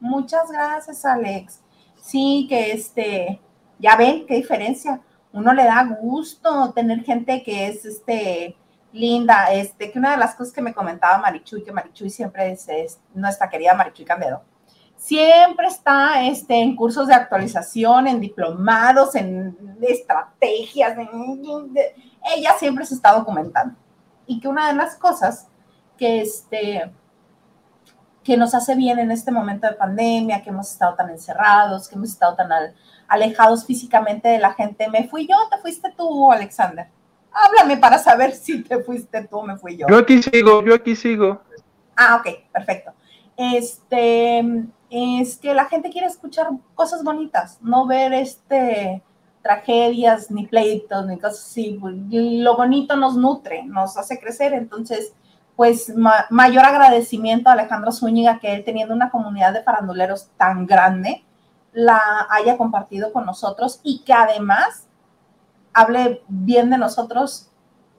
Muchas 0.00 0.50
gracias, 0.50 1.04
Alex. 1.04 1.62
Sí, 2.02 2.46
que 2.48 2.72
este, 2.72 3.40
ya 3.78 3.96
ven 3.96 4.26
qué 4.26 4.34
diferencia. 4.34 5.00
Uno 5.32 5.52
le 5.54 5.64
da 5.64 5.84
gusto 6.00 6.72
tener 6.72 7.04
gente 7.04 7.44
que 7.44 7.68
es 7.68 7.84
este 7.84 8.56
linda, 8.92 9.52
este, 9.52 9.92
que 9.92 9.98
una 9.98 10.12
de 10.12 10.16
las 10.16 10.34
cosas 10.34 10.52
que 10.52 10.62
me 10.62 10.74
comentaba 10.74 11.18
Marichuy, 11.18 11.62
que 11.62 11.72
Marichuy 11.72 12.10
siempre 12.10 12.50
es, 12.50 12.98
nuestra 13.14 13.48
querida 13.48 13.74
Marichuy 13.74 14.04
Candedo, 14.04 14.42
siempre 14.96 15.68
está 15.68 16.24
este, 16.24 16.54
en 16.54 16.74
cursos 16.74 17.06
de 17.06 17.14
actualización, 17.14 18.08
en 18.08 18.20
diplomados, 18.20 19.14
en 19.14 19.56
estrategias, 19.82 20.96
ella 22.34 22.54
siempre 22.58 22.86
se 22.86 22.94
está 22.94 23.12
documentando 23.12 23.76
y 24.26 24.40
que 24.40 24.48
una 24.48 24.68
de 24.68 24.74
las 24.74 24.96
cosas 24.96 25.48
que, 25.96 26.20
este, 26.20 26.90
que 28.22 28.36
nos 28.36 28.54
hace 28.54 28.74
bien 28.74 28.98
en 28.98 29.10
este 29.10 29.30
momento 29.30 29.66
de 29.66 29.74
pandemia, 29.74 30.42
que 30.42 30.50
hemos 30.50 30.70
estado 30.70 30.94
tan 30.94 31.10
encerrados, 31.10 31.88
que 31.88 31.94
hemos 31.94 32.10
estado 32.10 32.34
tan 32.34 32.48
alejados 33.08 33.64
físicamente 33.64 34.28
de 34.28 34.38
la 34.38 34.52
gente, 34.52 34.88
¿me 34.88 35.08
fui 35.08 35.26
yo 35.26 35.36
te 35.50 35.58
fuiste 35.58 35.92
tú, 35.96 36.30
Alexander? 36.30 36.88
Háblame 37.30 37.76
para 37.76 37.98
saber 37.98 38.32
si 38.32 38.62
te 38.62 38.82
fuiste 38.82 39.22
tú 39.28 39.38
o 39.38 39.42
me 39.42 39.56
fui 39.56 39.76
yo. 39.76 39.86
Yo 39.88 39.98
aquí 39.98 40.22
sigo, 40.22 40.64
yo 40.64 40.74
aquí 40.74 40.96
sigo. 40.96 41.40
Ah, 41.94 42.16
ok, 42.16 42.50
perfecto. 42.52 42.92
Este, 43.36 44.42
es 44.90 45.36
que 45.36 45.54
la 45.54 45.66
gente 45.66 45.90
quiere 45.90 46.06
escuchar 46.06 46.48
cosas 46.74 47.04
bonitas, 47.04 47.58
no 47.60 47.86
ver 47.86 48.14
este, 48.14 49.02
tragedias, 49.46 50.30
ni 50.30 50.46
pleitos, 50.46 51.06
ni 51.06 51.16
cosas 51.18 51.46
así. 51.46 51.78
Lo 52.10 52.56
bonito 52.56 52.96
nos 52.96 53.16
nutre, 53.16 53.62
nos 53.64 53.96
hace 53.96 54.18
crecer. 54.18 54.52
Entonces, 54.54 55.12
pues 55.54 55.94
mayor 56.30 56.64
agradecimiento 56.64 57.48
a 57.48 57.52
Alejandro 57.52 57.92
Zúñiga 57.92 58.40
que 58.40 58.52
él 58.52 58.64
teniendo 58.64 58.92
una 58.92 59.10
comunidad 59.10 59.52
de 59.52 59.62
faranduleros 59.62 60.28
tan 60.36 60.66
grande, 60.66 61.24
la 61.72 62.26
haya 62.30 62.56
compartido 62.56 63.12
con 63.12 63.24
nosotros 63.24 63.80
y 63.84 64.02
que 64.04 64.12
además 64.12 64.88
hable 65.72 66.22
bien 66.28 66.70
de 66.70 66.78
nosotros 66.78 67.50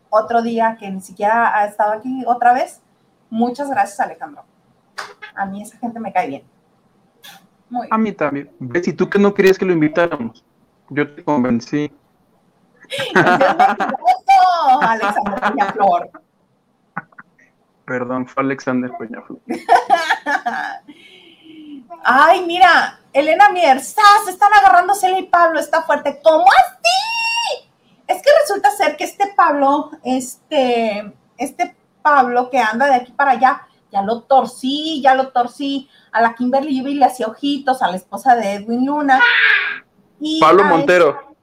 otro 0.10 0.42
día 0.42 0.78
que 0.80 0.90
ni 0.90 1.00
siquiera 1.00 1.58
ha 1.58 1.66
estado 1.66 1.94
aquí 1.94 2.24
otra 2.28 2.54
vez. 2.54 2.82
Muchas 3.30 3.70
gracias, 3.70 4.00
Alejandro. 4.00 4.44
A 5.36 5.46
mí 5.46 5.62
esa 5.62 5.78
gente 5.78 6.00
me 6.00 6.12
cae 6.12 6.28
bien. 6.28 6.44
Muy 7.70 7.88
A 7.90 7.98
mí 7.98 8.12
también. 8.12 8.52
¿Ves? 8.60 8.88
¿Y 8.88 8.94
tú 8.94 9.10
que 9.10 9.20
no 9.20 9.34
querías 9.34 9.58
que 9.58 9.66
lo 9.66 9.74
invitáramos? 9.74 10.44
Yo 10.90 11.14
te 11.14 11.24
convencí. 11.24 11.92
Alexander 14.82 15.42
Peñaflor. 15.42 16.10
Perdón, 17.86 18.28
fue 18.28 18.44
Alexander 18.44 18.92
Peñaflor. 18.98 19.40
Ay, 22.04 22.46
mira, 22.46 23.00
Elena 23.12 23.50
Mier, 23.50 23.78
están 23.78 24.54
agarrando 24.54 24.94
Celia 24.94 25.20
y 25.20 25.28
Pablo, 25.28 25.60
está 25.60 25.84
fuerte. 25.84 26.20
¿Cómo 26.24 26.46
así? 26.46 27.70
Es 28.08 28.22
que 28.22 28.30
resulta 28.42 28.72
ser 28.72 28.96
que 28.96 29.04
este 29.04 29.34
Pablo, 29.36 29.92
este, 30.04 31.14
este 31.38 31.76
Pablo 32.02 32.50
que 32.50 32.60
anda 32.60 32.86
de 32.86 32.96
aquí 32.96 33.12
para 33.12 33.32
allá, 33.32 33.68
ya 33.92 34.02
lo 34.02 34.22
torcí, 34.22 35.02
ya 35.02 35.16
lo 35.16 35.30
torcí. 35.30 35.90
A 36.12 36.22
la 36.22 36.34
Kimberly 36.34 36.80
y 36.80 36.94
le 36.96 37.06
hacía 37.06 37.28
ojitos, 37.28 37.82
a 37.82 37.90
la 37.90 37.98
esposa 37.98 38.36
de 38.36 38.54
Edwin 38.56 38.86
Luna. 38.86 39.20
Pablo 40.40 40.64
Montero. 40.64 41.36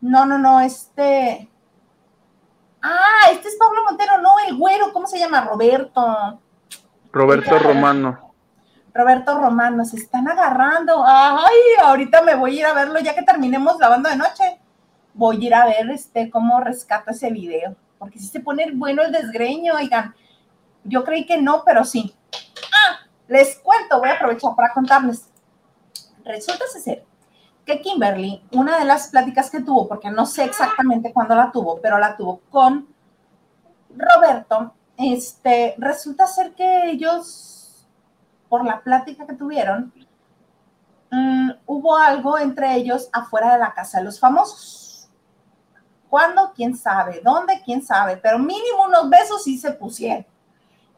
no, 0.00 0.26
no, 0.26 0.38
no, 0.38 0.60
este. 0.60 1.48
Ah, 2.82 3.30
este 3.32 3.48
es 3.48 3.56
Pablo 3.56 3.84
Montero, 3.84 4.18
no, 4.18 4.38
el 4.46 4.56
güero, 4.56 4.92
¿cómo 4.92 5.06
se 5.06 5.18
llama? 5.18 5.42
Roberto. 5.42 6.40
Roberto 7.12 7.58
Romano. 7.58 8.34
Roberto 8.94 9.38
Romano, 9.38 9.84
se 9.84 9.96
están 9.96 10.28
agarrando. 10.28 11.04
Ay, 11.06 11.56
ahorita 11.82 12.22
me 12.22 12.34
voy 12.34 12.56
a 12.56 12.60
ir 12.60 12.66
a 12.66 12.74
verlo 12.74 12.98
ya 13.00 13.14
que 13.14 13.22
terminemos 13.22 13.78
lavando 13.78 14.08
de 14.08 14.16
noche. 14.16 14.60
Voy 15.14 15.36
a 15.36 15.46
ir 15.46 15.54
a 15.54 15.66
ver 15.66 15.90
este 15.90 16.30
cómo 16.30 16.60
rescato 16.60 17.10
ese 17.10 17.30
video, 17.30 17.76
porque 17.98 18.18
si 18.18 18.26
se 18.26 18.40
pone 18.40 18.70
bueno 18.72 19.02
el 19.02 19.12
desgreño, 19.12 19.74
oigan. 19.74 20.14
Yo 20.84 21.04
creí 21.04 21.26
que 21.26 21.40
no, 21.40 21.64
pero 21.64 21.84
sí. 21.84 22.14
Ah, 22.72 23.00
les 23.26 23.56
cuento, 23.56 23.98
voy 23.98 24.08
a 24.08 24.14
aprovechar 24.14 24.54
para 24.56 24.72
contarles. 24.72 25.28
Resulta 26.24 26.64
ser 26.66 27.04
que 27.68 27.82
Kimberly, 27.82 28.42
una 28.52 28.78
de 28.78 28.86
las 28.86 29.08
pláticas 29.08 29.50
que 29.50 29.60
tuvo, 29.60 29.86
porque 29.86 30.10
no 30.10 30.24
sé 30.24 30.44
exactamente 30.44 31.12
cuándo 31.12 31.34
la 31.34 31.52
tuvo, 31.52 31.78
pero 31.82 31.98
la 31.98 32.16
tuvo 32.16 32.40
con 32.50 32.88
Roberto, 33.94 34.72
este, 34.96 35.74
resulta 35.76 36.26
ser 36.26 36.54
que 36.54 36.90
ellos, 36.90 37.86
por 38.48 38.64
la 38.64 38.80
plática 38.80 39.26
que 39.26 39.34
tuvieron, 39.34 39.92
mm, 41.10 41.50
hubo 41.66 41.94
algo 41.94 42.38
entre 42.38 42.74
ellos 42.74 43.10
afuera 43.12 43.52
de 43.52 43.58
la 43.58 43.74
casa 43.74 43.98
de 43.98 44.04
los 44.04 44.18
famosos. 44.18 45.10
¿Cuándo? 46.08 46.52
¿Quién 46.56 46.74
sabe? 46.74 47.20
¿Dónde? 47.22 47.60
¿Quién 47.62 47.82
sabe? 47.82 48.16
Pero 48.16 48.38
mínimo 48.38 48.84
unos 48.86 49.10
besos 49.10 49.44
sí 49.44 49.58
se 49.58 49.72
pusieron. 49.72 50.24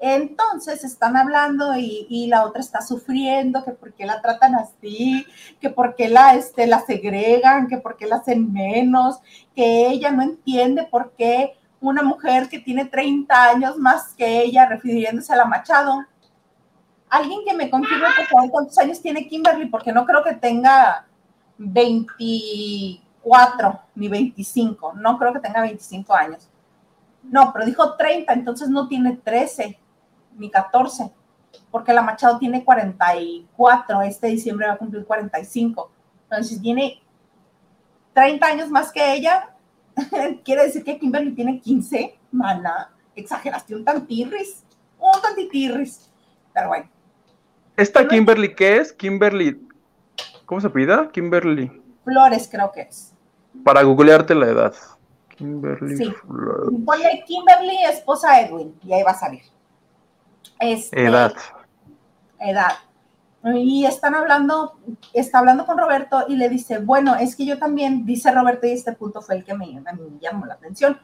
Entonces 0.01 0.82
están 0.82 1.16
hablando 1.16 1.77
y, 1.77 2.27
la 2.28 2.44
otra 2.44 2.60
está 2.60 2.81
sufriendo, 2.81 3.64
que 3.64 3.72
por 3.72 3.93
qué 3.93 4.06
la 4.06 4.20
tratan 4.22 4.55
así, 4.55 5.27
que 5.60 5.70
por 5.70 5.94
qué 5.94 6.09
la, 6.09 6.35
este, 6.35 6.66
la 6.66 6.81
segregan, 6.81 7.68
que 7.68 7.78
por 7.78 7.97
qué 7.97 8.06
la 8.06 8.16
hacen 8.16 8.52
menos, 8.52 9.20
que 9.55 9.89
ella 9.89 10.10
no 10.10 10.22
entiende 10.22 10.85
por 10.85 11.12
qué 11.12 11.55
una 11.81 12.02
mujer 12.02 12.48
que 12.48 12.59
tiene 12.59 12.86
30 12.86 13.51
años 13.51 13.77
más 13.77 14.14
que 14.14 14.43
ella, 14.43 14.66
refiriéndose 14.66 15.32
a 15.32 15.36
la 15.36 15.44
Machado. 15.44 16.05
Alguien 17.09 17.40
que 17.47 17.55
me 17.55 17.68
confirme, 17.68 18.06
cuántos 18.51 18.78
años 18.78 19.02
tiene 19.02 19.28
Kimberly, 19.28 19.66
porque 19.66 19.93
no 19.93 20.06
creo 20.06 20.22
que 20.22 20.35
tenga 20.35 21.06
20, 21.59 22.12
24 23.22 23.81
ni 23.94 24.09
25, 24.09 24.94
no 24.94 25.18
creo 25.18 25.32
que 25.32 25.40
tenga 25.40 25.62
25 25.62 26.14
años. 26.14 26.48
No, 27.22 27.52
pero 27.52 27.66
dijo 27.66 27.97
30, 27.97 28.32
entonces 28.32 28.68
no 28.68 28.89
tiene 28.89 29.16
13 29.16 29.78
ni 30.36 30.51
14, 30.51 31.11
porque 31.70 31.93
la 31.93 32.02
Machado 32.02 32.39
tiene 32.39 32.65
44, 32.65 34.02
este 34.02 34.28
diciembre 34.28 34.66
va 34.66 34.74
a 34.74 34.78
cumplir 34.78 35.05
45. 35.05 35.90
Entonces 36.24 36.61
tiene 36.61 37.01
30 38.15 38.47
años 38.47 38.70
más 38.70 38.93
que 38.93 39.15
ella, 39.15 39.51
quiere 40.44 40.65
decir 40.65 40.85
que 40.85 40.98
Kimberly 40.98 41.32
tiene 41.32 41.61
15, 41.61 42.19
mana, 42.32 42.90
exageraste 43.15 43.74
un 43.74 43.85
tantirris, 43.85 44.65
un 44.98 45.20
tantitirris, 45.20 46.11
pero 46.52 46.69
bueno. 46.69 46.89
¿Esta 47.77 48.07
Kimberly 48.07 48.55
qué 48.55 48.78
es? 48.78 48.93
Kimberly, 48.93 49.66
¿cómo 50.44 50.61
se 50.61 50.69
pida? 50.70 51.11
Kimberly. 51.11 51.70
Flores 52.05 52.48
creo 52.51 52.70
que 52.73 52.82
es. 52.82 53.15
Para 53.65 53.82
googlearte 53.82 54.35
la 54.35 54.47
edad. 54.47 54.74
Kimberly 55.36 55.97
sí. 55.97 56.12
Ponle 56.27 57.24
Kimberly, 57.27 57.85
esposa 57.85 58.40
Edwin, 58.40 58.78
y 58.85 58.93
ahí 58.93 59.02
va 59.02 59.12
a 59.12 59.19
salir. 59.19 59.43
Este, 60.59 61.05
edad. 61.05 61.33
Edad. 62.39 62.73
Y 63.43 63.87
están 63.87 64.15
hablando, 64.15 64.79
está 65.15 65.39
hablando 65.39 65.65
con 65.65 65.79
Roberto 65.79 66.27
y 66.29 66.37
le 66.37 66.51
dice, 66.51 66.79
bueno, 66.79 67.17
es 67.17 67.37
que 67.37 67.47
yo 67.47 67.59
también, 67.59 68.05
dice 68.05 68.31
Roberto, 68.31 68.67
y 68.67 68.73
este 68.73 68.93
punto 68.93 69.23
fue 69.23 69.37
el 69.37 69.45
que 69.45 69.55
me, 69.55 69.67
me 69.67 70.19
llamó 70.21 70.45
la 70.45 70.55
atención, 70.55 70.99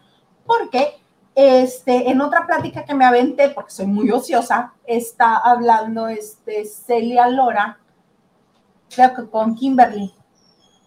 porque 0.44 1.00
este, 1.34 2.10
en 2.10 2.20
otra 2.20 2.46
plática 2.46 2.84
que 2.84 2.94
me 2.94 3.04
aventé, 3.04 3.50
porque 3.50 3.70
soy 3.70 3.86
muy 3.86 4.10
ociosa, 4.10 4.72
está 4.86 5.36
hablando 5.36 6.08
este, 6.08 6.64
Celia 6.64 7.28
Lora, 7.28 7.78
creo 8.94 9.14
que 9.14 9.30
con 9.30 9.54
Kimberly, 9.54 10.14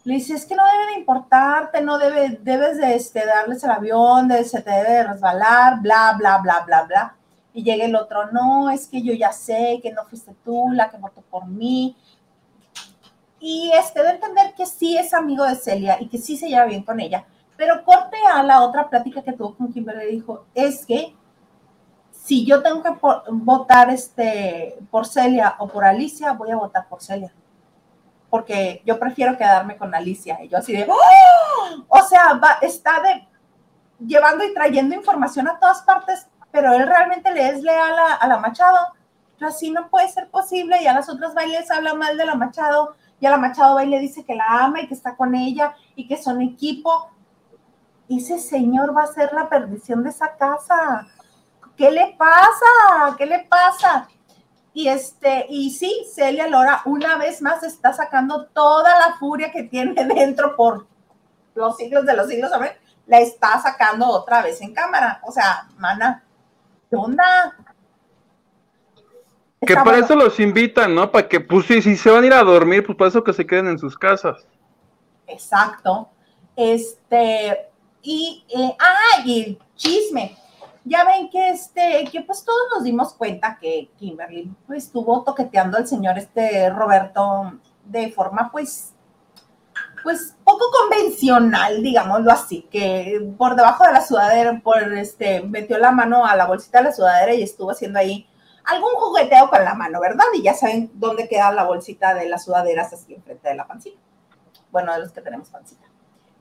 le 0.03 0.13
dice, 0.15 0.33
es 0.33 0.45
que 0.45 0.55
no 0.55 0.63
debe 0.65 0.93
de 0.93 0.99
importarte, 0.99 1.81
no 1.81 1.97
debe, 1.97 2.39
debes 2.41 2.77
de 2.77 2.95
este, 2.95 3.25
darles 3.25 3.63
el 3.63 3.69
avión, 3.69 4.27
de, 4.27 4.43
se 4.43 4.61
te 4.61 4.71
debe 4.71 4.91
de 4.91 5.03
resbalar, 5.03 5.81
bla, 5.81 6.15
bla, 6.17 6.37
bla, 6.39 6.63
bla, 6.65 6.83
bla. 6.83 7.15
Y 7.53 7.63
llega 7.63 7.85
el 7.85 7.95
otro, 7.95 8.31
no, 8.31 8.69
es 8.69 8.87
que 8.87 9.01
yo 9.01 9.13
ya 9.13 9.31
sé 9.31 9.79
que 9.81 9.91
no 9.91 10.05
fuiste 10.05 10.35
tú 10.43 10.69
la 10.71 10.89
que 10.89 10.97
votó 10.97 11.21
por 11.21 11.47
mí. 11.47 11.95
Y 13.39 13.71
este 13.73 14.03
de 14.03 14.11
entender 14.11 14.53
que 14.55 14.65
sí 14.65 14.97
es 14.97 15.13
amigo 15.13 15.45
de 15.45 15.55
Celia 15.55 15.97
y 15.99 16.07
que 16.07 16.17
sí 16.17 16.37
se 16.37 16.47
lleva 16.47 16.65
bien 16.65 16.83
con 16.83 16.99
ella. 16.99 17.25
Pero 17.57 17.83
corte 17.83 18.17
a 18.33 18.43
la 18.43 18.61
otra 18.61 18.89
plática 18.89 19.21
que 19.21 19.33
tuvo 19.33 19.55
con 19.55 19.73
Kimberly, 19.73 20.11
dijo, 20.11 20.45
es 20.53 20.85
que 20.85 21.15
si 22.11 22.45
yo 22.45 22.61
tengo 22.61 22.83
que 22.83 22.91
votar 23.31 23.89
este, 23.89 24.77
por 24.91 25.07
Celia 25.07 25.55
o 25.59 25.67
por 25.67 25.83
Alicia, 25.83 26.33
voy 26.33 26.51
a 26.51 26.57
votar 26.57 26.87
por 26.87 27.01
Celia 27.01 27.33
porque 28.29 28.81
yo 28.85 28.99
prefiero 28.99 29.37
quedarme 29.37 29.77
con 29.77 29.93
Alicia. 29.93 30.43
Y 30.43 30.49
yo 30.49 30.57
así 30.57 30.73
de, 30.73 30.87
¡Oh! 30.87 31.85
o 31.87 32.01
sea, 32.03 32.33
va, 32.33 32.57
está 32.61 33.01
de, 33.01 33.27
llevando 34.05 34.43
y 34.45 34.53
trayendo 34.53 34.95
información 34.95 35.47
a 35.47 35.59
todas 35.59 35.81
partes, 35.81 36.27
pero 36.51 36.73
él 36.73 36.87
realmente 36.87 37.31
le 37.33 37.49
es 37.49 37.61
leal 37.61 37.95
a, 38.19 38.27
la 38.27 38.37
Machado. 38.37 38.77
Pero 39.37 39.49
así 39.49 39.71
no 39.71 39.89
puede 39.89 40.09
ser 40.09 40.29
posible. 40.29 40.81
Y 40.81 40.87
a 40.87 40.93
las 40.93 41.09
otras 41.09 41.33
bailes 41.33 41.69
habla 41.71 41.93
mal 41.93 42.17
de 42.17 42.25
la 42.25 42.35
Machado. 42.35 42.95
Y 43.19 43.25
a 43.25 43.31
la 43.31 43.37
Machado 43.37 43.75
va 43.75 43.83
y 43.83 43.89
le 43.89 43.99
dice 43.99 44.25
que 44.25 44.35
la 44.35 44.45
ama 44.47 44.81
y 44.81 44.87
que 44.87 44.93
está 44.93 45.15
con 45.15 45.35
ella 45.35 45.75
y 45.95 46.07
que 46.07 46.17
son 46.17 46.41
equipo. 46.41 47.11
Ese 48.09 48.39
señor 48.39 48.95
va 48.95 49.03
a 49.03 49.07
ser 49.07 49.31
la 49.33 49.49
perdición 49.49 50.03
de 50.03 50.09
esa 50.09 50.35
casa. 50.35 51.07
¿Qué 51.77 51.91
le 51.91 52.15
pasa? 52.17 53.15
¿Qué 53.17 53.25
le 53.25 53.39
pasa? 53.39 54.07
Y, 54.73 54.87
este, 54.87 55.45
y 55.49 55.71
sí, 55.71 56.05
Celia 56.13 56.47
Lora 56.47 56.81
una 56.85 57.17
vez 57.17 57.41
más 57.41 57.63
está 57.63 57.93
sacando 57.93 58.47
toda 58.47 58.97
la 58.99 59.15
furia 59.17 59.51
que 59.51 59.63
tiene 59.63 60.05
dentro 60.05 60.55
por 60.55 60.87
los 61.55 61.77
siglos 61.77 62.05
de 62.05 62.15
los 62.15 62.27
siglos, 62.27 62.49
¿sabes? 62.49 62.71
La 63.05 63.19
está 63.19 63.59
sacando 63.61 64.07
otra 64.07 64.41
vez 64.41 64.61
en 64.61 64.73
cámara. 64.73 65.19
O 65.23 65.31
sea, 65.31 65.67
mana, 65.77 66.23
¿qué 66.89 66.95
onda? 66.95 67.55
que 69.65 69.73
para 69.75 69.97
eso 69.97 70.15
los 70.15 70.39
invitan, 70.39 70.95
¿no? 70.95 71.11
Para 71.11 71.27
que, 71.27 71.39
pues, 71.41 71.65
si, 71.65 71.81
si 71.81 71.97
se 71.97 72.09
van 72.09 72.23
a 72.23 72.27
ir 72.27 72.33
a 72.33 72.43
dormir, 72.43 72.85
pues 72.85 72.97
para 72.97 73.09
eso 73.09 73.23
que 73.23 73.33
se 73.33 73.45
queden 73.45 73.67
en 73.67 73.77
sus 73.77 73.97
casas. 73.97 74.47
Exacto. 75.27 76.09
Este, 76.55 77.69
y, 78.01 78.45
eh, 78.49 78.75
ah, 78.79 79.21
y 79.25 79.43
el 79.43 79.59
chisme 79.75 80.37
ya 80.85 81.05
ven 81.05 81.29
que 81.29 81.49
este, 81.49 82.09
que 82.11 82.21
pues 82.21 82.43
todos 82.43 82.61
nos 82.73 82.83
dimos 82.83 83.13
cuenta 83.13 83.57
que 83.59 83.89
Kimberly 83.97 84.51
pues, 84.65 84.85
estuvo 84.85 85.23
toqueteando 85.23 85.77
al 85.77 85.87
señor 85.87 86.17
este 86.17 86.69
Roberto 86.69 87.53
de 87.85 88.11
forma 88.11 88.49
pues 88.51 88.93
pues 90.03 90.35
poco 90.43 90.65
convencional, 90.71 91.81
digámoslo 91.81 92.31
así, 92.31 92.67
que 92.71 93.33
por 93.37 93.55
debajo 93.55 93.85
de 93.85 93.93
la 93.93 94.05
sudadera, 94.05 94.59
por 94.63 94.81
este, 94.97 95.41
metió 95.41 95.77
la 95.77 95.91
mano 95.91 96.25
a 96.25 96.35
la 96.35 96.45
bolsita 96.45 96.79
de 96.79 96.85
la 96.85 96.91
sudadera 96.91 97.33
y 97.33 97.43
estuvo 97.43 97.71
haciendo 97.71 97.99
ahí 97.99 98.27
algún 98.65 98.91
jugueteo 98.95 99.49
con 99.49 99.63
la 99.63 99.73
mano, 99.73 99.99
¿verdad? 99.99 100.25
Y 100.35 100.43
ya 100.43 100.53
saben 100.53 100.91
dónde 100.93 101.27
queda 101.27 101.51
la 101.51 101.63
bolsita 101.63 102.13
de 102.13 102.29
las 102.29 102.45
sudaderas 102.45 102.93
así 102.93 103.13
enfrente 103.13 103.49
de 103.49 103.55
la 103.55 103.67
pancita. 103.67 103.99
Bueno, 104.71 104.93
de 104.93 104.99
los 104.99 105.11
que 105.11 105.21
tenemos 105.21 105.49
pancita, 105.49 105.85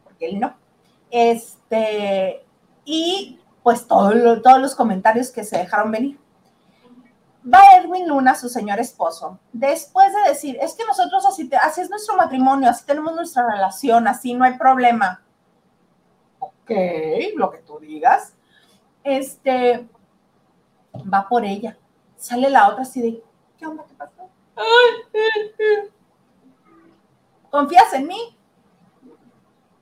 porque 0.05 0.27
él 0.27 0.39
no. 0.39 0.55
Este, 1.11 2.45
y 2.85 3.41
pues 3.63 3.87
todos 3.87 4.15
los 4.15 4.75
comentarios 4.75 5.31
que 5.31 5.45
se 5.45 5.59
dejaron 5.59 5.91
venir. 5.91 6.19
Va 7.45 7.61
Edwin 7.77 8.09
Luna, 8.09 8.35
su 8.35 8.49
señor 8.49 8.81
esposo, 8.81 9.39
después 9.53 10.13
de 10.13 10.31
decir, 10.31 10.59
es 10.61 10.75
que 10.75 10.85
nosotros 10.85 11.25
así, 11.25 11.49
así 11.63 11.81
es 11.81 11.89
nuestro 11.89 12.17
matrimonio, 12.17 12.69
así 12.69 12.85
tenemos 12.85 13.15
nuestra 13.15 13.49
relación, 13.49 14.09
así 14.09 14.35
no 14.35 14.45
hay 14.45 14.59
problema. 14.59 15.23
Ok, 16.41 16.71
lo 17.37 17.51
que 17.51 17.59
tú 17.59 17.79
digas. 17.79 18.35
Este, 19.05 19.89
va 21.13 21.29
por 21.29 21.45
ella. 21.45 21.79
Sale 22.17 22.51
la 22.51 22.69
otra 22.69 22.83
así 22.83 23.01
de, 23.01 23.23
¿qué 23.57 23.67
onda? 23.67 23.85
¿Qué 23.85 23.95
pasó? 23.95 24.29
¿Confías 27.51 27.93
en 27.95 28.07
mí? 28.07 28.37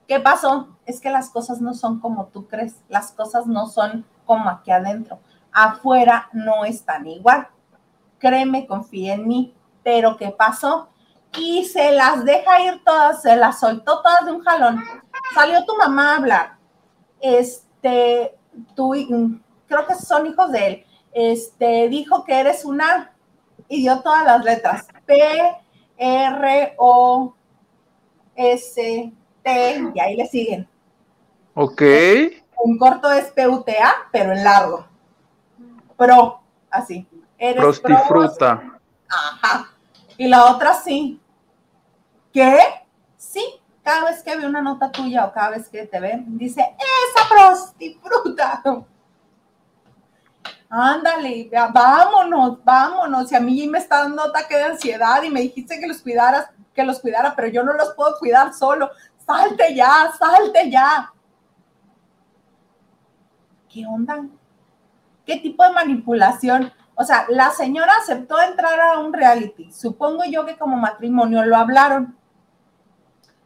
¿Qué 0.07 0.21
pasó? 0.21 0.77
Es 0.85 1.01
que 1.01 1.11
las 1.11 1.31
cosas 1.31 1.61
no 1.61 1.75
son 1.75 1.99
como 1.99 2.27
tú 2.27 2.47
crees, 2.47 2.77
las 2.89 3.11
cosas 3.11 3.47
no 3.47 3.67
son 3.67 4.07
como 4.25 4.49
aquí 4.49 4.71
adentro. 4.71 5.19
Afuera 5.59 6.29
no 6.35 6.67
están 6.67 7.07
igual. 7.07 7.49
Créeme, 8.19 8.67
confía 8.67 9.15
en 9.15 9.27
mí. 9.27 9.55
Pero 9.83 10.19
¿qué 10.19 10.29
pasó? 10.29 10.91
Y 11.35 11.65
se 11.65 11.93
las 11.93 12.27
deja 12.27 12.61
ir 12.61 12.85
todas, 12.85 13.23
se 13.23 13.35
las 13.37 13.59
soltó 13.59 14.03
todas 14.03 14.27
de 14.27 14.33
un 14.33 14.43
jalón. 14.43 14.85
Salió 15.33 15.65
tu 15.65 15.75
mamá 15.77 16.13
a 16.13 16.17
hablar. 16.17 16.57
Este, 17.21 18.37
tú, 18.75 18.93
creo 19.67 19.87
que 19.87 19.95
son 19.95 20.27
hijos 20.27 20.53
de 20.53 20.67
él. 20.67 20.87
Este, 21.13 21.89
dijo 21.89 22.23
que 22.25 22.39
eres 22.39 22.67
una, 22.67 23.15
y 23.67 23.81
dio 23.81 24.03
todas 24.03 24.27
las 24.27 24.45
letras. 24.45 24.87
P, 25.07 25.17
R, 25.97 26.75
O, 26.77 27.35
S, 28.35 28.83
y 28.83 30.01
ahí 30.01 30.17
le 30.17 30.27
siguen. 30.27 30.69
Ok. 31.55 31.83
Un 32.63 32.77
corto 32.77 33.11
es 33.11 33.33
PUTA, 33.33 33.95
pero 34.13 34.33
en 34.33 34.45
largo. 34.45 34.87
Pro, 35.97 36.41
así. 36.71 37.07
Eres 37.39 37.81
Prostifruta. 37.81 38.79
Ajá. 39.09 39.71
Y 40.17 40.29
la 40.29 40.47
otra 40.47 40.75
sí. 40.75 41.21
¿Qué? 42.33 42.59
Sí. 43.17 43.45
Cada 43.83 44.07
vez 44.11 44.23
que 44.23 44.37
ve 44.37 44.47
una 44.47 44.63
nota 44.63 44.91
tuya 44.91 45.27
o 45.27 45.33
cada 45.33 45.51
vez 45.51 45.69
que 45.69 45.87
te 45.87 46.01
ve, 46.01 46.25
dice, 46.27 46.61
esa 46.61 47.29
prostifruta. 47.29 48.63
Ándale, 50.69 51.49
vámonos, 51.73 52.65
vámonos. 52.65 53.31
Y 53.31 53.37
a 53.37 53.41
mí 53.41 53.67
me 53.69 53.79
está 53.79 54.03
dando 54.03 54.25
ataque 54.25 54.57
de 54.57 54.65
ansiedad 54.65 55.23
y 55.23 55.31
me 55.31 55.41
dijiste 55.41 55.79
que 55.79 55.87
los 55.87 56.03
cuidaras, 56.03 56.51
que 56.75 56.83
los 56.83 56.99
cuidara, 56.99 57.35
pero 57.37 57.47
yo 57.47 57.63
no 57.63 57.75
los 57.75 57.95
puedo 57.95 58.19
cuidar 58.19 58.53
solo 58.53 58.91
salte 59.27 59.75
ya, 59.75 60.13
salte 60.19 60.71
ya. 60.71 61.13
¿Qué 63.69 63.85
onda? 63.87 64.25
¿Qué 65.27 65.37
tipo 65.37 65.65
de 65.65 65.73
manipulación? 65.73 66.73
O 66.95 67.05
sea, 67.05 67.27
la 67.29 67.51
señora 67.51 67.93
aceptó 68.01 68.41
entrar 68.41 68.81
a 68.81 69.01
un 69.01 69.13
reality. 69.13 69.71
Supongo 69.71 70.25
yo 70.25 70.47
que 70.47 70.57
como 70.57 70.77
matrimonio 70.77 71.45
lo 71.45 71.57
hablaron. 71.57 72.17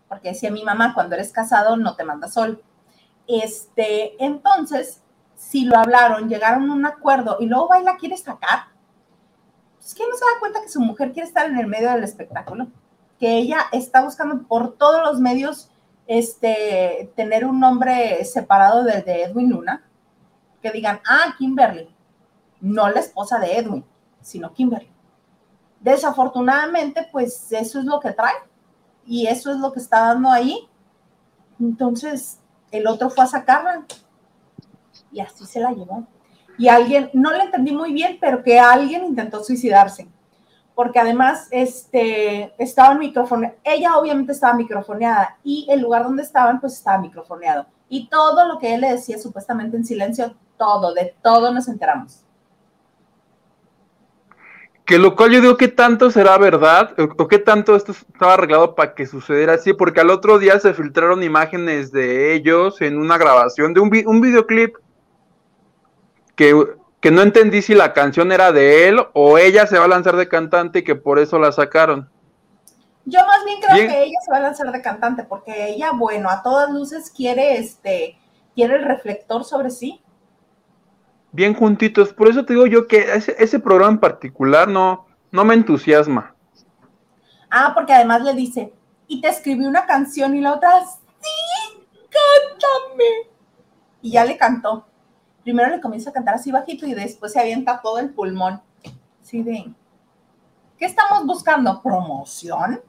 Porque 0.09 0.28
decía 0.28 0.51
mi 0.51 0.62
mamá, 0.62 0.94
cuando 0.94 1.16
eres 1.16 1.32
casado 1.32 1.77
no 1.77 1.97
te 1.97 2.05
manda 2.05 2.28
sol. 2.28 2.62
Este, 3.27 4.23
entonces, 4.23 5.02
si 5.36 5.65
lo 5.65 5.78
hablaron, 5.78 6.28
llegaron 6.28 6.69
a 6.70 6.74
un 6.74 6.85
acuerdo 6.85 7.39
y 7.40 7.47
luego 7.47 7.69
Baila 7.69 7.97
quiere 7.97 8.16
sacar, 8.16 8.65
pues 9.78 9.94
¿quién 9.94 10.09
no 10.11 10.16
se 10.16 10.24
da 10.24 10.39
cuenta 10.39 10.61
que 10.61 10.69
su 10.69 10.81
mujer 10.81 11.12
quiere 11.12 11.27
estar 11.27 11.47
en 11.47 11.59
el 11.59 11.66
medio 11.66 11.90
del 11.90 12.05
espectáculo? 12.05 12.66
Que 13.19 13.39
ella 13.39 13.66
está 13.73 14.02
buscando 14.02 14.43
por 14.43 14.77
todos 14.77 15.02
los 15.02 15.19
medios 15.19 15.70
este, 16.07 17.12
tener 17.16 17.47
un 17.47 17.59
nombre 17.59 18.24
separado 18.24 18.85
del 18.85 19.05
de 19.05 19.23
Edwin 19.23 19.51
Luna, 19.51 19.89
que 20.62 20.70
digan, 20.70 21.01
ah, 21.09 21.35
Kimberly, 21.39 21.89
no 22.61 22.89
la 22.89 23.01
esposa 23.01 23.39
de 23.39 23.57
Edwin, 23.57 23.85
sino 24.20 24.53
Kimberly. 24.53 24.91
Desafortunadamente, 25.81 27.09
pues 27.11 27.51
eso 27.53 27.78
es 27.78 27.85
lo 27.85 28.01
que 28.01 28.12
trae 28.12 28.35
y 29.07 29.27
eso 29.27 29.51
es 29.51 29.59
lo 29.59 29.73
que 29.73 29.81
está 29.81 30.01
dando 30.01 30.31
ahí. 30.31 30.69
Entonces, 31.59 32.39
el 32.70 32.87
otro 32.87 33.11
fue 33.11 33.24
a 33.24 33.27
sacarla 33.27 33.85
y 35.11 35.20
así 35.20 35.45
se 35.47 35.61
la 35.61 35.73
llevó. 35.73 36.07
Y 36.59 36.69
alguien, 36.69 37.11
no 37.15 37.32
le 37.32 37.45
entendí 37.45 37.73
muy 37.73 37.93
bien, 37.93 38.19
pero 38.20 38.43
que 38.43 38.59
alguien 38.59 39.05
intentó 39.05 39.43
suicidarse. 39.43 40.09
Porque 40.74 40.99
además 40.99 41.49
este, 41.51 42.55
estaba 42.62 42.95
micrófono, 42.95 43.53
ella 43.65 43.97
obviamente 43.97 44.32
estaba 44.32 44.55
microfoneada 44.55 45.39
y 45.43 45.66
el 45.70 45.81
lugar 45.81 46.05
donde 46.05 46.23
estaban 46.23 46.61
pues 46.61 46.74
estaba 46.74 46.99
microfoneado. 46.99 47.66
Y 47.89 48.09
todo 48.09 48.47
lo 48.47 48.59
que 48.59 48.74
él 48.74 48.82
le 48.82 48.93
decía 48.93 49.19
supuestamente 49.19 49.77
en 49.77 49.85
silencio, 49.85 50.35
todo, 50.61 50.93
de 50.93 51.15
todo 51.23 51.53
nos 51.53 51.66
enteramos. 51.69 52.23
Que 54.85 54.99
lo 54.99 55.16
cual 55.16 55.31
yo 55.31 55.41
digo 55.41 55.57
que 55.57 55.69
tanto 55.69 56.11
será 56.11 56.37
verdad 56.37 56.95
o 56.99 57.28
qué 57.28 57.39
tanto 57.39 57.77
esto 57.77 57.93
estaba 57.93 58.35
arreglado 58.35 58.74
para 58.74 58.95
que 58.95 59.07
sucediera 59.07 59.55
así, 59.55 59.73
porque 59.73 60.01
al 60.01 60.11
otro 60.11 60.39
día 60.39 60.61
se 60.61 60.74
filtraron 60.74 61.23
imágenes 61.23 61.93
de 61.93 62.35
ellos 62.35 62.82
en 62.82 62.99
una 62.99 63.16
grabación 63.16 63.73
de 63.73 63.81
un, 63.81 63.91
un 64.05 64.20
videoclip 64.20 64.77
que, 66.37 66.55
que, 67.01 67.11
no 67.11 67.23
entendí 67.23 67.62
si 67.62 67.74
la 67.74 67.95
canción 67.95 68.32
era 68.32 68.53
de 68.53 68.89
él 68.89 69.01
o 69.15 69.39
ella 69.39 69.66
se 69.66 69.78
va 69.78 69.87
a 69.87 69.89
lanzar 69.89 70.16
de 70.16 70.28
cantante 70.28 70.81
y 70.81 70.85
que 70.85 70.97
por 70.97 71.19
eso 71.19 71.39
la 71.39 71.53
sacaron. 71.53 72.11
Yo 73.07 73.20
más 73.27 73.45
bien 73.45 73.61
creo 73.61 73.89
que 73.89 74.03
ella 74.03 74.19
se 74.24 74.31
va 74.31 74.39
a 74.39 74.43
lanzar 74.43 74.70
de 74.73 74.82
cantante 74.82 75.24
porque 75.24 75.69
ella, 75.69 75.93
bueno, 75.95 76.28
a 76.28 76.43
todas 76.43 76.70
luces 76.70 77.11
quiere 77.16 77.57
este, 77.59 78.19
quiere 78.55 78.77
el 78.77 78.85
reflector 78.85 79.45
sobre 79.45 79.70
sí 79.70 80.03
bien 81.32 81.55
juntitos. 81.55 82.12
Por 82.12 82.28
eso 82.28 82.44
te 82.44 82.55
digo 82.55 82.66
yo 82.66 82.86
que 82.86 83.12
ese, 83.12 83.35
ese 83.39 83.59
programa 83.59 83.93
en 83.93 84.01
particular 84.01 84.69
no, 84.69 85.07
no 85.31 85.44
me 85.44 85.55
entusiasma. 85.55 86.35
Ah, 87.51 87.73
porque 87.74 87.93
además 87.93 88.23
le 88.23 88.35
dice, 88.35 88.73
y 89.07 89.20
te 89.20 89.28
escribí 89.28 89.65
una 89.66 89.86
canción 89.86 90.36
y 90.36 90.40
la 90.40 90.55
otra, 90.55 90.70
sí, 90.85 91.86
cántame. 92.09 93.31
Y 94.02 94.12
ya 94.12 94.24
le 94.24 94.36
cantó. 94.36 94.86
Primero 95.43 95.70
le 95.70 95.81
comienza 95.81 96.11
a 96.11 96.12
cantar 96.12 96.35
así 96.35 96.52
bajito 96.52 96.86
y 96.86 96.94
después 96.94 97.32
se 97.32 97.40
avienta 97.40 97.81
todo 97.82 97.98
el 97.98 98.11
pulmón. 98.11 98.62
Sí, 99.23 99.43
de, 99.43 99.73
¿qué 100.78 100.86
estamos 100.86 101.27
buscando? 101.27 101.82
¿Promoción? 101.82 102.81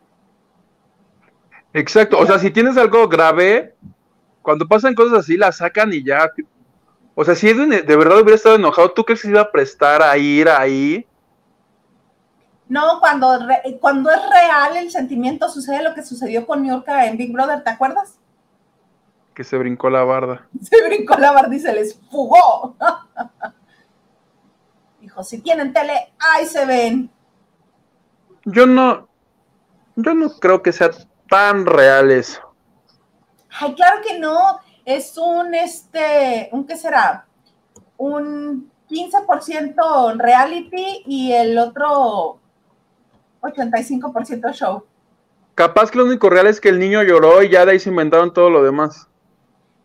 Exacto, 1.73 2.19
o 2.19 2.26
sea, 2.26 2.38
si 2.38 2.51
tienes 2.51 2.77
algo 2.77 3.07
grave, 3.07 3.76
cuando 4.41 4.68
pasan 4.68 4.93
cosas 4.93 5.19
así, 5.19 5.38
la 5.38 5.51
sacan 5.51 5.93
y 5.93 6.03
ya 6.03 6.30
o 7.15 7.25
sea, 7.25 7.35
si 7.35 7.49
Edwin 7.49 7.69
de 7.69 7.95
verdad 7.95 8.21
hubiera 8.21 8.35
estado 8.35 8.55
enojado, 8.55 8.91
¿tú 8.91 9.03
crees 9.03 9.21
que 9.21 9.27
se 9.27 9.31
iba 9.31 9.41
a 9.41 9.51
prestar 9.51 10.01
a 10.01 10.17
ir 10.17 10.47
ahí? 10.47 11.05
No, 12.69 13.01
cuando, 13.01 13.38
cuando 13.81 14.09
es 14.09 14.21
real 14.29 14.77
el 14.77 14.91
sentimiento, 14.91 15.49
sucede 15.49 15.83
lo 15.83 15.93
que 15.93 16.03
sucedió 16.03 16.47
con 16.47 16.65
Yorka 16.65 17.05
en 17.05 17.17
Big 17.17 17.33
Brother, 17.33 17.65
¿te 17.65 17.69
acuerdas? 17.69 18.17
Que 19.35 19.43
se 19.43 19.57
brincó 19.57 19.89
la 19.89 20.05
barda. 20.05 20.47
Se 20.61 20.81
brincó 20.88 21.15
la 21.15 21.31
barda 21.31 21.53
y 21.53 21.59
se 21.59 21.73
les 21.73 21.99
fugó. 22.09 22.77
Dijo, 25.01 25.23
si 25.23 25.41
tienen 25.41 25.73
tele, 25.73 26.13
ahí 26.19 26.45
se 26.45 26.65
ven. 26.65 27.09
Yo 28.45 28.65
no, 28.65 29.09
yo 29.95 30.13
no 30.13 30.29
creo 30.39 30.61
que 30.61 30.71
sea 30.71 30.91
tan 31.29 31.65
real 31.65 32.11
eso. 32.11 32.41
Ay, 33.49 33.75
claro 33.75 34.01
que 34.01 34.17
no 34.17 34.59
es 34.85 35.17
un, 35.17 35.53
este, 35.53 36.49
un, 36.51 36.65
¿qué 36.65 36.75
será? 36.75 37.25
Un 37.97 38.71
15% 38.89 40.17
reality 40.17 41.03
y 41.05 41.31
el 41.31 41.57
otro 41.57 42.39
85% 43.41 44.53
show. 44.53 44.85
Capaz 45.55 45.91
que 45.91 45.97
lo 45.97 46.05
único 46.05 46.29
real 46.29 46.47
es 46.47 46.59
que 46.59 46.69
el 46.69 46.79
niño 46.79 47.03
lloró 47.03 47.43
y 47.43 47.49
ya 47.49 47.65
de 47.65 47.73
ahí 47.73 47.79
se 47.79 47.89
inventaron 47.89 48.33
todo 48.33 48.49
lo 48.49 48.63
demás. 48.63 49.07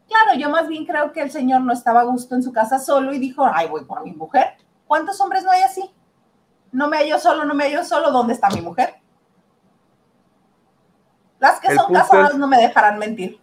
Claro, 0.09 0.39
yo 0.39 0.49
más 0.49 0.69
bien 0.69 0.87
creo 0.87 1.13
que 1.13 1.21
el 1.21 1.31
señor 1.31 1.63
no 1.63 1.73
estaba 1.73 2.01
a 2.01 2.05
gusto 2.05 2.35
en 2.35 2.43
su 2.43 2.53
casa 2.53 2.79
solo 2.79 3.13
y 3.13 3.19
dijo, 3.19 3.45
ay, 3.53 3.69
voy 3.69 3.85
por 3.85 4.05
mi 4.05 4.13
mujer. 4.13 4.55
¿Cuántos 4.87 5.21
hombres 5.21 5.43
no 5.43 5.51
hay 5.51 5.63
así? 5.63 5.91
No 6.71 6.89
me 6.89 6.99
hallo 6.99 7.19
solo, 7.19 7.45
no 7.45 7.55
me 7.55 7.65
hallo 7.65 7.85
solo, 7.85 8.13
¿dónde 8.13 8.35
está 8.35 8.49
mi 8.51 8.61
mujer? 8.61 8.95
Las 11.39 11.61
que 11.61 11.75
son 11.75 11.93
casadas 11.93 12.37
no 12.37 12.47
me 12.47 12.57
dejarán 12.57 12.99
mentir. 12.99 13.41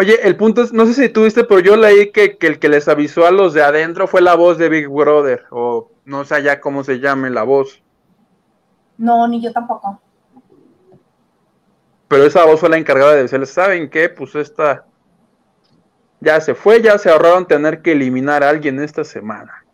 Oye, 0.00 0.18
el 0.26 0.34
punto 0.34 0.62
es, 0.62 0.72
no 0.72 0.86
sé 0.86 0.94
si 0.94 1.08
tuviste, 1.10 1.44
pero 1.44 1.60
yo 1.60 1.76
leí 1.76 2.10
que, 2.10 2.38
el 2.40 2.58
que 2.58 2.70
les 2.70 2.88
avisó 2.88 3.26
a 3.26 3.30
los 3.30 3.52
de 3.52 3.62
adentro 3.62 4.06
fue 4.06 4.22
la 4.22 4.34
voz 4.34 4.56
de 4.56 4.70
Big 4.70 4.88
Brother, 4.88 5.44
o 5.50 5.90
no 6.06 6.24
sé 6.24 6.42
ya 6.42 6.58
cómo 6.58 6.82
se 6.84 7.00
llame 7.00 7.28
la 7.28 7.42
voz. 7.42 7.82
No, 8.96 9.28
ni 9.28 9.42
yo 9.42 9.52
tampoco. 9.52 10.00
Pero 12.08 12.24
esa 12.24 12.46
voz 12.46 12.60
fue 12.60 12.70
la 12.70 12.78
encargada 12.78 13.12
de 13.12 13.24
decirles, 13.24 13.50
¿saben 13.50 13.90
qué? 13.90 14.08
Pues 14.08 14.34
esta 14.36 14.86
ya 16.20 16.40
se 16.40 16.54
fue, 16.54 16.80
ya 16.80 16.96
se 16.96 17.10
ahorraron 17.10 17.46
tener 17.46 17.82
que 17.82 17.92
eliminar 17.92 18.42
a 18.42 18.48
alguien 18.48 18.80
esta 18.80 19.04
semana. 19.04 19.66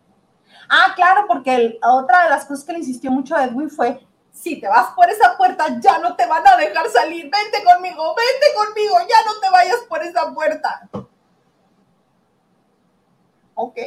Ah, 0.67 0.91
claro, 0.93 1.23
porque 1.25 1.79
otra 1.81 2.25
de 2.25 2.31
las 2.31 2.43
cosas 2.43 2.65
que 2.65 2.73
le 2.73 2.79
insistió 2.79 3.11
mucho 3.11 3.33
a 3.33 3.45
Edwin 3.45 3.69
fue, 3.69 4.05
si 4.39 4.59
te 4.59 4.67
vas 4.67 4.93
por 4.93 5.09
esa 5.09 5.35
puerta, 5.35 5.79
ya 5.79 5.99
no 5.99 6.15
te 6.15 6.25
van 6.25 6.47
a 6.47 6.55
dejar 6.57 6.87
salir. 6.89 7.23
Vente 7.23 7.63
conmigo, 7.63 8.15
vente 8.15 8.47
conmigo, 8.55 8.95
ya 9.09 9.25
no 9.25 9.39
te 9.39 9.49
vayas 9.49 9.79
por 9.89 10.03
esa 10.03 10.33
puerta. 10.33 10.87
Ok. 13.55 13.77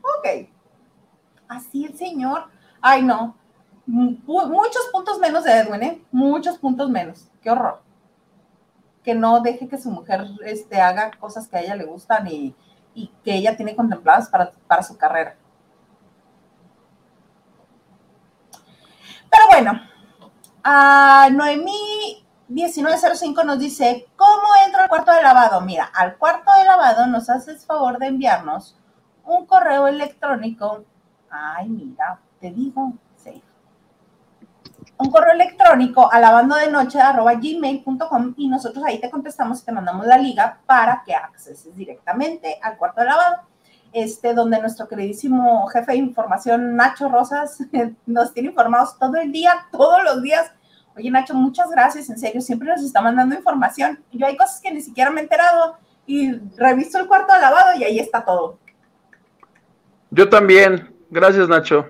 Ok. 0.00 0.48
Así 1.48 1.84
el 1.84 1.96
señor. 1.98 2.48
Ay, 2.80 3.02
no. 3.02 3.36
Muchos 3.84 4.88
puntos 4.92 5.18
menos 5.18 5.44
de 5.44 5.58
Edwin, 5.58 5.82
¿eh? 5.82 6.02
Muchos 6.12 6.58
puntos 6.58 6.88
menos. 6.88 7.28
Qué 7.42 7.50
horror. 7.50 7.82
Que 9.02 9.14
no 9.14 9.40
deje 9.40 9.68
que 9.68 9.78
su 9.78 9.90
mujer 9.90 10.24
este, 10.44 10.80
haga 10.80 11.10
cosas 11.18 11.48
que 11.48 11.56
a 11.56 11.60
ella 11.60 11.74
le 11.74 11.84
gustan 11.84 12.28
y, 12.28 12.54
que 13.24 13.34
ella 13.34 13.56
tiene 13.56 13.74
contempladas 13.74 14.28
para, 14.28 14.52
para 14.68 14.82
su 14.82 14.96
carrera. 14.96 15.36
Pero 19.32 19.46
bueno, 19.50 19.80
a 20.62 21.30
Noemí 21.32 22.22
1905 22.48 23.44
nos 23.44 23.58
dice, 23.58 24.06
¿cómo 24.14 24.42
entro 24.66 24.82
al 24.82 24.90
cuarto 24.90 25.10
de 25.10 25.22
lavado? 25.22 25.62
Mira, 25.62 25.86
al 25.86 26.18
cuarto 26.18 26.50
de 26.58 26.64
lavado 26.64 27.06
nos 27.06 27.30
haces 27.30 27.64
favor 27.64 27.98
de 27.98 28.08
enviarnos 28.08 28.76
un 29.24 29.46
correo 29.46 29.88
electrónico. 29.88 30.84
Ay, 31.30 31.66
mira, 31.70 32.20
te 32.40 32.50
digo, 32.50 32.92
sí. 33.16 33.42
Un 34.98 35.10
correo 35.10 35.32
electrónico 35.32 36.12
a 36.12 36.20
lavando 36.20 36.56
de 36.56 36.70
noche 36.70 36.98
gmail.com 36.98 38.34
y 38.36 38.48
nosotros 38.48 38.84
ahí 38.84 39.00
te 39.00 39.10
contestamos 39.10 39.62
y 39.62 39.64
te 39.64 39.72
mandamos 39.72 40.06
la 40.06 40.18
liga 40.18 40.60
para 40.66 41.02
que 41.06 41.14
acceses 41.14 41.74
directamente 41.74 42.58
al 42.62 42.76
cuarto 42.76 43.00
de 43.00 43.06
lavado 43.06 43.51
este, 43.92 44.34
donde 44.34 44.60
nuestro 44.60 44.88
queridísimo 44.88 45.66
jefe 45.68 45.92
de 45.92 45.98
información, 45.98 46.76
Nacho 46.76 47.08
Rosas, 47.08 47.58
nos 48.06 48.32
tiene 48.32 48.50
informados 48.50 48.98
todo 48.98 49.16
el 49.16 49.32
día, 49.32 49.66
todos 49.70 50.02
los 50.04 50.22
días. 50.22 50.50
Oye, 50.96 51.10
Nacho, 51.10 51.34
muchas 51.34 51.70
gracias, 51.70 52.10
en 52.10 52.18
serio, 52.18 52.40
siempre 52.40 52.68
nos 52.68 52.82
está 52.82 53.00
mandando 53.00 53.34
información. 53.34 54.02
Yo 54.12 54.26
hay 54.26 54.36
cosas 54.36 54.60
que 54.60 54.72
ni 54.72 54.80
siquiera 54.80 55.10
me 55.10 55.20
he 55.20 55.24
enterado 55.24 55.76
y 56.06 56.32
reviso 56.56 56.98
el 56.98 57.06
cuarto 57.06 57.32
de 57.32 57.40
lavado 57.40 57.78
y 57.78 57.84
ahí 57.84 57.98
está 57.98 58.24
todo. 58.24 58.58
Yo 60.10 60.28
también. 60.28 60.94
Gracias, 61.10 61.48
Nacho. 61.48 61.86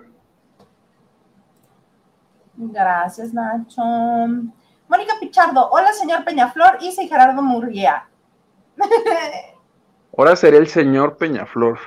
Gracias, 2.57 3.33
Nacho. 3.33 3.83
Mónica 4.89 5.15
Pichardo, 5.21 5.71
hola, 5.71 5.93
señor 5.93 6.25
Peñaflor 6.25 6.79
y 6.81 6.93
soy 6.93 7.09
Gerardo 7.09 7.43
Murguía. 7.43 8.09
Ahora 10.17 10.37
seré 10.37 10.59
el 10.59 10.69
señor 10.69 11.17
Peñaflor. 11.17 11.79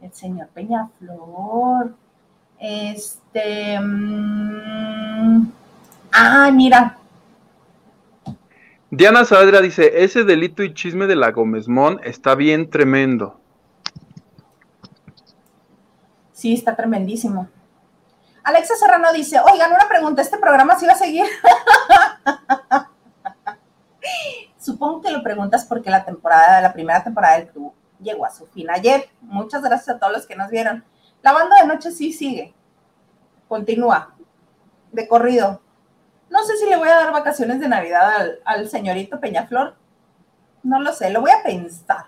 El 0.00 0.12
señor 0.12 0.48
Peñaflor. 0.48 1.94
Este. 2.58 3.78
Mm, 3.80 5.52
ah, 6.12 6.50
mira. 6.52 6.98
Diana 8.90 9.24
Sadra 9.24 9.60
dice: 9.60 10.04
Ese 10.04 10.24
delito 10.24 10.64
y 10.64 10.74
chisme 10.74 11.06
de 11.06 11.16
la 11.16 11.30
Gómezmón 11.30 12.00
está 12.02 12.34
bien 12.34 12.68
tremendo. 12.68 13.38
Sí, 16.32 16.54
está 16.54 16.74
tremendísimo. 16.74 17.48
Alexa 18.42 18.74
Serrano 18.74 19.12
dice: 19.12 19.38
Oigan, 19.40 19.70
una 19.70 19.88
pregunta, 19.88 20.20
¿este 20.20 20.38
programa 20.38 20.76
sí 20.78 20.86
va 20.86 20.92
a 20.94 20.96
seguir? 20.96 21.26
Supongo 24.66 25.00
que 25.00 25.12
lo 25.12 25.22
preguntas 25.22 25.64
porque 25.64 25.90
la 25.90 26.04
temporada, 26.04 26.60
la 26.60 26.72
primera 26.72 27.00
temporada 27.04 27.38
del 27.38 27.46
club 27.46 27.72
llegó 28.00 28.26
a 28.26 28.32
su 28.32 28.46
fin 28.46 28.68
ayer. 28.68 29.08
Muchas 29.20 29.62
gracias 29.62 29.94
a 29.94 29.98
todos 30.00 30.12
los 30.12 30.26
que 30.26 30.34
nos 30.34 30.50
vieron. 30.50 30.84
La 31.22 31.32
banda 31.32 31.54
de 31.60 31.68
noche 31.68 31.92
sí 31.92 32.12
sigue. 32.12 32.52
Continúa. 33.46 34.16
De 34.90 35.06
corrido. 35.06 35.60
No 36.28 36.42
sé 36.42 36.56
si 36.56 36.68
le 36.68 36.74
voy 36.74 36.88
a 36.88 36.96
dar 36.96 37.12
vacaciones 37.12 37.60
de 37.60 37.68
Navidad 37.68 38.38
al, 38.44 38.68
señorito 38.68 39.20
Peñaflor. 39.20 39.76
No 40.64 40.80
lo 40.80 40.92
sé, 40.92 41.10
lo 41.10 41.20
voy 41.20 41.30
a 41.30 41.44
pensar. 41.44 42.06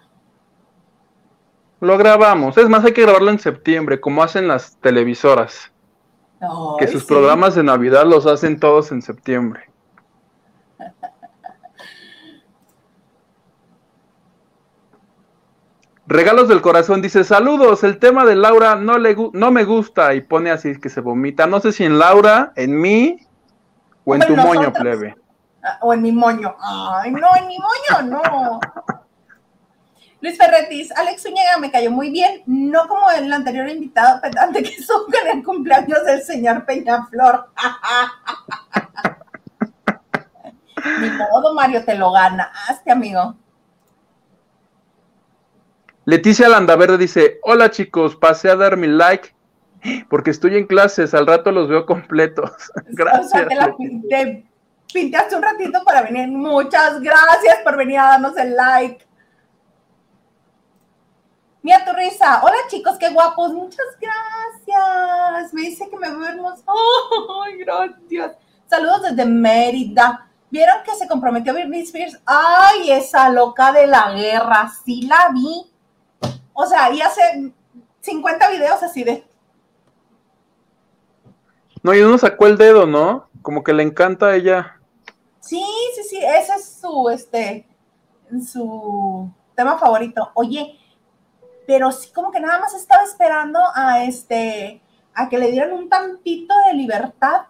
Lo 1.79 1.97
grabamos. 1.97 2.59
Es 2.59 2.69
más, 2.69 2.85
hay 2.85 2.93
que 2.93 3.03
grabarlo 3.03 3.31
en 3.31 3.39
septiembre, 3.39 4.01
como 4.01 4.21
hacen 4.21 4.49
las 4.49 4.77
televisoras. 4.79 5.71
que 6.81 6.89
sus 6.89 7.05
programas 7.05 7.55
de 7.55 7.63
Navidad 7.63 8.05
los 8.05 8.27
hacen 8.27 8.59
todos 8.59 8.91
en 8.91 9.01
septiembre. 9.01 9.68
Regalos 16.11 16.49
del 16.49 16.63
corazón 16.63 17.03
dice, 17.03 17.23
saludos, 17.23 17.85
el 17.85 17.99
tema 17.99 18.25
de 18.25 18.35
Laura 18.35 18.77
no, 18.77 18.97
le 18.97 19.15
no 19.35 19.51
me 19.51 19.65
gusta 19.65 20.15
y 20.15 20.23
pone 20.23 20.51
así 20.51 20.81
que 20.81 20.89
se 20.89 21.03
vomita. 21.03 21.47
No 21.47 21.61
sé 21.61 21.71
si 21.71 21.85
en 21.85 21.99
Laura, 21.99 22.55
en 22.57 22.81
mí 22.81 23.19
o 24.07 24.15
en 24.15 24.23
tu 24.23 24.35
moño, 24.35 24.73
plebe. 24.73 25.17
Ah, 25.63 25.77
o 25.83 25.93
en 25.93 26.01
mi 26.01 26.11
moño. 26.11 26.57
Ay, 26.63 27.11
no, 27.11 27.29
en 27.37 27.47
mi 27.47 27.59
moño, 27.59 28.11
no. 28.11 28.59
Luis 30.23 30.39
Ferretis, 30.39 30.97
Alex 30.97 31.25
Zúñiga 31.25 31.59
me 31.61 31.71
cayó 31.71 31.91
muy 31.91 32.09
bien, 32.09 32.43
no 32.47 32.89
como 32.89 33.11
el 33.11 33.31
anterior 33.31 33.69
invitado 33.69 34.19
pedante 34.23 34.63
que 34.63 34.77
supo 34.83 35.13
en 35.27 35.39
el 35.39 35.45
cumpleaños 35.45 36.07
del 36.07 36.23
señor 36.23 36.65
Peñaflor. 36.65 37.51
Ni 41.01 41.11
modo, 41.11 41.53
Mario, 41.53 41.85
te 41.85 41.97
lo 41.97 42.13
ganaste, 42.13 42.91
amigo. 42.91 43.37
Leticia 46.09 46.49
Landaverde 46.49 46.97
dice, 46.97 47.39
hola 47.43 47.71
chicos, 47.71 48.17
pasé 48.17 48.49
a 48.49 48.57
dar 48.57 48.79
mi 48.79 48.87
like 48.87 49.35
porque 50.09 50.31
estoy 50.31 50.57
en 50.57 50.67
clases, 50.67 51.13
al 51.13 51.27
rato 51.27 51.53
los 51.53 51.69
veo 51.69 51.85
completos. 51.85 52.51
Gracias. 52.87 53.47
te, 54.09 54.47
pintaste 54.91 55.37
un 55.37 55.43
ratito 55.43 55.85
para 55.85 56.01
venir. 56.01 56.29
Muchas 56.29 56.99
gracias 57.03 57.59
por 57.63 57.77
venir 57.77 57.99
a 57.99 58.05
darnos 58.05 58.35
el 58.39 58.57
like. 58.57 59.07
Mira 61.61 61.85
tu 61.85 61.93
risa. 61.93 62.41
Hola 62.43 62.57
chicos, 62.69 62.97
qué 62.99 63.11
guapos. 63.11 63.53
Muchas 63.53 63.85
gracias. 64.01 65.53
Me 65.53 65.61
dice 65.61 65.91
que 65.91 65.97
me 65.99 66.11
veo 66.11 66.27
hermoso. 66.27 66.65
Ay, 67.45 67.59
gracias. 67.59 68.33
Saludos 68.67 69.03
desde 69.11 69.27
Mérida. 69.27 70.27
¿Vieron 70.49 70.83
que 70.87 70.95
se 70.95 71.07
comprometió 71.07 71.53
Britney 71.53 71.83
Spears? 71.83 72.19
Ay, 72.25 72.93
esa 72.93 73.29
loca 73.29 73.73
de 73.73 73.87
la 73.87 74.13
guerra. 74.13 74.73
Sí 74.87 75.03
la 75.03 75.29
vi. 75.35 75.71
O 76.61 76.67
sea, 76.67 76.93
y 76.93 77.01
hace 77.01 77.53
50 78.01 78.51
videos 78.51 78.83
así 78.83 79.05
de. 79.05 79.25
No, 81.85 81.95
y 81.95 82.01
uno 82.01 82.19
sacó 82.19 82.49
el 82.49 82.59
dedo, 82.59 82.85
¿no? 82.85 83.29
Como 83.43 83.63
que 83.63 83.73
le 83.73 83.85
encanta 83.85 84.27
a 84.27 84.35
ella. 84.35 84.81
Sí, 85.39 85.65
sí, 85.95 86.03
sí. 86.03 86.19
Ese 86.19 86.55
es 86.55 86.81
su, 86.81 87.11
este, 87.11 87.65
su 88.45 89.31
tema 89.55 89.79
favorito. 89.79 90.33
Oye, 90.35 90.77
pero 91.65 91.93
sí 91.93 92.11
como 92.13 92.33
que 92.33 92.41
nada 92.41 92.59
más 92.59 92.75
estaba 92.75 93.05
esperando 93.05 93.61
a 93.73 94.03
este 94.03 94.83
a 95.15 95.29
que 95.29 95.39
le 95.39 95.53
dieran 95.53 95.73
un 95.73 95.89
tantito 95.89 96.57
de 96.67 96.75
libertad 96.75 97.43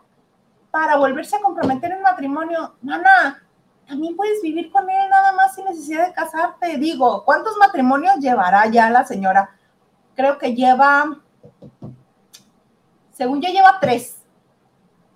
para 0.71 0.97
volverse 0.99 1.35
a 1.35 1.41
comprometer 1.41 1.93
en 1.93 2.03
matrimonio. 2.03 2.75
Nana, 2.83 3.43
también 3.89 4.15
puedes 4.17 4.43
vivir 4.43 4.71
con 4.71 4.89
él 4.89 5.11
nada 5.11 5.33
más 5.33 5.55
sin 5.55 5.65
necesidad 5.65 6.07
de 6.07 6.13
casarte. 6.13 6.77
Digo, 6.77 7.25
¿cuántos 7.25 7.57
matrimonios 7.57 8.17
llevará 8.19 8.67
ya 8.67 8.91
la 8.91 9.05
señora? 9.05 9.51
Creo 10.15 10.37
que 10.37 10.55
lleva, 10.55 11.19
según 13.13 13.41
yo, 13.41 13.49
lleva 13.49 13.79
tres. 13.81 14.17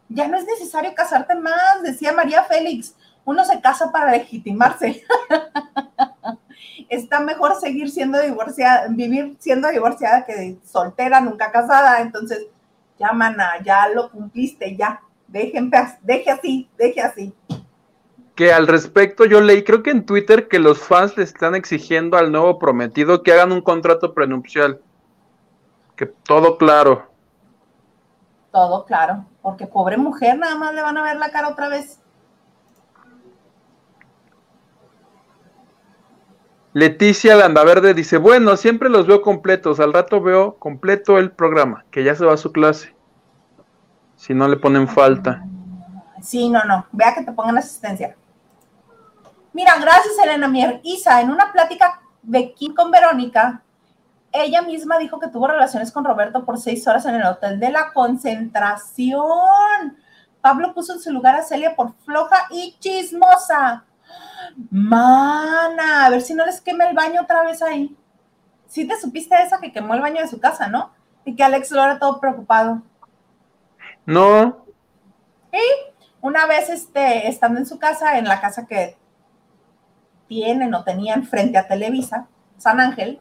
Ya 0.08 0.26
no 0.26 0.38
es 0.38 0.46
necesario 0.46 0.94
casarte 0.94 1.34
más, 1.34 1.82
decía 1.82 2.12
María 2.12 2.44
Félix. 2.44 2.96
Uno 3.24 3.44
se 3.44 3.60
casa 3.60 3.92
para 3.92 4.10
legitimarse. 4.10 5.04
está 6.88 7.20
mejor 7.20 7.58
seguir 7.60 7.90
siendo 7.90 8.20
divorciada, 8.20 8.86
vivir 8.88 9.36
siendo 9.38 9.68
divorciada 9.68 10.24
que 10.24 10.58
soltera, 10.64 11.20
nunca 11.20 11.52
casada. 11.52 12.00
Entonces, 12.00 12.46
ya, 12.98 13.12
mana, 13.12 13.52
ya 13.64 13.88
lo 13.88 14.10
cumpliste, 14.10 14.76
ya. 14.76 15.00
Dejen, 15.28 15.70
deje 16.02 16.30
así, 16.30 16.68
deje 16.76 17.00
así. 17.00 17.34
Que 18.43 18.52
al 18.52 18.66
respecto 18.66 19.24
yo 19.24 19.40
leí, 19.40 19.62
creo 19.62 19.85
que 19.85 19.93
en 19.93 20.05
Twitter, 20.05 20.48
que 20.48 20.59
los 20.59 20.81
fans 20.81 21.16
le 21.16 21.23
están 21.23 21.55
exigiendo 21.55 22.16
al 22.16 22.32
nuevo 22.32 22.59
prometido 22.59 23.23
que 23.23 23.32
hagan 23.32 23.52
un 23.52 23.60
contrato 23.60 24.14
prenupcial. 24.14 24.81
Que 25.94 26.06
todo 26.06 26.59
claro. 26.59 27.09
Todo 28.51 28.85
claro, 28.85 29.27
porque 29.43 29.69
pobre 29.69 29.97
mujer, 29.97 30.36
nada 30.39 30.56
más 30.56 30.74
le 30.74 30.82
van 30.82 30.98
a 30.98 31.05
ver 31.05 31.19
la 31.19 31.31
cara 31.31 31.51
otra 31.51 31.69
vez. 31.69 32.01
Leticia 36.73 37.36
Landaverde 37.36 37.94
dice, 37.94 38.16
bueno, 38.16 38.56
siempre 38.56 38.89
los 38.89 39.06
veo 39.06 39.23
completos, 39.23 39.78
al 39.78 39.93
rato 39.93 40.20
veo 40.20 40.56
completo 40.56 41.16
el 41.16 41.31
programa, 41.31 41.85
que 41.93 42.02
ya 42.02 42.16
se 42.16 42.24
va 42.24 42.35
a 42.35 42.39
su 42.39 42.51
clase. 42.51 42.93
Si 44.16 44.35
no 44.35 44.48
le 44.48 44.56
ponen 44.56 44.89
falta. 44.89 45.44
Sí, 46.20 46.51
no, 46.51 46.64
no, 46.64 46.86
vea 46.90 47.14
que 47.14 47.23
te 47.23 47.31
pongan 47.31 47.59
asistencia. 47.59 48.16
Mira, 49.52 49.76
gracias 49.78 50.18
Elena 50.22 50.48
Mier. 50.48 50.80
Isa, 50.82 51.20
en 51.20 51.30
una 51.30 51.52
plática 51.52 52.00
de 52.22 52.54
Kim 52.54 52.74
con 52.74 52.90
Verónica, 52.90 53.62
ella 54.32 54.62
misma 54.62 54.98
dijo 54.98 55.20
que 55.20 55.28
tuvo 55.28 55.46
relaciones 55.46 55.92
con 55.92 56.04
Roberto 56.04 56.44
por 56.44 56.58
seis 56.58 56.86
horas 56.88 57.04
en 57.04 57.16
el 57.16 57.26
hotel 57.26 57.60
de 57.60 57.70
la 57.70 57.92
concentración. 57.92 59.22
Pablo 60.40 60.72
puso 60.72 60.94
en 60.94 61.00
su 61.00 61.12
lugar 61.12 61.36
a 61.36 61.42
Celia 61.42 61.76
por 61.76 61.94
floja 62.04 62.46
y 62.50 62.76
chismosa. 62.80 63.84
Mana, 64.70 66.06
a 66.06 66.10
ver 66.10 66.22
si 66.22 66.34
no 66.34 66.46
les 66.46 66.60
quema 66.60 66.84
el 66.84 66.96
baño 66.96 67.22
otra 67.22 67.42
vez 67.42 67.62
ahí. 67.62 67.96
Sí 68.66 68.88
te 68.88 68.98
supiste 68.98 69.40
esa 69.42 69.60
que 69.60 69.72
quemó 69.72 69.94
el 69.94 70.00
baño 70.00 70.22
de 70.22 70.28
su 70.28 70.40
casa, 70.40 70.68
¿no? 70.68 70.92
Y 71.24 71.36
que 71.36 71.44
Alex 71.44 71.70
lo 71.70 71.84
era 71.84 71.98
todo 71.98 72.18
preocupado. 72.18 72.82
No. 74.06 74.64
Y 75.52 75.60
una 76.22 76.46
vez 76.46 76.70
este, 76.70 77.28
estando 77.28 77.60
en 77.60 77.66
su 77.66 77.78
casa, 77.78 78.18
en 78.18 78.24
la 78.24 78.40
casa 78.40 78.66
que 78.66 78.96
tienen 80.32 80.72
o 80.72 80.82
tenían 80.82 81.26
frente 81.26 81.59
a 81.59 81.68
Televisa, 81.68 82.26
San 82.56 82.80
Ángel, 82.80 83.20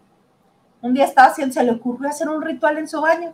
un 0.81 0.93
día 0.93 1.03
estaba 1.03 1.27
haciendo, 1.27 1.53
se 1.53 1.63
le 1.63 1.71
ocurrió 1.71 2.09
hacer 2.09 2.29
un 2.29 2.41
ritual 2.41 2.77
en 2.77 2.88
su 2.88 3.01
baño. 3.01 3.33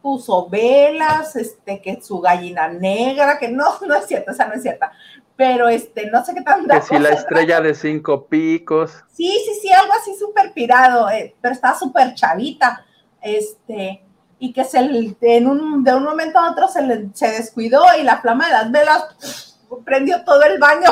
Puso 0.00 0.48
velas, 0.48 1.34
este, 1.34 1.80
que 1.82 2.00
su 2.00 2.20
gallina 2.20 2.68
negra, 2.68 3.38
que 3.38 3.48
no, 3.48 3.64
no 3.86 3.94
es 3.96 4.06
cierto, 4.06 4.30
esa 4.30 4.46
no 4.46 4.54
es 4.54 4.62
cierta 4.62 4.92
pero 5.34 5.68
este, 5.68 6.08
no 6.08 6.24
sé 6.24 6.34
qué 6.34 6.42
tan... 6.42 6.68
Que 6.68 6.82
si 6.82 6.96
la 7.00 7.08
estrella 7.08 7.60
de 7.60 7.74
cinco 7.74 8.26
picos. 8.26 8.92
Sí, 9.12 9.28
sí, 9.44 9.58
sí, 9.60 9.72
algo 9.72 9.92
así 10.00 10.14
súper 10.16 10.52
pirado, 10.52 11.10
eh, 11.10 11.34
pero 11.40 11.52
está 11.52 11.74
súper 11.74 12.14
chavita, 12.14 12.84
este, 13.20 14.04
y 14.38 14.52
que 14.52 14.62
se, 14.62 14.78
en 14.78 15.46
un, 15.48 15.82
de 15.82 15.94
un 15.94 16.04
momento 16.04 16.38
a 16.38 16.52
otro 16.52 16.68
se, 16.68 16.82
le, 16.82 17.08
se 17.14 17.28
descuidó 17.28 17.82
y 17.98 18.04
la 18.04 18.20
flama 18.20 18.46
de 18.46 18.52
las 18.52 18.70
velas 18.70 19.58
prendió 19.84 20.22
todo 20.22 20.42
el 20.44 20.60
baño. 20.60 20.90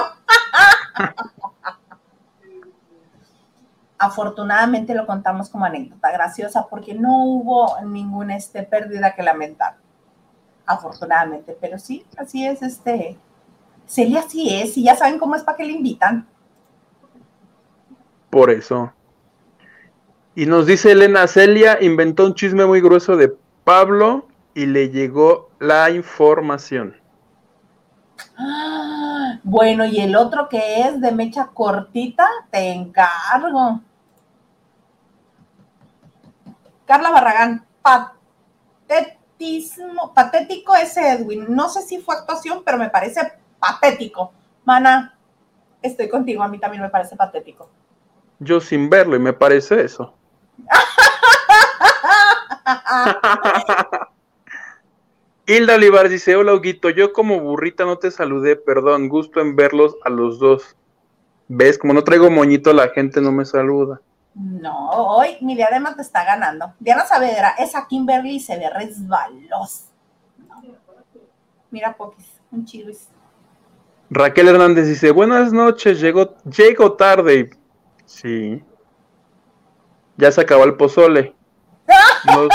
Afortunadamente 4.03 4.95
lo 4.95 5.07
contamos 5.07 5.51
como 5.51 5.67
anécdota 5.67 6.11
graciosa 6.11 6.67
porque 6.69 6.95
no 6.95 7.25
hubo 7.25 7.81
ninguna 7.85 8.35
este, 8.35 8.63
pérdida 8.63 9.15
que 9.15 9.23
lamentar. 9.23 9.77
Afortunadamente, 10.65 11.57
pero 11.61 11.79
sí, 11.79 12.05
así 12.17 12.47
es 12.47 12.63
este 12.63 13.19
Celia 13.91 14.23
sí 14.23 14.55
es, 14.55 14.79
y 14.79 14.85
ya 14.85 14.95
saben 14.95 15.19
cómo 15.19 15.35
es 15.35 15.43
para 15.43 15.57
que 15.57 15.65
le 15.65 15.73
invitan. 15.73 16.25
Por 18.31 18.49
eso. 18.49 18.93
Y 20.37 20.47
nos 20.47 20.65
dice 20.67 20.93
Elena, 20.93 21.27
Celia 21.27 21.83
inventó 21.83 22.25
un 22.25 22.35
chisme 22.35 22.65
muy 22.67 22.81
grueso 22.81 23.17
de 23.17 23.37
Pablo 23.65 24.29
y 24.55 24.67
le 24.67 24.91
llegó 24.91 25.51
la 25.59 25.91
información. 25.91 26.95
Ah, 28.39 29.41
bueno, 29.43 29.85
y 29.85 29.99
el 29.99 30.15
otro 30.15 30.49
que 30.49 30.83
es 30.83 31.01
de 31.01 31.11
mecha 31.11 31.49
cortita, 31.53 32.29
te 32.53 32.71
encargo. 32.71 33.81
Carla 36.91 37.11
Barragán, 37.13 37.65
patetismo, 38.89 40.13
patético 40.13 40.75
ese 40.75 41.13
Edwin. 41.13 41.47
No 41.49 41.69
sé 41.69 41.83
si 41.83 42.01
fue 42.01 42.17
actuación, 42.17 42.65
pero 42.65 42.79
me 42.79 42.91
parece 42.91 43.33
patético. 43.61 44.33
Mana, 44.65 45.17
estoy 45.83 46.09
contigo, 46.09 46.43
a 46.43 46.49
mí 46.49 46.59
también 46.59 46.83
me 46.83 46.89
parece 46.89 47.15
patético. 47.15 47.71
Yo 48.41 48.61
sin 48.61 48.91
verlo 48.91 49.15
y 49.15 49.21
me 49.21 49.33
parece 49.33 49.85
eso. 49.85 50.13
Hilda 55.47 55.77
Olivar 55.77 56.09
dice, 56.09 56.35
hola 56.35 56.55
Huguito, 56.55 56.91
yo 56.91 57.13
como 57.13 57.39
burrita 57.39 57.85
no 57.85 57.99
te 57.99 58.11
saludé, 58.11 58.57
perdón, 58.57 59.09
gusto 59.09 59.39
en 59.39 59.55
verlos 59.55 59.95
a 60.05 60.11
los 60.11 60.41
dos. 60.41 60.77
¿Ves? 61.47 61.79
Como 61.79 61.95
no 61.95 62.03
traigo 62.03 62.33
moñito, 62.33 62.73
la 62.73 62.89
gente 62.89 63.21
no 63.21 63.31
me 63.31 63.45
saluda. 63.45 64.01
No, 64.35 64.91
hoy 64.91 65.39
mi 65.41 65.57
diadema 65.57 65.95
te 65.95 66.03
está 66.03 66.25
ganando. 66.25 66.75
Diana 66.79 67.05
Saavedra, 67.05 67.55
esa 67.59 67.87
Kimberly 67.87 68.41
se 68.41 68.57
ve 68.57 68.71
resbalos. 68.71 69.87
Mira, 71.71 71.97
Pokis, 71.97 72.41
un 72.51 72.65
chivis. 72.65 73.09
Raquel 74.09 74.49
Hernández 74.49 74.89
dice, 74.89 75.13
buenas 75.13 75.53
noches, 75.53 76.01
llego, 76.01 76.35
llego 76.45 76.95
tarde. 76.95 77.51
Sí. 78.07 78.65
Ya 80.17 80.33
se 80.33 80.41
acabó 80.41 80.65
el 80.65 80.77
pozole. 80.77 81.35
Los, 82.35 82.49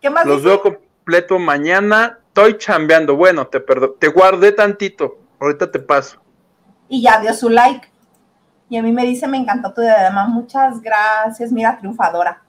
¿Qué 0.00 0.10
más 0.10 0.26
los 0.26 0.42
veo 0.42 0.60
completo 0.60 1.38
mañana. 1.38 2.20
Estoy 2.28 2.58
chambeando. 2.58 3.16
Bueno, 3.16 3.46
te 3.46 3.60
te 3.60 4.08
guardé 4.08 4.52
tantito. 4.52 5.18
Ahorita 5.40 5.70
te 5.70 5.78
paso. 5.78 6.20
Y 6.88 7.02
ya 7.02 7.20
dio 7.20 7.32
su 7.34 7.48
like. 7.48 7.88
Y 8.68 8.76
a 8.76 8.82
mí 8.82 8.92
me 8.92 9.04
dice, 9.04 9.28
me 9.28 9.36
encantó 9.36 9.72
tu 9.72 9.80
diadema, 9.80 10.26
muchas 10.26 10.80
gracias. 10.80 11.52
Mira, 11.52 11.78
triunfadora. 11.78 12.42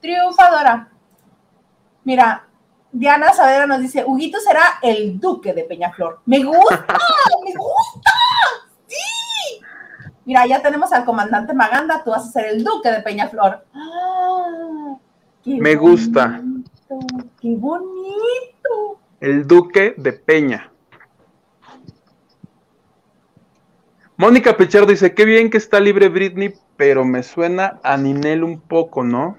Triunfadora. 0.00 0.88
Mira, 2.04 2.44
Diana 2.90 3.32
Saavedra 3.32 3.66
nos 3.66 3.80
dice, 3.80 4.04
Huguito 4.06 4.38
será 4.40 4.62
el 4.82 5.20
duque 5.20 5.52
de 5.52 5.64
Peñaflor. 5.64 6.20
Me 6.24 6.42
gusta, 6.42 6.86
me 7.44 7.54
gusta. 7.54 8.10
Sí. 8.86 9.60
Mira, 10.24 10.46
ya 10.46 10.62
tenemos 10.62 10.92
al 10.92 11.04
comandante 11.04 11.52
Maganda, 11.52 12.02
tú 12.02 12.10
vas 12.10 12.26
a 12.26 12.30
ser 12.30 12.46
el 12.46 12.64
duque 12.64 12.90
de 12.90 13.00
Peñaflor. 13.00 13.64
Ah, 13.74 14.96
me 15.44 15.74
gusta. 15.76 16.40
Qué 17.40 17.54
bonito. 17.54 19.00
El 19.20 19.46
duque 19.46 19.94
de 19.96 20.12
Peña. 20.12 20.70
Mónica 24.20 24.56
Pichardo 24.56 24.88
dice, 24.88 25.14
qué 25.14 25.24
bien 25.24 25.48
que 25.48 25.58
está 25.58 25.78
libre 25.78 26.08
Britney, 26.08 26.52
pero 26.76 27.04
me 27.04 27.22
suena 27.22 27.78
a 27.84 27.96
Ninel 27.96 28.42
un 28.42 28.60
poco, 28.60 29.04
¿no? 29.04 29.36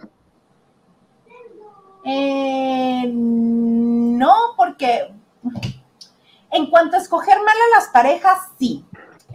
Eh, 2.06 3.12
no, 3.12 4.34
porque 4.56 5.14
en 6.50 6.70
cuanto 6.70 6.96
a 6.96 7.00
escoger 7.02 7.36
mal 7.40 7.58
a 7.58 7.78
las 7.78 7.90
parejas, 7.90 8.38
sí. 8.58 8.86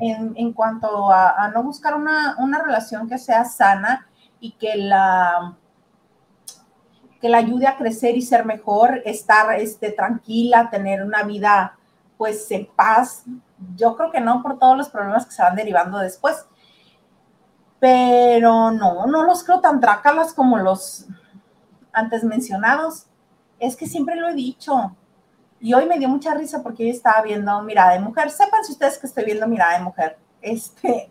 En, 0.01 0.53
cuanto 0.55 1.13
a, 1.13 1.51
no 1.55 1.63
buscar 1.63 1.95
una, 1.95 2.63
relación 2.65 3.07
que 3.07 3.19
sea 3.19 3.45
sana 3.45 4.09
y 4.41 4.53
que 4.53 4.77
la, 4.77 5.57
que 7.21 7.29
la 7.29 7.37
ayude 7.37 7.67
a 7.67 7.77
crecer 7.77 8.17
y 8.17 8.23
ser 8.23 8.47
mejor, 8.47 9.03
estar 9.05 9.61
este, 9.61 9.91
tranquila, 9.91 10.71
tener 10.71 11.03
una 11.03 11.23
vida 11.23 11.77
pues 12.17 12.51
en 12.51 12.67
paz. 12.67 13.25
Yo 13.77 13.97
creo 13.97 14.11
que 14.11 14.21
no 14.21 14.43
por 14.43 14.59
todos 14.59 14.77
los 14.77 14.89
problemas 14.89 15.27
que 15.27 15.33
se 15.33 15.43
van 15.43 15.57
derivando 15.57 15.99
después. 15.99 16.47
Pero 17.81 18.71
no, 18.71 19.07
no 19.07 19.25
los 19.25 19.45
creo 19.45 19.61
tan 19.61 19.81
trácalas 19.81 20.33
como 20.33 20.59
los, 20.59 21.07
antes 21.93 22.25
mencionados, 22.25 23.07
es 23.59 23.77
que 23.77 23.87
siempre 23.87 24.17
lo 24.17 24.29
he 24.29 24.35
dicho. 24.35 24.97
Y 25.61 25.75
hoy 25.75 25.87
me 25.87 25.99
dio 25.99 26.09
mucha 26.09 26.35
risa 26.35 26.63
porque 26.63 26.87
yo 26.87 26.93
estaba 26.93 27.23
viendo 27.23 27.63
Mirada 27.63 27.93
de 27.93 28.01
Mujer. 28.01 28.31
Sepan 28.31 28.65
si 28.65 28.73
ustedes 28.73 28.99
que 28.99 29.07
estoy 29.07 29.25
viendo 29.25 29.47
Mirada 29.47 29.79
de 29.79 29.85
Mujer. 29.85 30.19
Este, 30.41 31.11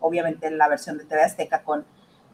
obviamente 0.00 0.50
la 0.50 0.68
versión 0.68 0.98
de 0.98 1.04
TV 1.04 1.22
Azteca 1.22 1.62
con, 1.62 1.84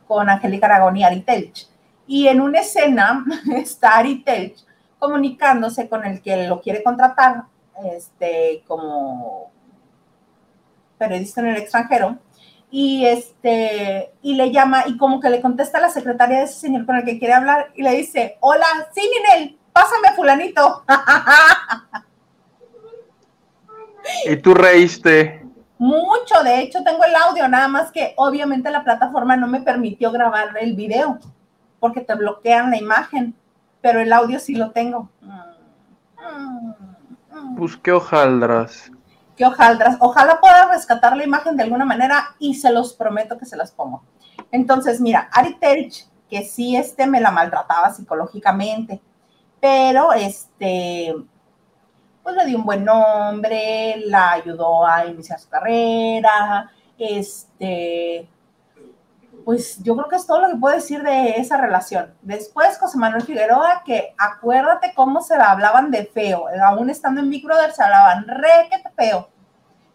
con 0.06 0.28
Angélica 0.28 0.66
Aragón 0.66 0.96
y 0.96 1.04
Ari 1.04 1.22
Telch. 1.22 1.68
Y 2.06 2.28
en 2.28 2.40
una 2.40 2.60
escena 2.60 3.24
está 3.56 3.98
Ari 3.98 4.22
Telch 4.22 4.64
comunicándose 4.98 5.88
con 5.88 6.04
el 6.04 6.22
que 6.22 6.46
lo 6.46 6.60
quiere 6.60 6.82
contratar 6.82 7.44
este, 7.84 8.62
como 8.66 9.51
periodista 11.02 11.40
en 11.40 11.48
el 11.48 11.56
extranjero 11.56 12.18
y 12.70 13.04
este 13.06 14.12
y 14.22 14.34
le 14.34 14.52
llama 14.52 14.84
y 14.86 14.96
como 14.96 15.20
que 15.20 15.30
le 15.30 15.42
contesta 15.42 15.78
a 15.78 15.80
la 15.80 15.88
secretaria 15.88 16.38
de 16.38 16.44
ese 16.44 16.60
señor 16.60 16.86
con 16.86 16.96
el 16.96 17.04
que 17.04 17.18
quiere 17.18 17.34
hablar 17.34 17.72
y 17.74 17.82
le 17.82 17.90
dice, 17.90 18.36
hola, 18.40 18.66
sí, 18.94 19.02
Ninel, 19.02 19.58
pásame 19.72 20.08
a 20.08 20.14
fulanito. 20.14 20.84
Y 24.24 24.36
tú 24.36 24.52
reíste. 24.52 25.46
Mucho, 25.78 26.42
de 26.42 26.60
hecho 26.60 26.82
tengo 26.82 27.04
el 27.04 27.14
audio, 27.14 27.48
nada 27.48 27.68
más 27.68 27.90
que 27.92 28.14
obviamente 28.16 28.70
la 28.70 28.82
plataforma 28.82 29.36
no 29.36 29.46
me 29.46 29.60
permitió 29.60 30.10
grabar 30.10 30.56
el 30.60 30.74
video 30.74 31.18
porque 31.78 32.00
te 32.00 32.14
bloquean 32.14 32.70
la 32.70 32.78
imagen, 32.78 33.34
pero 33.80 34.00
el 34.00 34.12
audio 34.12 34.38
sí 34.38 34.54
lo 34.54 34.70
tengo. 34.72 35.08
Pues 37.56 37.76
qué 37.76 37.92
hojaldras 37.92 38.91
que 39.36 39.44
ojalá 39.46 40.40
pueda 40.40 40.68
rescatar 40.70 41.16
la 41.16 41.24
imagen 41.24 41.56
de 41.56 41.62
alguna 41.62 41.84
manera 41.84 42.34
y 42.38 42.54
se 42.54 42.70
los 42.70 42.92
prometo 42.92 43.38
que 43.38 43.46
se 43.46 43.56
las 43.56 43.72
pongo. 43.72 44.02
Entonces, 44.50 45.00
mira, 45.00 45.28
Ari 45.32 45.54
Terich, 45.54 46.06
que 46.28 46.44
sí 46.44 46.76
este 46.76 47.06
me 47.06 47.20
la 47.20 47.30
maltrataba 47.30 47.92
psicológicamente, 47.92 49.00
pero 49.60 50.12
este, 50.12 51.14
pues 52.22 52.36
le 52.36 52.46
dio 52.46 52.58
un 52.58 52.64
buen 52.64 52.84
nombre, 52.84 53.96
la 54.06 54.32
ayudó 54.32 54.86
a 54.86 55.06
iniciar 55.06 55.38
su 55.38 55.48
carrera, 55.48 56.70
este, 56.98 58.28
pues 59.44 59.82
yo 59.82 59.96
creo 59.96 60.08
que 60.08 60.16
es 60.16 60.26
todo 60.26 60.40
lo 60.40 60.48
que 60.48 60.56
puedo 60.56 60.74
decir 60.74 61.02
de 61.02 61.32
esa 61.32 61.56
relación. 61.56 62.14
Después, 62.22 62.78
José 62.78 62.98
Manuel 62.98 63.22
Figueroa, 63.22 63.82
que 63.84 64.14
acuérdate 64.18 64.92
cómo 64.94 65.22
se 65.22 65.34
hablaban 65.34 65.90
de 65.90 66.06
feo, 66.06 66.46
aún 66.64 66.90
estando 66.90 67.20
en 67.20 67.30
Big 67.30 67.44
Brother 67.44 67.72
se 67.72 67.82
hablaban 67.82 68.26
re 68.26 68.68
que 68.70 68.90
feo. 68.90 69.28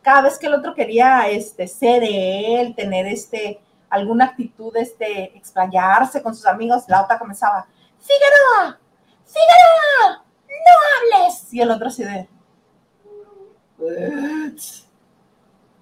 Cada 0.01 0.21
vez 0.21 0.37
que 0.37 0.47
el 0.47 0.53
otro 0.53 0.73
quería 0.73 1.27
este, 1.27 1.67
ser 1.67 2.03
él, 2.03 2.75
tener 2.75 3.07
este, 3.07 3.59
alguna 3.89 4.25
actitud, 4.25 4.75
este, 4.75 5.37
explayarse 5.37 6.21
con 6.21 6.35
sus 6.35 6.45
amigos, 6.45 6.83
la 6.87 7.03
otra 7.03 7.19
comenzaba, 7.19 7.67
Figueroa, 7.99 8.79
Figueroa, 9.25 10.23
no 10.47 11.19
hables. 11.19 11.53
Y 11.53 11.61
el 11.61 11.71
otro 11.71 11.87
así 11.87 12.03
de... 12.03 12.29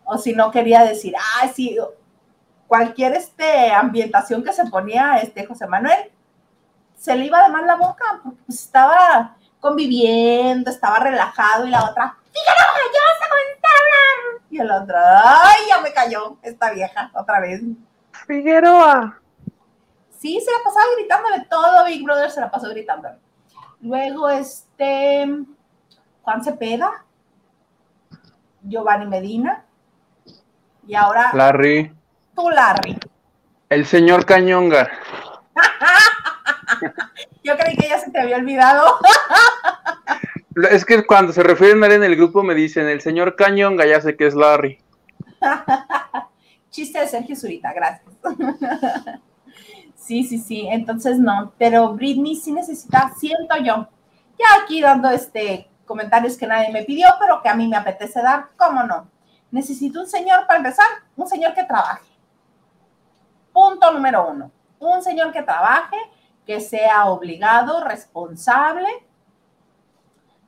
O 0.04 0.18
si 0.18 0.34
no 0.34 0.52
quería 0.52 0.84
decir, 0.84 1.16
ah, 1.18 1.48
sí, 1.54 1.78
cualquier 2.68 3.14
este, 3.14 3.72
ambientación 3.72 4.44
que 4.44 4.54
se 4.54 4.66
ponía 4.66 5.18
este 5.18 5.46
José 5.46 5.68
Manuel, 5.68 6.12
se 6.98 7.16
le 7.16 7.26
iba 7.26 7.44
de 7.44 7.50
mal 7.50 7.68
la 7.68 7.76
boca, 7.76 8.20
porque 8.24 8.40
pues, 8.46 8.62
estaba 8.62 9.36
conviviendo, 9.60 10.70
estaba 10.70 11.00
relajado 11.00 11.66
y 11.66 11.72
la 11.72 11.84
otra, 11.86 12.16
Fíjate, 12.36 12.82
ya 12.94 13.00
vas 13.08 13.22
a 13.22 13.30
comenzar 13.30 13.72
a 13.72 13.80
hablar. 13.80 14.42
Y 14.50 14.60
el 14.60 14.72
otro, 14.72 14.98
ay, 14.98 15.62
ya 15.70 15.82
me 15.82 15.94
cayó 15.94 16.38
esta 16.42 16.72
vieja 16.72 17.10
otra 17.14 17.40
vez. 17.40 17.62
Figueroa. 18.28 19.20
Sí, 20.20 20.42
se 20.42 20.52
la 20.52 20.58
pasaba 20.64 20.86
gritándole 20.98 21.46
todo, 21.50 21.86
Big 21.86 22.04
Brother 22.04 22.30
se 22.30 22.42
la 22.42 22.52
pasó 22.52 22.70
gritando. 22.70 23.10
Luego, 23.82 24.30
este, 24.30 25.28
Juan 26.24 26.44
Cepeda, 26.44 27.06
Giovanni 28.64 29.06
Medina, 29.06 29.64
y 30.88 30.96
ahora... 30.96 31.30
Larry. 31.34 31.96
Tú, 32.36 32.50
Larry. 32.50 32.98
El 33.70 33.86
señor 33.86 34.26
Cañonga. 34.26 34.90
Yo 37.44 37.58
creí 37.58 37.76
que 37.76 37.88
ya 37.88 38.00
se 38.00 38.12
te 38.12 38.20
había 38.20 38.38
olvidado. 38.38 39.00
Es 40.72 40.86
que 40.86 41.06
cuando 41.06 41.34
se 41.34 41.44
refieren 41.44 41.84
a 41.84 41.88
él 41.88 41.94
en 41.94 42.04
el 42.04 42.16
grupo 42.16 42.44
me 42.44 42.56
dicen, 42.56 42.88
el 42.88 43.02
señor 43.02 43.36
Cañonga, 43.36 43.86
ya 43.86 44.02
sé 44.02 44.16
que 44.16 44.28
es 44.28 44.36
Larry. 44.36 44.80
Chiste 46.70 47.00
de 47.00 47.08
Sergio 47.08 47.36
Zurita, 47.36 47.74
gracias. 47.74 48.12
sí, 49.96 50.24
sí, 50.24 50.38
sí, 50.40 50.68
entonces 50.70 51.20
no, 51.20 51.54
pero 51.58 51.94
Britney 51.94 52.36
sí 52.36 52.52
necesita, 52.52 53.12
siento 53.18 53.56
yo, 53.58 53.88
ya 54.40 54.64
aquí 54.64 54.82
dando 54.82 55.10
este 55.10 55.70
comentarios 55.86 56.38
que 56.38 56.48
nadie 56.48 56.72
me 56.72 56.84
pidió, 56.84 57.08
pero 57.20 57.42
que 57.42 57.50
a 57.50 57.56
mí 57.56 57.68
me 57.68 57.78
apetece 57.78 58.22
dar, 58.22 58.48
¿cómo 58.58 58.84
no? 58.84 59.08
Necesito 59.52 60.00
un 60.02 60.08
señor 60.08 60.48
para 60.48 60.58
empezar, 60.58 60.88
un 61.16 61.28
señor 61.28 61.54
que 61.54 61.64
trabaje. 61.64 62.15
Punto 63.56 63.90
número 63.94 64.28
uno, 64.30 64.52
un 64.80 65.02
señor 65.02 65.32
que 65.32 65.42
trabaje, 65.42 65.96
que 66.46 66.60
sea 66.60 67.06
obligado, 67.06 67.82
responsable, 67.86 68.90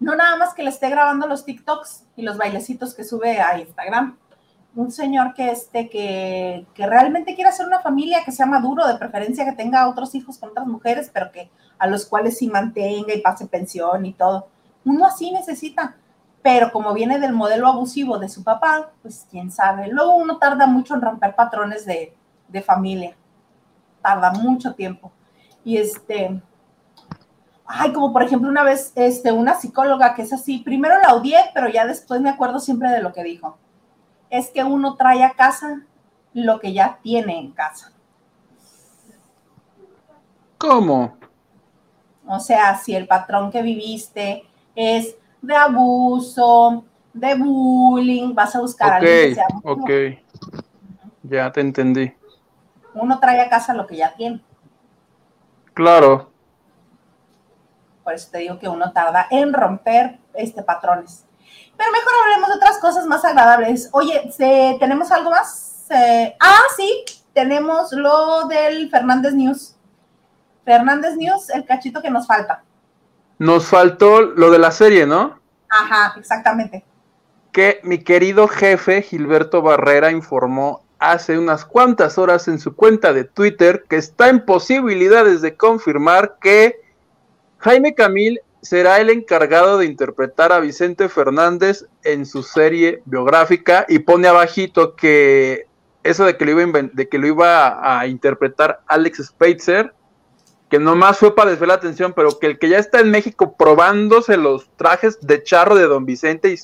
no 0.01 0.17
nada 0.17 0.35
más 0.35 0.53
que 0.53 0.61
le 0.61 0.71
esté 0.71 0.89
grabando 0.89 1.25
los 1.25 1.45
TikToks 1.45 2.03
y 2.17 2.23
los 2.23 2.35
bailecitos 2.35 2.93
que 2.93 3.05
sube 3.05 3.39
a 3.39 3.57
Instagram. 3.59 4.17
Un 4.75 4.91
señor 4.91 5.33
que, 5.33 5.51
este, 5.51 5.87
que, 5.87 6.65
que 6.73 6.85
realmente 6.85 7.33
quiera 7.33 7.51
hacer 7.51 7.65
una 7.65 7.79
familia, 7.79 8.25
que 8.25 8.33
sea 8.33 8.45
maduro, 8.45 8.85
de 8.85 8.97
preferencia 8.97 9.45
que 9.45 9.53
tenga 9.53 9.87
otros 9.87 10.13
hijos 10.13 10.37
con 10.37 10.49
otras 10.49 10.67
mujeres, 10.67 11.09
pero 11.13 11.31
que 11.31 11.49
a 11.79 11.87
los 11.87 12.05
cuales 12.07 12.37
sí 12.37 12.49
mantenga 12.49 13.13
y 13.13 13.21
pase 13.21 13.47
pensión 13.47 14.05
y 14.05 14.11
todo. 14.11 14.49
Uno 14.83 15.05
así 15.05 15.31
necesita. 15.31 15.95
Pero 16.41 16.73
como 16.73 16.93
viene 16.93 17.19
del 17.19 17.31
modelo 17.31 17.67
abusivo 17.67 18.19
de 18.19 18.27
su 18.27 18.43
papá, 18.43 18.91
pues 19.01 19.25
quién 19.31 19.49
sabe. 19.49 19.87
Luego 19.87 20.17
uno 20.17 20.39
tarda 20.39 20.67
mucho 20.67 20.93
en 20.93 21.01
romper 21.01 21.35
patrones 21.35 21.85
de, 21.85 22.16
de 22.47 22.61
familia. 22.61 23.15
Tarda 24.01 24.31
mucho 24.31 24.73
tiempo. 24.73 25.11
Y 25.63 25.77
este, 25.77 26.41
ay, 27.65 27.91
como 27.93 28.13
por 28.13 28.23
ejemplo 28.23 28.49
una 28.49 28.63
vez, 28.63 28.93
este, 28.95 29.31
una 29.31 29.55
psicóloga 29.55 30.15
que 30.15 30.21
es 30.21 30.33
así, 30.33 30.59
primero 30.59 30.95
la 31.05 31.13
odié, 31.13 31.37
pero 31.53 31.67
ya 31.69 31.85
después 31.85 32.21
me 32.21 32.29
acuerdo 32.29 32.59
siempre 32.59 32.89
de 32.89 33.01
lo 33.01 33.13
que 33.13 33.23
dijo. 33.23 33.57
Es 34.29 34.49
que 34.49 34.63
uno 34.63 34.95
trae 34.95 35.23
a 35.23 35.31
casa 35.31 35.81
lo 36.33 36.59
que 36.59 36.73
ya 36.73 36.99
tiene 37.01 37.39
en 37.39 37.51
casa. 37.51 37.91
¿Cómo? 40.57 41.17
O 42.27 42.39
sea, 42.39 42.77
si 42.77 42.95
el 42.95 43.07
patrón 43.07 43.51
que 43.51 43.61
viviste 43.61 44.43
es 44.75 45.15
de 45.41 45.55
abuso, 45.55 46.83
de 47.13 47.35
bullying, 47.35 48.33
vas 48.33 48.55
a 48.55 48.59
buscar 48.59 48.93
a 48.93 48.95
alguien 48.97 49.29
que 49.29 49.35
sea 49.35 49.47
Ok, 49.63 49.89
ya 51.23 51.51
te 51.51 51.61
entendí. 51.61 52.13
Uno 53.01 53.19
trae 53.19 53.39
a 53.41 53.49
casa 53.49 53.73
lo 53.73 53.87
que 53.87 53.97
ya 53.97 54.13
tiene. 54.15 54.41
Claro. 55.73 56.31
Por 58.03 58.13
eso 58.13 58.29
te 58.31 58.39
digo 58.39 58.57
que 58.57 58.67
uno 58.67 58.91
tarda 58.93 59.27
en 59.29 59.53
romper 59.53 60.19
este, 60.33 60.63
patrones. 60.63 61.25
Pero 61.77 61.91
mejor 61.91 62.13
hablemos 62.23 62.49
de 62.49 62.55
otras 62.55 62.79
cosas 62.79 63.05
más 63.05 63.23
agradables. 63.23 63.89
Oye, 63.91 64.31
¿tenemos 64.79 65.11
algo 65.11 65.29
más? 65.29 65.85
Eh, 65.89 66.35
ah, 66.39 66.63
sí, 66.75 67.05
tenemos 67.33 67.91
lo 67.91 68.47
del 68.47 68.89
Fernández 68.89 69.33
News. 69.33 69.75
Fernández 70.65 71.15
News, 71.15 71.49
el 71.49 71.65
cachito 71.65 72.01
que 72.01 72.09
nos 72.09 72.25
falta. 72.25 72.63
Nos 73.37 73.67
faltó 73.67 74.21
lo 74.21 74.49
de 74.49 74.57
la 74.57 74.71
serie, 74.71 75.05
¿no? 75.05 75.39
Ajá, 75.69 76.15
exactamente. 76.17 76.83
Que 77.51 77.79
mi 77.83 77.99
querido 78.03 78.47
jefe 78.47 79.01
Gilberto 79.01 79.61
Barrera 79.61 80.11
informó 80.11 80.86
hace 80.99 81.37
unas 81.37 81.65
cuantas 81.65 82.17
horas 82.17 82.47
en 82.47 82.59
su 82.59 82.75
cuenta 82.75 83.13
de 83.13 83.23
Twitter 83.23 83.85
que 83.87 83.97
está 83.97 84.29
en 84.29 84.45
posibilidades 84.45 85.41
de 85.41 85.55
confirmar 85.55 86.37
que 86.41 86.75
Jaime 87.59 87.93
Camil 87.95 88.41
será 88.61 88.99
el 88.99 89.09
encargado 89.09 89.77
de 89.77 89.85
interpretar 89.85 90.51
a 90.51 90.59
Vicente 90.59 91.09
Fernández 91.09 91.85
en 92.03 92.25
su 92.25 92.43
serie 92.43 93.01
biográfica 93.05 93.85
y 93.87 93.99
pone 93.99 94.27
abajito 94.27 94.95
que 94.95 95.67
eso 96.03 96.25
de 96.25 96.37
que 96.37 96.45
lo 96.45 96.51
iba 96.51 96.79
a, 96.79 96.83
de 96.83 97.09
que 97.09 97.17
lo 97.17 97.27
iba 97.27 97.99
a, 97.99 98.07
interpretar 98.07 98.81
Alex 98.87 99.25
Spitzer, 99.27 99.93
que 100.69 100.79
nomás 100.79 101.17
fue 101.17 101.35
para 101.35 101.51
desviar 101.51 101.69
la 101.69 101.73
atención, 101.75 102.13
pero 102.13 102.39
que 102.39 102.47
el 102.47 102.59
que 102.59 102.69
ya 102.69 102.77
está 102.77 102.99
en 102.99 103.11
México 103.11 103.55
probándose 103.57 104.37
los 104.37 104.69
trajes 104.75 105.19
de 105.21 105.43
charro 105.43 105.75
de 105.75 105.87
Don 105.87 106.05
Vicente 106.05 106.49
y 106.49 106.57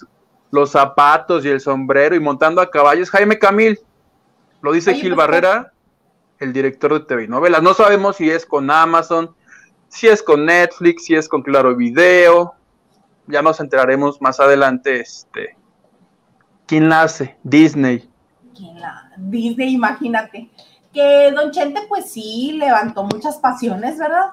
los 0.51 0.72
zapatos 0.72 1.45
y 1.45 1.49
el 1.49 1.61
sombrero 1.61 2.15
y 2.15 2.19
montando 2.19 2.61
a 2.61 2.69
caballos, 2.69 3.10
Jaime 3.10 3.39
Camil. 3.39 3.80
Lo 4.64 4.72
dice 4.72 4.94
Gil 4.95 5.14
Barrera, 5.14 5.73
el 6.40 6.53
director 6.53 6.94
de 6.94 7.02
TV 7.02 7.27
novelas. 7.27 7.61
No 7.61 7.73
sabemos 7.73 8.15
si 8.15 8.30
es 8.30 8.45
con 8.45 8.72
Amazon, 8.72 9.35
si 9.90 10.07
es 10.07 10.23
con 10.23 10.45
Netflix, 10.45 11.03
si 11.03 11.15
es 11.15 11.27
con 11.27 11.44
Claro 11.44 11.76
Video. 11.76 12.56
Ya 13.27 13.41
nos 13.41 13.60
enteraremos 13.60 14.22
más 14.22 14.40
adelante 14.40 15.02
este 15.02 15.57
quién 16.65 16.88
la 16.88 17.02
hace, 17.02 17.38
Disney. 17.44 18.10
¿Quién 18.56 18.80
la? 18.80 19.11
Disney, 19.18 19.73
imagínate. 19.73 20.49
Que 20.94 21.34
Don 21.34 21.52
Chente, 21.52 21.81
pues 21.90 22.10
sí, 22.10 22.53
levantó 22.53 23.03
muchas 23.03 23.40
pasiones, 23.40 23.98
¿verdad? 23.98 24.27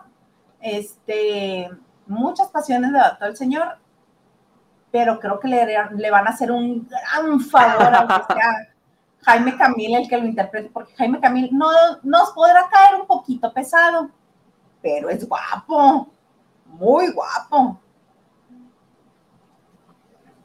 Este, 0.61 1.69
muchas 2.07 2.51
pasiones 2.51 2.93
levantó 2.93 3.25
el 3.27 3.37
señor, 3.37 3.79
pero 4.93 5.19
creo 5.19 5.41
que 5.41 5.49
le, 5.49 5.67
le 5.97 6.11
van 6.13 6.29
a 6.29 6.31
hacer 6.31 6.53
un 6.53 6.87
gran 6.87 7.41
favor, 7.41 7.93
aunque 7.97 8.15
sea 8.33 8.70
Jaime 9.23 9.57
Camil 9.57 9.97
el 9.97 10.09
que 10.09 10.17
lo 10.17 10.25
interprete, 10.25 10.71
porque 10.73 10.95
Jaime 10.97 11.21
Camil 11.21 11.51
no 11.53 11.69
nos 12.03 12.31
podrá 12.31 12.69
caer 12.69 13.01
un 13.01 13.07
poquito 13.07 13.53
pesado, 13.53 14.11
pero 14.83 15.11
es 15.11 15.29
guapo, 15.29 16.09
muy 16.67 17.11
guapo. 17.13 17.79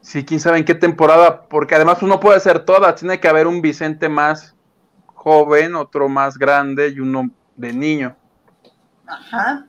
Sí, 0.00 0.24
quién 0.24 0.38
sabe 0.38 0.58
en 0.58 0.64
qué 0.64 0.74
temporada, 0.74 1.48
porque 1.48 1.74
además 1.74 2.02
uno 2.02 2.20
puede 2.20 2.38
ser 2.38 2.64
toda, 2.64 2.94
tiene 2.94 3.18
que 3.18 3.28
haber 3.28 3.46
un 3.46 3.60
Vicente 3.60 4.08
más 4.08 4.54
joven, 5.14 5.74
otro 5.74 6.08
más 6.08 6.38
grande 6.38 6.90
y 6.90 7.00
uno 7.00 7.30
de 7.56 7.72
niño. 7.72 8.16
Ajá. 9.04 9.66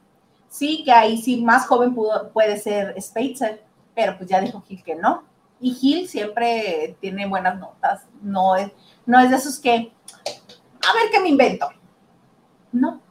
Sí, 0.48 0.84
que 0.84 0.92
ahí 0.92 1.18
sí 1.20 1.42
más 1.44 1.66
joven 1.66 1.96
puede 2.34 2.58
ser 2.58 2.96
Spitzer, 3.02 3.64
pero 3.96 4.16
pues 4.18 4.30
ya 4.30 4.40
dijo 4.40 4.62
Gil 4.62 4.84
que 4.84 4.96
no. 4.96 5.24
Y 5.60 5.74
Gil 5.74 6.08
siempre 6.08 6.96
tiene 7.02 7.26
buenas 7.26 7.58
notas, 7.58 8.06
no 8.22 8.56
es, 8.56 8.72
no 9.08 9.20
es 9.20 9.32
de 9.32 9.38
esos 9.38 9.60
que, 9.60 9.92
a 10.88 10.94
ver 10.94 11.10
qué 11.12 11.20
me 11.20 11.30
invento. 11.30 11.68
No. 12.72 13.02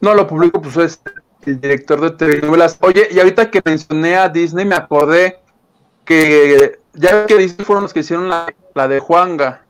No, 0.00 0.14
lo 0.14 0.26
publico, 0.26 0.60
pues 0.60 0.76
es 0.76 1.00
el 1.42 1.60
director 1.60 2.00
de 2.00 2.10
telenovelas. 2.10 2.76
Oye, 2.80 3.08
y 3.12 3.20
ahorita 3.20 3.50
que 3.50 3.62
mencioné 3.64 4.16
a 4.16 4.28
Disney, 4.28 4.64
me 4.64 4.74
acordé 4.74 5.38
que 6.04 6.80
ya 6.94 7.26
que 7.26 7.36
Disney 7.36 7.64
fueron 7.64 7.84
los 7.84 7.92
que 7.92 8.00
hicieron 8.00 8.28
la, 8.28 8.52
la 8.74 8.88
de 8.88 8.98
Juanga. 8.98 9.62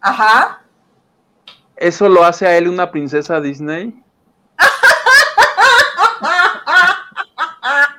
Ajá. 0.00 0.62
¿Eso 1.76 2.08
lo 2.08 2.24
hace 2.24 2.46
a 2.46 2.56
él 2.56 2.68
una 2.68 2.90
princesa 2.90 3.40
Disney? 3.40 4.02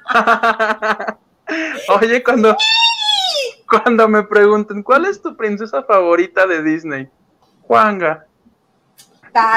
Oye, 2.01 2.23
cuando, 2.23 2.57
cuando 3.67 4.07
me 4.07 4.23
pregunten, 4.23 4.81
¿cuál 4.83 5.05
es 5.05 5.21
tu 5.21 5.35
princesa 5.35 5.83
favorita 5.83 6.47
de 6.47 6.63
Disney? 6.63 7.09
Juanga. 7.61 8.25
¡Ay, 9.33 9.51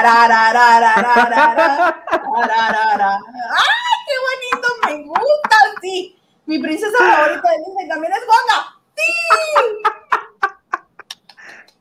qué 4.07 4.15
bonito! 4.27 4.67
Me 4.85 4.93
gusta, 5.03 5.57
sí. 5.81 6.19
Mi 6.45 6.59
princesa 6.59 6.97
favorita 6.97 7.49
de 7.49 7.57
Disney 7.65 7.87
también 7.87 8.13
es 8.13 8.23
Juanga. 8.25 8.77
¡Sí! 8.95 9.03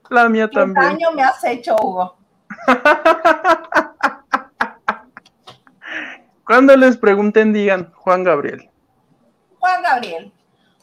La 0.08 0.28
mía 0.28 0.48
también. 0.50 0.74
¿Qué 0.74 0.86
daño 1.04 1.12
me 1.12 1.22
has 1.22 1.44
hecho, 1.44 1.76
Hugo? 1.76 2.16
Cuando 6.44 6.76
les 6.76 6.96
pregunten, 6.96 7.52
digan 7.52 7.92
Juan 7.94 8.24
Gabriel. 8.24 8.70
Juan 9.58 9.82
Gabriel. 9.82 10.32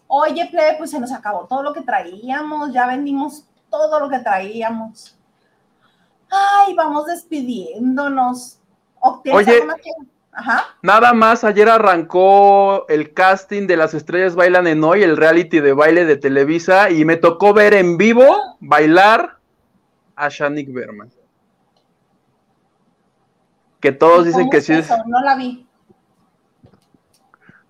Oye, 0.07 0.47
plebe, 0.49 0.77
pues 0.77 0.91
se 0.91 0.99
nos 0.99 1.11
acabó 1.11 1.45
todo 1.45 1.63
lo 1.63 1.73
que 1.73 1.81
traíamos, 1.81 2.71
ya 2.71 2.87
vendimos 2.87 3.45
todo 3.69 3.99
lo 3.99 4.09
que 4.09 4.19
traíamos. 4.19 5.17
Ay, 6.29 6.73
vamos 6.73 7.05
despidiéndonos. 7.05 8.59
Oye, 8.99 9.63
nada 10.81 11.13
más 11.13 11.43
ayer 11.43 11.69
arrancó 11.69 12.87
el 12.87 13.13
casting 13.13 13.67
de 13.67 13.77
Las 13.77 13.93
Estrellas 13.93 14.35
Bailan 14.35 14.67
en 14.67 14.83
Hoy, 14.83 15.03
el 15.03 15.17
reality 15.17 15.59
de 15.59 15.73
baile 15.73 16.05
de 16.05 16.17
Televisa, 16.17 16.89
y 16.89 17.05
me 17.05 17.17
tocó 17.17 17.53
ver 17.53 17.73
en 17.73 17.97
vivo 17.97 18.57
bailar 18.59 19.37
a 20.15 20.29
Shanik 20.29 20.71
Berman. 20.73 21.11
Que 23.79 23.91
todos 23.91 24.25
dicen 24.25 24.49
que 24.49 24.61
sí 24.61 24.73
es. 24.73 24.89
No 25.05 25.21
la 25.21 25.35
vi. 25.35 25.66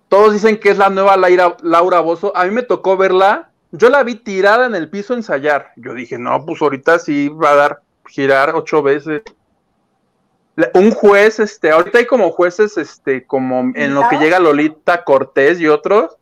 Todos 0.08 0.32
dicen 0.32 0.58
que 0.58 0.70
es 0.70 0.78
la 0.78 0.90
nueva 0.90 1.16
Laura, 1.16 1.56
Laura 1.62 2.00
Bozo. 2.00 2.34
A 2.36 2.44
mí 2.44 2.50
me 2.50 2.62
tocó 2.62 2.96
verla. 2.96 3.50
Yo 3.72 3.90
la 3.90 4.02
vi 4.02 4.14
tirada 4.14 4.66
en 4.66 4.74
el 4.74 4.88
piso 4.88 5.14
ensayar. 5.14 5.72
Yo 5.76 5.92
dije, 5.94 6.18
no, 6.18 6.44
pues 6.46 6.62
ahorita 6.62 6.98
sí 6.98 7.28
va 7.28 7.50
a 7.50 7.56
dar 7.56 7.82
girar 8.06 8.54
ocho 8.54 8.82
veces. 8.82 9.22
Un 10.74 10.90
juez, 10.90 11.38
este, 11.38 11.70
ahorita 11.70 11.98
hay 11.98 12.06
como 12.06 12.30
jueces, 12.30 12.78
este, 12.78 13.26
como 13.26 13.70
en 13.74 13.94
lo 13.94 14.08
que 14.08 14.16
llega 14.16 14.40
Lolita 14.40 15.04
Cortés 15.04 15.60
y 15.60 15.68
otros. 15.68 16.16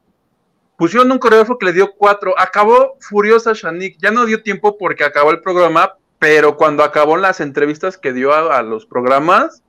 Pusieron 0.77 1.11
un 1.11 1.19
coreógrafo 1.19 1.57
que 1.57 1.67
le 1.67 1.73
dio 1.73 1.93
cuatro. 1.97 2.35
Acabó 2.37 2.97
furiosa 3.01 3.53
Shanik. 3.55 3.97
Ya 3.99 4.11
no 4.11 4.27
dio 4.27 4.43
tiempo 4.43 4.77
porque 4.77 5.05
acabó 5.05 5.31
el 5.31 5.41
programa, 5.41 5.95
pero 6.19 6.57
cuando 6.57 6.83
acabó 6.83 7.17
las 7.17 7.41
entrevistas 7.41 7.97
que 7.97 8.13
dio 8.13 8.35
a 8.35 8.63
los 8.63 8.85
programas, 8.85 9.63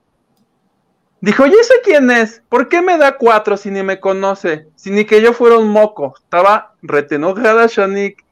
Dijo, 1.19 1.47
¿y 1.47 1.53
ese 1.53 1.73
quién 1.83 2.11
es? 2.11 2.43
¿Por 2.47 2.69
qué 2.69 2.81
me 2.81 2.97
da 2.97 3.17
cuatro 3.17 3.57
si 3.57 3.71
ni 3.71 3.81
me 3.81 3.99
conoce? 3.99 4.67
Si 4.75 4.91
ni 4.91 5.05
que 5.05 5.21
yo 5.21 5.33
fuera 5.33 5.57
un 5.57 5.69
moco. 5.69 6.13
Estaba 6.17 6.75
retenojada 6.81 7.67
Shanik. 7.67 8.23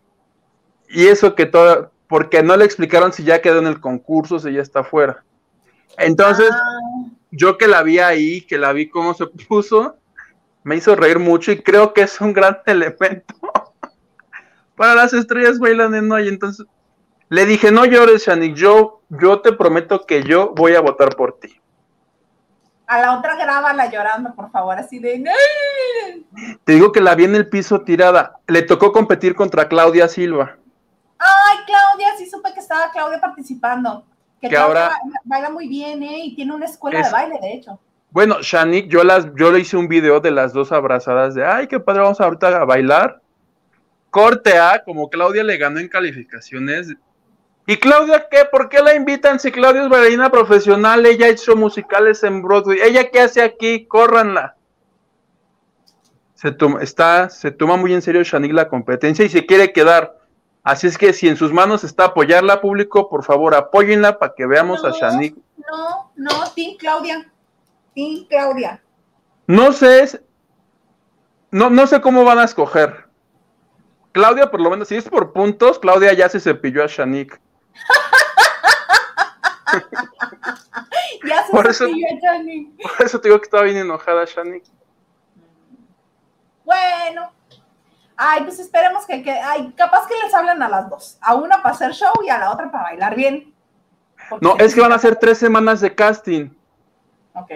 Y 0.89 1.07
eso 1.07 1.33
que 1.33 1.47
todo, 1.47 1.91
porque 2.07 2.43
no 2.43 2.55
le 2.55 2.65
explicaron 2.65 3.11
si 3.11 3.23
ya 3.23 3.41
quedó 3.41 3.59
en 3.59 3.67
el 3.67 3.81
concurso, 3.81 4.37
si 4.37 4.53
ya 4.53 4.61
está 4.61 4.83
fuera. 4.83 5.23
Entonces, 5.97 6.49
ah. 6.51 7.09
yo 7.31 7.57
que 7.57 7.67
la 7.67 7.81
vi 7.81 7.99
ahí, 7.99 8.41
que 8.41 8.57
la 8.57 8.71
vi 8.71 8.87
cómo 8.87 9.13
se 9.15 9.25
puso, 9.25 9.97
me 10.63 10.75
hizo 10.75 10.95
reír 10.95 11.17
mucho 11.17 11.51
y 11.51 11.61
creo 11.61 11.93
que 11.93 12.01
es 12.03 12.21
un 12.21 12.33
gran 12.33 12.59
elemento 12.67 13.33
para 14.75 14.95
las 14.95 15.13
estrellas 15.13 15.59
bailan 15.59 15.95
en 15.95 16.11
hoy. 16.11 16.27
Entonces, 16.27 16.65
le 17.29 17.45
dije, 17.45 17.71
no 17.71 17.85
llores, 17.85 18.25
Shanik, 18.25 18.55
yo, 18.55 19.01
yo 19.09 19.41
te 19.41 19.53
prometo 19.53 20.05
que 20.05 20.23
yo 20.23 20.53
voy 20.55 20.75
a 20.75 20.81
votar 20.81 21.15
por 21.15 21.39
ti. 21.39 21.59
A 22.87 23.01
la 23.01 23.17
otra 23.17 23.35
grábala 23.35 23.89
llorando, 23.89 24.33
por 24.35 24.51
favor, 24.51 24.77
así 24.77 24.99
de. 24.99 25.23
Te 26.63 26.73
digo 26.73 26.91
que 26.91 27.01
la 27.01 27.15
vi 27.15 27.23
en 27.23 27.35
el 27.35 27.49
piso 27.49 27.81
tirada. 27.81 28.39
Le 28.47 28.61
tocó 28.61 28.91
competir 28.91 29.35
contra 29.35 29.67
Claudia 29.67 30.07
Silva. 30.07 30.57
Ay, 31.17 31.57
Claudia, 31.65 32.09
sí 32.17 32.29
supe 32.29 32.53
que 32.53 32.59
estaba 32.59 32.91
Claudia 32.91 33.19
participando. 33.19 34.05
Que, 34.39 34.55
ahora 34.55 34.91
baila 35.23 35.49
muy 35.49 35.67
bien, 35.67 36.03
¿eh? 36.03 36.19
Y 36.25 36.35
tiene 36.35 36.53
una 36.53 36.65
escuela 36.65 37.01
de 37.01 37.11
baile, 37.11 37.39
de 37.41 37.53
hecho. 37.53 37.79
Bueno, 38.11 38.37
Shanik, 38.41 38.87
yo 38.87 39.03
las, 39.03 39.27
yo 39.35 39.51
le 39.51 39.59
hice 39.59 39.75
un 39.75 39.87
video 39.87 40.19
de 40.19 40.31
las 40.31 40.53
dos 40.53 40.71
abrazadas 40.71 41.33
de, 41.35 41.45
ay, 41.45 41.67
qué 41.67 41.79
padre, 41.79 42.01
vamos 42.01 42.21
ahorita 42.21 42.61
a 42.61 42.65
bailar. 42.65 43.21
Corte 44.09 44.57
A, 44.57 44.83
como 44.83 45.09
Claudia 45.09 45.43
le 45.43 45.57
ganó 45.57 45.79
en 45.79 45.89
calificaciones, 45.89 46.93
¿Y 47.67 47.77
Claudia 47.77 48.27
qué? 48.29 48.45
¿Por 48.45 48.69
qué 48.69 48.79
la 48.81 48.93
invitan 48.93 49.39
si 49.39 49.51
Claudia 49.51 49.83
es 49.83 49.89
bailarina 49.89 50.29
profesional? 50.29 51.05
Ella 51.05 51.25
ha 51.25 51.29
hecho 51.29 51.55
musicales 51.55 52.23
en 52.23 52.43
Broadway. 52.43 52.79
¿Ella 52.81 53.09
qué 53.09 53.21
hace 53.21 53.41
aquí? 53.41 53.85
Córranla. 53.87 54.55
Se 56.35 56.51
toma, 56.51 56.83
está, 56.83 57.29
se 57.29 57.49
toma 57.49 57.75
muy 57.75 57.93
en 57.93 58.03
serio 58.03 58.21
Shanik 58.23 58.53
la 58.53 58.67
competencia 58.67 59.25
y 59.25 59.29
se 59.29 59.47
quiere 59.47 59.73
quedar. 59.73 60.19
Así 60.63 60.85
es 60.85 60.97
que 60.97 61.11
si 61.13 61.27
en 61.27 61.37
sus 61.37 61.51
manos 61.51 61.83
está 61.83 62.05
apoyarla, 62.05 62.61
público, 62.61 63.09
por 63.09 63.23
favor, 63.23 63.55
apóyenla 63.55 64.19
para 64.19 64.33
que 64.35 64.45
veamos 64.45 64.83
a 64.83 64.91
Shanik. 64.91 65.35
No, 65.57 66.11
no, 66.15 66.51
Team 66.55 66.77
Claudia. 66.77 67.31
Team 67.95 68.25
Claudia. 68.29 68.81
No 69.47 69.71
sé, 69.73 70.21
no, 71.49 71.69
no 71.69 71.87
sé 71.87 72.01
cómo 72.01 72.23
van 72.23 72.39
a 72.39 72.43
escoger. 72.43 73.05
Claudia, 74.11 74.51
por 74.51 74.61
lo 74.61 74.69
menos, 74.69 74.87
si 74.87 74.95
es 74.95 75.09
por 75.09 75.33
puntos, 75.33 75.79
Claudia 75.79 76.13
ya 76.13 76.29
se 76.29 76.39
cepilló 76.39 76.83
a 76.83 76.87
Shanik 76.87 77.39
ya 81.27 81.45
se 81.45 81.51
Por 81.51 81.67
eso- 81.67 81.87
Shani. 81.87 82.65
Por 82.97 83.05
eso 83.05 83.19
te 83.19 83.27
digo 83.27 83.39
que 83.39 83.45
estaba 83.45 83.63
bien 83.63 83.77
enojada, 83.77 84.25
Shani. 84.25 84.61
Bueno. 86.63 87.31
Ay, 88.17 88.43
pues 88.43 88.59
esperemos 88.59 89.05
que, 89.05 89.21
que 89.21 89.31
ay, 89.31 89.73
capaz 89.75 90.07
que 90.07 90.13
les 90.23 90.33
hablan 90.33 90.61
a 90.63 90.69
las 90.69 90.89
dos. 90.89 91.17
A 91.21 91.35
una 91.35 91.61
para 91.61 91.75
hacer 91.75 91.91
show 91.91 92.13
y 92.25 92.29
a 92.29 92.37
la 92.37 92.51
otra 92.51 92.71
para 92.71 92.85
bailar 92.85 93.15
bien. 93.15 93.53
Porque 94.29 94.45
No, 94.45 94.55
es 94.57 94.73
que 94.73 94.81
van 94.81 94.93
a 94.93 94.99
ser 94.99 95.17
tres 95.17 95.37
semanas 95.37 95.81
de 95.81 95.93
casting. 95.93 96.49
Ok. 97.33 97.51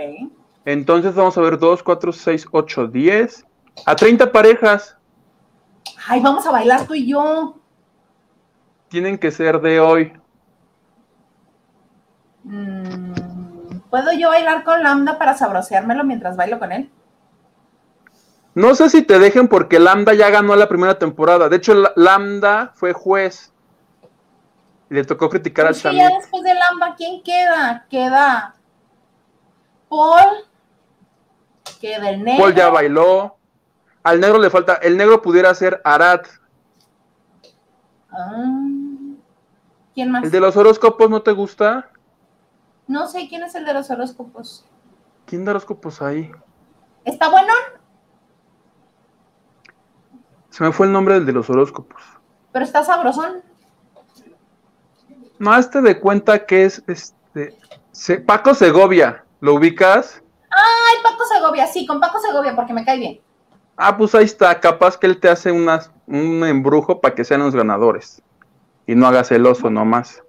Entonces 0.66 1.16
vamos 1.16 1.38
a 1.38 1.42
ver 1.42 1.58
2, 1.58 1.82
4, 1.82 2.12
6, 2.12 2.46
8, 2.52 2.88
10. 2.88 3.46
A 3.86 3.96
30 3.96 4.30
parejas. 4.32 4.98
Ay, 6.08 6.20
vamos 6.20 6.46
a 6.46 6.52
bailar 6.52 6.86
tú 6.86 6.94
y 6.94 7.08
yo. 7.10 7.56
Tienen 8.90 9.18
que 9.18 9.32
ser 9.32 9.62
de 9.62 9.80
hoy. 9.80 10.14
Mm, 12.44 13.80
¿Puedo 13.90 14.12
yo 14.14 14.30
bailar 14.30 14.64
con 14.64 14.82
Lambda 14.84 15.18
para 15.18 15.34
sabroseármelo 15.36 16.04
mientras 16.04 16.36
bailo 16.38 16.60
con 16.60 16.72
él? 16.72 16.90
No 18.56 18.76
sé 18.76 18.90
si 18.90 19.02
te 19.04 19.20
dejen 19.20 19.48
porque 19.48 19.80
Lambda 19.80 20.14
ya 20.14 20.30
ganó 20.30 20.56
la 20.56 20.68
primera 20.68 20.98
temporada. 21.00 21.50
De 21.50 21.58
hecho, 21.58 21.74
La- 21.74 21.94
Lambda 21.96 22.72
fue 22.76 22.94
juez. 22.94 23.54
Y 24.90 24.96
le 24.96 25.04
tocó 25.04 25.30
criticar 25.30 25.68
a 25.68 25.70
Es 25.70 25.78
que 25.78 25.84
Shani. 25.90 25.98
ya 26.00 26.10
después 26.10 26.44
de 26.44 26.54
Lambda, 26.56 26.96
¿quién 26.98 27.22
queda? 27.24 27.86
Queda 27.90 28.56
Paul, 29.88 30.46
queda 31.80 32.10
el 32.10 32.24
negro. 32.24 32.44
Paul 32.44 32.56
ya 32.56 32.70
bailó. 32.70 33.36
Al 34.04 34.20
negro 34.20 34.40
le 34.40 34.50
falta. 34.50 34.76
El 34.76 34.98
negro 34.98 35.22
pudiera 35.22 35.54
ser 35.54 35.82
Arad. 35.84 36.22
Ah, 38.12 38.44
¿Quién 39.94 40.12
más? 40.12 40.24
¿El 40.24 40.32
de 40.32 40.40
los 40.40 40.58
horóscopos 40.58 41.10
no 41.10 41.22
te 41.22 41.32
gusta? 41.32 41.90
No 42.90 43.08
sé 43.08 43.28
quién 43.30 43.44
es 43.44 43.54
el 43.54 43.66
de 43.66 43.74
los 43.76 43.90
horóscopos. 43.92 44.66
¿Quién 45.28 45.46
da 45.46 45.52
horóscopos 45.52 46.02
ahí? 46.02 46.32
¿Está 47.06 47.30
bueno? 47.30 47.54
Se 50.50 50.64
me 50.64 50.72
fue 50.72 50.88
el 50.88 50.92
nombre 50.92 51.14
del 51.14 51.26
de 51.28 51.32
los 51.34 51.50
horóscopos. 51.52 52.02
Pero 52.52 52.66
está 52.66 52.84
sabrosón. 52.84 53.44
No, 55.38 55.56
este 55.56 55.82
de 55.82 56.00
cuenta 56.00 56.46
que 56.48 56.66
es 56.66 56.84
este. 56.88 57.56
Se- 57.92 58.20
Paco 58.20 58.56
Segovia. 58.56 59.24
¿Lo 59.40 59.54
ubicas? 59.54 60.22
Ay, 60.50 60.96
Paco 61.04 61.24
Segovia, 61.32 61.68
sí, 61.68 61.86
con 61.86 62.00
Paco 62.00 62.20
Segovia, 62.20 62.56
porque 62.56 62.74
me 62.74 62.84
cae 62.84 62.98
bien. 62.98 63.22
Ah, 63.78 63.96
pues 63.96 64.16
ahí 64.16 64.26
está. 64.26 64.60
Capaz 64.60 64.98
que 64.98 65.06
él 65.06 65.20
te 65.20 65.30
hace 65.30 65.52
unas, 65.52 65.92
un 66.08 66.44
embrujo 66.44 67.00
para 67.00 67.14
que 67.14 67.24
sean 67.24 67.42
los 67.42 67.56
ganadores. 67.56 68.22
Y 68.88 68.96
no 68.96 69.06
hagas 69.08 69.32
el 69.32 69.46
oso 69.46 69.70
nomás. 69.70 70.24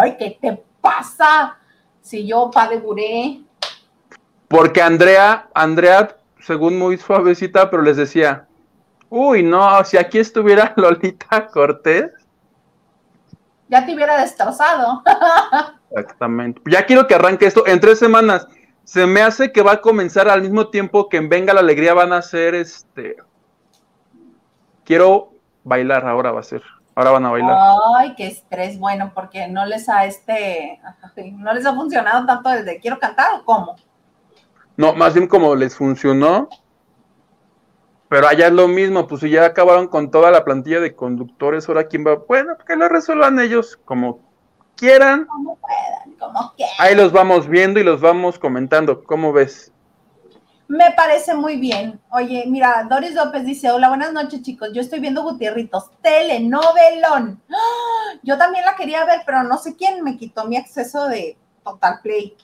Ay, 0.00 0.16
¿qué 0.16 0.38
te 0.40 0.64
pasa? 0.82 1.56
Si 2.02 2.26
yo 2.26 2.50
padeburé. 2.52 3.40
Porque 4.48 4.82
Andrea, 4.82 5.48
Andrea, 5.54 6.16
según 6.40 6.78
muy 6.78 6.98
suavecita, 6.98 7.70
pero 7.70 7.82
les 7.82 7.96
decía, 7.96 8.46
uy, 9.08 9.42
no, 9.42 9.82
si 9.84 9.96
aquí 9.96 10.18
estuviera 10.18 10.74
Lolita 10.76 11.46
Cortés, 11.46 12.10
Ya 13.68 13.86
te 13.86 13.94
hubiera 13.94 14.20
destrozado. 14.20 15.02
exactamente. 15.90 16.60
Ya 16.66 16.84
quiero 16.84 17.06
que 17.06 17.14
arranque 17.14 17.46
esto 17.46 17.66
en 17.66 17.80
tres 17.80 17.98
semanas. 17.98 18.46
Se 18.84 19.06
me 19.06 19.22
hace 19.22 19.52
que 19.52 19.62
va 19.62 19.72
a 19.72 19.80
comenzar 19.80 20.28
al 20.28 20.42
mismo 20.42 20.68
tiempo 20.68 21.08
que 21.08 21.16
en 21.16 21.28
Venga 21.28 21.54
la 21.54 21.60
Alegría 21.60 21.94
van 21.94 22.12
a 22.12 22.18
hacer 22.18 22.54
este. 22.54 23.16
Quiero 24.84 25.32
bailar, 25.64 26.06
ahora 26.06 26.32
va 26.32 26.40
a 26.40 26.42
ser. 26.42 26.62
Ahora 26.94 27.10
van 27.12 27.26
a 27.26 27.30
bailar. 27.30 27.58
Ay, 27.96 28.14
qué 28.14 28.26
estrés, 28.26 28.78
bueno, 28.78 29.12
porque 29.14 29.48
no 29.48 29.64
les 29.64 29.88
ha 29.88 30.04
este, 30.04 30.80
no 31.32 31.52
les 31.54 31.64
ha 31.64 31.74
funcionado 31.74 32.26
tanto 32.26 32.50
desde 32.50 32.80
quiero 32.80 32.98
cantar 32.98 33.34
o 33.34 33.44
cómo. 33.44 33.76
No, 34.76 34.94
más 34.94 35.14
bien 35.14 35.26
como 35.26 35.54
les 35.54 35.76
funcionó. 35.76 36.48
Pero 38.08 38.28
allá 38.28 38.48
es 38.48 38.52
lo 38.52 38.68
mismo, 38.68 39.06
pues 39.06 39.22
si 39.22 39.30
ya 39.30 39.46
acabaron 39.46 39.88
con 39.88 40.10
toda 40.10 40.30
la 40.30 40.44
plantilla 40.44 40.80
de 40.80 40.94
conductores, 40.94 41.66
ahora 41.66 41.86
quién 41.88 42.06
va. 42.06 42.16
Bueno, 42.16 42.58
que 42.66 42.76
lo 42.76 42.86
resuelvan 42.90 43.40
ellos 43.40 43.78
como 43.86 44.20
quieran. 44.76 45.24
Como 45.24 45.56
puedan, 45.56 46.18
como 46.18 46.52
quieran. 46.54 46.74
Ahí 46.78 46.94
los 46.94 47.10
vamos 47.10 47.48
viendo 47.48 47.80
y 47.80 47.84
los 47.84 48.02
vamos 48.02 48.38
comentando. 48.38 49.02
¿Cómo 49.04 49.32
ves? 49.32 49.72
Me 50.72 50.90
parece 50.92 51.34
muy 51.34 51.56
bien. 51.56 52.00
Oye, 52.08 52.44
mira, 52.46 52.86
Doris 52.88 53.14
López 53.14 53.44
dice, 53.44 53.70
hola, 53.70 53.90
buenas 53.90 54.10
noches, 54.10 54.40
chicos. 54.40 54.70
Yo 54.72 54.80
estoy 54.80 55.00
viendo 55.00 55.22
Gutierritos, 55.22 55.90
telenovelón. 56.00 57.42
Yo 58.22 58.38
también 58.38 58.64
la 58.64 58.74
quería 58.74 59.04
ver, 59.04 59.20
pero 59.26 59.42
no 59.42 59.58
sé 59.58 59.76
quién 59.76 60.02
me 60.02 60.16
quitó 60.16 60.46
mi 60.46 60.56
acceso 60.56 61.08
de 61.08 61.36
Total 61.62 62.00
Play. 62.02 62.34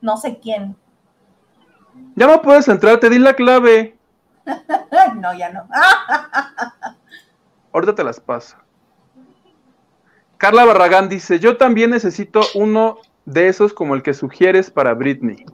No 0.00 0.16
sé 0.16 0.40
quién. 0.40 0.76
Ya 2.16 2.26
no 2.26 2.42
puedes 2.42 2.66
entrar, 2.66 2.98
te 2.98 3.08
di 3.08 3.20
la 3.20 3.34
clave. 3.34 3.96
No, 5.14 5.32
ya 5.34 5.50
no. 5.50 5.68
Ah, 5.72 6.96
Ahorita 7.72 7.94
te 7.94 8.02
las 8.02 8.18
paso. 8.18 8.56
Carla 10.36 10.64
Barragán 10.64 11.08
dice, 11.08 11.38
yo 11.38 11.56
también 11.56 11.90
necesito 11.90 12.40
uno 12.56 12.98
de 13.24 13.48
esos 13.48 13.72
como 13.72 13.94
el 13.94 14.02
que 14.02 14.14
sugieres 14.14 14.70
para 14.70 14.94
Britney. 14.94 15.44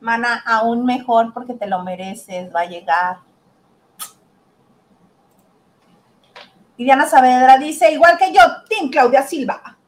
Mana, 0.00 0.42
aún 0.46 0.84
mejor 0.84 1.32
porque 1.32 1.54
te 1.54 1.66
lo 1.66 1.82
mereces, 1.82 2.52
va 2.54 2.60
a 2.62 2.66
llegar. 2.66 3.18
Y 6.76 6.84
Diana 6.84 7.06
Saavedra 7.06 7.58
dice, 7.58 7.92
igual 7.92 8.18
que 8.18 8.32
yo, 8.32 8.40
Team 8.68 8.90
Claudia 8.90 9.22
Silva. 9.22 9.78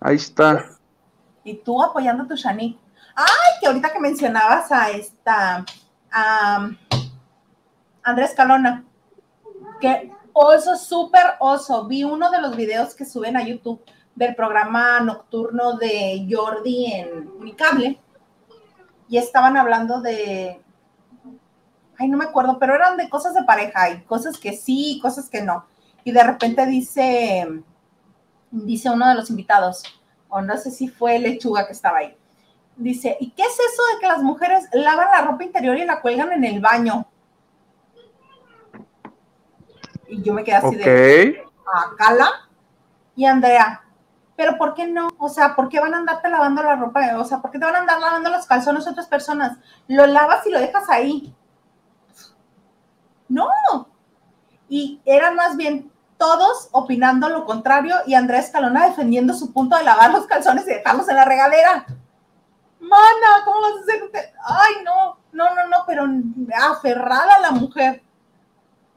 Ahí 0.00 0.16
está. 0.16 0.64
Y 1.44 1.54
tú 1.54 1.82
apoyando 1.82 2.22
a 2.22 2.26
tu 2.26 2.36
Shanique. 2.36 2.80
Ay, 3.14 3.26
que 3.60 3.66
ahorita 3.66 3.92
que 3.92 4.00
mencionabas 4.00 4.72
a 4.72 4.90
esta, 4.90 5.64
a 6.10 6.70
Andrés 8.02 8.32
Calona, 8.34 8.84
que 9.80 10.10
oso, 10.32 10.76
súper 10.76 11.34
oso. 11.40 11.86
Vi 11.86 12.04
uno 12.04 12.30
de 12.30 12.40
los 12.40 12.56
videos 12.56 12.94
que 12.94 13.04
suben 13.04 13.36
a 13.36 13.42
YouTube 13.42 13.82
del 14.14 14.34
programa 14.34 15.00
nocturno 15.00 15.76
de 15.76 16.26
Jordi 16.30 16.92
en 16.92 17.28
Unicable 17.38 18.00
y 19.08 19.18
estaban 19.18 19.56
hablando 19.56 20.00
de, 20.00 20.62
ay, 21.98 22.08
no 22.08 22.16
me 22.16 22.24
acuerdo, 22.24 22.58
pero 22.58 22.74
eran 22.74 22.96
de 22.96 23.10
cosas 23.10 23.34
de 23.34 23.42
pareja 23.42 23.90
y 23.90 24.02
cosas 24.04 24.38
que 24.38 24.52
sí, 24.52 24.96
y 24.96 25.00
cosas 25.00 25.28
que 25.28 25.42
no. 25.42 25.66
Y 26.04 26.12
de 26.12 26.22
repente 26.22 26.64
dice, 26.66 27.46
dice 28.50 28.88
uno 28.88 29.08
de 29.08 29.16
los 29.16 29.28
invitados, 29.30 29.82
o 30.28 30.40
no 30.40 30.56
sé 30.56 30.70
si 30.70 30.88
fue 30.88 31.18
Lechuga 31.18 31.66
que 31.66 31.72
estaba 31.72 31.98
ahí. 31.98 32.16
Dice, 32.76 33.16
¿y 33.20 33.30
qué 33.32 33.42
es 33.42 33.52
eso 33.52 33.82
de 33.92 34.00
que 34.00 34.06
las 34.06 34.22
mujeres 34.22 34.68
lavan 34.72 35.10
la 35.10 35.22
ropa 35.22 35.44
interior 35.44 35.76
y 35.76 35.84
la 35.84 36.00
cuelgan 36.00 36.32
en 36.32 36.44
el 36.44 36.60
baño? 36.60 37.06
Y 40.06 40.22
yo 40.22 40.32
me 40.32 40.44
quedé 40.44 40.54
así 40.54 40.76
de, 40.76 41.44
¿acala? 41.92 42.30
Y 43.16 43.26
Andrea, 43.26 43.82
¿pero 44.40 44.56
por 44.56 44.72
qué 44.72 44.86
no? 44.86 45.10
O 45.18 45.28
sea, 45.28 45.54
¿por 45.54 45.68
qué 45.68 45.80
van 45.80 45.92
a 45.92 45.98
andarte 45.98 46.30
lavando 46.30 46.62
la 46.62 46.74
ropa? 46.74 47.18
O 47.18 47.26
sea, 47.26 47.40
¿por 47.42 47.50
qué 47.50 47.58
te 47.58 47.66
van 47.66 47.76
a 47.76 47.80
andar 47.80 48.00
lavando 48.00 48.30
los 48.30 48.46
calzones 48.46 48.88
otras 48.88 49.06
personas? 49.06 49.58
Lo 49.86 50.06
lavas 50.06 50.46
y 50.46 50.50
lo 50.50 50.58
dejas 50.58 50.88
ahí. 50.88 51.34
No. 53.28 53.50
Y 54.66 54.98
eran 55.04 55.36
más 55.36 55.58
bien 55.58 55.92
todos 56.16 56.70
opinando 56.72 57.28
lo 57.28 57.44
contrario 57.44 57.96
y 58.06 58.14
Andrea 58.14 58.40
Escalona 58.40 58.88
defendiendo 58.88 59.34
su 59.34 59.52
punto 59.52 59.76
de 59.76 59.84
lavar 59.84 60.10
los 60.10 60.26
calzones 60.26 60.66
y 60.66 60.70
dejarlos 60.70 61.06
en 61.10 61.16
la 61.16 61.26
regadera. 61.26 61.84
Mana, 62.80 63.44
¿cómo 63.44 63.60
vas 63.60 63.72
a 63.72 63.82
hacer? 63.82 64.32
Ay, 64.42 64.72
no, 64.86 65.18
no, 65.32 65.54
no, 65.54 65.66
no, 65.68 65.84
pero 65.86 66.06
aferrada 66.72 67.40
la 67.40 67.50
mujer. 67.50 68.02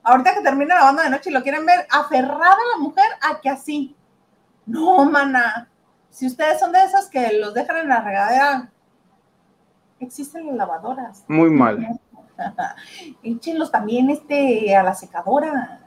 Ahorita 0.03 0.35
que 0.35 0.41
termina 0.41 0.75
lavando 0.75 1.01
de 1.01 1.09
noche 1.09 1.31
y 1.31 1.33
lo 1.33 1.43
quieren 1.43 1.65
ver, 1.65 1.85
aferrada 1.91 2.57
la 2.77 2.81
mujer 2.81 3.07
a 3.21 3.41
que 3.41 3.49
así. 3.49 3.97
No, 4.65 5.05
mana. 5.05 5.69
Si 6.09 6.27
ustedes 6.27 6.59
son 6.59 6.71
de 6.71 6.83
esas 6.83 7.09
que 7.09 7.39
los 7.39 7.53
dejan 7.53 7.77
en 7.77 7.89
la 7.89 8.01
regadera, 8.01 8.69
existen 9.99 10.45
las 10.47 10.55
lavadoras. 10.55 11.23
Muy 11.27 11.49
mal. 11.49 11.99
Échenlos 13.23 13.71
también 13.71 14.09
este, 14.09 14.75
a 14.75 14.83
la 14.83 14.93
secadora 14.93 15.79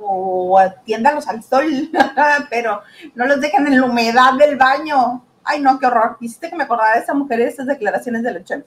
o 0.00 0.58
atiéndalos 0.58 1.26
al 1.28 1.42
sol, 1.42 1.64
pero 2.50 2.82
no 3.14 3.26
los 3.26 3.40
dejen 3.40 3.66
en 3.66 3.80
la 3.80 3.86
humedad 3.86 4.34
del 4.34 4.56
baño. 4.56 5.24
Ay, 5.44 5.60
no, 5.60 5.78
qué 5.78 5.86
horror. 5.86 6.18
Hiciste 6.20 6.50
que 6.50 6.56
me 6.56 6.64
acordara 6.64 6.94
de 6.94 7.00
esa 7.00 7.14
mujer 7.14 7.40
y 7.40 7.44
de 7.44 7.48
esas 7.48 7.66
declaraciones 7.66 8.22
de 8.22 8.32
Lechel. 8.32 8.66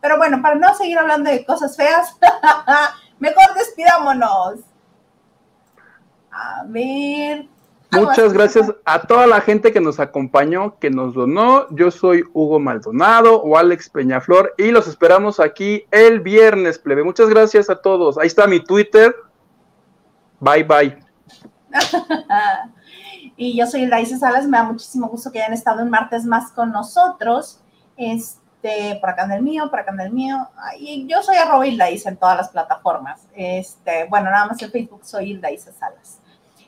Pero 0.00 0.18
bueno, 0.18 0.40
para 0.42 0.54
no 0.56 0.74
seguir 0.74 0.98
hablando 0.98 1.30
de 1.30 1.44
cosas 1.44 1.76
feas, 1.76 2.16
mejor 3.18 3.54
despidámonos. 3.54 4.60
A 6.30 6.64
ver. 6.66 7.48
Muchas 8.00 8.32
gracias 8.32 8.72
a 8.84 9.02
toda 9.02 9.26
la 9.26 9.40
gente 9.40 9.72
que 9.72 9.80
nos 9.80 10.00
acompañó, 10.00 10.78
que 10.78 10.90
nos 10.90 11.14
donó. 11.14 11.66
Yo 11.70 11.90
soy 11.90 12.24
Hugo 12.32 12.58
Maldonado 12.58 13.42
o 13.42 13.56
Alex 13.56 13.88
Peñaflor 13.90 14.54
y 14.58 14.70
los 14.70 14.86
esperamos 14.88 15.40
aquí 15.40 15.84
el 15.90 16.20
viernes, 16.20 16.78
plebe. 16.78 17.04
Muchas 17.04 17.28
gracias 17.28 17.70
a 17.70 17.80
todos. 17.80 18.18
Ahí 18.18 18.26
está 18.26 18.46
mi 18.46 18.60
Twitter. 18.60 19.14
Bye, 20.40 20.64
bye. 20.64 20.98
y 23.36 23.56
yo 23.58 23.66
soy 23.66 23.82
Eldaísa 23.82 24.18
Salas. 24.18 24.46
Me 24.46 24.58
da 24.58 24.64
muchísimo 24.64 25.08
gusto 25.08 25.32
que 25.32 25.40
hayan 25.40 25.52
estado 25.52 25.82
un 25.82 25.90
martes 25.90 26.24
más 26.24 26.52
con 26.52 26.72
nosotros. 26.72 27.60
Este, 27.96 28.98
por 29.00 29.10
acá 29.10 29.24
en 29.24 29.32
el 29.32 29.42
mío, 29.42 29.70
por 29.70 29.80
acá 29.80 29.92
en 29.92 30.00
el 30.00 30.12
mío. 30.12 30.48
Y 30.78 31.06
yo 31.06 31.22
soy 31.22 31.36
arroba 31.36 31.66
Hildaísa 31.66 32.10
en 32.10 32.16
todas 32.16 32.36
las 32.36 32.48
plataformas. 32.50 33.26
Este, 33.34 34.06
bueno, 34.08 34.30
nada 34.30 34.46
más 34.46 34.60
en 34.62 34.70
Facebook 34.70 35.04
soy 35.04 35.30
Hildaísa 35.30 35.72
Salas. 35.72 36.20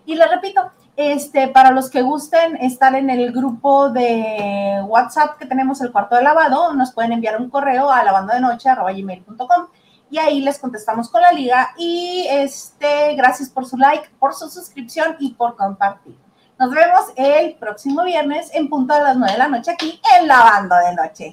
Y 0.06 0.14
les 0.14 0.30
repito, 0.30 0.72
este, 0.98 1.46
para 1.46 1.70
los 1.70 1.90
que 1.90 2.02
gusten 2.02 2.56
estar 2.56 2.92
en 2.96 3.08
el 3.08 3.30
grupo 3.30 3.88
de 3.88 4.82
WhatsApp 4.84 5.38
que 5.38 5.46
tenemos 5.46 5.80
el 5.80 5.92
cuarto 5.92 6.16
de 6.16 6.24
lavado, 6.24 6.74
nos 6.74 6.92
pueden 6.92 7.12
enviar 7.12 7.40
un 7.40 7.48
correo 7.48 7.88
a 7.88 8.02
lavandodenoche.com 8.02 9.68
y 10.10 10.18
ahí 10.18 10.40
les 10.40 10.58
contestamos 10.58 11.08
con 11.08 11.22
la 11.22 11.30
liga. 11.30 11.70
Y 11.78 12.26
este, 12.28 13.14
gracias 13.14 13.48
por 13.48 13.64
su 13.64 13.76
like, 13.76 14.10
por 14.18 14.34
su 14.34 14.48
suscripción 14.48 15.14
y 15.20 15.34
por 15.34 15.54
compartir. 15.54 16.18
Nos 16.58 16.72
vemos 16.72 17.12
el 17.14 17.54
próximo 17.54 18.02
viernes 18.02 18.50
en 18.52 18.68
punto 18.68 18.92
de 18.92 19.00
las 19.00 19.16
9 19.16 19.32
de 19.32 19.38
la 19.38 19.46
noche 19.46 19.70
aquí 19.70 20.00
en 20.18 20.26
Lavando 20.26 20.74
de 20.74 20.94
Noche. 20.96 21.32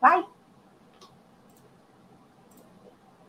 Bye. 0.00 0.35